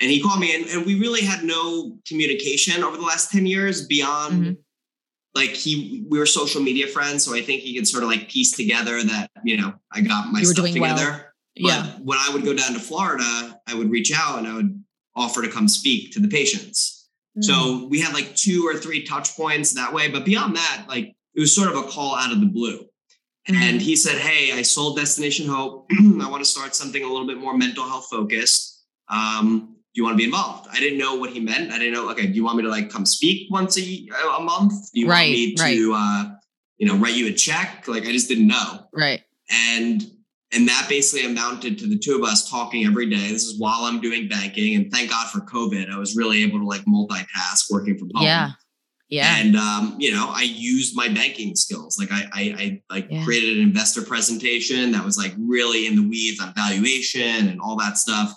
and 0.00 0.10
he 0.10 0.20
called 0.20 0.40
me, 0.40 0.54
and, 0.54 0.64
and 0.66 0.86
we 0.86 0.98
really 0.98 1.22
had 1.22 1.44
no 1.44 1.98
communication 2.08 2.82
over 2.82 2.96
the 2.96 3.02
last 3.02 3.30
10 3.30 3.46
years 3.46 3.86
beyond 3.86 4.34
Mhm. 4.46 4.56
Like 5.34 5.50
he 5.50 6.04
we 6.08 6.18
were 6.18 6.26
social 6.26 6.60
media 6.62 6.86
friends. 6.86 7.24
So 7.24 7.34
I 7.34 7.42
think 7.42 7.62
he 7.62 7.74
could 7.76 7.86
sort 7.86 8.02
of 8.02 8.08
like 8.08 8.28
piece 8.28 8.52
together 8.56 9.02
that, 9.02 9.30
you 9.44 9.56
know, 9.56 9.74
I 9.92 10.00
got 10.00 10.32
my 10.32 10.42
stuff 10.42 10.56
doing 10.66 10.80
well. 10.80 10.96
together. 10.96 11.34
yeah. 11.54 11.92
But 11.96 12.04
when 12.04 12.18
I 12.18 12.30
would 12.32 12.44
go 12.44 12.54
down 12.54 12.72
to 12.74 12.80
Florida, 12.80 13.60
I 13.66 13.74
would 13.74 13.90
reach 13.90 14.12
out 14.14 14.38
and 14.38 14.48
I 14.48 14.54
would 14.54 14.82
offer 15.14 15.42
to 15.42 15.48
come 15.48 15.68
speak 15.68 16.12
to 16.12 16.20
the 16.20 16.28
patients. 16.28 17.08
Mm. 17.38 17.44
So 17.44 17.86
we 17.88 18.00
had 18.00 18.12
like 18.14 18.34
two 18.34 18.66
or 18.66 18.74
three 18.76 19.04
touch 19.04 19.36
points 19.36 19.72
that 19.74 19.92
way. 19.92 20.08
But 20.08 20.24
beyond 20.24 20.56
that, 20.56 20.84
like 20.88 21.14
it 21.34 21.40
was 21.40 21.54
sort 21.54 21.68
of 21.70 21.76
a 21.76 21.82
call 21.84 22.16
out 22.16 22.32
of 22.32 22.40
the 22.40 22.46
blue. 22.46 22.86
Mhm. 23.48 23.54
And 23.54 23.80
he 23.80 23.96
said, 23.96 24.18
Hey, 24.18 24.52
I 24.52 24.62
sold 24.62 24.96
Destination 24.96 25.46
Hope. 25.48 25.86
I 26.20 26.28
want 26.28 26.44
to 26.44 26.50
start 26.50 26.74
something 26.74 27.02
a 27.04 27.08
little 27.08 27.26
bit 27.26 27.38
more 27.38 27.56
mental 27.56 27.84
health 27.84 28.08
focused. 28.10 28.84
Um, 29.08 29.76
do 29.92 30.00
you 30.00 30.04
want 30.04 30.14
to 30.14 30.18
be 30.18 30.24
involved? 30.24 30.68
I 30.72 30.78
didn't 30.78 30.98
know 30.98 31.16
what 31.16 31.30
he 31.30 31.40
meant. 31.40 31.72
I 31.72 31.78
didn't 31.78 31.94
know, 31.94 32.08
okay, 32.12 32.26
do 32.26 32.32
you 32.32 32.44
want 32.44 32.56
me 32.58 32.62
to 32.62 32.68
like 32.68 32.90
come 32.90 33.04
speak 33.04 33.50
once 33.50 33.76
a, 33.78 34.08
a 34.38 34.40
month? 34.40 34.92
Do 34.92 35.00
you 35.00 35.08
Right, 35.08 35.22
want 35.22 35.32
me 35.32 35.56
right. 35.58 35.76
to, 35.76 35.94
uh, 35.96 36.24
you 36.78 36.86
know, 36.86 36.96
write 36.96 37.14
you 37.14 37.26
a 37.26 37.32
check? 37.32 37.86
Like 37.88 38.04
I 38.06 38.12
just 38.12 38.28
didn't 38.28 38.46
know. 38.46 38.86
right. 38.92 39.22
And 39.50 40.02
and 40.52 40.66
that 40.68 40.86
basically 40.88 41.26
amounted 41.30 41.78
to 41.78 41.86
the 41.86 41.96
two 41.98 42.16
of 42.16 42.22
us 42.24 42.48
talking 42.50 42.84
every 42.84 43.08
day. 43.08 43.28
This 43.32 43.44
is 43.44 43.58
while 43.60 43.82
I'm 43.82 44.00
doing 44.00 44.28
banking. 44.28 44.74
And 44.74 44.90
thank 44.92 45.10
God 45.10 45.28
for 45.30 45.40
COVID. 45.40 45.88
I 45.90 45.96
was 45.98 46.16
really 46.16 46.42
able 46.42 46.58
to 46.58 46.64
like 46.66 46.84
multitask 46.86 47.70
working 47.70 47.96
from 47.98 48.10
home. 48.14 48.24
Yeah. 48.24 48.50
Yeah. 49.08 49.36
And 49.38 49.56
um, 49.56 49.96
you 49.98 50.12
know, 50.12 50.28
I 50.32 50.42
used 50.42 50.96
my 50.96 51.08
banking 51.08 51.54
skills. 51.56 51.98
Like 51.98 52.10
I, 52.12 52.22
I, 52.32 52.54
I 52.58 52.82
like 52.94 53.08
Yeah. 53.10 53.24
created 53.24 53.58
an 53.58 53.62
investor 53.64 54.02
presentation 54.02 54.92
that 54.92 55.04
was 55.04 55.16
like 55.18 55.34
really 55.38 55.86
in 55.86 55.94
the 55.96 56.02
weeds 56.08 56.40
on 56.40 56.52
valuation 56.54 57.48
and 57.48 57.60
all 57.60 57.76
that 57.76 57.98
stuff. 57.98 58.32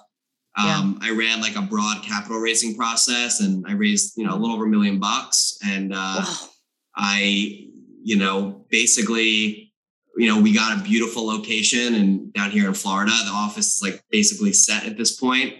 Um, 0.55 0.99
I 1.01 1.09
ran 1.11 1.41
like 1.41 1.55
a 1.55 1.61
broad 1.61 2.03
capital 2.03 2.39
raising 2.39 2.75
process, 2.75 3.39
and 3.39 3.65
I 3.67 3.73
raised 3.73 4.17
you 4.17 4.25
know 4.25 4.35
a 4.35 4.37
little 4.37 4.55
over 4.55 4.65
a 4.65 4.69
million 4.69 4.99
bucks. 4.99 5.57
And 5.65 5.93
uh, 5.93 6.23
Wow. 6.23 6.49
I, 6.95 7.67
you 8.03 8.17
know, 8.17 8.65
basically, 8.69 9.73
you 10.15 10.27
know, 10.27 10.39
we 10.39 10.53
got 10.53 10.79
a 10.79 10.83
beautiful 10.83 11.25
location 11.25 11.95
and 11.95 12.31
down 12.33 12.51
here 12.51 12.67
in 12.67 12.75
Florida, 12.75 13.11
the 13.25 13.31
office 13.31 13.77
is 13.77 13.81
like 13.81 14.03
basically 14.11 14.53
set 14.53 14.85
at 14.85 14.95
this 14.95 15.15
point. 15.19 15.55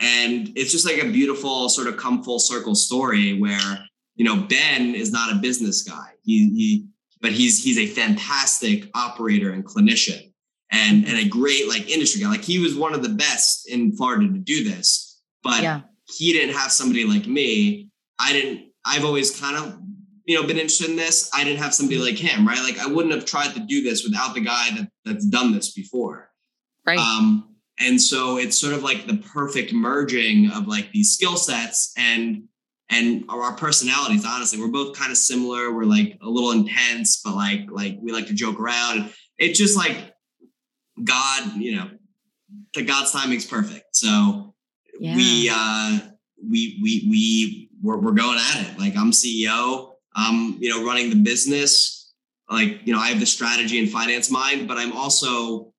And 0.00 0.50
it's 0.56 0.72
just 0.72 0.84
like 0.84 1.00
a 1.00 1.08
beautiful 1.08 1.68
sort 1.68 1.86
of 1.86 1.96
come 1.96 2.24
full 2.24 2.40
circle 2.40 2.74
story 2.74 3.38
where 3.38 3.86
you 4.16 4.24
know, 4.24 4.36
Ben 4.36 4.94
is 4.94 5.12
not 5.12 5.32
a 5.32 5.36
business 5.36 5.82
guy. 5.82 6.10
He, 6.22 6.50
he 6.54 6.86
but 7.20 7.32
he's 7.32 7.62
he's 7.62 7.78
a 7.78 7.86
fantastic 7.86 8.90
operator 8.94 9.52
and 9.52 9.64
clinician 9.64 10.32
and 10.70 11.06
and 11.06 11.18
a 11.18 11.28
great 11.28 11.68
like 11.68 11.88
industry 11.90 12.22
guy. 12.22 12.28
Like 12.28 12.44
he 12.44 12.58
was 12.58 12.74
one 12.74 12.94
of 12.94 13.02
the 13.02 13.08
best 13.08 13.68
in 13.68 13.94
Florida 13.96 14.26
to 14.26 14.38
do 14.38 14.64
this, 14.64 15.20
but 15.42 15.62
yeah. 15.62 15.80
he 16.16 16.32
didn't 16.32 16.54
have 16.54 16.72
somebody 16.72 17.04
like 17.04 17.26
me. 17.26 17.90
I 18.18 18.32
didn't. 18.32 18.70
I've 18.84 19.04
always 19.04 19.38
kind 19.38 19.56
of 19.56 19.78
you 20.26 20.40
know 20.40 20.46
been 20.46 20.58
interested 20.58 20.90
in 20.90 20.96
this. 20.96 21.30
I 21.34 21.44
didn't 21.44 21.60
have 21.60 21.74
somebody 21.74 21.98
like 21.98 22.16
him, 22.16 22.46
right? 22.46 22.62
Like 22.62 22.78
I 22.78 22.86
wouldn't 22.86 23.14
have 23.14 23.24
tried 23.24 23.54
to 23.54 23.60
do 23.60 23.82
this 23.82 24.04
without 24.04 24.34
the 24.34 24.40
guy 24.40 24.70
that 24.76 24.88
that's 25.04 25.26
done 25.26 25.52
this 25.52 25.72
before, 25.72 26.30
right? 26.86 26.98
Um, 26.98 27.54
and 27.80 28.00
so 28.00 28.38
it's 28.38 28.58
sort 28.58 28.74
of 28.74 28.82
like 28.82 29.06
the 29.06 29.16
perfect 29.16 29.72
merging 29.72 30.50
of 30.50 30.68
like 30.68 30.90
these 30.92 31.12
skill 31.12 31.36
sets 31.36 31.92
and 31.96 32.44
and 32.90 33.24
our 33.28 33.52
personalities 33.52 34.24
honestly 34.26 34.60
we're 34.60 34.68
both 34.68 34.96
kind 34.96 35.10
of 35.10 35.16
similar 35.16 35.72
we're 35.72 35.84
like 35.84 36.18
a 36.22 36.28
little 36.28 36.52
intense 36.52 37.20
but 37.22 37.34
like 37.34 37.62
like 37.70 37.96
we 38.00 38.12
like 38.12 38.26
to 38.26 38.34
joke 38.34 38.60
around 38.60 39.10
it's 39.38 39.58
just 39.58 39.76
like 39.76 40.13
god 41.02 41.56
you 41.56 41.74
know 41.74 41.90
the 42.74 42.82
god's 42.82 43.10
timing's 43.10 43.46
perfect 43.46 43.96
so 43.96 44.54
yeah. 45.00 45.16
we 45.16 45.50
uh 45.52 45.98
we 46.48 46.78
we 46.82 47.06
we 47.10 47.70
we're, 47.82 47.98
we're 47.98 48.12
going 48.12 48.38
at 48.38 48.66
it 48.66 48.78
like 48.78 48.96
i'm 48.96 49.10
ceo 49.10 49.94
i'm 50.14 50.56
you 50.60 50.68
know 50.68 50.84
running 50.86 51.10
the 51.10 51.16
business 51.16 52.12
like 52.48 52.80
you 52.84 52.92
know 52.92 53.00
i 53.00 53.08
have 53.08 53.18
the 53.18 53.26
strategy 53.26 53.78
and 53.78 53.90
finance 53.90 54.30
mind 54.30 54.68
but 54.68 54.76
i'm 54.76 54.92
also 54.92 55.72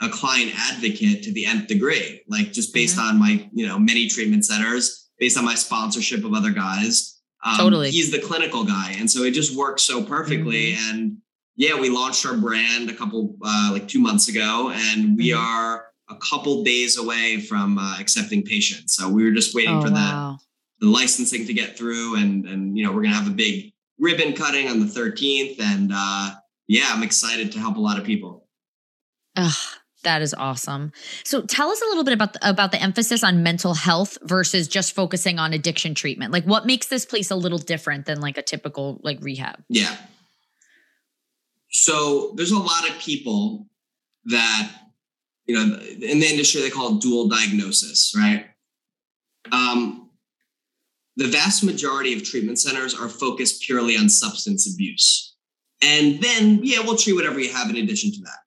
a 0.00 0.08
client 0.08 0.52
advocate 0.56 1.22
to 1.24 1.32
the 1.32 1.44
nth 1.46 1.66
degree, 1.66 2.22
like 2.28 2.52
just 2.52 2.72
based 2.72 2.96
mm-hmm. 2.96 3.08
on 3.08 3.18
my, 3.18 3.48
you 3.52 3.66
know, 3.66 3.78
many 3.78 4.08
treatment 4.08 4.44
centers, 4.44 5.08
based 5.18 5.36
on 5.36 5.44
my 5.44 5.54
sponsorship 5.54 6.24
of 6.24 6.34
other 6.34 6.50
guys. 6.50 7.20
Um, 7.44 7.56
totally. 7.56 7.90
He's 7.90 8.10
the 8.10 8.20
clinical 8.20 8.64
guy. 8.64 8.94
And 8.98 9.10
so 9.10 9.22
it 9.22 9.32
just 9.32 9.56
works 9.56 9.82
so 9.82 10.02
perfectly. 10.02 10.72
Mm-hmm. 10.72 10.90
And 10.90 11.16
yeah, 11.58 11.78
we 11.78 11.90
launched 11.90 12.24
our 12.24 12.36
brand 12.36 12.88
a 12.88 12.94
couple, 12.94 13.36
uh, 13.44 13.70
like 13.72 13.88
two 13.88 13.98
months 13.98 14.28
ago, 14.28 14.70
and 14.72 15.16
we 15.16 15.30
mm-hmm. 15.30 15.44
are 15.44 15.86
a 16.08 16.14
couple 16.14 16.62
days 16.62 16.96
away 16.96 17.40
from 17.40 17.78
uh, 17.78 17.96
accepting 17.98 18.44
patients. 18.44 18.94
So 18.94 19.08
we 19.08 19.24
were 19.24 19.32
just 19.32 19.56
waiting 19.56 19.74
oh, 19.74 19.82
for 19.82 19.90
wow. 19.90 20.38
the, 20.78 20.86
the 20.86 20.92
licensing 20.92 21.46
to 21.46 21.52
get 21.52 21.76
through. 21.76 22.16
And, 22.16 22.46
and, 22.46 22.78
you 22.78 22.84
know, 22.84 22.90
we're 22.90 23.02
going 23.02 23.12
to 23.12 23.18
have 23.18 23.26
a 23.26 23.34
big 23.34 23.72
ribbon 23.98 24.34
cutting 24.34 24.68
on 24.68 24.78
the 24.78 24.86
13th. 24.86 25.60
And 25.60 25.90
uh, 25.92 26.30
yeah, 26.68 26.86
I'm 26.90 27.02
excited 27.02 27.50
to 27.52 27.58
help 27.58 27.76
a 27.76 27.80
lot 27.80 27.98
of 27.98 28.04
people. 28.04 28.46
Ugh, 29.34 29.52
that 30.04 30.22
is 30.22 30.34
awesome. 30.34 30.92
So 31.24 31.42
tell 31.42 31.70
us 31.70 31.82
a 31.82 31.86
little 31.86 32.04
bit 32.04 32.14
about 32.14 32.34
the, 32.34 32.48
about 32.48 32.70
the 32.70 32.80
emphasis 32.80 33.24
on 33.24 33.42
mental 33.42 33.74
health 33.74 34.16
versus 34.22 34.68
just 34.68 34.94
focusing 34.94 35.40
on 35.40 35.52
addiction 35.52 35.96
treatment. 35.96 36.32
Like 36.32 36.44
what 36.44 36.66
makes 36.66 36.86
this 36.86 37.04
place 37.04 37.32
a 37.32 37.36
little 37.36 37.58
different 37.58 38.06
than 38.06 38.20
like 38.20 38.38
a 38.38 38.42
typical 38.42 39.00
like 39.02 39.18
rehab? 39.20 39.62
Yeah. 39.68 39.94
So 41.70 42.32
there's 42.36 42.52
a 42.52 42.58
lot 42.58 42.88
of 42.88 42.98
people 42.98 43.66
that 44.26 44.70
you 45.46 45.54
know 45.54 45.62
in 45.62 46.20
the 46.20 46.28
industry 46.28 46.60
they 46.60 46.70
call 46.70 46.96
it 46.96 47.02
dual 47.02 47.28
diagnosis, 47.28 48.12
right? 48.16 48.46
Um, 49.52 50.10
the 51.16 51.28
vast 51.28 51.64
majority 51.64 52.14
of 52.14 52.22
treatment 52.22 52.58
centers 52.58 52.94
are 52.94 53.08
focused 53.08 53.62
purely 53.62 53.96
on 53.96 54.08
substance 54.08 54.72
abuse. 54.72 55.36
And 55.82 56.20
then, 56.20 56.60
yeah, 56.62 56.80
we'll 56.80 56.96
treat 56.96 57.14
whatever 57.14 57.40
you 57.40 57.52
have 57.52 57.70
in 57.70 57.76
addition 57.76 58.12
to 58.12 58.20
that 58.22 58.38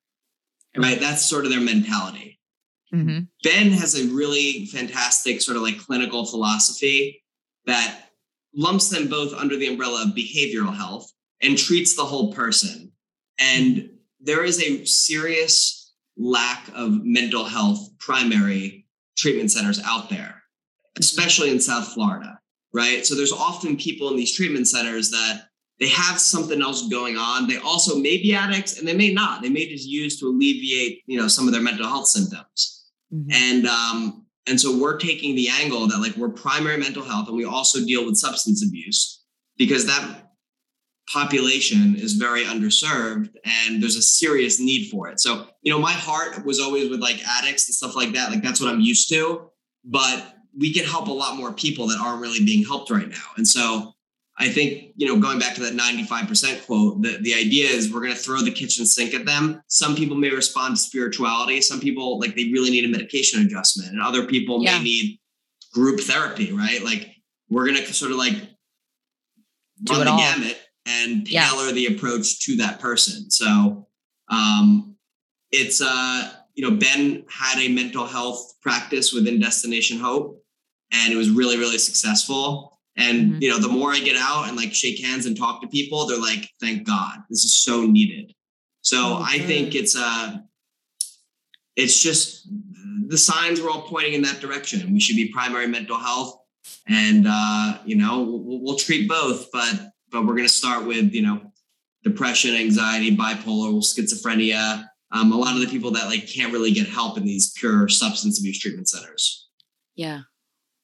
right? 0.78 0.99
That's 0.99 1.26
sort 1.26 1.45
of 1.45 1.51
their 1.51 1.61
mentality. 1.61 2.39
Mm-hmm. 2.93 3.19
Ben 3.43 3.72
has 3.72 3.99
a 3.99 4.07
really 4.07 4.65
fantastic 4.65 5.41
sort 5.41 5.57
of 5.57 5.63
like 5.63 5.80
clinical 5.80 6.26
philosophy 6.26 7.24
that 7.65 8.09
lumps 8.53 8.89
them 8.89 9.07
both 9.07 9.34
under 9.34 9.55
the 9.55 9.67
umbrella 9.67 10.03
of 10.03 10.15
behavioral 10.15 10.76
health 10.76 11.09
and 11.41 11.57
treats 11.57 11.95
the 11.95 12.03
whole 12.03 12.34
person. 12.34 12.91
And 13.41 13.89
there 14.19 14.43
is 14.43 14.61
a 14.61 14.85
serious 14.85 15.93
lack 16.17 16.67
of 16.75 17.03
mental 17.03 17.45
health 17.45 17.89
primary 17.99 18.85
treatment 19.17 19.51
centers 19.51 19.81
out 19.83 20.09
there, 20.09 20.43
especially 20.99 21.49
in 21.49 21.59
South 21.59 21.87
Florida, 21.93 22.39
right? 22.73 23.05
So 23.05 23.15
there's 23.15 23.33
often 23.33 23.77
people 23.77 24.09
in 24.09 24.15
these 24.15 24.35
treatment 24.35 24.67
centers 24.67 25.09
that 25.11 25.43
they 25.79 25.89
have 25.89 26.19
something 26.19 26.61
else 26.61 26.87
going 26.89 27.17
on. 27.17 27.47
They 27.47 27.57
also 27.57 27.97
may 27.97 28.17
be 28.17 28.35
addicts 28.35 28.77
and 28.77 28.87
they 28.87 28.93
may 28.95 29.11
not. 29.11 29.41
They 29.41 29.49
may 29.49 29.67
just 29.67 29.87
use 29.87 30.19
to 30.19 30.27
alleviate, 30.27 31.01
you 31.07 31.19
know, 31.19 31.27
some 31.27 31.47
of 31.47 31.53
their 31.53 31.61
mental 31.61 31.87
health 31.87 32.07
symptoms. 32.07 32.85
Mm-hmm. 33.11 33.31
And 33.31 33.67
um, 33.67 34.25
and 34.47 34.59
so 34.59 34.77
we're 34.77 34.97
taking 34.97 35.35
the 35.35 35.49
angle 35.49 35.87
that 35.87 35.99
like 35.99 36.15
we're 36.15 36.29
primary 36.29 36.77
mental 36.77 37.03
health 37.03 37.27
and 37.27 37.37
we 37.37 37.45
also 37.45 37.83
deal 37.83 38.05
with 38.05 38.17
substance 38.17 38.63
abuse 38.65 39.23
because 39.57 39.85
that 39.87 40.30
population 41.12 41.95
is 41.95 42.14
very 42.14 42.43
underserved 42.43 43.30
and 43.43 43.82
there's 43.82 43.97
a 43.97 44.01
serious 44.01 44.59
need 44.59 44.89
for 44.89 45.09
it. 45.09 45.20
So, 45.20 45.47
you 45.62 45.72
know, 45.72 45.80
my 45.80 45.91
heart 45.91 46.45
was 46.45 46.59
always 46.59 46.89
with 46.89 47.01
like 47.01 47.20
addicts 47.28 47.68
and 47.68 47.76
stuff 47.76 47.95
like 47.95 48.14
that. 48.14 48.32
Like 48.32 48.41
that's 48.41 48.62
what 48.62 48.72
I'm 48.72 48.80
used 48.80 49.09
to, 49.09 49.49
but 49.84 50.36
we 50.57 50.74
can 50.74 50.86
help 50.86 51.07
a 51.07 51.12
lot 51.12 51.38
more 51.38 51.51
people 51.53 51.88
that 51.88 51.99
aren't 51.99 52.22
really 52.22 52.43
being 52.43 52.64
helped 52.64 52.91
right 52.91 53.07
now. 53.07 53.26
And 53.38 53.47
so 53.47 53.93
I 54.38 54.49
think, 54.49 54.93
you 54.95 55.07
know, 55.07 55.20
going 55.20 55.38
back 55.38 55.53
to 55.55 55.62
that 55.62 55.74
95% 55.74 56.66
quote, 56.66 57.01
the, 57.01 57.18
the 57.22 57.34
idea 57.34 57.70
is 57.70 57.93
we're 57.93 58.01
going 58.01 58.14
to 58.14 58.18
throw 58.18 58.41
the 58.41 58.51
kitchen 58.51 58.86
sink 58.86 59.14
at 59.14 59.26
them. 59.26 59.62
Some 59.68 59.95
people 59.95 60.16
may 60.18 60.30
respond 60.30 60.78
to 60.78 60.82
spirituality. 60.82 61.62
Some 61.62 61.80
people, 61.80 62.20
like, 62.20 62.36
they 62.36 62.45
really 62.45 62.72
need 62.72 62.86
a 62.86 62.88
medication 62.88 63.45
adjustment, 63.45 63.91
and 63.91 64.01
other 64.01 64.26
people 64.26 64.64
yeah. 64.64 64.78
may 64.78 64.84
need 64.84 65.20
group 65.74 65.99
therapy, 65.99 66.51
right? 66.53 66.82
Like, 66.82 67.09
we're 67.49 67.66
going 67.66 67.78
to 67.78 67.93
sort 67.93 68.12
of 68.12 68.18
like 68.18 68.34
Do 69.84 69.93
run 69.93 70.05
the 70.05 70.12
all. 70.12 70.18
gamut 70.18 70.57
and 70.86 71.27
tailor 71.27 71.67
yeah. 71.67 71.71
the 71.71 71.86
approach 71.88 72.45
to 72.45 72.57
that 72.57 72.79
person. 72.79 73.29
So, 73.29 73.88
um, 74.29 74.95
it's, 75.51 75.82
uh, 75.82 76.32
you 76.55 76.69
know, 76.69 76.75
Ben 76.75 77.25
had 77.29 77.59
a 77.59 77.67
mental 77.67 78.05
health 78.05 78.55
practice 78.61 79.13
within 79.13 79.39
Destination 79.39 79.99
Hope, 79.99 80.43
and 80.91 81.11
it 81.11 81.17
was 81.17 81.29
really, 81.29 81.57
really 81.57 81.77
successful 81.77 82.71
and 82.97 83.32
mm-hmm. 83.32 83.41
you 83.41 83.49
know, 83.49 83.59
the 83.59 83.69
more 83.69 83.91
I 83.91 83.99
get 83.99 84.17
out 84.17 84.47
and 84.47 84.57
like 84.57 84.73
shake 84.73 85.03
hands 85.03 85.25
and 85.25 85.38
talk 85.38 85.61
to 85.61 85.67
people, 85.67 86.05
they're 86.05 86.19
like, 86.19 86.49
"Thank 86.59 86.86
God, 86.86 87.19
this 87.29 87.43
is 87.43 87.63
so 87.63 87.86
needed." 87.86 88.34
So 88.82 88.97
oh, 88.97 89.25
I 89.25 89.39
think 89.39 89.75
it's 89.75 89.95
uh 89.95 90.38
it's 91.75 91.99
just 91.99 92.47
the 93.07 93.17
signs 93.17 93.61
were 93.61 93.69
all 93.69 93.84
pointing 93.84 94.13
in 94.13 94.21
that 94.23 94.41
direction. 94.41 94.93
We 94.93 94.99
should 94.99 95.15
be 95.15 95.32
primary 95.32 95.67
mental 95.67 95.97
health, 95.97 96.38
and 96.88 97.25
uh, 97.27 97.77
you 97.86 97.95
know, 97.95 98.23
we'll, 98.23 98.61
we'll 98.61 98.77
treat 98.77 99.07
both, 99.07 99.51
but 99.51 99.90
but 100.12 100.22
we're 100.22 100.36
going 100.36 100.47
to 100.47 100.53
start 100.53 100.86
with 100.86 101.14
you 101.14 101.22
know 101.22 101.51
depression, 102.03 102.55
anxiety, 102.55 103.16
bipolar, 103.16 103.74
schizophrenia. 103.82 104.86
Um, 105.14 105.32
a 105.34 105.38
lot 105.38 105.55
of 105.55 105.62
the 105.62 105.68
people 105.68 105.91
that 105.91 106.06
like 106.06 106.27
can't 106.27 106.53
really 106.53 106.72
get 106.72 106.88
help 106.88 107.18
in 107.18 107.26
these 107.26 107.52
pure 107.52 107.88
substance 107.90 108.40
abuse 108.40 108.60
treatment 108.60 108.88
centers. 108.88 109.49
Yeah. 109.95 110.22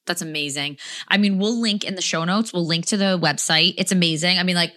That's 0.05 0.21
amazing. 0.21 0.77
I 1.07 1.17
mean, 1.17 1.37
we'll 1.37 1.59
link 1.59 1.83
in 1.83 1.95
the 1.95 2.01
show 2.01 2.23
notes. 2.23 2.53
We'll 2.53 2.65
link 2.65 2.85
to 2.87 2.97
the 2.97 3.19
website. 3.21 3.75
It's 3.77 3.91
amazing. 3.91 4.39
I 4.39 4.43
mean, 4.43 4.55
like, 4.55 4.73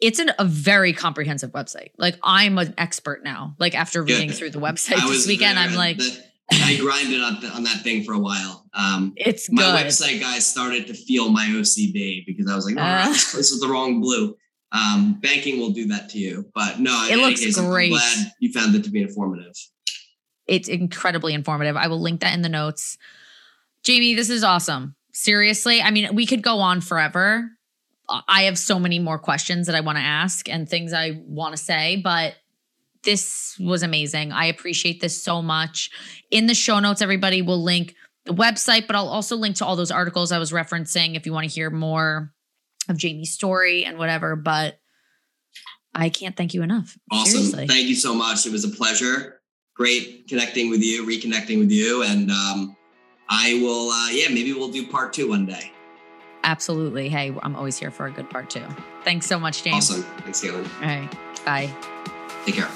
it's 0.00 0.18
an, 0.18 0.30
a 0.38 0.44
very 0.44 0.94
comprehensive 0.94 1.50
website. 1.52 1.90
Like, 1.98 2.18
I'm 2.22 2.56
an 2.58 2.74
expert 2.78 3.22
now. 3.22 3.54
Like, 3.58 3.74
after 3.74 4.02
reading 4.02 4.30
through 4.30 4.50
the 4.50 4.58
website 4.58 5.06
this 5.08 5.26
weekend, 5.26 5.58
I'm 5.58 5.74
like, 5.74 5.98
the, 5.98 6.24
I 6.52 6.76
grinded 6.80 7.22
on, 7.22 7.40
the, 7.40 7.48
on 7.48 7.64
that 7.64 7.82
thing 7.82 8.04
for 8.04 8.12
a 8.12 8.18
while. 8.18 8.66
Um, 8.74 9.12
it's 9.16 9.50
my 9.50 9.62
good. 9.62 9.86
website 9.86 10.20
guy 10.20 10.38
started 10.38 10.86
to 10.88 10.94
feel 10.94 11.30
my 11.30 11.46
OCD 11.46 12.24
because 12.26 12.50
I 12.50 12.54
was 12.54 12.66
like, 12.66 12.76
oh, 12.76 12.80
uh, 12.80 13.08
this 13.08 13.34
is 13.34 13.60
the 13.60 13.68
wrong 13.68 14.00
blue. 14.00 14.36
Um, 14.72 15.18
banking 15.20 15.58
will 15.58 15.70
do 15.70 15.88
that 15.88 16.10
to 16.10 16.18
you, 16.18 16.48
but 16.54 16.78
no, 16.78 17.06
it 17.10 17.16
looks 17.16 17.40
case, 17.40 17.58
great. 17.58 17.92
I'm 17.92 17.98
glad 17.98 18.32
you 18.38 18.52
found 18.52 18.74
it 18.76 18.84
to 18.84 18.90
be 18.90 19.02
informative. 19.02 19.52
It's 20.46 20.68
incredibly 20.68 21.34
informative. 21.34 21.76
I 21.76 21.88
will 21.88 22.00
link 22.00 22.20
that 22.20 22.34
in 22.34 22.42
the 22.42 22.48
notes. 22.48 22.96
Jamie, 23.82 24.14
this 24.14 24.30
is 24.30 24.44
awesome. 24.44 24.94
Seriously. 25.12 25.82
I 25.82 25.90
mean, 25.90 26.14
we 26.14 26.24
could 26.24 26.42
go 26.42 26.58
on 26.60 26.80
forever. 26.80 27.50
I 28.28 28.42
have 28.42 28.58
so 28.58 28.78
many 28.78 28.98
more 28.98 29.18
questions 29.18 29.66
that 29.66 29.76
I 29.76 29.80
want 29.80 29.98
to 29.98 30.04
ask 30.04 30.48
and 30.48 30.68
things 30.68 30.92
I 30.92 31.20
want 31.26 31.56
to 31.56 31.62
say, 31.62 32.00
but 32.02 32.34
this 33.04 33.56
was 33.58 33.82
amazing. 33.82 34.32
I 34.32 34.46
appreciate 34.46 35.00
this 35.00 35.22
so 35.22 35.42
much. 35.42 35.90
In 36.30 36.46
the 36.46 36.54
show 36.54 36.78
notes, 36.78 37.02
everybody 37.02 37.42
will 37.42 37.62
link 37.62 37.94
the 38.24 38.32
website, 38.32 38.86
but 38.86 38.96
I'll 38.96 39.08
also 39.08 39.36
link 39.36 39.56
to 39.56 39.66
all 39.66 39.76
those 39.76 39.90
articles 39.90 40.32
I 40.32 40.38
was 40.38 40.52
referencing 40.52 41.16
if 41.16 41.26
you 41.26 41.32
want 41.32 41.48
to 41.48 41.54
hear 41.54 41.70
more 41.70 42.32
of 42.88 42.96
Jamie's 42.96 43.32
story 43.32 43.84
and 43.84 43.98
whatever. 43.98 44.36
But 44.36 44.78
I 45.94 46.08
can't 46.08 46.36
thank 46.36 46.54
you 46.54 46.62
enough. 46.62 46.96
Awesome. 47.10 47.32
Seriously. 47.32 47.66
Thank 47.66 47.88
you 47.88 47.96
so 47.96 48.14
much. 48.14 48.46
It 48.46 48.52
was 48.52 48.64
a 48.64 48.68
pleasure. 48.68 49.40
Great 49.74 50.28
connecting 50.28 50.68
with 50.68 50.82
you, 50.82 51.06
reconnecting 51.06 51.58
with 51.58 51.70
you. 51.70 52.02
And 52.02 52.30
um, 52.30 52.76
I 53.28 53.54
will, 53.62 53.90
uh, 53.90 54.10
yeah, 54.10 54.28
maybe 54.28 54.52
we'll 54.52 54.70
do 54.70 54.86
part 54.86 55.12
two 55.12 55.30
one 55.30 55.46
day. 55.46 55.72
Absolutely. 56.44 57.08
Hey, 57.08 57.34
I'm 57.42 57.56
always 57.56 57.78
here 57.78 57.90
for 57.90 58.06
a 58.06 58.10
good 58.10 58.28
part 58.30 58.50
two. 58.50 58.64
Thanks 59.04 59.26
so 59.26 59.38
much, 59.38 59.62
James. 59.62 59.90
Awesome. 59.90 60.02
Thanks, 60.22 60.42
Caitlin. 60.42 60.68
All 60.82 60.88
right. 60.88 61.44
Bye. 61.44 61.99
Take 62.44 62.56
care. 62.56 62.70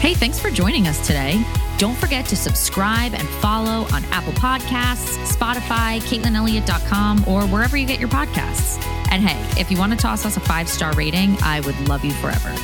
Hey, 0.00 0.14
thanks 0.14 0.38
for 0.38 0.50
joining 0.50 0.86
us 0.86 1.04
today. 1.04 1.42
Don't 1.78 1.96
forget 1.96 2.24
to 2.26 2.36
subscribe 2.36 3.12
and 3.12 3.28
follow 3.28 3.86
on 3.92 4.04
Apple 4.06 4.32
Podcasts, 4.34 5.16
Spotify, 5.26 6.00
CaitlinElliott.com, 6.00 7.24
or 7.26 7.42
wherever 7.46 7.76
you 7.76 7.86
get 7.86 7.98
your 7.98 8.08
podcasts. 8.08 8.82
And 9.10 9.22
hey, 9.22 9.60
if 9.60 9.70
you 9.70 9.78
want 9.78 9.92
to 9.92 9.98
toss 9.98 10.24
us 10.24 10.36
a 10.36 10.40
five 10.40 10.68
star 10.68 10.92
rating, 10.94 11.36
I 11.42 11.60
would 11.60 11.78
love 11.88 12.04
you 12.04 12.12
forever. 12.12 12.54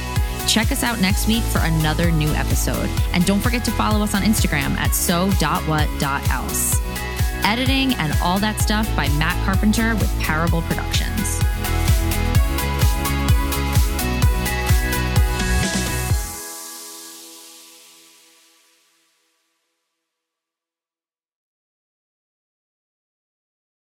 Check 0.47 0.72
us 0.72 0.82
out 0.82 1.01
next 1.01 1.26
week 1.26 1.43
for 1.43 1.59
another 1.60 2.10
new 2.10 2.30
episode. 2.30 2.89
And 3.12 3.24
don't 3.26 3.40
forget 3.40 3.64
to 3.64 3.70
follow 3.72 4.02
us 4.02 4.14
on 4.14 4.22
Instagram 4.22 4.76
at 4.76 4.94
so.what.else. 4.94 6.80
Editing 7.44 7.94
and 7.94 8.12
all 8.22 8.39
that 8.39 8.60
stuff 8.60 8.94
by 8.94 9.09
Matt 9.18 9.36
Carpenter 9.44 9.94
with 9.97 10.20
Parable 10.20 10.62
Productions. 10.62 11.40